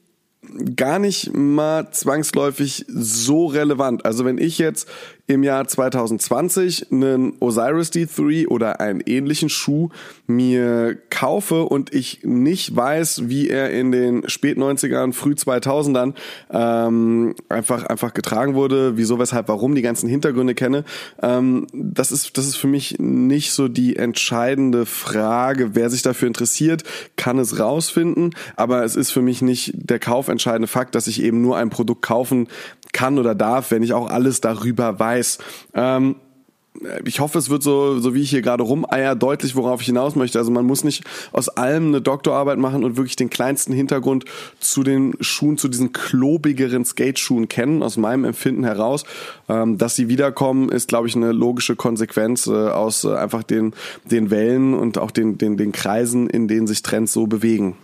gar 0.76 0.98
nicht 0.98 1.34
mal 1.34 1.90
zwangsläufig 1.92 2.84
so 2.88 3.46
relevant. 3.46 4.04
Also 4.04 4.24
wenn 4.24 4.38
ich 4.38 4.58
jetzt 4.58 4.88
im 5.32 5.42
Jahr 5.42 5.66
2020 5.66 6.92
einen 6.92 7.34
Osiris 7.40 7.90
D3 7.90 8.48
oder 8.48 8.80
einen 8.80 9.00
ähnlichen 9.00 9.48
Schuh 9.48 9.88
mir 10.26 10.96
kaufe 11.10 11.64
und 11.64 11.92
ich 11.94 12.20
nicht 12.22 12.76
weiß, 12.76 13.28
wie 13.28 13.48
er 13.48 13.70
in 13.70 13.92
den 13.92 14.28
spät 14.28 14.58
90ern, 14.58 15.12
früh 15.12 15.32
2000ern 15.32 16.14
ähm, 16.50 17.34
einfach 17.48 17.84
einfach 17.84 18.14
getragen 18.14 18.54
wurde, 18.54 18.96
wieso, 18.96 19.18
weshalb, 19.18 19.48
warum, 19.48 19.74
die 19.74 19.82
ganzen 19.82 20.08
Hintergründe 20.08 20.54
kenne, 20.54 20.84
ähm, 21.22 21.66
das 21.72 22.12
ist 22.12 22.36
das 22.36 22.46
ist 22.46 22.56
für 22.56 22.68
mich 22.68 22.98
nicht 22.98 23.52
so 23.52 23.68
die 23.68 23.96
entscheidende 23.96 24.86
Frage. 24.86 25.74
Wer 25.74 25.90
sich 25.90 26.02
dafür 26.02 26.28
interessiert, 26.28 26.84
kann 27.16 27.38
es 27.38 27.58
rausfinden, 27.58 28.34
aber 28.56 28.84
es 28.84 28.96
ist 28.96 29.10
für 29.10 29.22
mich 29.22 29.42
nicht 29.42 29.72
der 29.74 29.98
kaufentscheidende 29.98 30.68
Fakt, 30.68 30.94
dass 30.94 31.06
ich 31.06 31.22
eben 31.22 31.40
nur 31.40 31.56
ein 31.56 31.70
Produkt 31.70 32.02
kaufen 32.02 32.48
kann 32.92 33.18
oder 33.18 33.34
darf, 33.34 33.70
wenn 33.70 33.82
ich 33.82 33.92
auch 33.92 34.08
alles 34.10 34.40
darüber 34.40 34.98
weiß. 34.98 35.38
Ähm, 35.74 36.16
ich 37.04 37.20
hoffe, 37.20 37.38
es 37.38 37.50
wird 37.50 37.62
so, 37.62 37.98
so 37.98 38.14
wie 38.14 38.22
ich 38.22 38.30
hier 38.30 38.42
gerade 38.42 38.62
rumeier, 38.62 39.14
deutlich, 39.14 39.54
worauf 39.54 39.80
ich 39.80 39.86
hinaus 39.86 40.16
möchte. 40.16 40.38
Also 40.38 40.50
man 40.50 40.64
muss 40.64 40.84
nicht 40.84 41.04
aus 41.32 41.48
allem 41.48 41.88
eine 41.88 42.00
Doktorarbeit 42.00 42.58
machen 42.58 42.82
und 42.82 42.96
wirklich 42.96 43.16
den 43.16 43.30
kleinsten 43.30 43.72
Hintergrund 43.72 44.24
zu 44.58 44.82
den 44.82 45.14
Schuhen, 45.20 45.58
zu 45.58 45.68
diesen 45.68 45.92
klobigeren 45.92 46.84
Skateschuhen 46.84 47.48
kennen, 47.48 47.82
aus 47.82 47.96
meinem 47.96 48.24
Empfinden 48.24 48.64
heraus. 48.64 49.04
Ähm, 49.48 49.78
dass 49.78 49.96
sie 49.96 50.08
wiederkommen, 50.08 50.70
ist, 50.70 50.88
glaube 50.88 51.08
ich, 51.08 51.16
eine 51.16 51.32
logische 51.32 51.76
Konsequenz 51.76 52.46
äh, 52.46 52.50
aus 52.50 53.04
äh, 53.04 53.14
einfach 53.14 53.42
den, 53.42 53.74
den 54.04 54.30
Wellen 54.30 54.74
und 54.74 54.98
auch 54.98 55.10
den, 55.10 55.38
den, 55.38 55.56
den 55.56 55.72
Kreisen, 55.72 56.28
in 56.28 56.48
denen 56.48 56.66
sich 56.66 56.82
Trends 56.82 57.12
so 57.12 57.26
bewegen. 57.26 57.76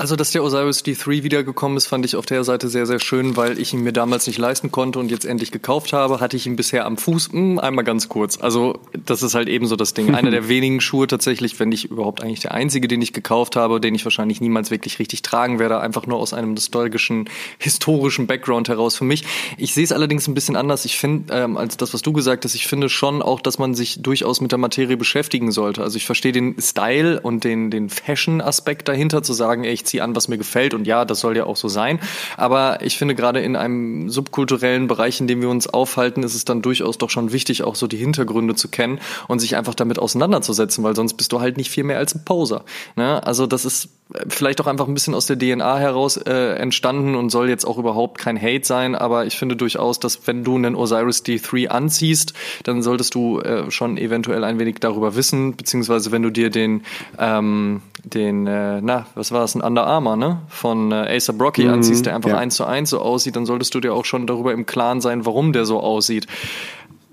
Also, 0.00 0.14
dass 0.14 0.30
der 0.30 0.44
Osiris 0.44 0.84
D3 0.84 1.24
wiedergekommen 1.24 1.76
ist, 1.76 1.88
fand 1.88 2.04
ich 2.04 2.14
auf 2.14 2.24
der 2.24 2.44
Seite 2.44 2.68
sehr, 2.68 2.86
sehr 2.86 3.00
schön, 3.00 3.36
weil 3.36 3.58
ich 3.58 3.74
ihn 3.74 3.80
mir 3.80 3.92
damals 3.92 4.28
nicht 4.28 4.38
leisten 4.38 4.70
konnte 4.70 5.00
und 5.00 5.10
jetzt 5.10 5.24
endlich 5.24 5.50
gekauft 5.50 5.92
habe. 5.92 6.20
Hatte 6.20 6.36
ich 6.36 6.46
ihn 6.46 6.54
bisher 6.54 6.86
am 6.86 6.96
Fuß, 6.96 7.32
mh, 7.32 7.40
hm, 7.40 7.58
einmal 7.58 7.82
ganz 7.82 8.08
kurz. 8.08 8.38
Also, 8.38 8.78
das 8.92 9.24
ist 9.24 9.34
halt 9.34 9.48
eben 9.48 9.66
so 9.66 9.74
das 9.74 9.94
Ding. 9.94 10.14
Einer 10.14 10.30
der 10.30 10.48
wenigen 10.48 10.80
Schuhe 10.80 11.08
tatsächlich, 11.08 11.58
wenn 11.58 11.70
nicht 11.70 11.86
überhaupt 11.86 12.22
eigentlich 12.22 12.38
der 12.38 12.54
einzige, 12.54 12.86
den 12.86 13.02
ich 13.02 13.12
gekauft 13.12 13.56
habe, 13.56 13.80
den 13.80 13.92
ich 13.96 14.04
wahrscheinlich 14.04 14.40
niemals 14.40 14.70
wirklich 14.70 15.00
richtig 15.00 15.22
tragen 15.22 15.58
werde, 15.58 15.80
einfach 15.80 16.06
nur 16.06 16.20
aus 16.20 16.32
einem 16.32 16.54
nostalgischen, 16.54 17.28
historischen 17.58 18.28
Background 18.28 18.68
heraus 18.68 18.94
für 18.94 19.04
mich. 19.04 19.24
Ich 19.56 19.74
sehe 19.74 19.82
es 19.82 19.90
allerdings 19.90 20.28
ein 20.28 20.34
bisschen 20.34 20.54
anders. 20.54 20.84
Ich 20.84 20.96
finde, 20.96 21.34
ähm, 21.34 21.56
als 21.56 21.76
das, 21.76 21.92
was 21.92 22.02
du 22.02 22.12
gesagt 22.12 22.44
hast, 22.44 22.54
ich 22.54 22.68
finde 22.68 22.88
schon 22.88 23.20
auch, 23.20 23.40
dass 23.40 23.58
man 23.58 23.74
sich 23.74 24.00
durchaus 24.00 24.40
mit 24.40 24.52
der 24.52 24.60
Materie 24.60 24.96
beschäftigen 24.96 25.50
sollte. 25.50 25.82
Also, 25.82 25.96
ich 25.96 26.06
verstehe 26.06 26.30
den 26.30 26.54
Style 26.60 27.18
und 27.20 27.42
den, 27.42 27.72
den 27.72 27.88
Fashion-Aspekt 27.88 28.86
dahinter, 28.86 29.24
zu 29.24 29.32
sagen, 29.32 29.64
ey, 29.64 29.72
ich 29.72 29.87
ziehe 29.88 30.02
an, 30.02 30.14
was 30.14 30.28
mir 30.28 30.38
gefällt 30.38 30.74
und 30.74 30.86
ja, 30.86 31.04
das 31.04 31.20
soll 31.20 31.36
ja 31.36 31.44
auch 31.44 31.56
so 31.56 31.68
sein. 31.68 32.00
Aber 32.36 32.82
ich 32.82 32.98
finde 32.98 33.14
gerade 33.14 33.40
in 33.40 33.56
einem 33.56 34.10
subkulturellen 34.10 34.86
Bereich, 34.86 35.20
in 35.20 35.26
dem 35.26 35.40
wir 35.40 35.48
uns 35.48 35.66
aufhalten, 35.66 36.22
ist 36.22 36.34
es 36.34 36.44
dann 36.44 36.62
durchaus 36.62 36.98
doch 36.98 37.10
schon 37.10 37.32
wichtig, 37.32 37.62
auch 37.62 37.74
so 37.74 37.86
die 37.86 37.96
Hintergründe 37.96 38.54
zu 38.54 38.68
kennen 38.68 39.00
und 39.26 39.40
sich 39.40 39.56
einfach 39.56 39.74
damit 39.74 39.98
auseinanderzusetzen, 39.98 40.84
weil 40.84 40.94
sonst 40.94 41.14
bist 41.14 41.32
du 41.32 41.40
halt 41.40 41.56
nicht 41.56 41.70
viel 41.70 41.84
mehr 41.84 41.98
als 41.98 42.14
ein 42.14 42.24
Poser. 42.24 42.64
Ne? 42.96 43.26
Also 43.26 43.46
das 43.46 43.64
ist 43.64 43.88
vielleicht 44.28 44.60
auch 44.60 44.66
einfach 44.66 44.88
ein 44.88 44.94
bisschen 44.94 45.14
aus 45.14 45.26
der 45.26 45.38
DNA 45.38 45.78
heraus 45.78 46.16
äh, 46.16 46.54
entstanden 46.54 47.14
und 47.14 47.30
soll 47.30 47.48
jetzt 47.48 47.66
auch 47.66 47.78
überhaupt 47.78 48.18
kein 48.18 48.40
Hate 48.40 48.64
sein, 48.64 48.94
aber 48.94 49.26
ich 49.26 49.36
finde 49.36 49.56
durchaus, 49.56 50.00
dass 50.00 50.26
wenn 50.26 50.44
du 50.44 50.56
einen 50.56 50.74
Osiris 50.74 51.24
D3 51.24 51.68
anziehst, 51.68 52.32
dann 52.64 52.82
solltest 52.82 53.14
du 53.14 53.40
äh, 53.40 53.70
schon 53.70 53.98
eventuell 53.98 54.44
ein 54.44 54.58
wenig 54.58 54.76
darüber 54.80 55.14
wissen, 55.14 55.56
beziehungsweise 55.56 56.10
wenn 56.10 56.22
du 56.22 56.30
dir 56.30 56.48
den, 56.48 56.84
ähm, 57.18 57.82
den, 58.02 58.46
äh, 58.46 58.80
na, 58.80 59.06
was 59.14 59.32
war 59.32 59.44
es, 59.44 59.54
ein 59.54 59.62
Under 59.78 59.86
Armour, 59.86 60.16
ne, 60.16 60.40
von 60.48 60.92
äh, 60.92 61.16
Acer 61.16 61.32
Brocky 61.32 61.64
Mhm, 61.64 61.70
anziehst, 61.70 62.06
der 62.06 62.14
einfach 62.14 62.30
ja. 62.30 62.38
eins 62.38 62.56
zu 62.56 62.64
eins 62.64 62.90
so 62.90 63.00
aussieht, 63.00 63.36
dann 63.36 63.46
solltest 63.46 63.74
du 63.74 63.80
dir 63.80 63.94
auch 63.94 64.04
schon 64.04 64.26
darüber 64.26 64.52
im 64.52 64.66
Klaren 64.66 65.00
sein, 65.00 65.24
warum 65.24 65.52
der 65.52 65.64
so 65.64 65.80
aussieht 65.80 66.26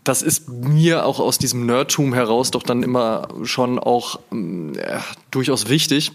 das 0.04 0.22
ist 0.22 0.48
mir 0.48 1.04
auch 1.04 1.20
aus 1.20 1.40
diesem 1.40 1.66
Nerdtum 1.66 2.14
heraus 2.14 2.52
doch 2.52 2.62
dann 2.62 2.84
immer 2.84 3.28
schon 3.42 3.80
auch 3.80 4.20
ja, 4.32 5.04
durchaus 5.32 5.68
wichtig 5.68 6.12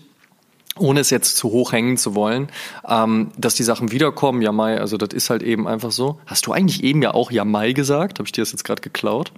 ohne 0.78 1.01
es 1.01 1.11
jetzt 1.11 1.36
zu 1.36 1.51
hoch 1.51 1.72
hängen 1.72 1.96
zu 1.96 2.14
wollen, 2.14 2.48
ähm, 2.88 3.32
dass 3.36 3.57
die 3.57 3.64
Sachen 3.64 3.90
wiederkommen. 3.90 4.40
Jamai, 4.40 4.78
also 4.78 4.96
das 4.96 5.12
ist 5.12 5.28
halt 5.28 5.42
eben 5.42 5.66
einfach 5.66 5.90
so. 5.90 6.20
Hast 6.26 6.46
du 6.46 6.53
eigentlich 6.53 6.84
eben 6.84 7.03
ja 7.03 7.12
auch 7.12 7.30
Jamai 7.30 7.72
gesagt? 7.72 8.18
Habe 8.18 8.26
ich 8.26 8.32
dir 8.32 8.42
das 8.42 8.53
jetzt 8.53 8.64
gerade 8.64 8.80
geklaut? 8.80 9.32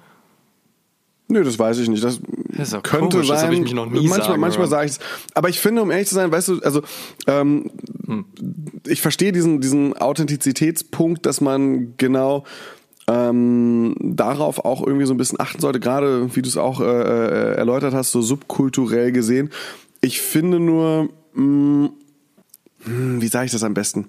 Nö, 1.32 1.44
das 1.44 1.58
weiß 1.58 1.78
ich 1.78 1.88
nicht. 1.88 2.04
Das, 2.04 2.20
Das 2.56 2.70
könnte 2.82 3.16
komisch, 3.16 3.28
sein. 3.28 3.50
das 3.62 3.72
manchmal 3.72 4.22
sagen 4.22 4.40
manchmal 4.40 4.68
sage 4.68 4.86
ich 4.86 4.92
es. 4.92 4.98
Aber 5.34 5.48
ich 5.48 5.60
finde, 5.60 5.82
um 5.82 5.90
ehrlich 5.90 6.08
zu 6.08 6.14
sein, 6.14 6.30
weißt 6.30 6.48
du, 6.48 6.60
also 6.60 6.82
ähm, 7.26 7.70
Hm. 8.12 8.24
ich 8.86 9.00
verstehe 9.00 9.32
diesen, 9.32 9.60
diesen 9.60 9.96
Authentizitätspunkt, 9.96 11.24
dass 11.24 11.40
man 11.40 11.96
genau 11.96 12.44
ähm, 13.08 13.96
darauf 14.00 14.64
auch 14.64 14.86
irgendwie 14.86 15.06
so 15.06 15.14
ein 15.14 15.16
bisschen 15.16 15.40
achten 15.40 15.60
sollte, 15.60 15.80
gerade 15.80 16.34
wie 16.34 16.42
du 16.42 16.48
es 16.48 16.56
auch 16.56 16.80
äh, 16.80 16.84
äh, 16.84 17.54
erläutert 17.54 17.94
hast, 17.94 18.12
so 18.12 18.22
subkulturell 18.22 19.12
gesehen. 19.12 19.50
Ich 20.00 20.20
finde 20.20 20.60
nur, 20.60 21.08
mh, 21.34 21.90
hm, 22.84 23.22
wie 23.22 23.28
sage 23.28 23.46
ich 23.46 23.52
das 23.52 23.64
am 23.64 23.74
besten? 23.74 24.08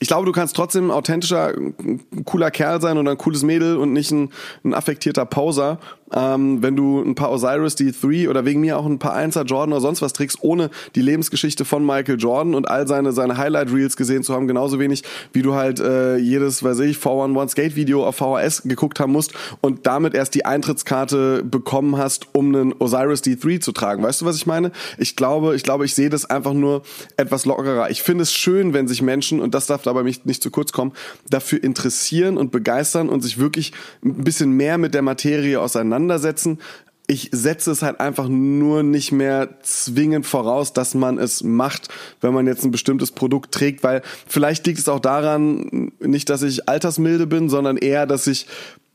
Ich 0.00 0.08
glaube, 0.08 0.26
du 0.26 0.32
kannst 0.32 0.54
trotzdem 0.54 0.88
ein 0.88 0.90
authentischer, 0.90 1.54
ein 1.56 2.04
cooler 2.24 2.50
Kerl 2.50 2.80
sein 2.80 2.98
oder 2.98 3.12
ein 3.12 3.18
cooles 3.18 3.42
Mädel 3.42 3.76
und 3.76 3.92
nicht 3.92 4.10
ein, 4.10 4.30
ein 4.62 4.74
affektierter 4.74 5.24
Poser, 5.24 5.78
ähm, 6.14 6.62
wenn 6.62 6.76
du 6.76 7.02
ein 7.02 7.14
paar 7.14 7.30
Osiris 7.30 7.76
D3 7.76 8.28
oder 8.28 8.44
wegen 8.44 8.60
mir 8.60 8.78
auch 8.78 8.86
ein 8.86 8.98
paar 8.98 9.14
Einser 9.14 9.42
Jordan 9.42 9.72
oder 9.72 9.80
sonst 9.80 10.02
was 10.02 10.12
trägst, 10.12 10.38
ohne 10.40 10.70
die 10.94 11.02
Lebensgeschichte 11.02 11.64
von 11.64 11.84
Michael 11.84 12.18
Jordan 12.18 12.54
und 12.54 12.68
all 12.68 12.86
seine, 12.86 13.12
seine 13.12 13.36
Highlight-Reels 13.36 13.96
gesehen 13.96 14.22
zu 14.22 14.34
haben, 14.34 14.46
genauso 14.46 14.78
wenig 14.78 15.02
wie 15.32 15.42
du 15.42 15.54
halt 15.54 15.80
äh, 15.80 16.16
jedes, 16.16 16.62
weiß 16.62 16.80
ich, 16.80 16.98
411 16.98 17.50
Skate-Video 17.50 18.06
auf 18.06 18.16
VHS 18.16 18.62
geguckt 18.64 19.00
haben 19.00 19.12
musst 19.12 19.32
und 19.60 19.86
damit 19.86 20.14
erst 20.14 20.34
die 20.34 20.44
Eintrittskarte 20.44 21.42
bekommen 21.44 21.96
hast, 21.96 22.28
um 22.32 22.54
einen 22.54 22.74
Osiris 22.78 23.22
D3 23.22 23.60
zu 23.60 23.72
tragen. 23.72 24.02
Weißt 24.02 24.20
du, 24.20 24.24
was 24.24 24.36
ich 24.36 24.46
meine? 24.46 24.72
Ich 24.98 25.16
glaube, 25.16 25.56
ich 25.56 25.62
glaube, 25.62 25.84
ich 25.84 25.94
sehe 25.94 26.10
das 26.10 26.24
einfach 26.24 26.52
nur 26.52 26.82
etwas 27.16 27.44
lockerer. 27.44 27.90
Ich 27.90 28.02
finde 28.02 28.22
es 28.22 28.32
schön, 28.32 28.72
wenn 28.72 28.88
sich 28.88 29.02
Menschen, 29.02 29.40
und 29.40 29.54
das 29.54 29.66
darf 29.66 29.82
dabei 29.82 30.02
nicht, 30.02 30.26
nicht 30.26 30.42
zu 30.42 30.50
kurz 30.50 30.72
kommen, 30.72 30.92
dafür 31.28 31.62
interessieren 31.62 32.36
und 32.36 32.52
begeistern 32.52 33.08
und 33.08 33.22
sich 33.22 33.38
wirklich 33.38 33.72
ein 34.04 34.24
bisschen 34.24 34.52
mehr 34.52 34.78
mit 34.78 34.94
der 34.94 35.02
Materie 35.02 35.60
auseinandersetzen. 36.04 36.58
Ich 37.06 37.28
setze 37.32 37.70
es 37.70 37.82
halt 37.82 38.00
einfach 38.00 38.28
nur 38.28 38.82
nicht 38.82 39.12
mehr 39.12 39.60
zwingend 39.62 40.24
voraus, 40.24 40.72
dass 40.72 40.94
man 40.94 41.18
es 41.18 41.42
macht, 41.42 41.88
wenn 42.22 42.32
man 42.32 42.46
jetzt 42.46 42.64
ein 42.64 42.70
bestimmtes 42.70 43.10
Produkt 43.10 43.52
trägt, 43.52 43.82
weil 43.82 44.00
vielleicht 44.26 44.66
liegt 44.66 44.78
es 44.78 44.88
auch 44.88 45.00
daran, 45.00 45.92
nicht, 46.00 46.30
dass 46.30 46.42
ich 46.42 46.66
altersmilde 46.66 47.26
bin, 47.26 47.50
sondern 47.50 47.76
eher, 47.76 48.06
dass 48.06 48.26
ich 48.26 48.46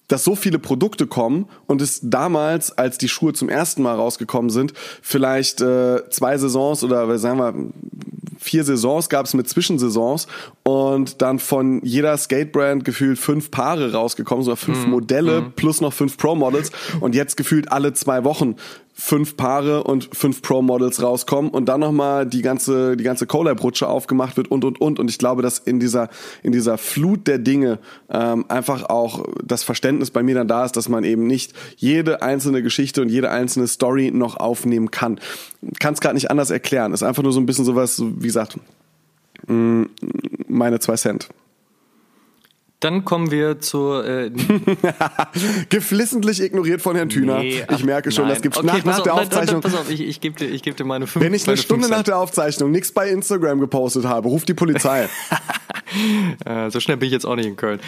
dass 0.07 0.23
so 0.23 0.35
viele 0.35 0.57
Produkte 0.57 1.05
kommen 1.05 1.47
und 1.67 1.83
es 1.83 1.99
damals, 2.01 2.75
als 2.75 2.97
die 2.97 3.07
Schuhe 3.07 3.33
zum 3.33 3.47
ersten 3.47 3.83
Mal 3.83 3.93
rausgekommen 3.93 4.49
sind, 4.49 4.73
vielleicht 5.03 5.61
äh, 5.61 6.01
zwei 6.09 6.35
Saisons 6.39 6.83
oder 6.83 7.15
sagen 7.19 7.37
wir 7.37 7.53
vier 8.49 8.63
Saisons 8.63 9.09
gab 9.09 9.27
es 9.27 9.33
mit 9.35 9.47
Zwischensaisons 9.47 10.27
und 10.63 11.21
dann 11.21 11.37
von 11.37 11.81
jeder 11.85 12.17
Skatebrand 12.17 12.83
gefühlt 12.83 13.19
fünf 13.19 13.51
Paare 13.51 13.93
rausgekommen, 13.93 14.43
sogar 14.43 14.57
fünf 14.57 14.85
Mhm. 14.85 14.91
Modelle 14.91 15.41
Mhm. 15.41 15.51
plus 15.55 15.81
noch 15.81 15.93
fünf 15.93 16.17
Pro-Models 16.17 16.71
und 16.99 17.13
jetzt 17.13 17.37
gefühlt 17.37 17.71
alle 17.71 17.93
zwei 17.93 18.23
Wochen 18.23 18.55
fünf 18.99 19.37
Paare 19.37 19.83
und 19.85 20.09
fünf 20.11 20.41
Pro-Models 20.41 21.01
rauskommen 21.01 21.49
und 21.51 21.69
dann 21.69 21.79
nochmal 21.79 22.25
die 22.25 22.41
ganze, 22.41 22.97
die 22.97 23.05
ganze 23.05 23.25
Collab-Rutsche 23.25 23.87
aufgemacht 23.87 24.35
wird 24.35 24.51
und, 24.51 24.65
und, 24.65 24.81
und. 24.81 24.99
Und 24.99 25.09
ich 25.09 25.17
glaube, 25.17 25.41
dass 25.41 25.57
in 25.57 25.79
dieser, 25.79 26.09
in 26.43 26.51
dieser 26.51 26.77
Flut 26.77 27.25
der 27.25 27.37
Dinge 27.37 27.79
ähm, 28.09 28.43
einfach 28.49 28.89
auch 28.89 29.25
das 29.41 29.63
Verständnis 29.63 30.11
bei 30.11 30.21
mir 30.21 30.35
dann 30.35 30.49
da 30.49 30.65
ist, 30.65 30.75
dass 30.75 30.89
man 30.89 31.05
eben 31.05 31.27
nicht 31.27 31.53
jede 31.77 32.21
einzelne 32.21 32.61
Geschichte 32.61 33.01
und 33.01 33.07
jede 33.07 33.31
einzelne 33.31 33.67
Story 33.67 34.11
noch 34.13 34.35
aufnehmen 34.35 34.91
kann. 34.91 35.19
Kann 35.79 35.93
es 35.93 36.01
gerade 36.01 36.15
nicht 36.15 36.29
anders 36.29 36.49
erklären. 36.49 36.91
Ist 36.91 37.03
einfach 37.03 37.23
nur 37.23 37.31
so 37.31 37.39
ein 37.39 37.45
bisschen 37.45 37.63
sowas, 37.65 37.95
so, 37.95 38.11
wie 38.21 38.27
gesagt, 38.27 38.57
mh, 39.47 39.87
meine 40.49 40.79
zwei 40.81 40.95
Cent. 40.95 41.29
Dann 42.79 43.03
kommen 43.03 43.29
wir 43.29 43.59
zur 43.59 44.05
äh, 44.05 44.31
Geflissentlich 45.69 46.41
ignoriert 46.41 46.81
von 46.81 46.95
Herrn 46.95 47.09
Thüner. 47.09 47.39
Nee, 47.39 47.65
ich 47.69 47.83
merke 47.83 48.09
schon, 48.11 48.25
nein. 48.25 48.35
das 48.35 48.41
gibt's 48.41 48.57
Okay, 48.57 48.67
nach, 48.67 48.85
nach 48.85 48.97
auf, 48.99 49.03
der 49.03 49.13
Aufzeichnung. 49.15 49.61
Pass 49.61 49.75
auf, 49.75 49.89
ich, 49.89 49.99
ich 49.99 50.21
gebe 50.21 50.37
dir, 50.37 50.47
ich 50.47 50.63
geb 50.63 50.77
dir 50.77 50.85
meine 50.85 51.05
fünf 51.05 51.23
Wenn 51.23 51.33
ich 51.33 51.45
eine 51.45 51.57
Stunde 51.57 51.89
nach 51.89 52.03
der 52.03 52.17
Aufzeichnung 52.17 52.71
nichts 52.71 52.93
bei 52.93 53.09
Instagram 53.09 53.59
gepostet 53.59 54.05
habe, 54.05 54.29
ruft 54.29 54.47
die 54.49 54.53
Polizei. 54.53 55.09
Äh, 56.45 56.69
so 56.69 56.79
schnell 56.79 56.97
bin 56.97 57.07
ich 57.07 57.13
jetzt 57.13 57.25
auch 57.25 57.35
nicht 57.35 57.47
in 57.47 57.55
Köln. 57.55 57.79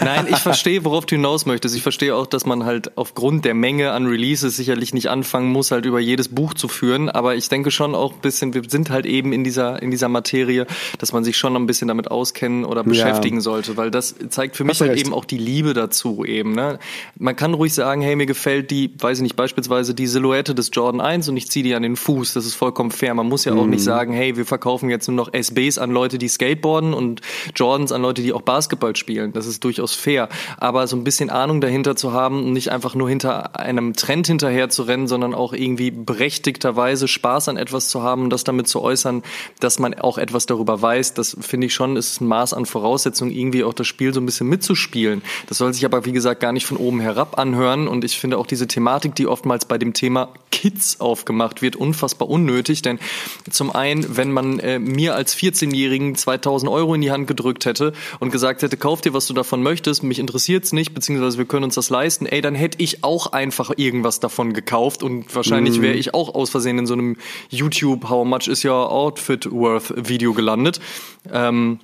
Nein, 0.00 0.26
ich 0.30 0.36
verstehe, 0.38 0.84
worauf 0.84 1.06
du 1.06 1.16
hinaus 1.16 1.46
möchtest. 1.46 1.74
Ich 1.76 1.82
verstehe 1.82 2.14
auch, 2.14 2.26
dass 2.26 2.46
man 2.46 2.64
halt 2.64 2.96
aufgrund 2.96 3.44
der 3.44 3.54
Menge 3.54 3.92
an 3.92 4.06
Releases 4.06 4.56
sicherlich 4.56 4.94
nicht 4.94 5.08
anfangen 5.10 5.50
muss, 5.50 5.70
halt 5.70 5.84
über 5.86 6.00
jedes 6.00 6.28
Buch 6.28 6.54
zu 6.54 6.68
führen. 6.68 7.08
Aber 7.08 7.34
ich 7.36 7.48
denke 7.48 7.70
schon 7.70 7.94
auch 7.94 8.12
ein 8.14 8.20
bisschen, 8.20 8.54
wir 8.54 8.62
sind 8.68 8.90
halt 8.90 9.06
eben 9.06 9.32
in 9.32 9.44
dieser, 9.44 9.82
in 9.82 9.90
dieser 9.90 10.08
Materie, 10.08 10.66
dass 10.98 11.12
man 11.12 11.24
sich 11.24 11.36
schon 11.36 11.56
ein 11.56 11.66
bisschen 11.66 11.88
damit 11.88 12.10
auskennen 12.10 12.64
oder 12.64 12.84
beschäftigen 12.84 13.40
sollte, 13.40 13.76
weil 13.76 13.90
das 13.90 14.14
zeigt 14.28 14.56
für 14.56 14.64
mich 14.64 14.80
halt 14.80 14.92
recht. 14.92 15.04
eben 15.04 15.14
auch 15.14 15.24
die 15.24 15.38
Liebe 15.38 15.74
dazu 15.74 16.24
eben. 16.24 16.52
Ne? 16.54 16.78
Man 17.18 17.36
kann 17.36 17.54
ruhig 17.54 17.74
sagen, 17.74 18.02
hey, 18.02 18.16
mir 18.16 18.26
gefällt 18.26 18.70
die, 18.70 18.90
weiß 18.98 19.18
ich 19.18 19.22
nicht, 19.22 19.36
beispielsweise 19.36 19.94
die 19.94 20.06
Silhouette 20.06 20.54
des 20.54 20.70
Jordan 20.72 21.00
1 21.00 21.28
und 21.28 21.36
ich 21.36 21.50
ziehe 21.50 21.62
die 21.64 21.74
an 21.74 21.82
den 21.82 21.96
Fuß. 21.96 22.32
Das 22.34 22.46
ist 22.46 22.54
vollkommen 22.54 22.90
fair. 22.90 23.14
Man 23.14 23.28
muss 23.28 23.44
ja 23.44 23.52
auch 23.54 23.64
Mhm. 23.64 23.70
nicht 23.70 23.84
sagen, 23.84 24.12
hey, 24.12 24.36
wir 24.36 24.44
verkaufen 24.46 24.90
jetzt 24.90 25.08
nur 25.08 25.16
noch 25.16 25.32
SBs 25.32 25.78
an 25.78 25.90
Leute, 25.90 26.18
die 26.18 26.28
Skateboarden 26.28 26.94
und 26.94 27.20
Jordans 27.54 27.92
an 27.92 28.02
Leute, 28.02 28.22
die 28.22 28.32
auch 28.32 28.42
Basketball 28.42 28.94
spielen. 28.96 29.32
Das 29.32 29.46
ist 29.46 29.62
durchaus 29.72 29.94
fair. 29.94 30.28
Aber 30.58 30.86
so 30.86 30.96
ein 30.96 31.04
bisschen 31.04 31.30
Ahnung 31.30 31.60
dahinter 31.60 31.96
zu 31.96 32.12
haben 32.12 32.44
und 32.44 32.52
nicht 32.52 32.70
einfach 32.70 32.94
nur 32.94 33.08
hinter 33.08 33.58
einem 33.58 33.94
Trend 33.94 34.26
hinterher 34.26 34.68
zu 34.68 34.82
rennen, 34.82 35.08
sondern 35.08 35.34
auch 35.34 35.52
irgendwie 35.52 35.90
berechtigterweise 35.90 37.08
Spaß 37.08 37.48
an 37.48 37.56
etwas 37.56 37.88
zu 37.88 38.02
haben 38.02 38.24
und 38.24 38.30
das 38.30 38.44
damit 38.44 38.68
zu 38.68 38.82
äußern, 38.82 39.22
dass 39.60 39.78
man 39.78 39.94
auch 39.94 40.18
etwas 40.18 40.46
darüber 40.46 40.80
weiß, 40.80 41.14
das 41.14 41.36
finde 41.40 41.66
ich 41.68 41.74
schon, 41.74 41.96
ist 41.96 42.20
ein 42.20 42.26
Maß 42.26 42.52
an 42.52 42.66
Voraussetzungen, 42.66 43.32
irgendwie 43.32 43.64
auch 43.64 43.74
das 43.74 43.86
Spiel 43.86 44.12
so 44.12 44.20
ein 44.20 44.26
bisschen 44.26 44.48
mitzuspielen. 44.48 45.22
Das 45.46 45.58
soll 45.58 45.72
sich 45.72 45.84
aber, 45.84 46.04
wie 46.04 46.12
gesagt, 46.12 46.40
gar 46.40 46.52
nicht 46.52 46.66
von 46.66 46.76
oben 46.76 47.00
herab 47.00 47.38
anhören. 47.38 47.88
Und 47.88 48.04
ich 48.04 48.18
finde 48.18 48.38
auch 48.38 48.46
diese 48.46 48.66
Thematik, 48.66 49.14
die 49.14 49.26
oftmals 49.26 49.64
bei 49.64 49.78
dem 49.78 49.94
Thema 49.94 50.28
Kids 50.50 51.00
aufgemacht 51.00 51.62
wird, 51.62 51.76
unfassbar 51.76 52.28
unnötig. 52.28 52.82
Denn 52.82 52.98
zum 53.50 53.74
einen, 53.74 54.16
wenn 54.16 54.32
man 54.32 54.58
äh, 54.60 54.78
mir 54.78 55.14
als 55.14 55.36
14-Jährigen 55.36 56.14
2000 56.14 56.70
Euro 56.70 56.94
in 56.94 57.00
die 57.00 57.10
Hand 57.10 57.26
gedrückt 57.26 57.64
hätte 57.64 57.92
und 58.20 58.30
gesagt 58.30 58.62
hätte, 58.62 58.76
kauf 58.76 59.00
dir, 59.00 59.14
was 59.14 59.26
du 59.26 59.34
davon 59.34 59.61
möchtest, 59.62 60.02
mich 60.02 60.18
interessiert's 60.18 60.72
nicht, 60.72 60.94
beziehungsweise 60.94 61.38
wir 61.38 61.44
können 61.44 61.64
uns 61.64 61.74
das 61.74 61.90
leisten, 61.90 62.26
ey, 62.26 62.40
dann 62.40 62.54
hätte 62.54 62.78
ich 62.82 63.02
auch 63.04 63.32
einfach 63.32 63.70
irgendwas 63.76 64.20
davon 64.20 64.52
gekauft 64.52 65.02
und 65.02 65.34
wahrscheinlich 65.34 65.78
Mhm. 65.78 65.82
wäre 65.82 65.94
ich 65.94 66.14
auch 66.14 66.34
aus 66.34 66.50
Versehen 66.50 66.78
in 66.78 66.86
so 66.86 66.94
einem 66.94 67.16
YouTube 67.48 68.08
How 68.10 68.26
much 68.26 68.48
is 68.48 68.64
your 68.64 68.90
outfit 68.90 69.50
worth 69.50 69.92
Video 69.96 70.32
gelandet. 70.34 70.80
Ähm, 71.32 71.78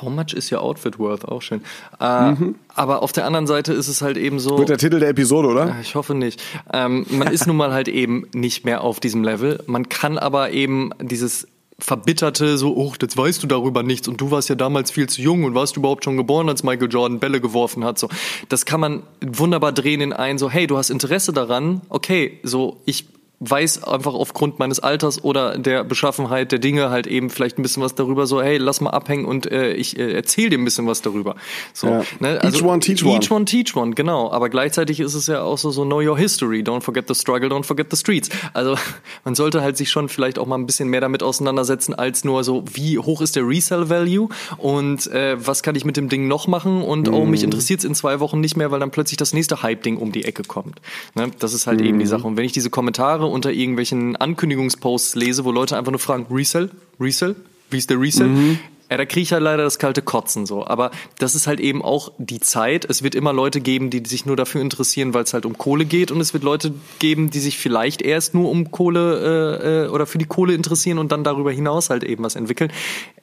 How 0.00 0.08
much 0.08 0.32
is 0.32 0.50
your 0.50 0.62
outfit 0.62 0.98
worth? 0.98 1.26
Auch 1.26 1.42
schön. 1.42 1.60
Äh, 2.00 2.30
Mhm. 2.30 2.54
Aber 2.74 3.02
auf 3.02 3.12
der 3.12 3.26
anderen 3.26 3.46
Seite 3.46 3.74
ist 3.74 3.88
es 3.88 4.00
halt 4.00 4.16
eben 4.16 4.38
so. 4.38 4.56
Wird 4.56 4.70
der 4.70 4.78
Titel 4.78 4.98
der 5.00 5.10
Episode, 5.10 5.48
oder? 5.48 5.76
Ich 5.82 5.94
hoffe 5.94 6.14
nicht. 6.14 6.42
Ähm, 6.72 7.04
man 7.10 7.28
ist 7.28 7.46
nun 7.46 7.56
mal 7.58 7.72
halt 7.74 7.88
eben 7.88 8.26
nicht 8.32 8.64
mehr 8.64 8.80
auf 8.80 9.00
diesem 9.00 9.22
Level. 9.22 9.62
Man 9.66 9.90
kann 9.90 10.16
aber 10.16 10.50
eben 10.52 10.92
dieses 11.02 11.46
verbitterte, 11.82 12.56
so, 12.58 12.76
oh, 12.76 12.92
jetzt 13.00 13.16
weißt 13.16 13.42
du 13.42 13.46
darüber 13.46 13.82
nichts 13.82 14.06
und 14.06 14.20
du 14.20 14.30
warst 14.30 14.48
ja 14.48 14.54
damals 14.54 14.90
viel 14.90 15.08
zu 15.08 15.20
jung 15.20 15.44
und 15.44 15.54
warst 15.54 15.76
du 15.76 15.80
überhaupt 15.80 16.04
schon 16.04 16.16
geboren, 16.16 16.48
als 16.48 16.62
Michael 16.62 16.90
Jordan 16.90 17.18
Bälle 17.18 17.40
geworfen 17.40 17.84
hat, 17.84 17.98
so. 17.98 18.08
Das 18.48 18.64
kann 18.64 18.80
man 18.80 19.02
wunderbar 19.20 19.72
drehen 19.72 20.00
in 20.00 20.12
ein, 20.12 20.38
so, 20.38 20.48
hey, 20.48 20.66
du 20.66 20.76
hast 20.76 20.90
Interesse 20.90 21.32
daran, 21.32 21.82
okay, 21.88 22.38
so, 22.42 22.80
ich 22.84 23.06
weiß 23.44 23.84
einfach 23.84 24.14
aufgrund 24.14 24.58
meines 24.58 24.78
Alters 24.80 25.22
oder 25.24 25.58
der 25.58 25.84
Beschaffenheit 25.84 26.52
der 26.52 26.58
Dinge 26.60 26.90
halt 26.90 27.06
eben 27.06 27.28
vielleicht 27.28 27.58
ein 27.58 27.62
bisschen 27.62 27.82
was 27.82 27.94
darüber, 27.94 28.26
so, 28.26 28.40
hey, 28.40 28.56
lass 28.56 28.80
mal 28.80 28.90
abhängen 28.90 29.24
und 29.24 29.50
äh, 29.50 29.72
ich 29.74 29.98
äh, 29.98 30.12
erzähle 30.12 30.50
dir 30.50 30.58
ein 30.58 30.64
bisschen 30.64 30.86
was 30.86 31.02
darüber. 31.02 31.34
So, 31.72 31.88
Ja. 31.88 32.02
ne? 32.20 32.40
Each 32.44 32.62
one, 32.62 32.78
teach 32.80 33.04
one. 33.04 33.16
Each 33.16 33.30
one, 33.30 33.44
teach 33.44 33.74
one, 33.76 33.92
genau. 33.94 34.30
Aber 34.30 34.48
gleichzeitig 34.48 35.00
ist 35.00 35.14
es 35.14 35.26
ja 35.26 35.42
auch 35.42 35.58
so, 35.58 35.70
so 35.70 35.84
know 35.84 36.00
your 36.00 36.16
history, 36.16 36.60
don't 36.62 36.82
forget 36.82 37.06
the 37.08 37.14
struggle, 37.14 37.48
don't 37.48 37.64
forget 37.64 37.88
the 37.90 37.96
streets. 37.96 38.28
Also 38.54 38.76
man 39.24 39.34
sollte 39.34 39.60
halt 39.62 39.76
sich 39.76 39.90
schon 39.90 40.08
vielleicht 40.08 40.38
auch 40.38 40.46
mal 40.46 40.56
ein 40.56 40.66
bisschen 40.66 40.88
mehr 40.88 41.00
damit 41.00 41.22
auseinandersetzen, 41.22 41.94
als 41.94 42.24
nur 42.24 42.44
so, 42.44 42.62
wie 42.72 42.98
hoch 42.98 43.20
ist 43.20 43.34
der 43.36 43.46
Resell-Value 43.48 44.28
und 44.58 45.06
äh, 45.08 45.36
was 45.44 45.62
kann 45.62 45.74
ich 45.74 45.84
mit 45.84 45.96
dem 45.96 46.08
Ding 46.08 46.28
noch 46.28 46.46
machen 46.46 46.82
und 46.82 47.08
oh, 47.12 47.24
mich 47.24 47.40
Mhm. 47.42 47.46
interessiert's 47.46 47.84
in 47.84 47.94
zwei 47.94 48.20
Wochen 48.20 48.40
nicht 48.40 48.56
mehr, 48.56 48.70
weil 48.70 48.78
dann 48.80 48.90
plötzlich 48.92 49.16
das 49.16 49.32
nächste 49.32 49.62
Hype-Ding 49.62 49.96
um 49.96 50.12
die 50.12 50.24
Ecke 50.24 50.42
kommt. 50.44 50.80
Ne? 51.14 51.30
Das 51.38 51.52
ist 51.54 51.66
halt 51.66 51.80
eben 51.80 51.98
die 51.98 52.04
Mhm. 52.04 52.08
Sache. 52.08 52.26
Und 52.26 52.36
wenn 52.36 52.44
ich 52.44 52.52
diese 52.52 52.70
Kommentare 52.70 53.26
unter 53.32 53.52
irgendwelchen 53.52 54.16
Ankündigungsposts 54.16 55.14
lese, 55.14 55.44
wo 55.44 55.50
Leute 55.50 55.76
einfach 55.76 55.92
nur 55.92 55.98
fragen, 55.98 56.26
Resell? 56.30 56.70
Resell? 57.00 57.36
Wie 57.70 57.78
ist 57.78 57.90
der 57.90 58.00
Resell? 58.00 58.28
Mhm. 58.28 58.58
Ja, 58.92 58.98
da 58.98 59.06
kriege 59.06 59.22
ich 59.22 59.32
halt 59.32 59.42
leider 59.42 59.62
das 59.62 59.78
kalte 59.78 60.02
Kotzen 60.02 60.44
so. 60.44 60.66
Aber 60.66 60.90
das 61.18 61.34
ist 61.34 61.46
halt 61.46 61.60
eben 61.60 61.80
auch 61.80 62.12
die 62.18 62.40
Zeit. 62.40 62.84
Es 62.84 63.02
wird 63.02 63.14
immer 63.14 63.32
Leute 63.32 63.62
geben, 63.62 63.88
die 63.88 64.02
sich 64.04 64.26
nur 64.26 64.36
dafür 64.36 64.60
interessieren, 64.60 65.14
weil 65.14 65.22
es 65.22 65.32
halt 65.32 65.46
um 65.46 65.56
Kohle 65.56 65.86
geht. 65.86 66.10
Und 66.10 66.20
es 66.20 66.34
wird 66.34 66.44
Leute 66.44 66.74
geben, 66.98 67.30
die 67.30 67.40
sich 67.40 67.56
vielleicht 67.56 68.02
erst 68.02 68.34
nur 68.34 68.50
um 68.50 68.70
Kohle 68.70 69.56
äh, 69.62 69.84
äh, 69.84 69.88
oder 69.88 70.04
für 70.04 70.18
die 70.18 70.26
Kohle 70.26 70.52
interessieren 70.52 70.98
und 70.98 71.10
dann 71.10 71.24
darüber 71.24 71.50
hinaus 71.50 71.88
halt 71.88 72.04
eben 72.04 72.22
was 72.22 72.36
entwickeln. 72.36 72.70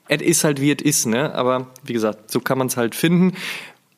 Es 0.08 0.24
ist 0.24 0.44
halt 0.44 0.60
wie 0.60 0.72
es 0.72 0.82
ist, 0.82 1.06
ne? 1.06 1.36
Aber 1.36 1.68
wie 1.84 1.94
gesagt, 1.94 2.32
so 2.32 2.40
kann 2.40 2.58
man 2.58 2.66
es 2.66 2.76
halt 2.76 2.96
finden. 2.96 3.34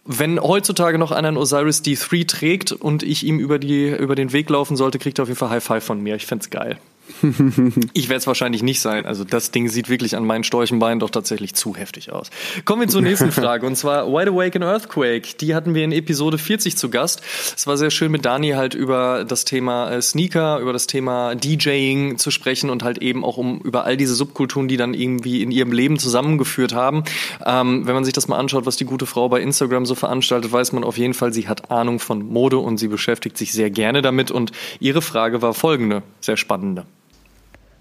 Wenn 0.04 0.40
heutzutage 0.40 0.98
noch 0.98 1.12
einer 1.12 1.28
einen 1.28 1.38
Osiris 1.38 1.84
D3 1.84 2.28
trägt 2.28 2.72
und 2.72 3.04
ich 3.04 3.24
ihm 3.24 3.40
über, 3.40 3.60
die, 3.60 3.90
über 3.90 4.16
den 4.16 4.34
Weg 4.34 4.50
laufen 4.50 4.76
sollte, 4.76 4.98
kriegt 4.98 5.20
er 5.20 5.24
auf 5.24 5.30
jeden 5.30 5.38
Fall 5.38 5.52
High 5.52 5.64
Five 5.64 5.84
von 5.84 6.02
mir. 6.02 6.16
Ich 6.16 6.26
find's 6.26 6.50
geil. 6.50 6.78
Ich 7.94 8.10
werde 8.10 8.20
es 8.20 8.28
wahrscheinlich 8.28 8.64
nicht 8.64 8.80
sein. 8.80 9.06
Also 9.06 9.24
das 9.24 9.52
Ding 9.52 9.68
sieht 9.68 9.90
wirklich 9.90 10.16
an 10.16 10.26
meinen 10.26 10.44
Storchenbeinen 10.44 11.00
doch 11.00 11.10
tatsächlich 11.10 11.54
zu 11.54 11.76
heftig 11.76 12.12
aus. 12.12 12.30
Kommen 12.66 12.82
wir 12.82 12.88
zur 12.88 13.02
nächsten 13.02 13.32
Frage 13.32 13.66
und 13.66 13.76
zwar 13.76 14.08
Wide 14.08 14.32
Awake 14.32 14.56
and 14.56 14.66
Earthquake. 14.66 15.38
Die 15.40 15.56
hatten 15.56 15.74
wir 15.74 15.84
in 15.84 15.92
Episode 15.92 16.38
40 16.38 16.78
zu 16.78 16.90
Gast. 16.90 17.22
Es 17.56 17.68
war 17.68 17.78
sehr 17.78 17.92
schön 17.92 18.12
mit 18.12 18.26
Dani 18.26 18.52
halt 18.52 18.74
über 18.74 19.26
das 19.26 19.46
Thema 19.46 19.92
äh, 19.92 20.02
Sneaker, 20.02 20.60
über 20.60 20.74
das 20.74 20.88
Thema 20.88 21.36
DJing 21.36 22.18
zu 22.18 22.32
sprechen 22.32 22.70
und 22.70 22.84
halt 22.84 23.00
eben 23.00 23.24
auch 23.24 23.38
um 23.38 23.60
über 23.62 23.86
all 23.86 23.98
diese 23.98 24.16
Subkulturen, 24.16 24.68
die 24.68 24.78
dann 24.78 24.94
irgendwie 24.94 25.42
in 25.42 25.52
ihrem 25.52 25.72
Leben 25.72 26.00
zusammengeführt 26.00 26.74
haben. 26.74 27.04
Ähm, 27.46 27.86
wenn 27.86 27.94
man 27.94 28.06
sich 28.06 28.14
das 28.14 28.28
mal 28.28 28.38
anschaut, 28.38 28.66
was 28.66 28.78
die 28.78 28.86
gute 28.86 29.06
Frau 29.06 29.30
bei 29.30 29.42
Instagram 29.42 29.86
so 29.86 29.96
veranstaltet, 29.96 30.52
weiß 30.52 30.72
man 30.72 30.84
auf 30.84 30.98
jeden 30.98 31.14
Fall, 31.14 31.34
sie 31.34 31.48
hat 31.48 31.72
Ahnung 31.72 32.00
von 32.00 32.26
Mode 32.26 32.58
und 32.58 32.78
sie 32.78 32.88
beschäftigt 32.88 33.38
sich 33.38 33.52
sehr 33.54 33.70
gerne 33.70 34.02
damit 34.02 34.32
und 34.32 34.52
ihre 34.80 35.02
Frage 35.02 35.42
war 35.42 35.54
folgende, 35.54 36.04
sehr 36.20 36.38
spannende. 36.38 36.86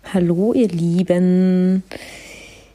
Hallo 0.04 0.52
ihr 0.54 0.66
Lieben, 0.66 1.84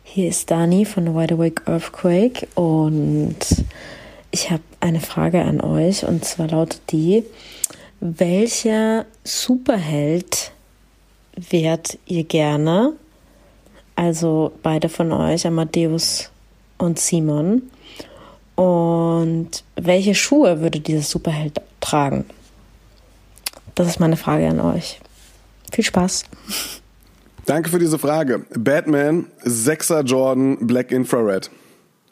hier 0.04 0.30
ist 0.30 0.50
Dani 0.52 0.86
von 0.86 1.16
Wide 1.16 1.34
Awake 1.34 1.64
Earthquake 1.66 2.48
und 2.56 3.36
ich 4.32 4.52
habe 4.52 4.64
eine 4.80 5.02
Frage 5.02 5.44
an 5.44 5.60
euch 5.60 6.06
und 6.06 6.24
zwar 6.24 6.48
lautet 6.48 6.80
die, 6.92 7.26
welcher 8.00 9.06
Superheld 9.26 10.54
wärt 11.36 11.98
ihr 12.06 12.24
gerne? 12.24 12.94
Also 13.98 14.54
beide 14.64 14.88
von 14.88 15.12
euch, 15.12 15.46
Amadeus 15.46 16.32
und 16.78 17.00
Simon. 17.00 17.64
Und 18.56 19.64
welche 19.76 20.16
Schuhe 20.16 20.62
würde 20.62 20.80
dieser 20.80 21.04
Superheld 21.04 21.60
tragen? 21.82 22.24
Das 23.74 23.88
ist 23.88 24.00
meine 24.00 24.16
Frage 24.16 24.48
an 24.48 24.62
euch. 24.62 25.02
Viel 25.74 25.84
Spaß. 25.84 26.24
Danke 27.46 27.70
für 27.70 27.80
diese 27.80 28.00
Frage. 28.00 28.46
Batman, 28.58 29.28
6er 29.44 30.04
Jordan, 30.04 30.66
Black 30.66 30.92
Infrared. 30.92 31.52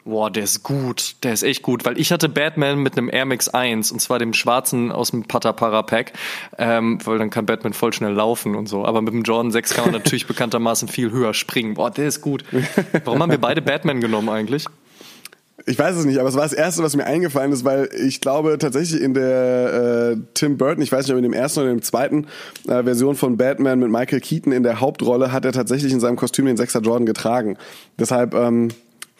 Boah, 0.04 0.30
der 0.30 0.44
ist 0.44 0.62
gut. 0.62 1.16
Der 1.22 1.32
ist 1.32 1.42
echt 1.42 1.62
gut, 1.62 1.86
weil 1.86 1.98
ich 1.98 2.12
hatte 2.12 2.28
Batman 2.28 2.78
mit 2.80 2.96
einem 2.96 3.08
Air 3.08 3.24
Max 3.24 3.48
1 3.48 3.90
und 3.90 4.00
zwar 4.00 4.18
dem 4.18 4.34
schwarzen 4.34 4.92
aus 4.92 5.12
dem 5.12 5.24
Patapara 5.24 5.82
Pack, 5.82 6.12
ähm, 6.58 6.98
weil 7.04 7.18
dann 7.18 7.30
kann 7.30 7.46
Batman 7.46 7.72
voll 7.72 7.92
schnell 7.94 8.12
laufen 8.12 8.54
und 8.54 8.68
so. 8.68 8.84
Aber 8.84 9.00
mit 9.00 9.14
dem 9.14 9.22
Jordan 9.22 9.50
6 9.50 9.74
kann 9.74 9.86
man 9.86 9.94
natürlich 10.02 10.26
bekanntermaßen 10.26 10.88
viel 10.88 11.10
höher 11.10 11.32
springen. 11.32 11.74
Boah, 11.74 11.90
der 11.90 12.06
ist 12.06 12.20
gut. 12.20 12.44
Warum 13.04 13.22
haben 13.22 13.30
wir 13.30 13.38
beide 13.38 13.62
Batman 13.62 14.02
genommen 14.02 14.28
eigentlich? 14.28 14.66
Ich 15.66 15.78
weiß 15.78 15.96
es 15.96 16.04
nicht, 16.04 16.18
aber 16.18 16.28
es 16.28 16.34
war 16.34 16.42
das 16.42 16.52
Erste, 16.52 16.82
was 16.82 16.96
mir 16.96 17.06
eingefallen 17.06 17.52
ist, 17.52 17.64
weil 17.64 17.88
ich 18.04 18.20
glaube 18.20 18.58
tatsächlich 18.58 19.00
in 19.00 19.14
der 19.14 20.12
äh, 20.12 20.16
Tim 20.34 20.58
Burton, 20.58 20.82
ich 20.82 20.90
weiß 20.90 21.06
nicht, 21.06 21.12
ob 21.12 21.18
in 21.18 21.22
dem 21.22 21.32
ersten 21.32 21.60
oder 21.60 21.70
in 21.70 21.76
dem 21.76 21.82
zweiten 21.82 22.26
äh, 22.66 22.82
Version 22.82 23.14
von 23.14 23.36
Batman 23.36 23.78
mit 23.78 23.88
Michael 23.88 24.20
Keaton 24.20 24.52
in 24.52 24.64
der 24.64 24.80
Hauptrolle, 24.80 25.30
hat 25.30 25.44
er 25.44 25.52
tatsächlich 25.52 25.92
in 25.92 26.00
seinem 26.00 26.16
Kostüm 26.16 26.46
den 26.46 26.56
Sechser 26.56 26.80
Jordan 26.80 27.06
getragen. 27.06 27.56
Deshalb 27.98 28.34
ähm, 28.34 28.70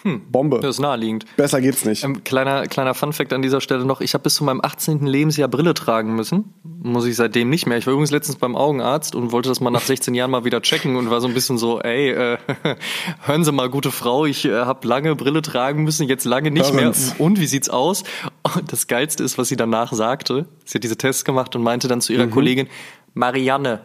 Hm, 0.05 0.23
Bombe. 0.31 0.61
Das 0.61 0.77
ist 0.77 0.81
naheliegend. 0.81 1.25
Besser 1.37 1.63
geht's 1.63 1.85
nicht. 1.87 2.05
Ähm, 2.05 2.23
kleiner, 2.25 2.67
kleiner 2.67 2.93
Funfact 2.93 3.33
an 3.33 3.41
dieser 3.41 3.63
Stelle 3.63 3.87
noch. 3.87 4.03
Ich 4.03 4.13
habe 4.13 4.23
bis 4.23 4.35
zu 4.35 4.45
meinem 4.45 4.61
18. 4.63 5.07
Lebensjahr 5.07 5.49
Brille 5.49 5.73
tragen 5.73 6.15
müssen. 6.15 6.53
Muss 6.63 7.07
ich 7.07 7.17
seitdem 7.17 7.49
nicht 7.49 7.67
mehr. 7.67 7.79
Ich 7.79 7.87
war 7.87 7.93
übrigens 7.95 8.11
letztens 8.11 8.37
beim 8.37 8.55
Augenarzt 8.55 9.15
und 9.15 9.33
wollte 9.33 9.49
das 9.49 9.61
mal 9.61 9.71
nach 9.71 9.81
16 9.81 10.15
Jahren 10.15 10.31
mal 10.31 10.45
wieder 10.45 10.61
checken 10.61 10.97
und 10.97 11.09
war 11.09 11.23
so 11.23 11.27
ein 11.29 11.33
bisschen 11.33 11.57
so, 11.57 11.81
ey, 11.81 12.11
äh, 12.11 12.37
hören 13.23 13.45
Sie 13.45 13.53
mal, 13.53 13.71
gute 13.71 13.91
Frau, 13.91 14.27
ich 14.27 14.45
äh, 14.45 14.53
habe 14.53 14.87
lange 14.87 15.17
Brille 15.17 15.41
tragen 15.41 15.85
müssen, 15.85 16.07
jetzt 16.07 16.27
lange 16.27 16.51
nicht 16.51 16.75
mehr. 16.75 16.93
Und 17.19 17.41
wie 17.41 17.47
sieht's 17.47 17.71
aus? 17.71 18.05
Und 18.43 18.71
das 18.73 18.87
Geilste 18.87 19.25
ist, 19.25 19.39
was 19.39 19.49
sie 19.49 19.57
danach 19.57 19.95
sagte. 19.95 20.47
Sie 20.67 20.77
hat 20.77 20.85
diese 20.85 20.99
Tests 20.99 21.25
gemacht 21.25 21.57
und 21.57 21.63
meinte 21.63 21.89
dann 21.89 22.03
zu 22.03 22.13
ihrer 22.13 22.27
Mhm. 22.27 22.31
Kollegin, 22.31 22.69
Marianne, 23.15 23.81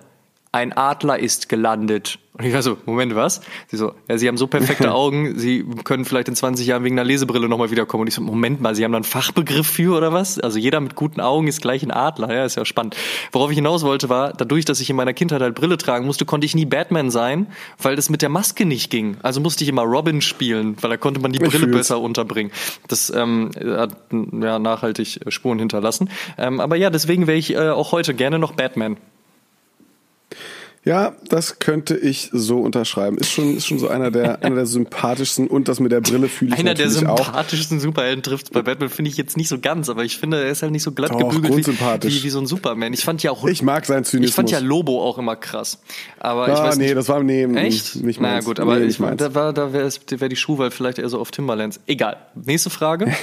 ein 0.52 0.74
Adler 0.74 1.20
ist 1.20 1.48
gelandet. 1.48 2.18
Und 2.34 2.46
ich 2.46 2.54
war 2.54 2.62
so, 2.62 2.78
Moment, 2.86 3.14
was? 3.16 3.42
Sie 3.68 3.76
so, 3.76 3.94
ja, 4.08 4.18
Sie 4.18 4.28
haben 4.28 4.38
so 4.38 4.48
perfekte 4.48 4.92
Augen, 4.94 5.38
Sie 5.38 5.66
können 5.84 6.06
vielleicht 6.06 6.30
in 6.30 6.36
20 6.36 6.66
Jahren 6.66 6.84
wegen 6.84 6.98
einer 6.98 7.06
Lesebrille 7.06 7.50
nochmal 7.50 7.70
wiederkommen. 7.70 8.02
Und 8.02 8.08
ich 8.08 8.16
so, 8.16 8.22
Moment 8.22 8.62
mal, 8.62 8.74
Sie 8.74 8.84
haben 8.84 8.94
da 8.94 8.98
einen 8.98 9.04
Fachbegriff 9.04 9.68
für 9.68 9.96
oder 9.96 10.14
was? 10.14 10.40
Also 10.40 10.58
jeder 10.58 10.80
mit 10.80 10.96
guten 10.96 11.20
Augen 11.20 11.48
ist 11.48 11.62
gleich 11.62 11.84
ein 11.84 11.92
Adler, 11.92 12.34
ja, 12.34 12.46
ist 12.46 12.56
ja 12.56 12.66
spannend. 12.66 12.96
Worauf 13.32 13.52
ich 13.52 13.58
hinaus 13.58 13.84
wollte 13.84 14.10
war, 14.10 14.34
dadurch, 14.34 14.64
dass 14.66 14.80
ich 14.80 14.90
in 14.90 14.96
meiner 14.96 15.14
Kindheit 15.14 15.42
halt 15.42 15.54
Brille 15.54 15.78
tragen 15.78 16.06
musste, 16.06 16.26
konnte 16.26 16.46
ich 16.46 16.56
nie 16.56 16.66
Batman 16.66 17.12
sein, 17.12 17.48
weil 17.78 17.96
das 17.96 18.10
mit 18.10 18.22
der 18.22 18.30
Maske 18.30 18.66
nicht 18.66 18.90
ging. 18.90 19.18
Also 19.22 19.42
musste 19.42 19.64
ich 19.66 19.70
immer 19.70 19.84
Robin 19.84 20.22
spielen, 20.22 20.78
weil 20.82 20.90
da 20.92 20.98
konnte 20.98 21.20
man 21.20 21.34
die 21.34 21.40
Ich 21.44 21.48
Brille 21.50 21.66
fühl's. 21.66 21.78
besser 21.78 22.00
unterbringen. 22.00 22.52
Das 22.88 23.12
ähm, 23.14 23.52
hat 23.62 23.98
ja, 24.12 24.58
nachhaltig 24.58 25.26
äh, 25.26 25.30
Spuren 25.32 25.60
hinterlassen. 25.60 26.10
Ähm, 26.38 26.60
aber 26.62 26.78
ja, 26.78 26.90
deswegen 26.90 27.28
wäre 27.28 27.38
ich 27.38 27.54
äh, 27.54 27.70
auch 27.70 27.92
heute 27.92 28.14
gerne 28.14 28.40
noch 28.40 28.54
Batman. 28.54 28.98
Ja, 30.86 31.14
das 31.28 31.60
könnte 31.60 31.98
ich 31.98 32.30
so 32.32 32.60
unterschreiben. 32.60 33.18
Ist 33.18 33.30
schon, 33.32 33.56
ist 33.58 33.68
schon 33.68 33.80
so 33.80 33.90
einer 33.90 34.12
der, 34.12 34.44
einer 34.44 34.56
der 34.56 34.66
sympathischsten 34.66 35.48
und 35.48 35.68
das 35.68 35.80
mit 35.82 35.92
der 35.92 36.00
Brille 36.00 36.30
fühle 36.30 36.54
ich 36.54 36.60
Einer 36.60 36.74
der 36.74 36.88
auch. 36.88 36.92
sympathischsten 36.92 37.80
Superhelden 37.82 38.24
trifft 38.24 38.54
bei 38.54 38.62
Batman 38.62 38.90
finde 38.90 39.12
ich 39.12 39.18
jetzt 39.18 39.36
nicht 39.36 39.50
so 39.50 39.60
ganz, 39.60 39.90
aber 39.90 40.06
ich 40.06 40.18
finde, 40.18 40.42
er 40.42 40.50
ist 40.50 40.62
halt 40.62 40.72
nicht 40.72 40.84
so 40.84 40.94
glatt 40.94 41.12
Doch, 41.12 41.18
gebügelt 41.20 41.68
wie, 41.68 42.08
wie, 42.08 42.24
wie 42.24 42.30
so 42.30 42.40
ein 42.40 42.46
Superman. 42.46 42.94
Ich 42.94 43.04
fand 43.04 43.22
ja 43.24 43.32
auch 43.32 43.46
Ich 43.46 43.62
mag 43.62 43.86
seinen 43.86 44.06
Zynismus. 44.06 44.30
ich 44.30 44.36
fand 44.36 44.52
ja 44.52 44.60
Lobo 44.60 45.04
auch 45.04 45.18
immer 45.18 45.36
krass. 45.36 45.80
Aber 46.18 46.48
ich 46.48 46.54
Ah, 46.58 46.64
weiß 46.70 46.78
nee, 46.78 46.86
nicht. 46.86 46.96
das 46.96 47.10
war 47.10 47.22
nee, 47.24 47.44
Echt? 47.44 47.98
nicht 47.98 48.22
naja 48.22 48.36
meins. 48.36 48.46
gut, 48.46 48.60
aber 48.62 48.80
Nee, 48.80 48.86
ich, 48.86 49.00
meins. 49.00 49.18
da 49.18 49.36
war 49.36 49.52
da 49.54 49.74
wäre 49.74 49.90
wär 50.10 50.30
die 50.30 50.36
Schuhwahl 50.38 50.72
vielleicht 50.72 50.98
eher 50.98 51.10
so 51.10 51.20
auf 51.20 51.32
Timberlands. 51.32 51.82
Egal. 51.88 52.16
Nächste 52.36 52.70
Frage. 52.70 53.08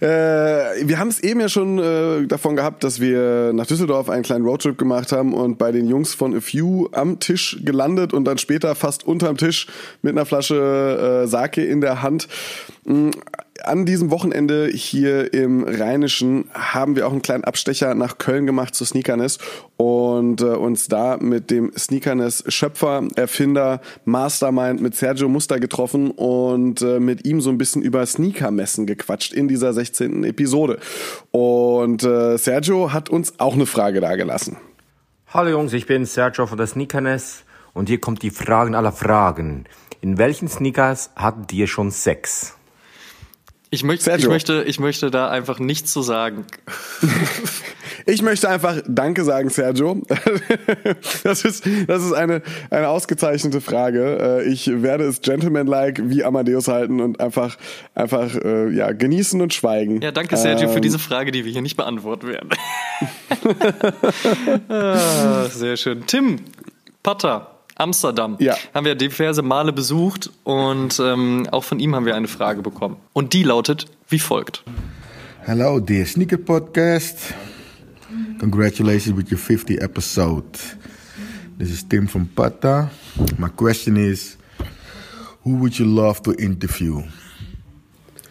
Äh, 0.00 0.06
wir 0.06 1.00
haben 1.00 1.08
es 1.08 1.18
eben 1.18 1.40
ja 1.40 1.48
schon 1.48 1.80
äh, 1.80 2.24
davon 2.28 2.54
gehabt, 2.54 2.84
dass 2.84 3.00
wir 3.00 3.52
nach 3.52 3.66
Düsseldorf 3.66 4.08
einen 4.08 4.22
kleinen 4.22 4.44
Roadtrip 4.44 4.78
gemacht 4.78 5.10
haben 5.10 5.34
und 5.34 5.58
bei 5.58 5.72
den 5.72 5.88
Jungs 5.88 6.14
von 6.18 6.36
A 6.36 6.40
Few 6.40 6.88
am 6.92 7.20
Tisch 7.20 7.60
gelandet 7.64 8.12
und 8.12 8.24
dann 8.24 8.38
später 8.38 8.74
fast 8.74 9.06
unterm 9.06 9.36
Tisch 9.36 9.68
mit 10.02 10.12
einer 10.12 10.26
Flasche 10.26 11.22
äh, 11.24 11.26
Sake 11.28 11.64
in 11.64 11.80
der 11.80 12.02
Hand. 12.02 12.28
Mm, 12.84 13.10
An 13.64 13.86
diesem 13.86 14.10
Wochenende 14.10 14.68
hier 14.68 15.32
im 15.32 15.64
Rheinischen 15.64 16.44
haben 16.52 16.94
wir 16.94 17.06
auch 17.06 17.12
einen 17.12 17.22
kleinen 17.22 17.44
Abstecher 17.44 17.94
nach 17.94 18.18
Köln 18.18 18.46
gemacht 18.46 18.74
zu 18.74 18.84
Sneakerness 18.84 19.38
und 19.76 20.40
äh, 20.40 20.44
uns 20.44 20.86
da 20.88 21.16
mit 21.16 21.50
dem 21.50 21.72
Sneakerness 21.76 22.44
Schöpfer, 22.48 23.02
Erfinder, 23.16 23.80
Mastermind 24.04 24.80
mit 24.80 24.94
Sergio 24.94 25.28
Muster 25.28 25.58
getroffen 25.58 26.10
und 26.12 26.82
äh, 26.82 27.00
mit 27.00 27.26
ihm 27.26 27.40
so 27.40 27.50
ein 27.50 27.58
bisschen 27.58 27.82
über 27.82 28.06
Sneakermessen 28.06 28.86
gequatscht 28.86 29.32
in 29.32 29.48
dieser 29.48 29.72
16. 29.72 30.24
Episode. 30.24 30.78
Und 31.32 32.04
äh, 32.04 32.36
Sergio 32.38 32.92
hat 32.92 33.08
uns 33.08 33.34
auch 33.38 33.54
eine 33.54 33.66
Frage 33.66 34.00
dagelassen. 34.00 34.56
Hallo 35.30 35.50
Jungs, 35.50 35.74
ich 35.74 35.84
bin 35.84 36.06
Sergio 36.06 36.46
von 36.46 36.56
der 36.56 36.66
Sneakerness 36.66 37.44
und 37.74 37.90
hier 37.90 38.00
kommt 38.00 38.22
die 38.22 38.30
Fragen 38.30 38.74
aller 38.74 38.92
Fragen. 38.92 39.66
In 40.00 40.16
welchen 40.16 40.48
Sneakers 40.48 41.10
hattet 41.16 41.52
ihr 41.52 41.66
schon 41.66 41.90
Sex? 41.90 42.56
Ich 43.68 43.84
möchte, 43.84 44.10
ich 44.16 44.26
möchte, 44.26 44.62
ich 44.62 44.80
möchte 44.80 45.10
da 45.10 45.28
einfach 45.28 45.58
nichts 45.58 45.92
zu 45.92 46.00
sagen. 46.00 46.46
Ich 48.10 48.22
möchte 48.22 48.48
einfach 48.48 48.80
Danke 48.88 49.22
sagen, 49.22 49.50
Sergio. 49.50 50.00
Das 51.24 51.44
ist, 51.44 51.68
das 51.86 52.02
ist 52.02 52.12
eine, 52.12 52.40
eine 52.70 52.88
ausgezeichnete 52.88 53.60
Frage. 53.60 54.40
Äh, 54.44 54.48
Ich 54.48 54.66
werde 54.82 55.04
es 55.04 55.20
gentlemanlike 55.20 56.08
wie 56.08 56.24
Amadeus 56.24 56.68
halten 56.68 57.00
und 57.00 57.20
einfach, 57.20 57.58
einfach 57.94 58.34
äh, 58.34 58.70
ja, 58.70 58.92
genießen 58.92 59.40
und 59.42 59.52
schweigen. 59.52 60.00
Ja, 60.00 60.10
danke 60.10 60.38
Sergio 60.38 60.68
für 60.68 60.76
Ähm, 60.76 60.82
diese 60.82 60.98
Frage, 60.98 61.32
die 61.32 61.44
wir 61.44 61.52
hier 61.52 61.60
nicht 61.60 61.76
beantworten 61.76 62.28
werden. 62.28 62.48
ah, 64.70 65.44
sehr 65.50 65.76
schön. 65.76 66.06
Tim, 66.06 66.36
Potter, 67.02 67.58
Amsterdam. 67.74 68.36
Ja. 68.38 68.56
Haben 68.72 68.86
wir 68.86 68.94
diverse 68.94 69.42
Male 69.42 69.74
besucht 69.74 70.30
und 70.44 70.98
ähm, 70.98 71.46
auch 71.50 71.64
von 71.64 71.78
ihm 71.78 71.94
haben 71.94 72.06
wir 72.06 72.14
eine 72.16 72.28
Frage 72.28 72.62
bekommen. 72.62 72.96
Und 73.12 73.34
die 73.34 73.42
lautet 73.42 73.86
wie 74.08 74.18
folgt. 74.18 74.64
Hello, 75.42 75.78
dear 75.78 76.06
Sneaker 76.06 76.38
Podcast. 76.38 77.34
Congratulations 78.38 79.16
with 79.16 79.32
your 79.32 79.38
50th 79.38 79.82
episode. 79.82 80.52
This 81.58 81.70
is 81.70 81.82
Tim 81.82 82.06
from 82.06 82.26
Pata. 82.26 82.88
My 83.36 83.48
question 83.48 83.96
is 83.96 84.36
Who 85.42 85.56
would 85.56 85.76
you 85.78 85.86
love 85.86 86.22
to 86.22 86.32
interview? 86.32 87.02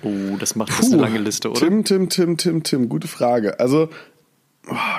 Oh, 0.04 0.38
das 0.40 0.56
macht 0.56 0.70
das 0.70 0.92
eine 0.92 1.02
lange 1.02 1.20
Liste, 1.20 1.50
oder? 1.50 1.60
Tim, 1.60 1.84
Tim, 1.84 2.08
Tim, 2.08 2.38
Tim, 2.38 2.64
Tim, 2.64 2.88
gute 2.88 3.10
Frage. 3.10 3.60
Also, 3.60 3.90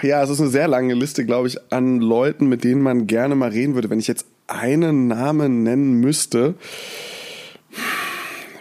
ja, 0.03 0.23
es 0.23 0.29
ist 0.29 0.41
eine 0.41 0.51
sehr 0.51 0.69
lange 0.69 0.93
Liste, 0.93 1.25
glaube 1.25 1.49
ich, 1.49 1.57
an 1.73 2.01
Leuten, 2.01 2.49
mit 2.49 2.63
denen 2.65 2.83
man 2.83 3.07
gerne 3.07 3.35
mal 3.35 3.51
reden 3.51 3.75
würde. 3.75 3.89
Wenn 3.89 4.01
ich 4.01 4.09
jetzt 4.09 4.27
einen 4.47 5.09
Namen 5.09 5.63
nennen 5.63 6.01
müsste. 6.01 6.55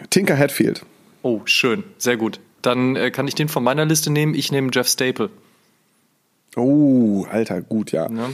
Tinker 0.08 0.38
Hatfield. 0.38 0.86
Oh, 1.22 1.42
schön, 1.44 1.84
sehr 1.98 2.16
gut. 2.16 2.40
Dann 2.62 2.96
äh, 2.96 3.10
kann 3.10 3.28
ich 3.28 3.34
den 3.34 3.48
von 3.48 3.62
meiner 3.62 3.84
Liste 3.84 4.10
nehmen. 4.10 4.34
Ich 4.34 4.50
nehme 4.50 4.70
Jeff 4.72 4.88
Staple. 4.88 5.28
Oh, 6.56 7.26
Alter, 7.30 7.60
gut, 7.60 7.92
ja. 7.92 8.08
ja. 8.10 8.30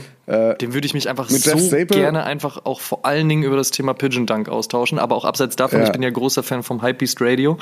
Äh, 0.51 0.57
Den 0.57 0.73
würde 0.73 0.87
ich 0.87 0.93
mich 0.93 1.09
einfach 1.09 1.29
so 1.29 1.85
gerne 1.85 2.23
einfach 2.23 2.65
auch 2.65 2.79
vor 2.79 3.05
allen 3.05 3.29
Dingen 3.29 3.43
über 3.43 3.57
das 3.57 3.69
Thema 3.69 3.93
Pigeon 3.93 4.25
Dunk 4.25 4.49
austauschen, 4.49 4.97
aber 4.97 5.15
auch 5.15 5.25
abseits 5.25 5.55
davon, 5.55 5.79
ja. 5.79 5.85
ich 5.85 5.91
bin 5.91 6.01
ja 6.01 6.09
großer 6.09 6.41
Fan 6.41 6.63
vom 6.63 6.81
Hypebeast 6.81 7.21
Radio 7.21 7.57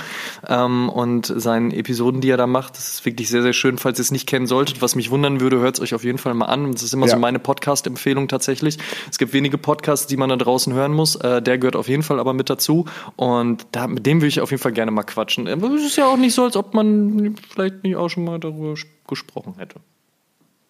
ähm, 0.48 0.90
und 0.90 1.26
seinen 1.26 1.72
Episoden, 1.72 2.22
die 2.22 2.30
er 2.30 2.38
da 2.38 2.48
macht, 2.48 2.78
das 2.78 2.94
ist 2.94 3.06
wirklich 3.06 3.30
sehr, 3.30 3.42
sehr 3.42 3.52
schön. 3.52 3.78
Falls 3.78 4.00
ihr 4.00 4.04
es 4.04 4.12
nicht 4.12 4.28
kennen 4.28 4.48
solltet, 4.48 4.82
was 4.82 4.96
mich 4.96 5.12
wundern 5.12 5.42
würde, 5.42 5.60
hört 5.60 5.76
es 5.76 5.82
euch 5.82 5.94
auf 5.94 6.04
jeden 6.04 6.20
Fall 6.20 6.34
mal 6.36 6.46
an. 6.46 6.72
Das 6.72 6.84
ist 6.84 6.94
immer 6.94 7.08
ja. 7.08 7.14
so 7.14 7.20
meine 7.20 7.40
Podcast-Empfehlung 7.40 8.28
tatsächlich. 8.30 8.78
Es 9.10 9.18
gibt 9.18 9.34
wenige 9.34 9.58
Podcasts, 9.58 10.08
die 10.08 10.16
man 10.16 10.30
da 10.30 10.38
draußen 10.38 10.72
hören 10.72 10.94
muss. 10.94 11.16
Äh, 11.16 11.42
der 11.42 11.58
gehört 11.58 11.76
auf 11.76 11.90
jeden 11.90 12.04
Fall 12.04 12.20
aber 12.20 12.34
mit 12.34 12.50
dazu 12.50 12.86
und 13.18 13.68
da, 13.72 13.88
mit 13.88 14.06
dem 14.06 14.20
würde 14.20 14.28
ich 14.28 14.40
auf 14.40 14.52
jeden 14.52 14.62
Fall 14.62 14.72
gerne 14.72 14.92
mal 14.92 15.04
quatschen. 15.04 15.48
Aber 15.50 15.72
es 15.74 15.84
ist 15.84 15.98
ja 15.98 16.06
auch 16.06 16.18
nicht 16.18 16.34
so, 16.34 16.44
als 16.44 16.56
ob 16.56 16.74
man 16.74 17.36
vielleicht 17.50 17.84
nicht 17.84 17.98
auch 17.98 18.10
schon 18.10 18.24
mal 18.24 18.40
darüber 18.40 18.76
gesprochen 19.08 19.56
hätte. 19.58 19.82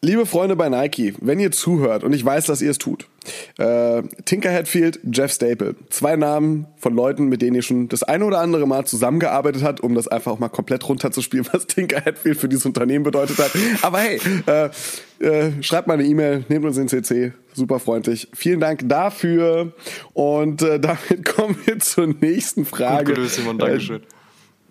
Liebe 0.04 0.26
Freunde 0.26 0.58
bei 0.58 0.68
Nike, 0.68 1.14
wenn 1.22 1.40
ihr 1.40 1.52
zuhört, 1.52 2.04
und 2.04 2.12
ich 2.12 2.26
weiß, 2.26 2.46
dass 2.48 2.62
ihr 2.62 2.72
es 2.72 2.78
tut, 2.78 3.08
äh, 3.58 4.04
Tinker 4.26 4.52
Hatfield, 4.52 5.00
Jeff 5.10 5.32
Staple, 5.32 5.76
zwei 5.90 6.18
Namen 6.18 6.68
von 6.76 6.94
Leuten, 6.94 7.28
mit 7.28 7.42
denen 7.42 7.56
ihr 7.56 7.62
schon 7.62 7.88
das 7.88 8.04
eine 8.04 8.26
oder 8.26 8.40
andere 8.40 8.68
Mal 8.68 8.86
zusammengearbeitet 8.86 9.64
habt, 9.64 9.80
um 9.80 9.96
das 9.96 10.10
einfach 10.10 10.34
auch 10.34 10.40
mal 10.40 10.50
komplett 10.50 10.90
runterzuspielen, 10.90 11.48
was 11.54 11.68
Tinker 11.68 12.04
Hatfield 12.04 12.38
für 12.38 12.50
dieses 12.50 12.66
Unternehmen 12.66 13.06
bedeutet 13.06 13.38
hat. 13.38 13.52
Aber 13.82 14.00
hey, 14.00 14.20
äh, 14.46 15.26
äh, 15.26 15.64
schreibt 15.64 15.88
mal 15.88 15.94
eine 15.94 16.04
E-Mail, 16.04 16.44
nehmt 16.50 16.66
uns 16.66 16.78
in 16.78 16.90
CC, 16.90 17.32
super 17.54 17.80
freundlich. 17.80 18.28
Vielen 18.34 18.60
Dank 18.60 18.82
dafür 18.90 19.72
und 20.12 20.64
äh, 20.64 20.80
damit 20.82 21.24
kommen 21.24 21.58
wir 21.64 21.80
zur 21.80 22.08
nächsten 22.08 22.66
Frage. 22.66 23.06
Gut 23.06 23.16
gelöst, 23.16 23.36
Simon, 23.36 23.58
Dankeschön. 23.58 24.02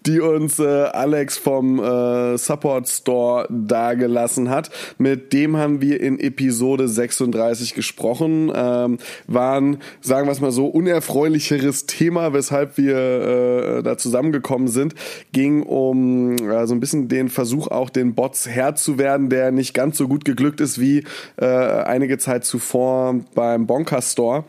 Die 0.06 0.20
uns 0.20 0.58
äh, 0.58 0.64
Alex 0.64 1.38
vom 1.38 1.78
äh, 1.78 2.36
Support 2.36 2.88
Store 2.88 3.46
dagelassen 3.50 4.50
hat. 4.50 4.70
Mit 4.98 5.32
dem 5.32 5.56
haben 5.56 5.80
wir 5.80 6.00
in 6.00 6.18
Episode 6.18 6.88
36 6.88 7.74
gesprochen. 7.74 8.50
Ähm, 8.54 8.98
waren, 9.26 9.78
sagen 10.00 10.26
wir 10.26 10.32
es 10.32 10.40
mal 10.40 10.50
so, 10.50 10.66
unerfreulicheres 10.66 11.86
Thema, 11.86 12.32
weshalb 12.32 12.78
wir 12.78 12.96
äh, 12.96 13.82
da 13.82 13.96
zusammengekommen 13.96 14.68
sind. 14.68 14.94
Ging 15.32 15.62
um 15.62 16.36
äh, 16.36 16.66
so 16.66 16.74
ein 16.74 16.80
bisschen 16.80 17.08
den 17.08 17.28
Versuch, 17.28 17.68
auch 17.68 17.90
den 17.90 18.14
Bots 18.14 18.48
Herr 18.48 18.74
zu 18.74 18.98
werden, 18.98 19.28
der 19.28 19.52
nicht 19.52 19.74
ganz 19.74 19.98
so 19.98 20.08
gut 20.08 20.24
geglückt 20.24 20.60
ist 20.60 20.80
wie 20.80 21.04
äh, 21.36 21.46
einige 21.46 22.18
Zeit 22.18 22.44
zuvor 22.44 23.20
beim 23.34 23.66
Bonker 23.66 24.02
Store. 24.02 24.44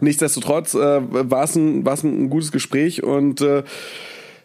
Nichtsdestotrotz 0.00 0.74
äh, 0.74 0.78
war 0.78 1.44
es 1.44 1.56
ein, 1.56 1.84
war's 1.84 2.02
ein 2.02 2.30
gutes 2.30 2.52
Gespräch 2.52 3.02
und 3.02 3.40
äh, 3.40 3.62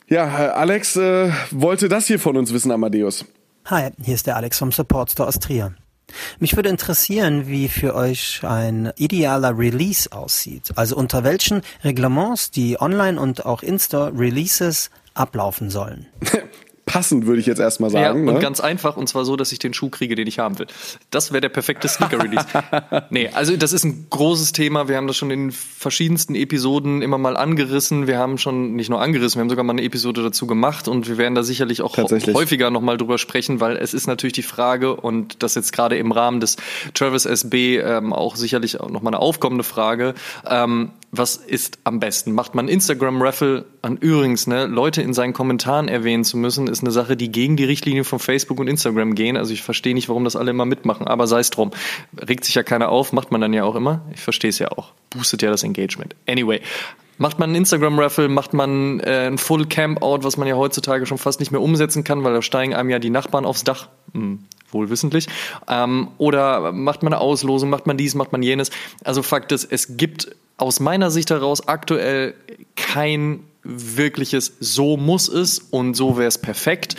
ja, 0.07 0.53
Alex 0.53 0.95
äh, 0.95 1.31
wollte 1.51 1.89
das 1.89 2.07
hier 2.07 2.19
von 2.19 2.37
uns 2.37 2.53
wissen, 2.53 2.71
Amadeus. 2.71 3.25
Hi, 3.65 3.89
hier 4.03 4.15
ist 4.15 4.27
der 4.27 4.35
Alex 4.35 4.59
vom 4.59 4.71
Support 4.71 5.11
Store 5.11 5.27
aus 5.27 5.39
Trier. 5.39 5.75
Mich 6.39 6.55
würde 6.55 6.69
interessieren, 6.69 7.47
wie 7.47 7.67
für 7.67 7.95
euch 7.95 8.41
ein 8.43 8.91
idealer 8.95 9.57
Release 9.57 10.11
aussieht. 10.11 10.71
Also 10.75 10.95
unter 10.95 11.23
welchen 11.23 11.61
Reglements 11.83 12.51
die 12.51 12.79
Online- 12.79 13.19
und 13.19 13.45
auch 13.45 13.63
In-Store 13.63 14.11
Releases 14.17 14.91
ablaufen 15.13 15.69
sollen. 15.69 16.05
passend, 16.95 17.25
würde 17.25 17.41
ich 17.41 17.45
jetzt 17.45 17.59
erstmal 17.59 17.89
sagen. 17.89 18.25
Ja, 18.25 18.31
und 18.31 18.35
ne? 18.35 18.39
ganz 18.39 18.59
einfach, 18.59 18.95
und 18.95 19.07
zwar 19.07 19.25
so, 19.25 19.35
dass 19.35 19.51
ich 19.51 19.59
den 19.59 19.73
Schuh 19.73 19.89
kriege, 19.89 20.15
den 20.15 20.27
ich 20.27 20.39
haben 20.39 20.57
will. 20.59 20.67
Das 21.11 21.31
wäre 21.31 21.41
der 21.41 21.49
perfekte 21.49 21.87
Sneaker-Release. 21.87 22.45
nee, 23.09 23.29
also 23.33 23.57
das 23.57 23.73
ist 23.73 23.83
ein 23.83 24.07
großes 24.09 24.53
Thema. 24.53 24.87
Wir 24.87 24.95
haben 24.95 25.07
das 25.07 25.17
schon 25.17 25.29
in 25.29 25.51
verschiedensten 25.51 26.35
Episoden 26.35 27.01
immer 27.01 27.17
mal 27.17 27.35
angerissen. 27.35 28.07
Wir 28.07 28.17
haben 28.17 28.37
schon 28.37 28.75
nicht 28.75 28.89
nur 28.89 29.01
angerissen, 29.01 29.39
wir 29.39 29.41
haben 29.41 29.49
sogar 29.49 29.65
mal 29.65 29.73
eine 29.73 29.83
Episode 29.83 30.23
dazu 30.23 30.47
gemacht 30.47 30.87
und 30.87 31.07
wir 31.09 31.17
werden 31.17 31.35
da 31.35 31.43
sicherlich 31.43 31.81
auch 31.81 31.97
häufiger 31.97 32.71
nochmal 32.71 32.97
drüber 32.97 33.17
sprechen, 33.17 33.59
weil 33.59 33.75
es 33.75 33.93
ist 33.93 34.07
natürlich 34.07 34.33
die 34.33 34.43
Frage 34.43 34.95
und 34.95 35.43
das 35.43 35.55
jetzt 35.55 35.73
gerade 35.73 35.97
im 35.97 36.11
Rahmen 36.11 36.39
des 36.39 36.55
Travis 36.93 37.25
SB 37.25 37.79
ähm, 37.79 38.13
auch 38.13 38.35
sicherlich 38.35 38.79
auch 38.79 38.89
nochmal 38.89 39.13
eine 39.13 39.21
aufkommende 39.21 39.63
Frage. 39.63 40.13
Ähm, 40.49 40.91
was 41.17 41.35
ist 41.37 41.79
am 41.83 41.99
besten? 41.99 42.33
Macht 42.33 42.55
man 42.55 42.67
Instagram-Raffle 42.67 43.65
an 43.81 43.97
übrigens, 43.97 44.47
ne, 44.47 44.65
Leute 44.65 45.01
in 45.01 45.13
seinen 45.13 45.33
Kommentaren 45.33 45.87
erwähnen 45.87 46.23
zu 46.23 46.37
müssen, 46.37 46.67
ist 46.67 46.81
eine 46.81 46.91
Sache, 46.91 47.17
die 47.17 47.31
gegen 47.31 47.57
die 47.57 47.63
Richtlinie 47.63 48.03
von 48.03 48.19
Facebook 48.19 48.59
und 48.59 48.67
Instagram 48.67 49.15
gehen. 49.15 49.37
Also 49.37 49.53
ich 49.53 49.61
verstehe 49.61 49.93
nicht, 49.93 50.09
warum 50.09 50.23
das 50.23 50.35
alle 50.35 50.51
immer 50.51 50.65
mitmachen, 50.65 51.07
aber 51.07 51.27
sei 51.27 51.39
es 51.39 51.49
drum. 51.49 51.71
Regt 52.17 52.45
sich 52.45 52.55
ja 52.55 52.63
keiner 52.63 52.89
auf, 52.89 53.13
macht 53.13 53.31
man 53.31 53.41
dann 53.41 53.53
ja 53.53 53.63
auch 53.63 53.75
immer. 53.75 54.01
Ich 54.13 54.21
verstehe 54.21 54.49
es 54.49 54.59
ja 54.59 54.71
auch. 54.71 54.93
Boostet 55.11 55.41
ja 55.41 55.49
das 55.49 55.63
Engagement. 55.63 56.15
Anyway. 56.27 56.61
Macht 57.17 57.39
man 57.39 57.49
einen 57.49 57.55
Instagram-Raffle, 57.55 58.27
macht 58.27 58.53
man 58.53 58.99
äh, 58.99 59.27
ein 59.27 59.37
Full 59.37 59.67
Camp-Out, 59.67 60.25
was 60.25 60.35
man 60.35 60.49
ja 60.49 60.55
heutzutage 60.55 61.05
schon 61.05 61.17
fast 61.17 61.39
nicht 61.39 61.49
mehr 61.49 61.61
umsetzen 61.61 62.03
kann, 62.03 62.25
weil 62.25 62.33
da 62.33 62.41
steigen 62.41 62.75
einem 62.75 62.89
ja 62.89 62.99
die 62.99 63.09
Nachbarn 63.09 63.45
aufs 63.45 63.63
Dach. 63.63 63.87
Hm, 64.13 64.39
wohlwissentlich. 64.71 65.27
Ähm, 65.69 66.09
oder 66.17 66.73
macht 66.73 67.03
man 67.03 67.13
eine 67.13 67.21
Auslosung, 67.21 67.69
macht 67.69 67.87
man 67.87 67.95
dies, 67.95 68.15
macht 68.15 68.33
man 68.33 68.43
jenes. 68.43 68.69
Also 69.05 69.23
Fakt 69.23 69.53
ist, 69.53 69.63
es 69.71 69.95
gibt 69.95 70.35
aus 70.57 70.79
meiner 70.79 71.11
Sicht 71.11 71.29
heraus 71.29 71.67
aktuell 71.67 72.33
kein 72.75 73.41
wirkliches 73.63 74.53
so 74.59 74.95
muss 74.95 75.27
es 75.27 75.59
und 75.59 75.95
so 75.95 76.17
wäre 76.17 76.27
es 76.27 76.37
perfekt 76.37 76.95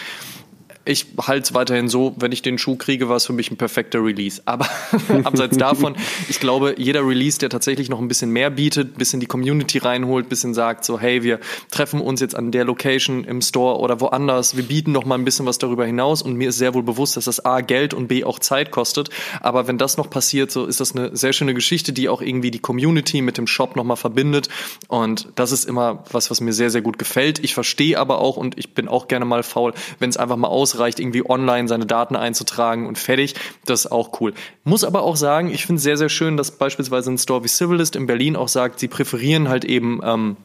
ich 0.87 1.07
halte 1.21 1.45
es 1.45 1.55
weiterhin 1.55 1.89
so, 1.89 2.15
wenn 2.17 2.33
ich 2.33 2.43
den 2.43 2.59
Schuh 2.59 2.77
kriege, 2.77 3.09
war 3.09 3.17
es 3.17 3.27
für 3.27 3.33
mich 3.33 3.51
ein 3.51 3.57
perfekter 3.57 4.03
Release. 4.03 4.41
Aber 4.45 4.67
abseits 5.25 5.57
davon, 5.57 5.97
ich 6.29 6.41
glaube, 6.41 6.75
jeder 6.79 7.07
Release, 7.07 7.39
der 7.39 7.51
tatsächlich 7.51 7.89
noch 7.89 8.01
ein 8.01 8.09
bisschen 8.09 8.31
mehr 8.31 8.51
bietet, 8.51 8.95
ein 8.95 8.99
bisschen 8.99 9.21
die 9.21 9.27
Community 9.27 9.79
reinholt, 9.79 10.27
ein 10.27 10.29
bisschen 10.29 10.55
sagt 10.55 10.85
so, 10.85 10.99
hey, 10.99 11.23
wir 11.23 11.41
treffen 11.71 12.01
uns 12.01 12.21
jetzt 12.21 12.37
an 12.37 12.53
der 12.53 12.65
Location 12.65 13.25
im 13.25 13.43
Store 13.43 13.79
oder 13.79 14.01
woanders, 14.01 14.57
wir 14.57 14.65
bieten 14.65 14.93
noch 14.93 15.05
mal 15.05 15.17
ein 15.17 15.25
bisschen 15.25 15.47
was 15.47 15.59
darüber 15.59 15.85
hinaus 15.85 16.23
und 16.23 16.35
mir 16.37 16.51
ist 16.51 16.59
sehr 16.59 16.75
wohl 16.75 16.83
bewusst, 16.83 17.17
dass 17.17 17.25
das 17.25 17.45
A 17.45 17.61
Geld 17.61 17.93
und 17.93 18.09
B 18.09 18.25
auch 18.25 18.39
Zeit 18.39 18.71
kostet. 18.71 19.11
Aber 19.41 19.67
wenn 19.67 19.79
das 19.79 19.97
noch 19.97 20.09
passiert, 20.09 20.51
so 20.51 20.67
ist 20.67 20.81
das 20.81 20.95
eine 20.95 21.17
sehr 21.17 21.33
schöne 21.33 21.55
Geschichte, 21.55 21.93
die 21.93 22.09
auch 22.09 22.23
irgendwie 22.23 22.51
die 22.51 22.61
Community 22.61 23.23
mit 23.23 23.39
dem 23.39 23.47
Shop 23.47 23.77
noch 23.77 23.85
mal 23.85 23.97
verbindet. 23.97 24.49
Und 24.89 25.29
das 25.35 25.53
ist 25.53 25.65
immer 25.65 26.05
was, 26.13 26.31
was 26.31 26.41
mir 26.41 26.53
sehr, 26.53 26.71
sehr 26.71 26.83
gut 26.83 26.99
gefällt. 26.99 27.43
Ich 27.43 27.55
verstehe 27.55 27.99
aber 27.99 28.19
auch 28.19 28.37
und 28.37 28.59
ich 28.59 28.75
bin 28.75 28.89
auch 28.89 29.09
gerne 29.09 29.25
mal 29.25 29.43
faul, 29.43 29.75
wenn 29.99 30.11
es 30.11 30.17
einfach 30.17 30.37
mal 30.37 30.49
aus 30.77 30.87
ausreicht, 30.87 31.01
irgendwie 31.01 31.29
online 31.29 31.69
seine 31.69 31.87
Daten 31.87 32.17
einzutragen 32.17 32.87
und 32.87 32.99
fertig. 32.99 33.35
Das 33.65 33.87
ist 33.87 33.93
auch 33.93 34.21
cool. 34.21 34.35
Muss 34.65 34.85
aber 34.85 35.03
auch 35.03 35.17
sagen, 35.17 35.51
ich 35.51 35.67
finde 35.67 35.79
es 35.79 35.83
sehr, 35.83 35.97
sehr 35.97 36.09
schön, 36.09 36.37
dass 36.37 36.51
beispielsweise 36.51 37.11
ein 37.11 37.19
Store 37.19 37.43
wie 37.45 37.49
Civilist 37.49 37.97
in 37.97 38.07
Berlin 38.07 38.37
auch 38.37 38.49
sagt, 38.49 38.79
sie 38.79 38.89
präferieren 38.89 39.49
halt 39.49 39.65
eben 39.65 40.01
ähm, 40.05 40.37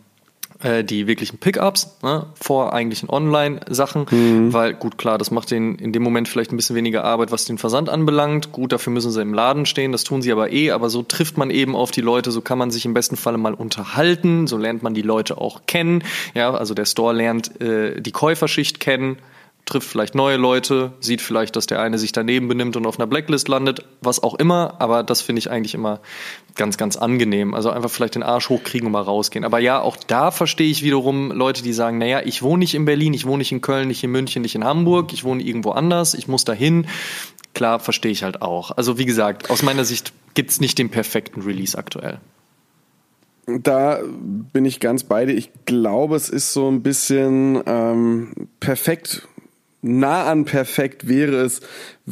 äh, 0.63 0.83
die 0.83 1.07
wirklichen 1.07 1.37
Pickups 1.37 1.97
ne, 2.01 2.27
vor 2.39 2.73
eigentlichen 2.73 3.09
Online-Sachen, 3.09 4.05
mhm. 4.09 4.53
weil 4.53 4.73
gut, 4.73 4.97
klar, 4.97 5.17
das 5.17 5.31
macht 5.31 5.51
den 5.51 5.75
in 5.75 5.91
dem 5.91 6.03
Moment 6.03 6.27
vielleicht 6.27 6.51
ein 6.51 6.57
bisschen 6.57 6.75
weniger 6.75 7.03
Arbeit, 7.03 7.31
was 7.31 7.45
den 7.45 7.57
Versand 7.57 7.89
anbelangt. 7.89 8.51
Gut, 8.51 8.71
dafür 8.71 8.93
müssen 8.93 9.11
sie 9.11 9.21
im 9.21 9.33
Laden 9.33 9.65
stehen, 9.65 9.91
das 9.91 10.03
tun 10.03 10.21
sie 10.21 10.31
aber 10.31 10.51
eh, 10.51 10.71
aber 10.71 10.89
so 10.89 11.03
trifft 11.03 11.37
man 11.37 11.49
eben 11.49 11.75
auf 11.75 11.91
die 11.91 12.01
Leute, 12.01 12.31
so 12.31 12.41
kann 12.41 12.57
man 12.57 12.71
sich 12.71 12.85
im 12.85 12.93
besten 12.93 13.17
Falle 13.17 13.37
mal 13.37 13.53
unterhalten, 13.53 14.47
so 14.47 14.57
lernt 14.57 14.83
man 14.83 14.93
die 14.93 15.01
Leute 15.01 15.37
auch 15.37 15.61
kennen. 15.67 16.03
Ja, 16.33 16.53
also 16.53 16.73
der 16.73 16.85
Store 16.85 17.13
lernt 17.13 17.59
äh, 17.61 17.99
die 17.99 18.11
Käuferschicht 18.11 18.79
kennen, 18.79 19.17
trifft 19.65 19.87
vielleicht 19.87 20.15
neue 20.15 20.37
Leute, 20.37 20.93
sieht 20.99 21.21
vielleicht, 21.21 21.55
dass 21.55 21.65
der 21.65 21.81
eine 21.81 21.97
sich 21.97 22.11
daneben 22.11 22.47
benimmt 22.47 22.75
und 22.75 22.85
auf 22.85 22.99
einer 22.99 23.07
Blacklist 23.07 23.47
landet, 23.47 23.85
was 24.01 24.21
auch 24.21 24.35
immer, 24.35 24.75
aber 24.79 25.03
das 25.03 25.21
finde 25.21 25.39
ich 25.39 25.49
eigentlich 25.49 25.73
immer 25.73 26.01
ganz, 26.55 26.77
ganz 26.77 26.97
angenehm. 26.97 27.53
Also 27.53 27.69
einfach 27.69 27.89
vielleicht 27.89 28.15
den 28.15 28.23
Arsch 28.23 28.49
hochkriegen 28.49 28.87
und 28.87 28.91
mal 28.93 29.01
rausgehen. 29.01 29.45
Aber 29.45 29.59
ja, 29.59 29.79
auch 29.79 29.97
da 29.97 30.31
verstehe 30.31 30.69
ich 30.69 30.83
wiederum 30.83 31.31
Leute, 31.31 31.63
die 31.63 31.73
sagen, 31.73 31.97
naja, 31.97 32.21
ich 32.23 32.41
wohne 32.41 32.59
nicht 32.59 32.73
in 32.73 32.85
Berlin, 32.85 33.13
ich 33.13 33.25
wohne 33.25 33.39
nicht 33.39 33.51
in 33.51 33.61
Köln, 33.61 33.87
nicht 33.87 34.03
in 34.03 34.11
München, 34.11 34.41
nicht 34.41 34.55
in 34.55 34.63
Hamburg, 34.63 35.13
ich 35.13 35.23
wohne 35.23 35.43
irgendwo 35.43 35.71
anders, 35.71 36.13
ich 36.13 36.27
muss 36.27 36.43
dahin. 36.43 36.87
Klar, 37.53 37.79
verstehe 37.79 38.11
ich 38.11 38.23
halt 38.23 38.41
auch. 38.41 38.71
Also 38.71 38.97
wie 38.97 39.05
gesagt, 39.05 39.49
aus 39.49 39.63
meiner 39.63 39.85
Sicht 39.85 40.13
gibt 40.33 40.51
es 40.51 40.61
nicht 40.61 40.77
den 40.77 40.89
perfekten 40.89 41.41
Release 41.41 41.77
aktuell. 41.77 42.19
Da 43.47 43.99
bin 44.53 44.65
ich 44.65 44.79
ganz 44.79 45.03
bei 45.03 45.25
dir. 45.25 45.33
Ich 45.33 45.51
glaube, 45.65 46.15
es 46.15 46.29
ist 46.29 46.53
so 46.53 46.69
ein 46.69 46.83
bisschen 46.83 47.61
ähm, 47.65 48.31
perfekt 48.59 49.27
nah 49.81 50.25
an 50.29 50.45
perfekt 50.45 51.07
wäre 51.07 51.41
es, 51.41 51.61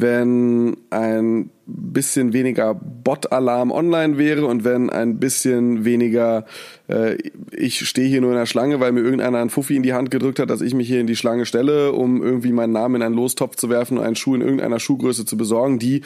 wenn 0.00 0.76
ein 0.90 1.50
bisschen 1.66 2.32
weniger 2.32 2.74
Bot-Alarm 2.74 3.70
online 3.70 4.18
wäre 4.18 4.46
und 4.46 4.64
wenn 4.64 4.90
ein 4.90 5.18
bisschen 5.18 5.84
weniger 5.84 6.44
äh, 6.90 7.16
ich 7.52 7.86
stehe 7.86 8.08
hier 8.08 8.20
nur 8.20 8.30
in 8.30 8.36
der 8.36 8.46
Schlange, 8.46 8.80
weil 8.80 8.92
mir 8.92 9.00
irgendeiner 9.00 9.38
einen 9.38 9.50
Fuffi 9.50 9.76
in 9.76 9.82
die 9.82 9.92
Hand 9.92 10.10
gedrückt 10.10 10.38
hat, 10.38 10.50
dass 10.50 10.60
ich 10.60 10.74
mich 10.74 10.88
hier 10.88 11.00
in 11.00 11.06
die 11.06 11.16
Schlange 11.16 11.46
stelle, 11.46 11.92
um 11.92 12.22
irgendwie 12.22 12.52
meinen 12.52 12.72
Namen 12.72 12.96
in 12.96 13.02
einen 13.02 13.14
Lostopf 13.14 13.56
zu 13.56 13.70
werfen 13.70 13.98
und 13.98 14.04
einen 14.04 14.16
Schuh 14.16 14.34
in 14.34 14.40
irgendeiner 14.40 14.80
Schuhgröße 14.80 15.24
zu 15.24 15.36
besorgen, 15.36 15.78
die 15.78 16.02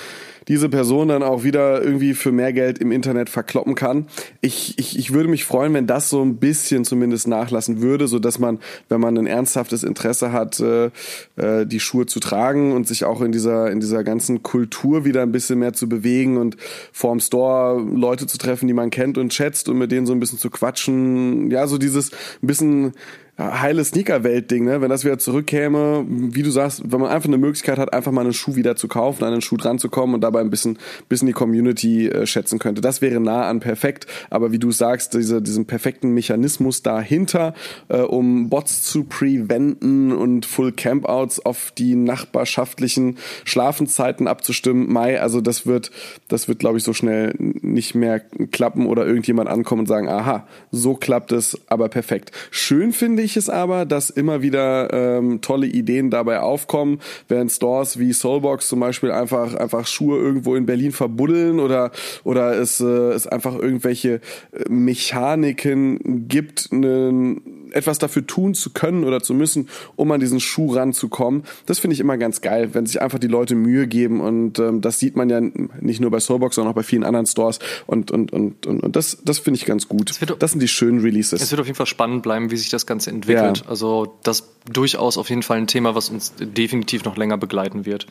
diese 0.49 0.69
Person 0.69 1.09
dann 1.09 1.23
auch 1.23 1.43
wieder 1.43 1.83
irgendwie 1.83 2.13
für 2.13 2.33
mehr 2.33 2.53
Geld 2.53 2.79
im 2.79 2.93
Internet 2.93 3.31
verkloppen 3.31 3.75
kann. 3.75 4.07
Ich, 4.43 4.79
ich, 4.79 4.99
ich 4.99 5.13
würde 5.15 5.29
mich 5.29 5.45
freuen, 5.45 5.73
wenn 5.73 5.87
das 5.87 6.11
so 6.11 6.23
ein 6.23 6.37
bisschen 6.37 6.85
zumindest 6.85 7.29
nachlassen 7.29 7.81
würde, 7.81 8.09
so 8.09 8.19
dass 8.19 8.39
man, 8.39 8.59
wenn 8.89 9.01
man 9.01 9.17
ein 9.17 9.27
ernsthaftes 9.27 9.85
Interesse 9.85 10.33
hat, 10.33 10.61
äh, 10.61 10.91
äh, 11.37 11.67
die 11.67 11.81
Schuhe 11.81 12.07
zu 12.07 12.21
tragen 12.21 12.73
und 12.73 12.87
sich 12.87 13.05
auch 13.05 13.23
in 13.23 13.33
dieser, 13.33 13.71
in 13.71 13.81
dieser 13.85 14.05
ganzen 14.05 14.43
Kultur 14.43 15.05
wieder 15.05 15.23
ein 15.23 15.33
bisschen 15.33 15.59
mehr 15.59 15.73
zu 15.73 15.89
bewegen 15.89 16.37
und 16.37 16.57
vorm 16.93 17.21
Store 17.21 17.81
Leute 17.81 18.27
zu 18.27 18.39
treffen, 18.39 18.67
die 18.67 18.75
man 18.75 18.91
kennt 18.91 19.19
und 19.19 19.33
schätzt 19.33 19.69
und 19.69 19.79
mit 19.79 19.93
denen 19.93 20.07
so 20.07 20.13
ein 20.13 20.21
bisschen 20.21 20.39
zu 20.39 20.51
quatschen. 20.51 21.51
Ja, 21.51 21.67
so 21.67 21.79
dieses 21.79 22.13
ein 22.13 22.47
bisschen 22.47 22.93
heile 23.37 23.85
Sneaker-Welt-Ding, 23.85 24.65
ne? 24.65 24.81
wenn 24.81 24.91
das 24.91 25.05
wieder 25.05 25.19
zurückkäme, 25.19 26.05
wie 26.09 26.45
du 26.45 26.51
sagst, 26.51 26.83
wenn 26.93 27.01
man 27.01 27.11
einfach 27.11 27.29
eine 27.29 27.39
Möglichkeit 27.39 27.79
hat, 27.79 27.93
einfach 27.93 28.13
mal 28.13 28.21
einen 28.21 28.33
Schuh 28.33 28.55
wieder 28.55 28.77
zu 28.77 28.87
kaufen, 28.87 29.25
an 29.25 29.33
einen 29.33 29.43
Schuh 29.43 29.57
dran 29.57 29.81
zu 29.81 29.89
kommen 29.89 30.15
und 30.15 30.21
dabei 30.21 30.41
ein 30.41 30.51
bisschen, 30.51 30.79
bisschen 31.09 31.27
die 31.27 31.33
Community 31.33 32.09
äh, 32.09 32.27
schätzen 32.27 32.61
könnte. 32.61 32.81
Das 32.81 33.03
wäre 33.03 33.19
nah 33.19 33.49
an 33.49 33.59
perfekt, 33.59 34.07
aber 34.31 34.53
wie 34.53 34.61
du 34.61 34.71
sagst, 34.71 35.15
diese, 35.15 35.43
diesen 35.43 35.67
perfekten 35.67 36.13
Mechanismus 36.15 36.83
dahinter, 36.83 37.55
äh, 37.89 38.03
um 38.03 38.51
Bots 38.51 38.85
zu 38.85 39.03
preventen 39.03 40.13
und 40.13 40.47
Full 40.47 40.71
Campouts 40.71 41.45
auf 41.45 41.73
die 41.77 41.97
nachbarschaftlichen 41.97 43.19
Schlafenszeiten 43.45 44.29
abzustimmen, 44.29 44.93
Mai, 44.93 45.21
also 45.21 45.41
das 45.41 45.67
wird, 45.67 45.91
das 46.29 46.47
wird, 46.47 46.61
glaube 46.61 46.79
ich, 46.79 46.85
so 46.85 46.93
schnell 46.93 47.35
nicht 47.39 47.97
mehr 47.97 48.21
klappen 48.21 48.87
oder 48.87 49.05
irgendjemand 49.05 49.49
ankommen 49.49 49.81
und 49.81 49.87
sagen, 49.87 50.09
aha, 50.09 50.47
so 50.71 50.95
klappt 50.95 51.33
es, 51.33 51.61
aber 51.67 51.89
perfekt. 51.89 52.31
Schön 52.53 52.93
finde 52.93 53.24
ich 53.25 53.37
es 53.37 53.49
aber, 53.49 53.85
dass 53.85 54.11
immer 54.11 54.43
wieder 54.43 54.93
ähm, 54.93 55.41
tolle 55.41 55.67
Ideen 55.67 56.11
dabei 56.11 56.41
aufkommen, 56.41 57.01
während 57.29 57.51
Stores 57.51 57.99
wie 57.99 58.13
Soulbox 58.13 58.69
zum 58.69 58.81
Beispiel 58.81 59.11
einfach 59.11 59.55
einfach 59.55 59.87
Schuhe 59.87 60.19
irgendwo 60.19 60.55
in 60.55 60.67
Berlin 60.67 60.93
verbuddeln 60.93 61.61
oder 61.61 61.91
oder 62.25 62.57
es 62.57 62.81
äh, 62.81 62.85
es 62.85 63.27
einfach 63.27 63.55
irgendwelche 63.55 64.21
äh, 64.53 64.69
Mechaniken 64.69 66.29
gibt, 66.29 66.69
einen 66.73 67.64
etwas 67.75 67.99
dafür 67.99 68.27
tun 68.27 68.55
zu 68.55 68.71
können 68.71 69.05
oder 69.05 69.21
zu 69.21 69.35
müssen, 69.35 69.69
um 69.97 70.11
an 70.13 70.21
diesen 70.21 70.41
Schuh 70.41 70.75
ranzukommen. 70.75 71.45
Das 71.67 71.79
finde 71.79 71.95
ich 71.95 72.01
immer 72.01 72.17
ganz 72.17 72.41
geil, 72.41 72.71
wenn 72.73 72.87
sich 72.87 73.03
einfach 73.03 73.19
die 73.19 73.29
Leute 73.29 73.55
Mühe 73.55 73.87
geben 73.87 74.21
und 74.21 74.59
ähm, 74.59 74.81
das 74.81 74.99
sieht 74.99 75.17
man 75.17 75.29
ja 75.29 75.41
nicht 75.41 76.01
nur 76.01 76.11
bei 76.11 76.21
Soulbox, 76.21 76.57
sondern 76.57 76.73
auch 76.73 76.77
bei 76.77 76.83
vielen 76.83 77.05
anderen 77.05 77.27
Stores 77.27 77.59
und 77.87 78.11
und 78.11 78.33
und 78.33 78.67
und, 78.67 78.83
und 78.83 78.97
das 78.97 79.19
das 79.25 79.39
finde 79.39 79.59
ich 79.59 79.67
ganz 79.67 79.89
gut. 79.89 80.13
Das 80.39 80.51
sind 80.51 80.61
die 80.61 80.69
schönen 80.69 81.01
Releases. 81.01 81.41
Es 81.41 81.51
wird 81.51 81.61
auf 81.61 81.67
jeden 81.67 81.77
Fall 81.77 81.87
spannend 81.87 82.23
bleiben, 82.23 82.51
wie 82.51 82.57
sich 82.57 82.71
das 82.71 82.87
Ganze 82.87 83.11
entwickelt. 83.11 83.59
Ja. 83.59 83.69
Also 83.69 84.17
das 84.23 84.55
durchaus 84.71 85.19
auf 85.19 85.29
jeden 85.31 85.43
Fall 85.43 85.59
ein 85.59 85.67
Thema, 85.67 85.95
was 85.95 86.09
uns 86.09 86.33
definitiv 86.39 87.05
noch 87.05 87.17
länger 87.17 87.39
begleiten 87.39 87.87
wird. 87.87 88.07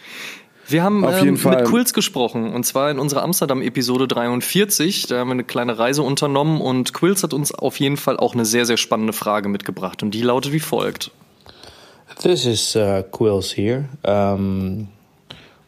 Wir 0.68 0.84
haben 0.84 1.03
Auf 1.03 1.18
jeden 1.18 1.30
ähm, 1.30 1.38
Fall. 1.38 1.57
mit 1.57 1.65
Quills 1.65 1.94
gesprochen 1.94 2.53
und 2.53 2.65
zwar 2.65 2.90
in 2.90 2.99
unserer 2.99 3.23
Amsterdam-Episode 3.23 4.07
43. 4.07 5.07
Da 5.07 5.19
haben 5.19 5.27
wir 5.27 5.34
eine 5.34 5.44
kleine 5.44 5.77
Reise 5.77 6.03
unternommen 6.03 6.61
und 6.61 6.94
Quills 6.94 7.23
hat 7.23 7.34
uns 7.34 7.53
auf 7.53 7.80
jeden 7.80 7.98
Fall 7.98 8.18
auch 8.18 8.34
eine 8.34 8.45
sehr, 8.45 8.65
sehr 8.65 8.77
spannende 8.77 9.14
Frage 9.14 9.49
mitgebracht 9.49 10.03
und 10.03 10.11
die 10.11 10.22
lautet 10.22 10.53
wie 10.53 10.60
folgt. 10.60 11.11
This 12.22 12.45
is 12.45 12.76
uh, 12.76 13.03
Quills 13.11 13.52
here. 13.57 13.90
Um, 14.03 14.88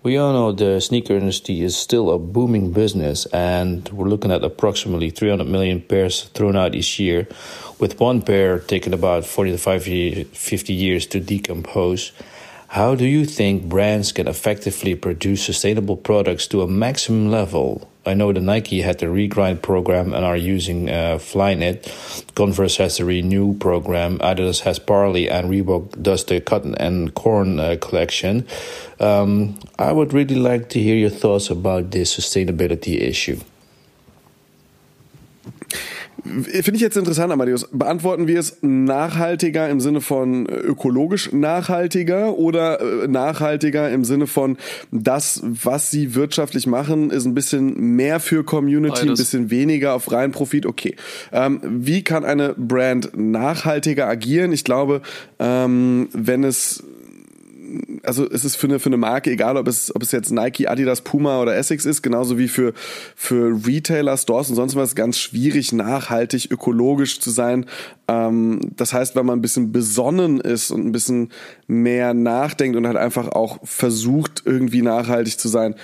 we 0.04 0.18
all 0.18 0.32
know 0.32 0.52
the 0.52 0.80
sneaker 0.80 1.18
industry 1.18 1.62
is 1.62 1.76
still 1.76 2.12
a 2.12 2.18
booming 2.18 2.72
business, 2.72 3.26
and 3.34 3.90
we're 3.92 4.08
looking 4.08 4.32
at 4.32 4.44
approximately 4.44 5.10
300 5.12 5.46
million 5.48 5.82
pairs 5.82 6.30
thrown 6.34 6.56
out 6.56 6.76
each 6.76 7.00
year, 7.00 7.28
with 7.80 8.00
one 8.00 8.22
pair 8.22 8.60
taking 8.60 8.94
about 8.94 9.26
40 9.26 9.52
to 9.54 9.58
50 9.58 10.26
50 10.26 10.74
years 10.74 11.08
to 11.08 11.20
decompose. 11.20 12.12
How 12.76 12.94
do 12.94 13.06
you 13.06 13.24
think 13.24 13.70
brands 13.70 14.12
can 14.12 14.28
effectively 14.28 14.96
produce 14.96 15.46
sustainable 15.46 15.96
products 15.96 16.46
to 16.48 16.62
a 16.62 16.68
maximum 16.68 17.32
level? 17.32 17.90
I 18.06 18.16
know 18.16 18.34
the 18.34 18.42
Nike 18.42 18.82
had 18.82 19.00
the 19.00 19.06
regrind 19.06 19.62
program 19.62 20.14
and 20.14 20.26
are 20.26 20.36
using 20.36 20.90
uh, 20.90 21.18
Flyknit. 21.18 21.88
Converse 22.36 22.76
has 22.76 22.98
the 22.98 23.06
Renew 23.06 23.58
program. 23.60 24.20
Adidas 24.20 24.60
has 24.68 24.78
Parley, 24.78 25.30
and 25.30 25.50
Reebok 25.50 26.04
does 26.04 26.26
the 26.26 26.42
Cotton 26.42 26.76
and 26.76 27.14
Corn 27.14 27.62
uh, 27.62 27.78
collection. 27.80 28.46
Um, 29.00 29.58
I 29.80 29.94
would 29.94 30.12
really 30.12 30.36
like 30.36 30.68
to 30.72 30.82
hear 30.82 30.98
your 30.98 31.12
thoughts 31.12 31.50
about 31.50 31.92
this 31.92 32.14
sustainability 32.14 33.00
issue. 33.00 33.40
Finde 36.26 36.76
ich 36.76 36.82
jetzt 36.82 36.98
interessant, 36.98 37.32
Amadeus. 37.32 37.68
Beantworten 37.72 38.28
wir 38.28 38.40
es 38.40 38.58
nachhaltiger 38.62 39.70
im 39.70 39.80
Sinne 39.80 40.02
von 40.02 40.48
äh, 40.48 40.56
ökologisch 40.56 41.32
nachhaltiger 41.32 42.36
oder 42.38 42.82
äh, 43.04 43.08
nachhaltiger 43.08 43.92
im 43.92 44.04
Sinne 44.04 44.26
von 44.26 44.58
das, 44.92 45.42
was 45.44 45.92
sie 45.92 46.16
wirtschaftlich 46.16 46.66
machen, 46.66 47.12
ist 47.12 47.26
ein 47.26 47.36
bisschen 47.36 47.96
mehr 47.96 48.20
für 48.20 48.44
Community, 48.44 49.02
ein 49.02 49.08
Beides. 49.08 49.20
bisschen 49.20 49.52
weniger 49.52 49.94
auf 49.94 50.12
reinen 50.12 50.32
Profit. 50.32 50.66
Okay. 50.66 50.96
Ähm, 51.32 51.62
wie 51.64 52.04
kann 52.04 52.26
eine 52.26 52.56
Brand 52.58 53.16
nachhaltiger 53.16 54.08
agieren? 54.08 54.52
Ich 54.52 54.64
glaube, 54.64 55.02
ähm, 55.38 56.10
wenn 56.12 56.44
es 56.44 56.84
also 58.04 58.30
es 58.30 58.46
ist 58.46 58.56
für 58.56 58.68
eine, 58.68 58.80
für 58.80 58.88
eine 58.90 58.98
Marke, 58.98 59.32
egal 59.32 59.58
ob 59.58 59.68
es, 59.68 59.94
ob 59.96 60.02
es 60.02 60.12
jetzt 60.12 60.32
Nike, 60.32 60.68
Adidas, 60.68 61.02
Puma 61.02 61.42
oder 61.42 61.56
Essex 61.56 61.86
ist, 61.86 62.02
genauso 62.02 62.38
wie 62.38 62.48
für, 62.48 62.74
für 63.16 63.66
Retailer, 63.66 64.18
Stores 64.18 64.50
und 64.50 64.56
sonst 64.56 64.76
was, 64.76 64.96
ganz 64.96 65.18
schwierig, 65.18 65.72
nachhaltig, 65.74 66.52
ökologisch 66.52 67.20
zu 67.20 67.30
sein. 67.30 67.66
Ähm, 68.08 68.60
das 68.76 68.94
heißt, 68.94 69.16
wenn 69.16 69.26
man 69.26 69.40
ein 69.40 69.42
bisschen 69.42 69.72
besonnen 69.72 70.40
ist 70.40 70.72
und 70.72 70.86
ein 70.86 70.92
bisschen 70.92 71.32
mehr 71.68 72.14
nachdenkt 72.14 72.78
und 72.78 72.88
halt 72.88 72.98
einfach 72.98 73.30
auch 73.30 73.60
versucht, 73.64 74.44
irgendwie 74.46 74.82
nachhaltig 74.82 75.40
zu 75.40 75.48
sein, 75.48 75.76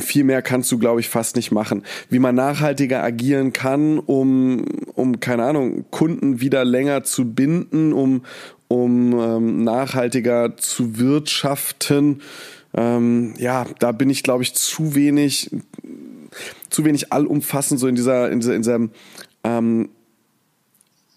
viel 0.00 0.24
mehr 0.24 0.42
kannst 0.42 0.70
du, 0.72 0.78
glaube 0.78 1.00
ich, 1.00 1.08
fast 1.08 1.36
nicht 1.36 1.52
machen. 1.52 1.82
Wie 2.10 2.18
man 2.18 2.34
nachhaltiger 2.34 3.02
agieren 3.02 3.52
kann, 3.52 3.98
um, 3.98 4.64
um 4.94 5.20
keine 5.20 5.44
Ahnung, 5.44 5.84
Kunden 5.90 6.40
wieder 6.40 6.64
länger 6.64 7.04
zu 7.04 7.32
binden, 7.32 7.92
um, 7.92 8.24
um 8.68 9.18
ähm, 9.18 9.64
nachhaltiger 9.64 10.56
zu 10.56 10.98
wirtschaften. 10.98 12.22
Ähm, 12.74 13.34
ja, 13.38 13.66
da 13.78 13.92
bin 13.92 14.10
ich, 14.10 14.22
glaube 14.22 14.42
ich, 14.42 14.54
zu 14.54 14.94
wenig, 14.94 15.50
zu 16.70 16.84
wenig 16.84 17.12
allumfassend 17.12 17.80
so 17.80 17.88
in 17.88 17.94
dieser, 17.94 18.30
in 18.30 18.40
dieser, 18.40 18.54
in 18.54 18.62
diesem 18.62 18.90
ähm, 19.44 19.88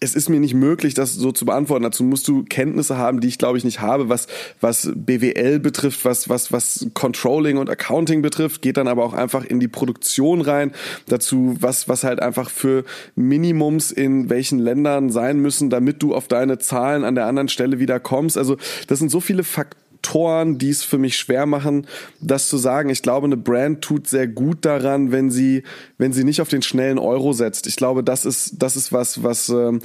es 0.02 0.14
ist 0.14 0.28
mir 0.28 0.40
nicht 0.40 0.54
möglich, 0.54 0.94
das 0.94 1.14
so 1.14 1.32
zu 1.32 1.44
beantworten. 1.44 1.84
Dazu 1.84 2.02
musst 2.02 2.26
du 2.26 2.44
Kenntnisse 2.44 2.96
haben, 2.96 3.20
die 3.20 3.28
ich 3.28 3.38
glaube 3.38 3.56
ich 3.56 3.64
nicht 3.64 3.80
habe, 3.80 4.08
was 4.08 4.26
was 4.60 4.90
BWL 4.94 5.60
betrifft, 5.60 6.04
was 6.04 6.28
was 6.28 6.52
was 6.52 6.86
Controlling 6.94 7.56
und 7.56 7.70
Accounting 7.70 8.20
betrifft, 8.20 8.62
geht 8.62 8.76
dann 8.76 8.88
aber 8.88 9.04
auch 9.04 9.14
einfach 9.14 9.44
in 9.44 9.60
die 9.60 9.68
Produktion 9.68 10.40
rein. 10.40 10.72
Dazu 11.06 11.56
was 11.60 11.88
was 11.88 12.04
halt 12.04 12.20
einfach 12.20 12.50
für 12.50 12.84
Minimums 13.14 13.92
in 13.92 14.28
welchen 14.28 14.58
Ländern 14.58 15.10
sein 15.10 15.38
müssen, 15.38 15.70
damit 15.70 16.02
du 16.02 16.14
auf 16.14 16.26
deine 16.26 16.58
Zahlen 16.58 17.04
an 17.04 17.14
der 17.14 17.26
anderen 17.26 17.48
Stelle 17.48 17.78
wieder 17.78 18.00
kommst. 18.00 18.36
Also 18.36 18.56
das 18.88 18.98
sind 18.98 19.10
so 19.10 19.20
viele 19.20 19.44
Faktoren 19.44 19.81
Faktoren, 20.02 20.58
die 20.58 20.70
es 20.70 20.82
für 20.82 20.98
mich 20.98 21.16
schwer 21.16 21.46
machen, 21.46 21.86
das 22.20 22.48
zu 22.48 22.56
sagen. 22.56 22.90
Ich 22.90 23.02
glaube, 23.02 23.26
eine 23.26 23.36
Brand 23.36 23.82
tut 23.82 24.08
sehr 24.08 24.26
gut 24.26 24.64
daran, 24.64 25.12
wenn 25.12 25.30
sie, 25.30 25.62
wenn 25.96 26.12
sie 26.12 26.24
nicht 26.24 26.40
auf 26.40 26.48
den 26.48 26.62
schnellen 26.62 26.98
Euro 26.98 27.32
setzt. 27.32 27.68
Ich 27.68 27.76
glaube, 27.76 28.02
das 28.02 28.24
ist, 28.24 28.60
das 28.60 28.74
ist 28.76 28.92
was, 28.92 29.22
was, 29.22 29.48
ähm, 29.48 29.78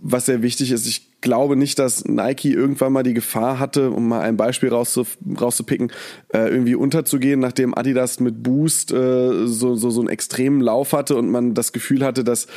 was 0.00 0.26
sehr 0.26 0.42
wichtig 0.42 0.72
ist. 0.72 0.88
Ich 0.88 1.20
glaube 1.20 1.54
nicht, 1.54 1.78
dass 1.78 2.04
Nike 2.04 2.52
irgendwann 2.52 2.92
mal 2.92 3.04
die 3.04 3.14
Gefahr 3.14 3.60
hatte, 3.60 3.90
um 3.92 4.08
mal 4.08 4.22
ein 4.22 4.36
Beispiel 4.36 4.70
rauszu, 4.70 5.06
rauszupicken, 5.40 5.92
äh, 6.34 6.48
irgendwie 6.48 6.74
unterzugehen, 6.74 7.38
nachdem 7.38 7.72
Adidas 7.72 8.18
mit 8.18 8.42
Boost 8.42 8.90
äh, 8.90 9.46
so, 9.46 9.76
so, 9.76 9.90
so 9.90 10.00
einen 10.00 10.08
extremen 10.08 10.60
Lauf 10.60 10.92
hatte 10.92 11.14
und 11.14 11.30
man 11.30 11.54
das 11.54 11.72
Gefühl 11.72 12.04
hatte, 12.04 12.24
dass 12.24 12.48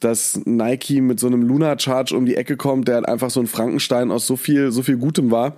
dass 0.00 0.38
Nike 0.44 1.00
mit 1.00 1.18
so 1.18 1.26
einem 1.26 1.40
Lunar 1.40 1.78
Charge 1.78 2.14
um 2.14 2.26
die 2.26 2.36
Ecke 2.36 2.58
kommt, 2.58 2.86
der 2.86 2.96
halt 2.96 3.08
einfach 3.08 3.30
so 3.30 3.40
ein 3.40 3.46
Frankenstein 3.46 4.10
aus 4.10 4.26
so 4.26 4.36
viel, 4.36 4.70
so 4.70 4.82
viel 4.82 4.98
Gutem 4.98 5.30
war. 5.30 5.56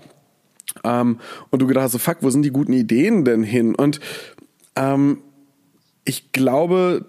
Ähm, 0.84 1.18
und 1.50 1.62
du 1.62 1.66
gedacht 1.66 1.84
hast, 1.84 1.92
so, 1.92 1.98
fuck, 1.98 2.18
wo 2.20 2.30
sind 2.30 2.42
die 2.42 2.50
guten 2.50 2.72
Ideen 2.72 3.24
denn 3.24 3.42
hin? 3.42 3.74
Und 3.74 4.00
ähm, 4.76 5.18
ich 6.04 6.32
glaube, 6.32 7.06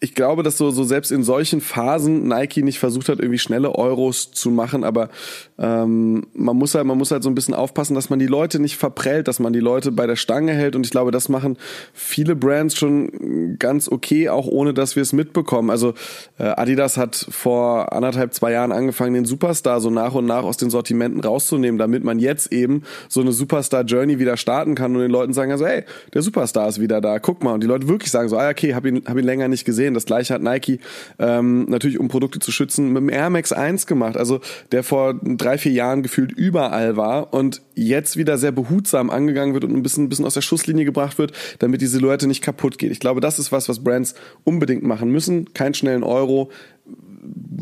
ich 0.00 0.14
glaube, 0.14 0.42
dass 0.42 0.58
so, 0.58 0.70
so 0.70 0.84
selbst 0.84 1.12
in 1.12 1.22
solchen 1.22 1.60
Phasen 1.60 2.28
Nike 2.28 2.62
nicht 2.62 2.78
versucht 2.78 3.08
hat, 3.08 3.20
irgendwie 3.20 3.38
schnelle 3.38 3.74
Euros 3.74 4.32
zu 4.32 4.50
machen, 4.50 4.84
aber 4.84 5.08
ähm, 5.56 6.26
man 6.34 6.56
muss 6.56 6.74
halt, 6.74 6.84
man 6.84 6.98
muss 6.98 7.12
halt 7.12 7.22
so 7.22 7.28
ein 7.28 7.34
bisschen 7.34 7.54
aufpassen, 7.54 7.94
dass 7.94 8.10
man 8.10 8.18
die 8.18 8.26
Leute 8.26 8.58
nicht 8.58 8.76
verprellt, 8.76 9.28
dass 9.28 9.38
man 9.38 9.52
die 9.52 9.60
Leute 9.60 9.92
bei 9.92 10.06
der 10.06 10.16
Stange 10.16 10.52
hält. 10.52 10.74
Und 10.74 10.84
ich 10.84 10.90
glaube, 10.90 11.12
das 11.12 11.28
machen 11.28 11.56
viele 11.92 12.34
Brands 12.34 12.76
schon 12.76 13.56
ganz 13.58 13.88
okay, 13.88 14.28
auch 14.28 14.46
ohne 14.46 14.74
dass 14.74 14.96
wir 14.96 15.02
es 15.02 15.12
mitbekommen. 15.12 15.70
Also 15.70 15.94
äh, 16.38 16.44
Adidas 16.44 16.96
hat 16.96 17.26
vor 17.30 17.92
anderthalb, 17.92 18.34
zwei 18.34 18.52
Jahren 18.52 18.72
angefangen, 18.72 19.14
den 19.14 19.24
Superstar 19.26 19.80
so 19.80 19.90
nach 19.90 20.14
und 20.14 20.26
nach 20.26 20.42
aus 20.42 20.56
den 20.56 20.70
Sortimenten 20.70 21.20
rauszunehmen, 21.20 21.78
damit 21.78 22.02
man 22.02 22.18
jetzt 22.18 22.52
eben 22.52 22.82
so 23.08 23.20
eine 23.20 23.32
Superstar-Journey 23.32 24.18
wieder 24.18 24.36
starten 24.36 24.74
kann 24.74 24.94
und 24.96 25.02
den 25.02 25.10
Leuten 25.10 25.32
sagen, 25.32 25.52
also, 25.52 25.66
hey, 25.66 25.84
der 26.14 26.22
Superstar 26.22 26.68
ist 26.68 26.80
wieder 26.80 27.00
da, 27.00 27.20
guck 27.20 27.44
mal. 27.44 27.52
Und 27.52 27.62
die 27.62 27.68
Leute 27.68 27.86
wirklich 27.86 28.10
sagen 28.10 28.28
so, 28.28 28.38
ah, 28.38 28.50
okay, 28.50 28.74
hab 28.74 28.84
ihn, 28.86 29.04
hab 29.06 29.16
ihn 29.16 29.24
länger 29.24 29.46
nicht 29.46 29.64
gesehen. 29.64 29.94
Das 29.94 30.04
gleiche 30.04 30.34
hat 30.34 30.42
Nike 30.42 30.80
ähm, 31.20 31.66
natürlich, 31.68 32.00
um 32.00 32.08
Produkte 32.08 32.40
zu 32.40 32.50
schützen, 32.50 32.88
mit 32.88 33.02
dem 33.02 33.08
Air 33.08 33.30
Max 33.30 33.52
1 33.52 33.86
gemacht. 33.86 34.16
Also 34.16 34.40
der 34.72 34.82
vor 34.82 35.14
drei, 35.44 35.58
vier 35.58 35.72
Jahren 35.72 36.02
gefühlt 36.02 36.32
überall 36.32 36.96
war 36.96 37.34
und 37.34 37.62
jetzt 37.74 38.16
wieder 38.16 38.38
sehr 38.38 38.52
behutsam 38.52 39.10
angegangen 39.10 39.54
wird 39.54 39.64
und 39.64 39.74
ein 39.74 39.82
bisschen, 39.82 40.04
ein 40.04 40.08
bisschen 40.08 40.24
aus 40.24 40.34
der 40.34 40.40
Schusslinie 40.40 40.84
gebracht 40.84 41.18
wird, 41.18 41.32
damit 41.58 41.80
die 41.80 41.86
Silhouette 41.86 42.26
nicht 42.26 42.42
kaputt 42.42 42.78
geht. 42.78 42.92
Ich 42.92 43.00
glaube, 43.00 43.20
das 43.20 43.38
ist 43.38 43.52
was, 43.52 43.68
was 43.68 43.84
Brands 43.84 44.14
unbedingt 44.44 44.82
machen 44.82 45.10
müssen. 45.10 45.52
Keinen 45.52 45.74
schnellen 45.74 46.02
Euro, 46.02 46.50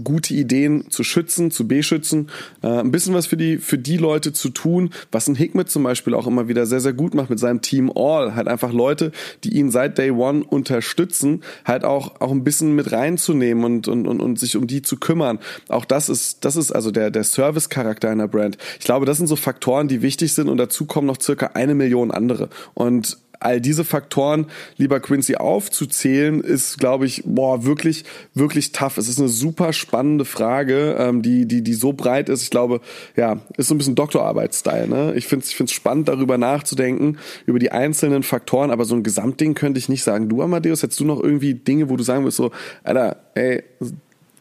gute 0.03 0.35
Ideen 0.35 0.91
zu 0.91 1.05
schützen, 1.05 1.51
zu 1.51 1.69
beschützen, 1.69 2.29
äh, 2.63 2.69
ein 2.69 2.91
bisschen 2.91 3.15
was 3.15 3.27
für 3.27 3.37
die, 3.37 3.59
für 3.59 3.79
die 3.79 3.97
Leute 3.97 4.33
zu 4.33 4.49
tun, 4.49 4.91
was 5.11 5.29
ein 5.29 5.35
Hikmet 5.35 5.71
zum 5.71 5.83
Beispiel 5.83 6.15
auch 6.15 6.27
immer 6.27 6.49
wieder 6.49 6.67
sehr, 6.67 6.81
sehr 6.81 6.93
gut 6.93 7.15
macht 7.15 7.31
mit 7.31 7.39
seinem 7.39 7.61
Team 7.61 7.91
All. 7.95 8.35
Halt 8.35 8.49
einfach 8.49 8.73
Leute, 8.73 9.13
die 9.45 9.57
ihn 9.57 9.71
seit 9.71 9.99
Day 9.99 10.11
One 10.11 10.45
unterstützen, 10.45 11.43
halt 11.65 11.85
auch, 11.85 12.21
auch 12.21 12.31
ein 12.31 12.45
bisschen 12.45 12.75
mit 12.75 12.93
reinzunehmen 12.93 13.65
und, 13.65 13.89
und, 13.89 14.07
und, 14.07 14.21
und 14.21 14.39
sich 14.39 14.57
um 14.57 14.67
die 14.67 14.83
zu 14.83 14.97
kümmern. 14.97 15.39
Auch 15.69 15.85
das 15.85 16.09
ist, 16.09 16.45
das 16.45 16.57
ist 16.57 16.73
also 16.73 16.91
der, 16.91 17.11
der 17.11 17.25
Service-Charakter 17.25 18.11
einer 18.11 18.29
Brand. 18.29 18.59
Ich 18.79 18.85
glaube, 18.85 19.07
das 19.07 19.19
sind 19.19 19.27
so 19.27 19.37
Faktoren, 19.37 19.89
die 19.89 20.03
wichtig 20.03 20.33
sind 20.33 20.49
und 20.49 20.59
dazu 20.59 20.87
kommen 20.87 21.07
noch 21.07 21.21
circa 21.21 21.51
eine 21.55 21.75
Million 21.75 22.11
andere. 22.11 22.49
Und 22.75 23.19
all 23.45 23.61
diese 23.61 23.85
Faktoren, 23.85 24.47
lieber 24.77 25.01
Quincy, 25.01 25.37
aufzuzählen, 25.37 26.41
ist, 26.41 26.79
glaube 26.79 27.07
ich, 27.07 27.23
boah, 27.25 27.65
wirklich, 27.65 28.05
wirklich 28.35 28.73
tough. 28.73 28.99
Es 28.99 29.09
ist 29.09 29.19
eine 29.19 29.29
super 29.29 29.73
spannende 29.73 30.25
Frage, 30.25 30.97
ähm, 30.99 31.23
die, 31.23 31.47
die, 31.47 31.63
die 31.63 31.75
so 31.75 31.93
breit 31.93 32.29
ist. 32.29 32.43
Ich 32.43 32.51
glaube, 32.51 32.81
ja, 33.17 33.41
ist 33.57 33.69
so 33.69 33.75
ein 33.75 33.79
bisschen 33.79 33.95
Doktorarbeitsstyle. 33.95 34.89
Ne? 34.89 35.15
Ich 35.15 35.27
finde 35.27 35.45
es 35.45 35.51
ich 35.51 35.57
find's 35.57 35.73
spannend, 35.73 36.09
darüber 36.09 36.39
nachzudenken, 36.39 37.19
über 37.47 37.59
die 37.59 37.73
einzelnen 37.73 38.23
Faktoren, 38.23 38.71
aber 38.71 38.85
so 38.85 38.95
ein 38.95 39.03
Gesamtding 39.03 39.55
könnte 39.55 39.79
ich 39.79 39.89
nicht 39.89 40.03
sagen. 40.03 40.29
Du, 40.29 40.43
Amadeus, 40.43 40.83
hättest 40.83 41.01
du 41.01 41.05
noch 41.05 41.23
irgendwie 41.23 41.55
Dinge, 41.55 41.91
wo 41.91 41.97
du 41.97 42.03
sagen 42.03 42.25
würdest, 42.25 42.39
so, 42.39 42.51
Alter, 42.83 43.17
ey, 43.35 43.63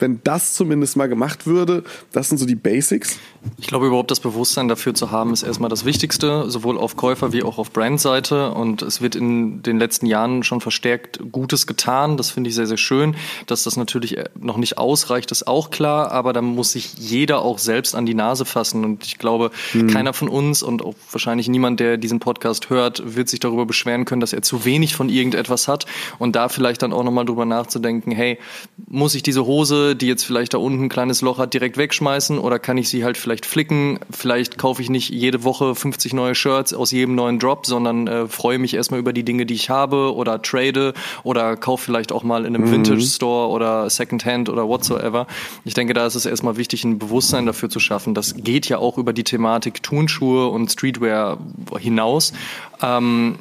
wenn 0.02 0.19
das 0.23 0.53
zumindest 0.53 0.98
mal 0.98 1.07
gemacht 1.07 1.45
würde, 1.45 1.84
das 2.11 2.30
sind 2.30 2.38
so 2.38 2.45
die 2.45 2.56
Basics. 2.56 3.19
Ich 3.57 3.68
glaube, 3.68 3.88
überhaupt 3.88 4.11
das 4.11 4.19
Bewusstsein 4.19 4.68
dafür 4.68 4.94
zu 4.94 5.11
haben, 5.11 5.34
ist 5.34 5.44
erstmal 5.44 5.69
das 5.69 5.86
Wichtigste, 5.86 6.49
sowohl 6.49 6.78
auf 6.78 6.95
Käufer- 6.95 7.34
wie 7.34 7.44
auch 7.44 7.57
auf 7.57 7.72
Brandseite. 7.72 8.52
Und 8.52 8.82
es 8.82 9.02
wird 9.02 9.15
in 9.15 9.64
den 9.64 9.80
letzten 9.80 10.06
Jahren 10.06 10.44
schon 10.44 10.61
verstärkt 10.61 11.19
Gutes 11.32 11.68
getan. 11.68 12.18
Das 12.18 12.32
finde 12.32 12.49
ich 12.49 12.56
sehr, 12.56 12.68
sehr 12.68 12.78
schön. 12.78 13.15
Dass 13.48 13.64
das 13.64 13.78
natürlich 13.78 14.18
noch 14.40 14.57
nicht 14.57 14.78
ausreicht, 14.78 15.32
ist 15.32 15.48
auch 15.48 15.69
klar. 15.69 16.11
Aber 16.11 16.34
da 16.34 16.41
muss 16.41 16.73
sich 16.73 16.94
jeder 16.98 17.41
auch 17.41 17.57
selbst 17.57 17.95
an 17.95 18.06
die 18.06 18.14
Nase 18.14 18.45
fassen. 18.45 18.84
Und 18.84 19.06
ich 19.06 19.18
glaube, 19.18 19.52
hm. 19.72 19.88
keiner 19.88 20.14
von 20.14 20.30
uns 20.30 20.64
und 20.64 20.84
auch 20.84 20.95
wahrscheinlich 21.11 21.48
niemand, 21.48 21.80
der 21.80 21.98
diesen 21.98 22.19
Podcast 22.19 22.69
hört, 22.69 23.15
wird 23.15 23.30
sich 23.30 23.40
darüber 23.40 23.65
beschweren 23.65 24.06
können, 24.06 24.22
dass 24.22 24.34
er 24.34 24.41
zu 24.41 24.65
wenig 24.65 24.95
von 24.95 25.10
irgendetwas 25.10 25.68
hat. 25.68 25.86
Und 26.19 26.36
da 26.36 26.49
vielleicht 26.49 26.82
dann 26.82 26.94
auch 26.94 27.03
nochmal 27.03 27.26
drüber 27.26 27.45
nachzudenken, 27.45 28.11
hey, 28.11 28.40
muss 28.88 29.15
ich 29.15 29.23
diese 29.23 29.45
Hose, 29.45 29.90
die 29.95 30.07
jetzt 30.07 30.23
vielleicht 30.23 30.53
da 30.53 30.57
unten 30.57 30.85
ein 30.85 30.89
kleines 30.89 31.22
Loch 31.22 31.38
hat, 31.38 31.53
direkt 31.53 31.77
wegschmeißen 31.77 32.39
oder 32.39 32.59
kann 32.59 32.77
ich 32.77 32.89
sie 32.89 33.03
halt 33.03 33.18
vielleicht 33.18 33.45
flicken? 33.45 33.99
Vielleicht 34.09 34.57
kaufe 34.57 34.81
ich 34.81 34.89
nicht 34.89 35.09
jede 35.09 35.43
Woche 35.43 35.76
50 35.76 36.13
neue 36.13 36.35
Shirts 36.35 36.73
aus 36.73 36.91
jedem 36.91 37.15
neuen 37.15 37.39
Drop, 37.39 37.65
sondern 37.65 38.07
äh, 38.07 38.27
freue 38.27 38.59
mich 38.59 38.73
erstmal 38.73 38.99
über 38.99 39.13
die 39.13 39.23
Dinge, 39.23 39.45
die 39.45 39.53
ich 39.53 39.69
habe 39.69 40.15
oder 40.15 40.41
trade 40.41 40.93
oder 41.23 41.55
kaufe 41.57 41.85
vielleicht 41.85 42.11
auch 42.11 42.23
mal 42.23 42.45
in 42.45 42.55
einem 42.55 42.68
mhm. 42.68 42.72
Vintage 42.72 43.01
Store 43.01 43.49
oder 43.49 43.89
Secondhand 43.89 44.49
oder 44.49 44.68
whatsoever. 44.68 45.27
Ich 45.65 45.73
denke, 45.73 45.93
da 45.93 46.05
ist 46.05 46.15
es 46.15 46.26
erstmal 46.26 46.57
wichtig, 46.57 46.84
ein 46.84 46.99
Bewusstsein 46.99 47.45
dafür 47.45 47.69
zu 47.69 47.80
schaffen. 47.80 48.13
Das 48.13 48.35
geht 48.35 48.69
ja 48.69 48.77
auch 48.77 48.97
über 48.97 49.13
die 49.13 49.23
Thematik 49.23 49.84
Turnschuhe 49.84 50.47
und 50.47 50.72
Streetwear 50.72 51.38
hinaus. 51.80 52.34
Ähm, 52.81 53.38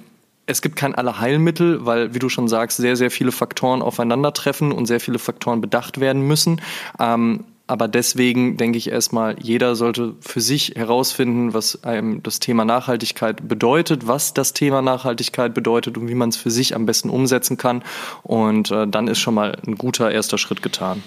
es 0.51 0.63
gibt 0.63 0.77
kein 0.77 0.95
Allerheilmittel, 0.95 1.87
weil, 1.87 2.15
wie 2.15 2.19
du 2.19 2.29
schon 2.29 2.49
sagst, 2.49 2.79
sehr, 2.79 2.97
sehr 2.97 3.11
viele 3.11 3.33
Faktoren 3.33 3.83
aufeinandertreffen 3.83 4.73
und 4.73 4.87
sehr 4.87 5.01
viele 5.01 5.19
Faktoren 5.19 5.61
bedacht 5.61 6.01
werden 6.01 6.27
müssen. 6.27 6.61
Ähm, 6.99 7.45
aber 7.71 7.87
deswegen 7.87 8.57
denke 8.57 8.79
ich 8.79 8.91
erstmal, 8.91 9.37
jeder 9.41 9.77
sollte 9.77 10.17
für 10.21 10.41
sich 10.41 10.73
herausfinden, 10.75 11.55
was 11.55 11.85
einem 11.85 12.21
das 12.21 12.41
Thema 12.41 12.65
Nachhaltigkeit 12.65 13.47
bedeutet, 13.47 14.09
was 14.09 14.35
das 14.35 14.55
Thema 14.55 14.83
Nachhaltigkeit 14.83 15.55
bedeutet 15.55 15.97
und 15.97 16.09
wie 16.09 16.17
man 16.17 16.31
es 16.31 16.37
für 16.37 16.51
sich 16.51 16.75
am 16.75 16.85
besten 16.85 17.11
umsetzen 17.11 17.59
kann. 17.59 17.85
Und 18.25 18.73
äh, 18.73 18.89
dann 18.89 19.07
ist 19.07 19.21
schon 19.21 19.35
mal 19.35 19.57
ein 19.65 19.77
guter 19.77 20.11
erster 20.11 20.37
Schritt 20.37 20.63
getan. 20.63 21.05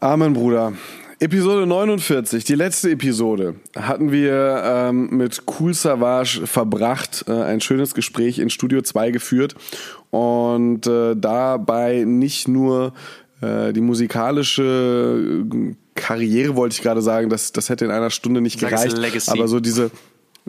Amen, 0.00 0.32
Bruder. 0.32 0.72
Episode 1.20 1.66
49, 1.66 2.44
die 2.44 2.54
letzte 2.54 2.90
Episode, 2.90 3.56
hatten 3.74 4.12
wir 4.12 4.62
ähm, 4.64 5.08
mit 5.10 5.42
Cool 5.46 5.74
Savage 5.74 6.46
verbracht, 6.46 7.24
äh, 7.26 7.32
ein 7.32 7.60
schönes 7.60 7.94
Gespräch 7.94 8.38
in 8.38 8.50
Studio 8.50 8.82
2 8.82 9.10
geführt 9.10 9.56
und 10.10 10.86
äh, 10.86 11.16
dabei 11.16 12.04
nicht 12.06 12.46
nur 12.46 12.92
äh, 13.40 13.72
die 13.72 13.80
musikalische 13.80 15.44
äh, 15.50 15.74
Karriere, 15.96 16.54
wollte 16.54 16.74
ich 16.74 16.82
gerade 16.82 17.02
sagen, 17.02 17.30
das, 17.30 17.50
das 17.50 17.68
hätte 17.68 17.84
in 17.84 17.90
einer 17.90 18.10
Stunde 18.10 18.40
nicht 18.40 18.60
gereicht, 18.60 18.96
aber 19.26 19.48
so 19.48 19.58
diese 19.58 19.90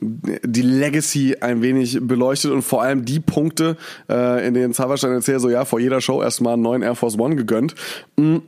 die 0.01 0.61
Legacy 0.61 1.37
ein 1.41 1.61
wenig 1.61 1.97
beleuchtet 1.99 2.51
und 2.51 2.61
vor 2.61 2.83
allem 2.83 3.03
die 3.03 3.19
Punkte, 3.19 3.75
äh, 4.07 4.47
in 4.47 4.53
denen 4.53 4.71
Savage 4.71 5.01
dann 5.01 5.11
erzählt, 5.11 5.41
so 5.41 5.49
ja, 5.49 5.65
vor 5.65 5.81
jeder 5.81 5.99
Show 5.99 6.21
erstmal 6.21 6.53
einen 6.53 6.61
neuen 6.61 6.83
Air 6.83 6.95
Force 6.95 7.19
One 7.19 7.35
gegönnt. 7.35 7.75
Mhm 8.15 8.43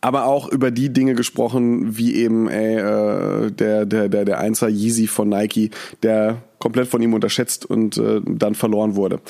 aber 0.00 0.26
auch 0.26 0.48
über 0.48 0.70
die 0.70 0.92
Dinge 0.92 1.14
gesprochen, 1.14 1.96
wie 1.96 2.14
eben 2.16 2.48
ey, 2.48 2.76
äh, 2.76 3.50
der 3.50 3.86
der 3.86 4.08
der 4.08 4.24
der 4.24 4.38
Einser 4.38 4.68
Yeezy 4.68 5.06
von 5.06 5.28
Nike, 5.28 5.70
der 6.02 6.42
komplett 6.58 6.88
von 6.88 7.02
ihm 7.02 7.14
unterschätzt 7.14 7.66
und 7.66 7.98
äh, 7.98 8.20
dann 8.24 8.54
verloren 8.54 8.96
wurde. 8.96 9.20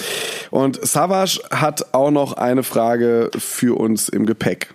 Und 0.51 0.85
Savage 0.87 1.41
hat 1.51 1.95
auch 1.95 2.11
noch 2.11 2.35
eine 2.35 2.63
Frage 2.63 3.31
für 3.37 3.79
uns 3.79 4.09
im 4.09 4.27
Gepäck. 4.27 4.75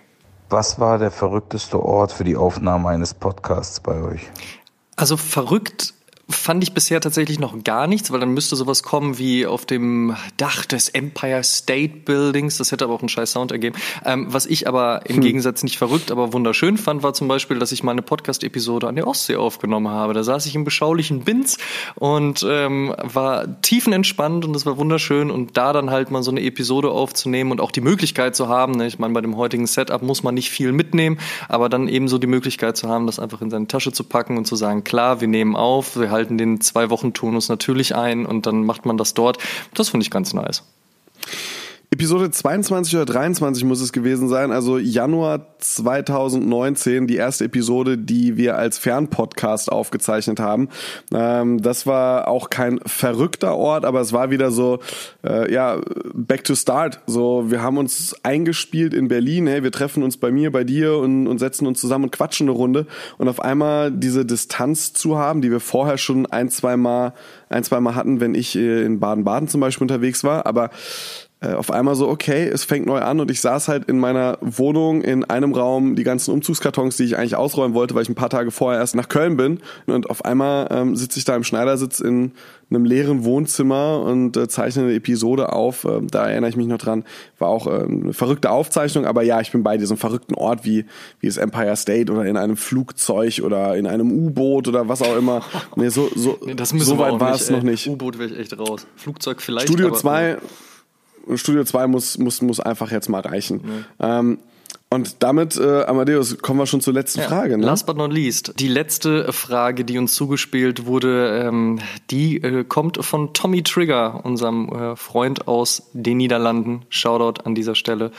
Was 0.50 0.78
war 0.78 0.98
der 0.98 1.10
verrückteste 1.10 1.82
Ort 1.82 2.12
für 2.12 2.24
die 2.24 2.36
Aufnahme 2.36 2.90
eines 2.90 3.14
Podcasts 3.14 3.80
bei 3.80 4.02
euch? 4.02 4.20
Also 4.96 5.16
verrückt 5.16 5.94
fand 6.28 6.62
ich 6.62 6.72
bisher 6.72 7.00
tatsächlich 7.00 7.38
noch 7.38 7.62
gar 7.64 7.86
nichts, 7.86 8.10
weil 8.10 8.20
dann 8.20 8.32
müsste 8.32 8.56
sowas 8.56 8.82
kommen 8.82 9.18
wie 9.18 9.46
auf 9.46 9.66
dem 9.66 10.16
Dach 10.36 10.64
des 10.64 10.88
Empire 10.88 11.42
State 11.42 11.98
Buildings. 12.04 12.58
Das 12.58 12.72
hätte 12.72 12.84
aber 12.84 12.94
auch 12.94 13.00
einen 13.00 13.08
scheiß 13.08 13.32
Sound 13.32 13.52
ergeben. 13.52 13.76
Ähm, 14.04 14.26
was 14.30 14.46
ich 14.46 14.68
aber 14.68 15.02
im 15.06 15.16
hm. 15.16 15.22
Gegensatz 15.22 15.62
nicht 15.62 15.78
verrückt, 15.78 16.10
aber 16.10 16.32
wunderschön 16.32 16.78
fand, 16.78 17.02
war 17.02 17.12
zum 17.12 17.28
Beispiel, 17.28 17.58
dass 17.58 17.72
ich 17.72 17.82
mal 17.82 17.92
eine 17.92 18.02
Podcast-Episode 18.02 18.88
an 18.88 18.96
der 18.96 19.06
Ostsee 19.06 19.36
aufgenommen 19.36 19.88
habe. 19.88 20.14
Da 20.14 20.22
saß 20.22 20.46
ich 20.46 20.54
im 20.54 20.64
beschaulichen 20.64 21.24
Binz 21.24 21.58
und 21.96 22.46
ähm, 22.48 22.94
war 23.02 23.60
tiefenentspannt 23.60 24.44
und 24.44 24.54
es 24.54 24.64
war 24.64 24.76
wunderschön. 24.76 25.30
Und 25.30 25.56
da 25.56 25.72
dann 25.72 25.90
halt 25.90 26.10
mal 26.10 26.22
so 26.22 26.30
eine 26.30 26.42
Episode 26.42 26.90
aufzunehmen 26.90 27.50
und 27.50 27.60
auch 27.60 27.72
die 27.72 27.80
Möglichkeit 27.80 28.36
zu 28.36 28.48
haben, 28.48 28.72
ne, 28.72 28.86
ich 28.86 28.98
meine, 28.98 29.12
bei 29.12 29.20
dem 29.20 29.36
heutigen 29.36 29.66
Setup 29.66 30.02
muss 30.02 30.22
man 30.22 30.34
nicht 30.34 30.50
viel 30.50 30.72
mitnehmen, 30.72 31.18
aber 31.48 31.68
dann 31.68 31.88
eben 31.88 32.08
so 32.08 32.18
die 32.18 32.26
Möglichkeit 32.26 32.76
zu 32.76 32.88
haben, 32.88 33.06
das 33.06 33.18
einfach 33.18 33.42
in 33.42 33.50
seine 33.50 33.66
Tasche 33.66 33.92
zu 33.92 34.04
packen 34.04 34.38
und 34.38 34.46
zu 34.46 34.54
sagen, 34.54 34.84
klar, 34.84 35.20
wir 35.20 35.28
nehmen 35.28 35.56
auf, 35.56 35.96
wir 35.96 36.11
halten 36.12 36.32
halten 36.32 36.38
den 36.38 36.60
zwei 36.60 36.90
Wochen 36.90 37.12
Turnus 37.12 37.48
natürlich 37.48 37.96
ein 37.96 38.24
und 38.26 38.46
dann 38.46 38.64
macht 38.64 38.86
man 38.86 38.96
das 38.96 39.14
dort. 39.14 39.38
Das 39.74 39.88
finde 39.88 40.04
ich 40.04 40.10
ganz 40.10 40.32
nice. 40.32 40.62
Episode 41.92 42.30
22 42.30 42.96
oder 42.96 43.04
23 43.04 43.64
muss 43.64 43.82
es 43.82 43.92
gewesen 43.92 44.26
sein, 44.26 44.50
also 44.50 44.78
Januar 44.78 45.58
2019, 45.58 47.06
die 47.06 47.16
erste 47.16 47.44
Episode, 47.44 47.98
die 47.98 48.38
wir 48.38 48.56
als 48.56 48.78
Fernpodcast 48.78 49.70
aufgezeichnet 49.70 50.40
haben. 50.40 50.70
Ähm, 51.12 51.60
das 51.60 51.86
war 51.86 52.28
auch 52.28 52.48
kein 52.48 52.80
verrückter 52.86 53.58
Ort, 53.58 53.84
aber 53.84 54.00
es 54.00 54.14
war 54.14 54.30
wieder 54.30 54.50
so, 54.50 54.78
äh, 55.22 55.52
ja, 55.52 55.82
back 56.14 56.44
to 56.44 56.54
start. 56.54 57.00
So, 57.06 57.50
wir 57.50 57.60
haben 57.60 57.76
uns 57.76 58.16
eingespielt 58.22 58.94
in 58.94 59.08
Berlin, 59.08 59.46
hey, 59.46 59.62
wir 59.62 59.70
treffen 59.70 60.02
uns 60.02 60.16
bei 60.16 60.30
mir, 60.30 60.50
bei 60.50 60.64
dir 60.64 60.96
und, 60.96 61.26
und 61.26 61.36
setzen 61.40 61.66
uns 61.66 61.78
zusammen 61.78 62.04
und 62.04 62.12
quatschen 62.12 62.48
eine 62.48 62.56
Runde 62.56 62.86
und 63.18 63.28
auf 63.28 63.38
einmal 63.38 63.90
diese 63.90 64.24
Distanz 64.24 64.94
zu 64.94 65.18
haben, 65.18 65.42
die 65.42 65.50
wir 65.50 65.60
vorher 65.60 65.98
schon 65.98 66.24
ein, 66.24 66.48
zwei 66.48 66.78
Mal, 66.78 67.12
ein, 67.50 67.64
zwei 67.64 67.80
Mal 67.80 67.94
hatten, 67.94 68.18
wenn 68.20 68.34
ich 68.34 68.56
äh, 68.56 68.82
in 68.82 68.98
Baden-Baden 68.98 69.48
zum 69.48 69.60
Beispiel 69.60 69.84
unterwegs 69.84 70.24
war, 70.24 70.46
aber 70.46 70.70
äh, 71.42 71.54
auf 71.54 71.70
einmal 71.70 71.94
so, 71.94 72.08
okay, 72.08 72.46
es 72.48 72.64
fängt 72.64 72.86
neu 72.86 73.00
an 73.00 73.18
und 73.20 73.30
ich 73.30 73.40
saß 73.40 73.68
halt 73.68 73.86
in 73.86 73.98
meiner 73.98 74.38
Wohnung 74.40 75.02
in 75.02 75.24
einem 75.24 75.52
Raum 75.52 75.96
die 75.96 76.04
ganzen 76.04 76.32
Umzugskartons, 76.32 76.96
die 76.96 77.04
ich 77.04 77.16
eigentlich 77.16 77.36
ausräumen 77.36 77.74
wollte, 77.74 77.94
weil 77.94 78.02
ich 78.02 78.08
ein 78.08 78.14
paar 78.14 78.30
Tage 78.30 78.50
vorher 78.50 78.80
erst 78.80 78.94
nach 78.94 79.08
Köln 79.08 79.36
bin 79.36 79.60
und 79.86 80.08
auf 80.10 80.24
einmal 80.24 80.68
ähm, 80.70 80.96
sitze 80.96 81.18
ich 81.18 81.24
da 81.24 81.34
im 81.34 81.44
Schneidersitz 81.44 82.00
in 82.00 82.32
einem 82.70 82.84
leeren 82.84 83.24
Wohnzimmer 83.24 84.00
und 84.00 84.36
äh, 84.36 84.48
zeichne 84.48 84.84
eine 84.84 84.94
Episode 84.94 85.52
auf. 85.52 85.84
Äh, 85.84 86.00
da 86.10 86.28
erinnere 86.28 86.48
ich 86.50 86.56
mich 86.56 86.66
noch 86.66 86.78
dran. 86.78 87.04
War 87.38 87.48
auch 87.48 87.66
äh, 87.66 87.84
eine 87.84 88.12
verrückte 88.12 88.50
Aufzeichnung, 88.50 89.04
aber 89.04 89.22
ja, 89.22 89.40
ich 89.40 89.52
bin 89.52 89.62
bei 89.62 89.76
diesem 89.76 89.96
verrückten 89.96 90.34
Ort 90.34 90.64
wie, 90.64 90.86
wie 91.20 91.26
das 91.26 91.36
Empire 91.36 91.76
State 91.76 92.10
oder 92.10 92.24
in 92.24 92.36
einem 92.36 92.56
Flugzeug 92.56 93.40
oder 93.44 93.76
in 93.76 93.86
einem 93.86 94.10
U-Boot 94.10 94.68
oder 94.68 94.88
was 94.88 95.02
auch 95.02 95.16
immer. 95.16 95.42
Nee, 95.76 95.88
so, 95.88 96.08
so, 96.14 96.38
Nee, 96.44 96.54
so 96.64 96.98
weit 96.98 97.20
war 97.20 97.34
es 97.34 97.50
noch 97.50 97.62
nicht. 97.62 97.86
U-Boot 97.88 98.18
wäre 98.18 98.30
ich 98.30 98.38
echt 98.38 98.58
raus. 98.58 98.86
Flugzeug 98.96 99.42
vielleicht. 99.42 99.68
Studio 99.68 99.88
aber- 99.88 99.96
2 99.96 100.38
Studio 101.34 101.64
2 101.64 101.86
muss, 101.86 102.18
muss, 102.18 102.42
muss 102.42 102.60
einfach 102.60 102.90
jetzt 102.90 103.08
mal 103.08 103.20
reichen. 103.20 103.86
Ähm, 104.00 104.38
und 104.92 105.22
damit, 105.22 105.56
äh, 105.58 105.84
Amadeus, 105.84 106.36
kommen 106.42 106.58
wir 106.58 106.66
schon 106.66 106.82
zur 106.82 106.92
letzten 106.92 107.20
Ja, 107.20 107.28
Frage. 107.28 107.56
Ne? 107.56 107.64
Last 107.64 107.86
but 107.86 107.96
not 107.96 108.12
least, 108.12 108.52
die 108.58 108.68
letzte 108.68 109.32
Frage, 109.32 109.86
die 109.86 109.96
uns 109.96 110.12
zugespielt 110.12 110.84
wurde, 110.84 111.44
ähm, 111.46 111.78
die 112.10 112.36
äh, 112.42 112.62
kommt 112.64 113.02
von 113.02 113.32
Tommy 113.32 113.62
Trigger, 113.62 114.20
unserem 114.22 114.68
äh, 114.68 114.96
Freund 114.96 115.48
aus 115.48 115.88
den 115.94 116.18
Niederlanden. 116.18 116.82
Shoutout 116.90 117.40
an 117.44 117.54
dieser 117.54 117.74
Stelle. 117.74 118.10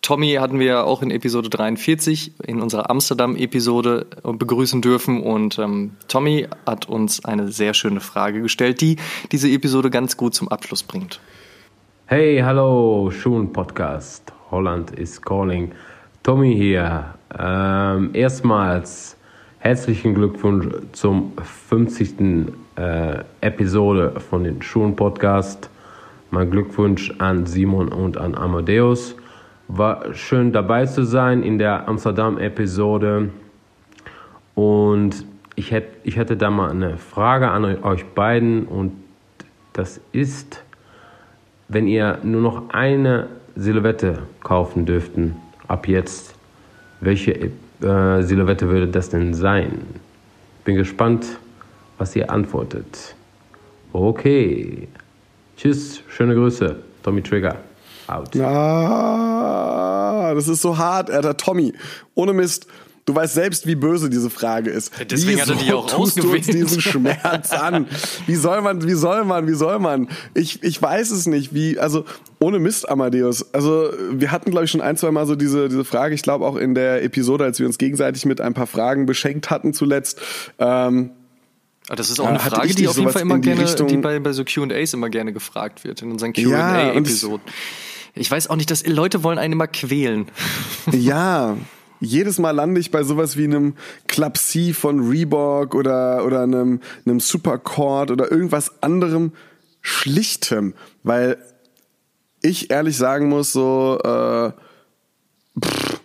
Tommy 0.00 0.32
hatten 0.40 0.58
wir 0.58 0.66
ja 0.66 0.82
auch 0.82 1.02
in 1.02 1.10
Episode 1.10 1.50
43 1.50 2.32
in 2.46 2.62
unserer 2.62 2.88
Amsterdam-Episode 2.88 4.06
äh, 4.24 4.32
begrüßen 4.32 4.80
dürfen 4.80 5.22
und 5.22 5.58
ähm, 5.58 5.90
Tommy 6.08 6.46
hat 6.64 6.88
uns 6.88 7.22
eine 7.26 7.52
sehr 7.52 7.74
schöne 7.74 8.00
Frage 8.00 8.40
gestellt, 8.40 8.80
die 8.80 8.96
diese 9.30 9.50
Episode 9.50 9.90
ganz 9.90 10.16
gut 10.16 10.34
zum 10.34 10.48
Abschluss 10.48 10.84
bringt. 10.84 11.20
Hey, 12.06 12.38
hallo, 12.38 13.10
Schun 13.10 13.50
Podcast. 13.50 14.30
Holland 14.50 14.90
is 14.90 15.18
calling. 15.18 15.72
Tommy 16.22 16.54
hier. 16.54 17.14
Ähm, 17.38 18.10
erstmals 18.12 19.16
herzlichen 19.60 20.14
Glückwunsch 20.14 20.66
zum 20.92 21.32
50. 21.42 22.52
Äh, 22.76 23.24
Episode 23.40 24.20
von 24.20 24.44
den 24.44 24.60
Schun 24.60 24.94
Podcast. 24.94 25.70
Mein 26.30 26.50
Glückwunsch 26.50 27.10
an 27.20 27.46
Simon 27.46 27.88
und 27.88 28.18
an 28.18 28.34
Amadeus. 28.34 29.16
War 29.68 30.12
schön 30.12 30.52
dabei 30.52 30.84
zu 30.84 31.04
sein 31.04 31.42
in 31.42 31.56
der 31.56 31.88
Amsterdam-Episode. 31.88 33.30
Und 34.54 35.24
ich 35.54 35.70
hätte, 35.70 35.96
ich 36.02 36.18
hätte 36.18 36.36
da 36.36 36.50
mal 36.50 36.70
eine 36.70 36.98
Frage 36.98 37.48
an 37.48 37.64
euch 37.64 38.04
beiden 38.04 38.66
und 38.66 38.92
das 39.72 40.02
ist, 40.12 40.63
wenn 41.74 41.88
ihr 41.88 42.18
nur 42.22 42.40
noch 42.40 42.70
eine 42.70 43.28
Silhouette 43.56 44.22
kaufen 44.42 44.86
dürften, 44.86 45.36
ab 45.66 45.88
jetzt, 45.88 46.34
welche 47.00 47.32
äh, 47.32 48.22
Silhouette 48.22 48.68
würde 48.68 48.86
das 48.86 49.10
denn 49.10 49.34
sein? 49.34 49.82
Bin 50.64 50.76
gespannt, 50.76 51.26
was 51.98 52.14
ihr 52.14 52.30
antwortet. 52.30 53.16
Okay. 53.92 54.88
Tschüss, 55.56 56.00
schöne 56.08 56.34
Grüße. 56.34 56.76
Tommy 57.02 57.22
Trigger. 57.22 57.56
Out. 58.06 58.36
Ah, 58.36 60.32
das 60.34 60.46
ist 60.46 60.62
so 60.62 60.78
hart, 60.78 61.10
Alter. 61.10 61.36
Tommy, 61.36 61.72
ohne 62.14 62.32
Mist. 62.32 62.66
Du 63.06 63.14
weißt 63.14 63.34
selbst, 63.34 63.66
wie 63.66 63.74
böse 63.74 64.08
diese 64.08 64.30
Frage 64.30 64.70
ist. 64.70 64.90
deswegen 65.10 65.38
hat 65.40 65.50
er 65.50 65.56
die 65.56 65.72
auch 65.74 65.86
tust 65.90 66.22
du 66.22 66.32
uns 66.32 66.46
diesen 66.46 66.80
Schmerz 66.80 67.50
an? 67.52 67.86
Wie 68.26 68.34
soll 68.34 68.62
man, 68.62 68.82
wie 68.88 68.94
soll 68.94 69.24
man, 69.26 69.46
wie 69.46 69.52
soll 69.54 69.78
man? 69.78 70.08
Ich, 70.32 70.62
ich 70.62 70.80
weiß 70.80 71.10
es 71.10 71.26
nicht. 71.26 71.52
Wie, 71.54 71.78
also, 71.78 72.06
ohne 72.40 72.58
Mist, 72.58 72.88
Amadeus. 72.88 73.52
Also, 73.52 73.90
wir 74.10 74.30
hatten, 74.30 74.50
glaube 74.50 74.64
ich, 74.64 74.70
schon 74.70 74.80
ein, 74.80 74.96
zwei 74.96 75.10
Mal 75.10 75.26
so 75.26 75.34
diese, 75.36 75.68
diese 75.68 75.84
Frage. 75.84 76.14
Ich 76.14 76.22
glaube 76.22 76.46
auch 76.46 76.56
in 76.56 76.74
der 76.74 77.02
Episode, 77.04 77.44
als 77.44 77.58
wir 77.58 77.66
uns 77.66 77.76
gegenseitig 77.76 78.24
mit 78.24 78.40
ein 78.40 78.54
paar 78.54 78.66
Fragen 78.66 79.04
beschenkt 79.04 79.50
hatten 79.50 79.74
zuletzt. 79.74 80.20
Ähm, 80.58 81.10
Ah, 81.90 81.96
Das 81.96 82.08
ist 82.08 82.18
auch 82.18 82.24
Ja, 82.24 82.30
eine 82.30 82.38
Frage, 82.40 82.74
die 82.74 82.88
auf 82.88 82.96
jeden 82.96 83.10
Fall 83.10 83.20
immer 83.20 83.34
die 83.38 83.42
gerne, 83.42 83.60
Richtung- 83.64 83.88
die 83.88 83.98
bei, 83.98 84.18
bei 84.18 84.32
so 84.32 84.42
Q&As 84.42 84.94
immer 84.94 85.10
gerne 85.10 85.34
gefragt 85.34 85.84
wird, 85.84 86.00
in 86.00 86.10
unseren 86.12 86.32
Ja, 86.34 86.92
Q&A-Episoden. 86.92 87.42
Ich 88.14 88.30
weiß 88.30 88.48
auch 88.48 88.56
nicht, 88.56 88.70
dass 88.70 88.86
Leute 88.86 89.22
wollen 89.22 89.36
einen 89.36 89.52
immer 89.52 89.66
quälen. 89.66 90.28
Ja, 90.90 91.58
jedes 92.04 92.38
Mal 92.38 92.52
lande 92.52 92.80
ich 92.80 92.90
bei 92.90 93.02
sowas 93.02 93.36
wie 93.36 93.44
einem 93.44 93.74
Club 94.06 94.38
C 94.38 94.72
von 94.72 95.08
Reebok 95.08 95.74
oder, 95.74 96.24
oder 96.24 96.42
einem, 96.42 96.80
einem 97.06 97.20
Supercord 97.20 98.10
oder 98.10 98.30
irgendwas 98.30 98.82
anderem 98.82 99.32
Schlichtem, 99.80 100.74
weil 101.02 101.38
ich 102.42 102.70
ehrlich 102.70 102.96
sagen 102.96 103.28
muss, 103.28 103.52
so, 103.52 103.98
äh, 104.04 104.52
pff, 105.62 106.00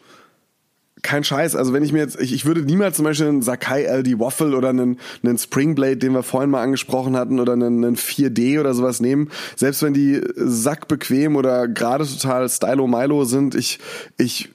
kein 1.02 1.24
Scheiß. 1.24 1.56
Also 1.56 1.74
wenn 1.74 1.84
ich 1.84 1.92
mir 1.92 2.00
jetzt, 2.00 2.20
ich, 2.20 2.34
ich 2.34 2.46
würde 2.46 2.62
niemals 2.62 2.98
zum 2.98 3.06
Beispiel 3.06 3.28
einen 3.28 3.42
Sakai 3.42 3.84
LD 3.86 4.20
Waffle 4.20 4.56
oder 4.56 4.70
einen, 4.70 5.00
einen 5.24 5.38
Springblade, 5.38 5.98
den 5.98 6.14
wir 6.14 6.24
vorhin 6.24 6.50
mal 6.50 6.62
angesprochen 6.62 7.16
hatten, 7.16 7.40
oder 7.40 7.54
einen, 7.54 7.84
einen 7.84 7.96
4D 7.96 8.60
oder 8.60 8.74
sowas 8.74 9.00
nehmen. 9.00 9.30
Selbst 9.56 9.82
wenn 9.82 9.94
die 9.94 10.22
sackbequem 10.36 11.36
oder 11.36 11.68
gerade 11.68 12.06
total 12.06 12.48
Stylo 12.50 12.88
Milo 12.88 13.24
sind, 13.26 13.56
ich, 13.56 13.80
ich, 14.18 14.50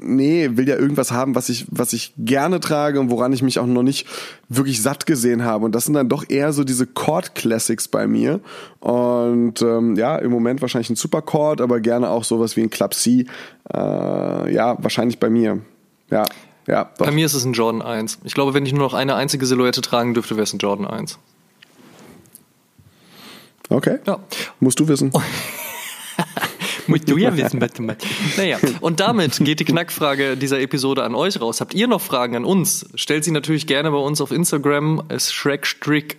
nee, 0.00 0.50
will 0.54 0.68
ja 0.68 0.76
irgendwas 0.76 1.12
haben, 1.12 1.34
was 1.34 1.48
ich, 1.48 1.66
was 1.70 1.92
ich 1.92 2.14
gerne 2.16 2.60
trage 2.60 3.00
und 3.00 3.10
woran 3.10 3.32
ich 3.32 3.42
mich 3.42 3.58
auch 3.58 3.66
noch 3.66 3.82
nicht 3.82 4.06
wirklich 4.48 4.82
satt 4.82 5.06
gesehen 5.06 5.44
habe. 5.44 5.64
Und 5.64 5.74
das 5.74 5.84
sind 5.84 5.94
dann 5.94 6.08
doch 6.08 6.24
eher 6.28 6.52
so 6.52 6.64
diese 6.64 6.86
Chord 6.86 7.34
Classics 7.34 7.88
bei 7.88 8.06
mir. 8.06 8.40
Und 8.80 9.62
ähm, 9.62 9.96
ja, 9.96 10.16
im 10.16 10.30
Moment 10.30 10.60
wahrscheinlich 10.60 10.90
ein 10.90 10.96
Super 10.96 11.22
Chord, 11.22 11.60
aber 11.60 11.80
gerne 11.80 12.10
auch 12.10 12.24
sowas 12.24 12.56
wie 12.56 12.62
ein 12.62 12.70
Club 12.70 12.94
C. 12.94 13.26
Äh, 13.72 14.54
ja, 14.54 14.76
wahrscheinlich 14.82 15.18
bei 15.18 15.30
mir. 15.30 15.60
Ja, 16.10 16.24
ja. 16.66 16.84
Doch. 16.98 17.06
Bei 17.06 17.12
mir 17.12 17.26
ist 17.26 17.34
es 17.34 17.44
ein 17.44 17.52
Jordan 17.52 17.82
1. 17.82 18.18
Ich 18.24 18.34
glaube, 18.34 18.54
wenn 18.54 18.66
ich 18.66 18.72
nur 18.72 18.82
noch 18.82 18.94
eine 18.94 19.14
einzige 19.14 19.46
Silhouette 19.46 19.80
tragen 19.80 20.14
dürfte, 20.14 20.36
wäre 20.36 20.44
es 20.44 20.52
ein 20.52 20.58
Jordan 20.58 20.86
1. 20.86 21.18
Okay. 23.68 23.98
Ja. 24.06 24.18
Musst 24.58 24.80
du 24.80 24.88
wissen. 24.88 25.12
Musst 26.90 27.08
du 27.08 27.16
ja 27.16 27.36
wissen, 27.36 27.60
was 27.60 27.72
du 27.72 27.82
meinst. 27.82 28.06
Naja, 28.36 28.58
und 28.80 29.00
damit 29.00 29.38
geht 29.38 29.60
die 29.60 29.64
Knackfrage 29.64 30.36
dieser 30.36 30.60
Episode 30.60 31.04
an 31.04 31.14
euch 31.14 31.40
raus. 31.40 31.60
Habt 31.60 31.74
ihr 31.74 31.86
noch 31.86 32.00
Fragen 32.00 32.36
an 32.36 32.44
uns? 32.44 32.86
Stellt 32.94 33.24
sie 33.24 33.30
natürlich 33.30 33.66
gerne 33.66 33.90
bei 33.90 33.98
uns 33.98 34.20
auf 34.20 34.30
Instagram, 34.30 35.02
es 35.08 35.32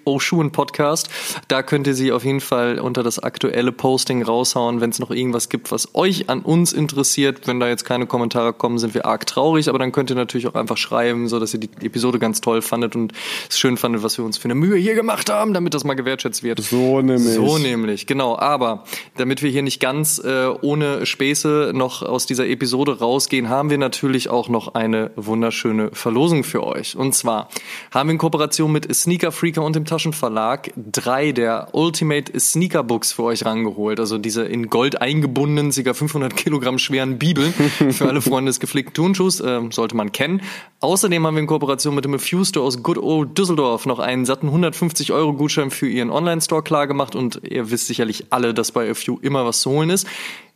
Oshun 0.05 0.51
Podcast. 0.51 1.09
Da 1.47 1.63
könnt 1.63 1.87
ihr 1.87 1.93
sie 1.93 2.11
auf 2.11 2.23
jeden 2.23 2.41
Fall 2.41 2.79
unter 2.79 3.03
das 3.03 3.19
aktuelle 3.19 3.71
Posting 3.71 4.23
raushauen, 4.23 4.81
wenn 4.81 4.89
es 4.89 4.99
noch 4.99 5.11
irgendwas 5.11 5.49
gibt, 5.49 5.71
was 5.71 5.93
euch 5.95 6.29
an 6.29 6.41
uns 6.41 6.73
interessiert. 6.73 7.47
Wenn 7.47 7.59
da 7.59 7.67
jetzt 7.67 7.85
keine 7.85 8.07
Kommentare 8.07 8.53
kommen, 8.53 8.79
sind 8.79 8.93
wir 8.93 9.05
arg 9.05 9.25
traurig, 9.27 9.69
aber 9.69 9.79
dann 9.79 9.91
könnt 9.91 10.09
ihr 10.09 10.15
natürlich 10.15 10.47
auch 10.47 10.55
einfach 10.55 10.77
schreiben, 10.77 11.27
so 11.27 11.39
dass 11.39 11.53
ihr 11.53 11.59
die 11.59 11.69
Episode 11.85 12.19
ganz 12.19 12.41
toll 12.41 12.61
fandet 12.61 12.95
und 12.95 13.13
es 13.49 13.59
schön 13.59 13.77
fandet, 13.77 14.03
was 14.03 14.17
wir 14.17 14.25
uns 14.25 14.37
für 14.37 14.45
eine 14.45 14.55
Mühe 14.55 14.77
hier 14.77 14.95
gemacht 14.95 15.29
haben, 15.29 15.53
damit 15.53 15.73
das 15.73 15.83
mal 15.83 15.95
gewertschätzt 15.95 16.43
wird. 16.43 16.61
So 16.61 17.01
nämlich. 17.01 17.35
So 17.35 17.57
nämlich, 17.57 18.07
genau. 18.07 18.37
Aber 18.37 18.83
damit 19.17 19.41
wir 19.41 19.49
hier 19.49 19.63
nicht 19.63 19.79
ganz 19.79 20.19
äh, 20.19 20.47
ohne 20.63 21.05
Späße 21.05 21.71
noch 21.73 22.01
aus 22.01 22.25
dieser 22.25 22.47
Episode 22.47 22.99
rausgehen, 22.99 23.49
haben 23.49 23.69
wir 23.69 23.77
natürlich 23.77 24.29
auch 24.29 24.49
noch 24.49 24.73
eine 24.75 25.11
wunderschöne 25.15 25.89
Verlosung 25.93 26.43
für 26.43 26.63
euch. 26.63 26.95
Und 26.95 27.13
zwar 27.13 27.49
haben 27.91 28.09
wir 28.09 28.13
in 28.13 28.17
Kooperation 28.17 28.71
mit 28.71 28.93
Sneaker 28.93 29.31
Freaker 29.31 29.63
und 29.63 29.75
dem 29.75 29.85
Taschenverlag 29.85 30.71
drei 30.75 31.31
der 31.31 31.69
Ultimate 31.73 32.39
Sneaker 32.39 32.83
Books 32.83 33.13
für 33.13 33.23
euch 33.23 33.45
rangeholt. 33.45 33.99
Also 33.99 34.17
diese 34.17 34.43
in 34.43 34.69
Gold 34.69 35.01
eingebundenen, 35.01 35.71
ca. 35.71 35.93
500 35.93 36.35
Kilogramm 36.35 36.77
schweren 36.77 37.17
Bibeln 37.17 37.53
für 37.91 38.07
alle 38.07 38.21
Freunde 38.21 38.49
des 38.49 38.59
gepflegten 38.59 38.93
Turnschuhs. 38.93 39.39
Äh, 39.39 39.61
sollte 39.71 39.95
man 39.95 40.11
kennen. 40.11 40.41
Außerdem 40.79 41.25
haben 41.25 41.35
wir 41.35 41.41
in 41.41 41.47
Kooperation 41.47 41.95
mit 41.95 42.05
dem 42.05 42.17
Fuse 42.19 42.49
Store 42.49 42.65
aus 42.65 42.81
Good 42.81 42.97
Old 42.97 43.37
Düsseldorf 43.37 43.85
noch 43.85 43.99
einen 43.99 44.25
satten 44.25 44.47
150 44.47 45.11
Euro 45.11 45.33
Gutschein 45.33 45.71
für 45.71 45.87
ihren 45.87 46.09
Online-Store 46.09 46.63
klargemacht 46.63 47.15
und 47.15 47.41
ihr 47.47 47.69
wisst 47.71 47.87
sicherlich 47.87 48.25
alle, 48.31 48.53
dass 48.53 48.71
bei 48.71 48.89
A 48.89 48.93
Few 48.93 49.19
immer 49.21 49.45
was 49.45 49.61
zu 49.61 49.71
holen 49.71 49.89
ist. 49.89 50.07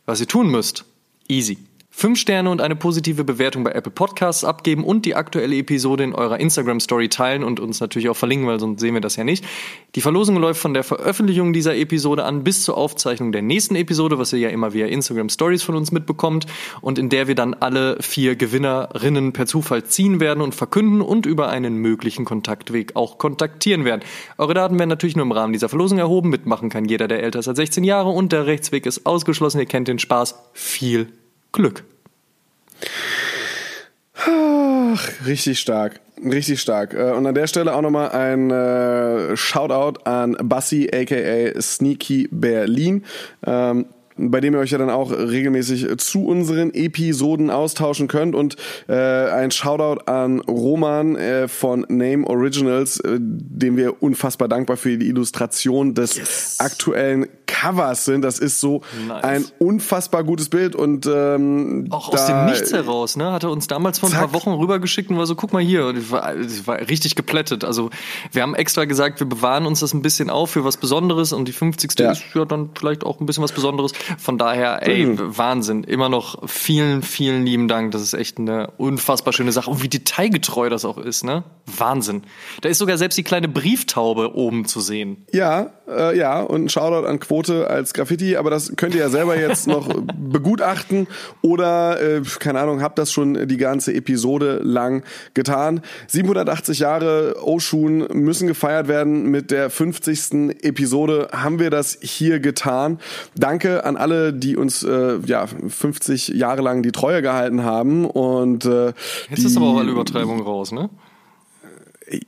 Was 0.06 0.20
ihr 0.20 0.28
tun 0.28 0.48
müsst, 0.50 0.84
easy. 1.28 1.58
Fünf 1.98 2.18
Sterne 2.18 2.50
und 2.50 2.60
eine 2.60 2.76
positive 2.76 3.24
Bewertung 3.24 3.64
bei 3.64 3.72
Apple 3.72 3.90
Podcasts 3.90 4.44
abgeben 4.44 4.84
und 4.84 5.06
die 5.06 5.14
aktuelle 5.14 5.56
Episode 5.56 6.04
in 6.04 6.14
eurer 6.14 6.38
Instagram-Story 6.38 7.08
teilen 7.08 7.42
und 7.42 7.58
uns 7.58 7.80
natürlich 7.80 8.10
auch 8.10 8.16
verlinken, 8.18 8.46
weil 8.46 8.60
sonst 8.60 8.80
sehen 8.80 8.92
wir 8.92 9.00
das 9.00 9.16
ja 9.16 9.24
nicht. 9.24 9.46
Die 9.94 10.02
Verlosung 10.02 10.36
läuft 10.36 10.60
von 10.60 10.74
der 10.74 10.84
Veröffentlichung 10.84 11.54
dieser 11.54 11.74
Episode 11.74 12.24
an 12.24 12.44
bis 12.44 12.64
zur 12.64 12.76
Aufzeichnung 12.76 13.32
der 13.32 13.40
nächsten 13.40 13.76
Episode, 13.76 14.18
was 14.18 14.30
ihr 14.34 14.40
ja 14.40 14.50
immer 14.50 14.74
via 14.74 14.84
Instagram-Stories 14.88 15.62
von 15.62 15.74
uns 15.74 15.90
mitbekommt 15.90 16.44
und 16.82 16.98
in 16.98 17.08
der 17.08 17.28
wir 17.28 17.34
dann 17.34 17.54
alle 17.54 17.96
vier 18.02 18.36
Gewinnerinnen 18.36 19.32
per 19.32 19.46
Zufall 19.46 19.84
ziehen 19.84 20.20
werden 20.20 20.42
und 20.42 20.54
verkünden 20.54 21.00
und 21.00 21.24
über 21.24 21.48
einen 21.48 21.76
möglichen 21.78 22.26
Kontaktweg 22.26 22.94
auch 22.94 23.16
kontaktieren 23.16 23.86
werden. 23.86 24.02
Eure 24.36 24.52
Daten 24.52 24.78
werden 24.78 24.90
natürlich 24.90 25.16
nur 25.16 25.24
im 25.24 25.32
Rahmen 25.32 25.54
dieser 25.54 25.70
Verlosung 25.70 25.96
erhoben. 25.96 26.28
Mitmachen 26.28 26.68
kann 26.68 26.84
jeder, 26.84 27.08
der 27.08 27.22
älter 27.22 27.38
ist 27.38 27.48
als 27.48 27.56
16 27.56 27.84
Jahre 27.84 28.10
und 28.10 28.32
der 28.32 28.44
Rechtsweg 28.44 28.84
ist 28.84 29.06
ausgeschlossen. 29.06 29.60
Ihr 29.60 29.66
kennt 29.66 29.88
den 29.88 29.98
Spaß. 29.98 30.34
Viel 30.52 31.08
Glück. 31.56 31.82
Ach, 34.14 35.08
richtig 35.26 35.58
stark. 35.58 36.00
Richtig 36.24 36.60
stark. 36.60 36.94
Äh, 36.94 37.12
Und 37.12 37.26
an 37.26 37.34
der 37.34 37.46
Stelle 37.46 37.74
auch 37.74 37.82
nochmal 37.82 38.10
ein 38.10 38.50
äh, 38.50 39.36
Shoutout 39.36 40.00
an 40.04 40.36
Bassi, 40.42 40.88
aka 40.92 41.60
Sneaky 41.60 42.28
Berlin. 42.30 43.04
Ähm, 43.46 43.86
bei 44.16 44.40
dem 44.40 44.54
ihr 44.54 44.60
euch 44.60 44.70
ja 44.70 44.78
dann 44.78 44.90
auch 44.90 45.10
regelmäßig 45.10 45.86
zu 45.98 46.26
unseren 46.26 46.72
Episoden 46.74 47.50
austauschen 47.50 48.08
könnt. 48.08 48.34
Und 48.34 48.56
äh, 48.88 48.94
ein 48.94 49.50
Shoutout 49.50 50.02
an 50.06 50.40
Roman 50.40 51.16
äh, 51.16 51.48
von 51.48 51.86
Name 51.88 52.26
Originals, 52.26 53.00
äh, 53.00 53.18
dem 53.20 53.76
wir 53.76 54.02
unfassbar 54.02 54.48
dankbar 54.48 54.76
für 54.76 54.96
die 54.96 55.08
Illustration 55.08 55.94
des 55.94 56.16
yes. 56.16 56.56
aktuellen 56.58 57.26
Covers 57.46 58.04
sind. 58.04 58.22
Das 58.22 58.38
ist 58.38 58.60
so 58.60 58.82
nice. 59.06 59.24
ein 59.24 59.44
unfassbar 59.58 60.24
gutes 60.24 60.48
Bild 60.48 60.74
und 60.74 61.06
ähm, 61.06 61.86
auch 61.90 62.12
aus 62.12 62.26
dem 62.26 62.46
Nichts 62.46 62.72
heraus, 62.72 63.16
ne? 63.16 63.32
Hat 63.32 63.44
er 63.44 63.50
uns 63.50 63.66
damals 63.66 63.98
vor 63.98 64.08
ein 64.08 64.14
paar 64.14 64.32
Wochen 64.32 64.50
rübergeschickt 64.50 65.10
und 65.10 65.18
war 65.18 65.26
so, 65.26 65.34
guck 65.34 65.52
mal 65.52 65.62
hier, 65.62 65.86
und 65.86 65.98
ich 65.98 66.10
war, 66.10 66.36
ich 66.36 66.66
war 66.66 66.78
richtig 66.78 67.14
geplättet. 67.14 67.64
Also 67.64 67.90
wir 68.32 68.42
haben 68.42 68.54
extra 68.54 68.84
gesagt, 68.84 69.20
wir 69.20 69.28
bewahren 69.28 69.66
uns 69.66 69.80
das 69.80 69.94
ein 69.94 70.02
bisschen 70.02 70.30
auf 70.30 70.50
für 70.50 70.64
was 70.64 70.76
Besonderes 70.76 71.32
und 71.32 71.46
die 71.48 71.52
50. 71.52 71.98
Ja. 71.98 72.12
ist 72.12 72.22
ja 72.34 72.44
dann 72.44 72.70
vielleicht 72.76 73.04
auch 73.04 73.20
ein 73.20 73.26
bisschen 73.26 73.42
was 73.42 73.52
Besonderes. 73.52 73.92
Von 74.18 74.38
daher, 74.38 74.86
ey, 74.86 75.06
mhm. 75.06 75.38
Wahnsinn. 75.38 75.84
Immer 75.84 76.08
noch 76.08 76.48
vielen, 76.48 77.02
vielen 77.02 77.44
lieben 77.44 77.68
Dank. 77.68 77.92
Das 77.92 78.02
ist 78.02 78.14
echt 78.14 78.38
eine 78.38 78.70
unfassbar 78.76 79.32
schöne 79.32 79.52
Sache. 79.52 79.70
Und 79.70 79.82
wie 79.82 79.88
detailgetreu 79.88 80.68
das 80.68 80.84
auch 80.84 80.98
ist, 80.98 81.24
ne? 81.24 81.44
Wahnsinn. 81.66 82.22
Da 82.60 82.68
ist 82.68 82.78
sogar 82.78 82.98
selbst 82.98 83.18
die 83.18 83.24
kleine 83.24 83.48
Brieftaube 83.48 84.34
oben 84.34 84.66
zu 84.66 84.80
sehen. 84.80 85.26
Ja, 85.32 85.70
äh, 85.88 86.16
ja, 86.16 86.40
und 86.40 86.64
ein 86.64 86.68
Shoutout 86.68 87.06
an 87.06 87.20
Quote 87.20 87.68
als 87.68 87.94
Graffiti, 87.94 88.36
aber 88.36 88.50
das 88.50 88.74
könnt 88.76 88.94
ihr 88.94 89.00
ja 89.00 89.08
selber 89.08 89.38
jetzt 89.38 89.66
noch 89.66 89.88
begutachten 90.16 91.06
oder, 91.42 92.00
äh, 92.00 92.22
keine 92.38 92.60
Ahnung, 92.60 92.82
habt 92.82 92.98
das 92.98 93.12
schon 93.12 93.46
die 93.48 93.56
ganze 93.56 93.94
Episode 93.94 94.60
lang 94.62 95.04
getan. 95.34 95.82
780 96.08 96.78
Jahre 96.80 97.36
Oshun 97.42 98.06
müssen 98.12 98.46
gefeiert 98.46 98.88
werden. 98.88 99.30
Mit 99.30 99.50
der 99.50 99.70
50. 99.70 100.62
Episode 100.62 101.28
haben 101.32 101.58
wir 101.58 101.70
das 101.70 101.98
hier 102.00 102.40
getan. 102.40 102.98
Danke 103.34 103.84
an 103.84 103.95
alle, 103.96 104.32
die 104.32 104.56
uns 104.56 104.82
äh, 104.82 105.18
ja 105.26 105.46
50 105.46 106.28
Jahre 106.28 106.62
lang 106.62 106.82
die 106.82 106.92
Treue 106.92 107.22
gehalten 107.22 107.64
haben 107.64 108.04
und 108.04 108.64
äh, 108.64 108.92
Jetzt 109.30 109.44
ist 109.44 109.56
aber 109.56 109.66
auch 109.66 109.78
alle 109.78 109.90
Übertreibung 109.90 110.40
raus, 110.40 110.72
ne? 110.72 110.90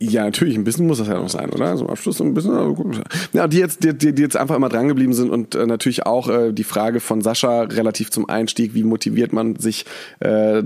Ja, 0.01 0.25
natürlich, 0.25 0.57
ein 0.57 0.65
bisschen 0.65 0.89
muss 0.89 0.99
das 0.99 1.07
ja 1.07 1.15
noch 1.15 1.29
sein, 1.29 1.51
oder? 1.51 1.77
So 1.77 1.85
am 1.85 1.91
Abschluss 1.91 2.21
ein 2.21 2.35
bisschen. 2.35 3.05
Ja, 3.33 3.47
die 3.47 3.59
jetzt, 3.59 3.85
die, 3.85 3.95
die 4.13 4.23
jetzt 4.23 4.37
einfach 4.37 4.57
immer 4.57 4.69
drangeblieben 4.69 5.15
sind 5.15 5.31
und 5.31 5.55
äh, 5.55 5.67
natürlich 5.67 6.05
auch 6.05 6.29
äh, 6.29 6.53
die 6.53 6.65
Frage 6.65 6.99
von 6.99 7.21
Sascha 7.21 7.63
relativ 7.63 8.11
zum 8.11 8.29
Einstieg, 8.29 8.75
wie 8.75 8.83
motiviert 8.83 9.33
man 9.33 9.55
sich 9.55 9.85
äh, 10.19 10.65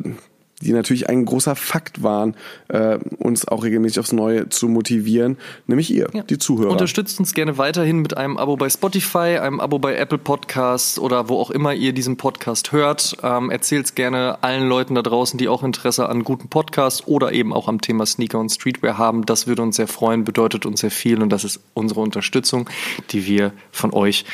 die 0.63 0.73
natürlich 0.73 1.09
ein 1.09 1.25
großer 1.25 1.57
Fakt 1.57 2.03
waren, 2.03 2.35
äh, 2.69 2.99
uns 3.19 3.47
auch 3.47 3.65
regelmäßig 3.65 4.01
aufs 4.01 4.13
Neue 4.13 4.49
zu 4.49 4.69
motivieren, 4.69 5.37
nämlich 5.67 5.93
ihr, 5.93 6.09
ja. 6.13 6.23
die 6.23 6.39
Zuhörer. 6.39 6.71
Unterstützt 6.71 7.19
uns 7.21 7.35
gerne 7.35 7.59
weiterhin 7.59 7.99
mit 8.01 8.17
einem 8.17 8.39
Abo 8.39 8.57
bei 8.57 8.69
Spotify, 8.69 9.39
einem 9.39 9.61
Abo 9.61 9.79
bei 9.79 9.97
Apple 9.97 10.19
Podcasts 10.19 10.99
oder 10.99 11.29
wo 11.29 11.39
auch 11.39 11.51
immer 11.51 11.75
ihr 11.75 11.93
diesen 11.93 12.17
Podcast 12.17 12.73
hört. 12.73 13.17
Ähm, 13.23 13.51
Erzählt 13.51 13.87
es 13.87 13.95
gerne 13.95 14.43
allen 14.43 14.69
Leuten 14.69 14.95
da 14.95 15.03
draußen, 15.03 15.39
die 15.39 15.49
auch 15.49 15.63
Interesse 15.63 16.09
an 16.09 16.25
guten 16.25 16.49
Podcasts 16.49 17.07
oder 17.07 17.33
eben 17.33 17.53
auch 17.53 17.69
am 17.69 17.81
Thema 17.81 18.07
Sneaker 18.07 18.39
und 18.39 18.51
Streetwear 18.51 18.99
haben. 18.99 19.27
Das 19.27 19.47
würde 19.47 19.63
uns 19.63 19.77
sehr 19.77 19.89
freuen, 19.89 20.25
bedeutet 20.25 20.67
uns 20.67 20.81
sehr 20.81 20.91
viel 20.91 21.23
und 21.23 21.31
das 21.31 21.45
ist 21.45 21.61
unsere 21.75 22.01
Unterstützung, 22.01 22.69
die 23.11 23.27
wir 23.27 23.53
von 23.71 23.93
euch 23.93 24.25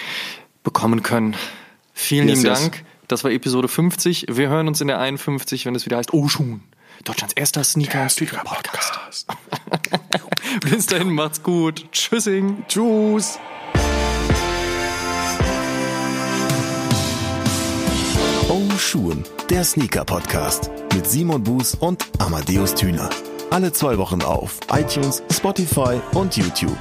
bekommen 0.63 1.03
können. 1.03 1.35
Vielen 1.95 2.29
yes, 2.29 2.39
lieben 2.39 2.51
yes. 2.51 2.61
Dank. 2.61 2.85
Das 3.09 3.25
war 3.25 3.31
Episode 3.31 3.69
50. 3.69 4.27
Wir 4.29 4.51
hören 4.51 4.69
uns 4.69 4.83
in 4.83 4.89
der 4.89 5.01
51, 5.01 5.65
wenn 5.65 5.75
es 5.75 5.87
wieder 5.87 5.97
heißt, 5.97 6.13
oh 6.13 6.29
schon, 6.29 6.61
Deutschlands 7.05 7.33
erster 7.35 7.65
Sneaker 7.65 8.01
ja, 8.01 8.09
Streetwear 8.11 8.45
Podcast. 8.45 9.27
Bis 10.61 10.87
dahin, 10.87 11.15
macht's 11.15 11.43
gut. 11.43 11.91
Tschüssing. 11.91 12.65
Tschüss. 12.69 13.39
Oh 18.51 18.71
Schuhen, 18.79 19.25
der 19.49 19.65
Sneaker 19.65 20.05
Podcast 20.05 20.71
mit 20.95 21.07
Simon 21.07 21.43
Buß 21.43 21.77
und 21.77 22.05
Amadeus 22.19 22.75
Thüner. 22.75 23.09
Alle 23.51 23.73
zwei 23.73 23.97
Wochen 23.97 24.21
auf 24.21 24.61
iTunes, 24.71 25.23
Spotify 25.31 25.99
und 26.13 26.37
YouTube. 26.37 26.77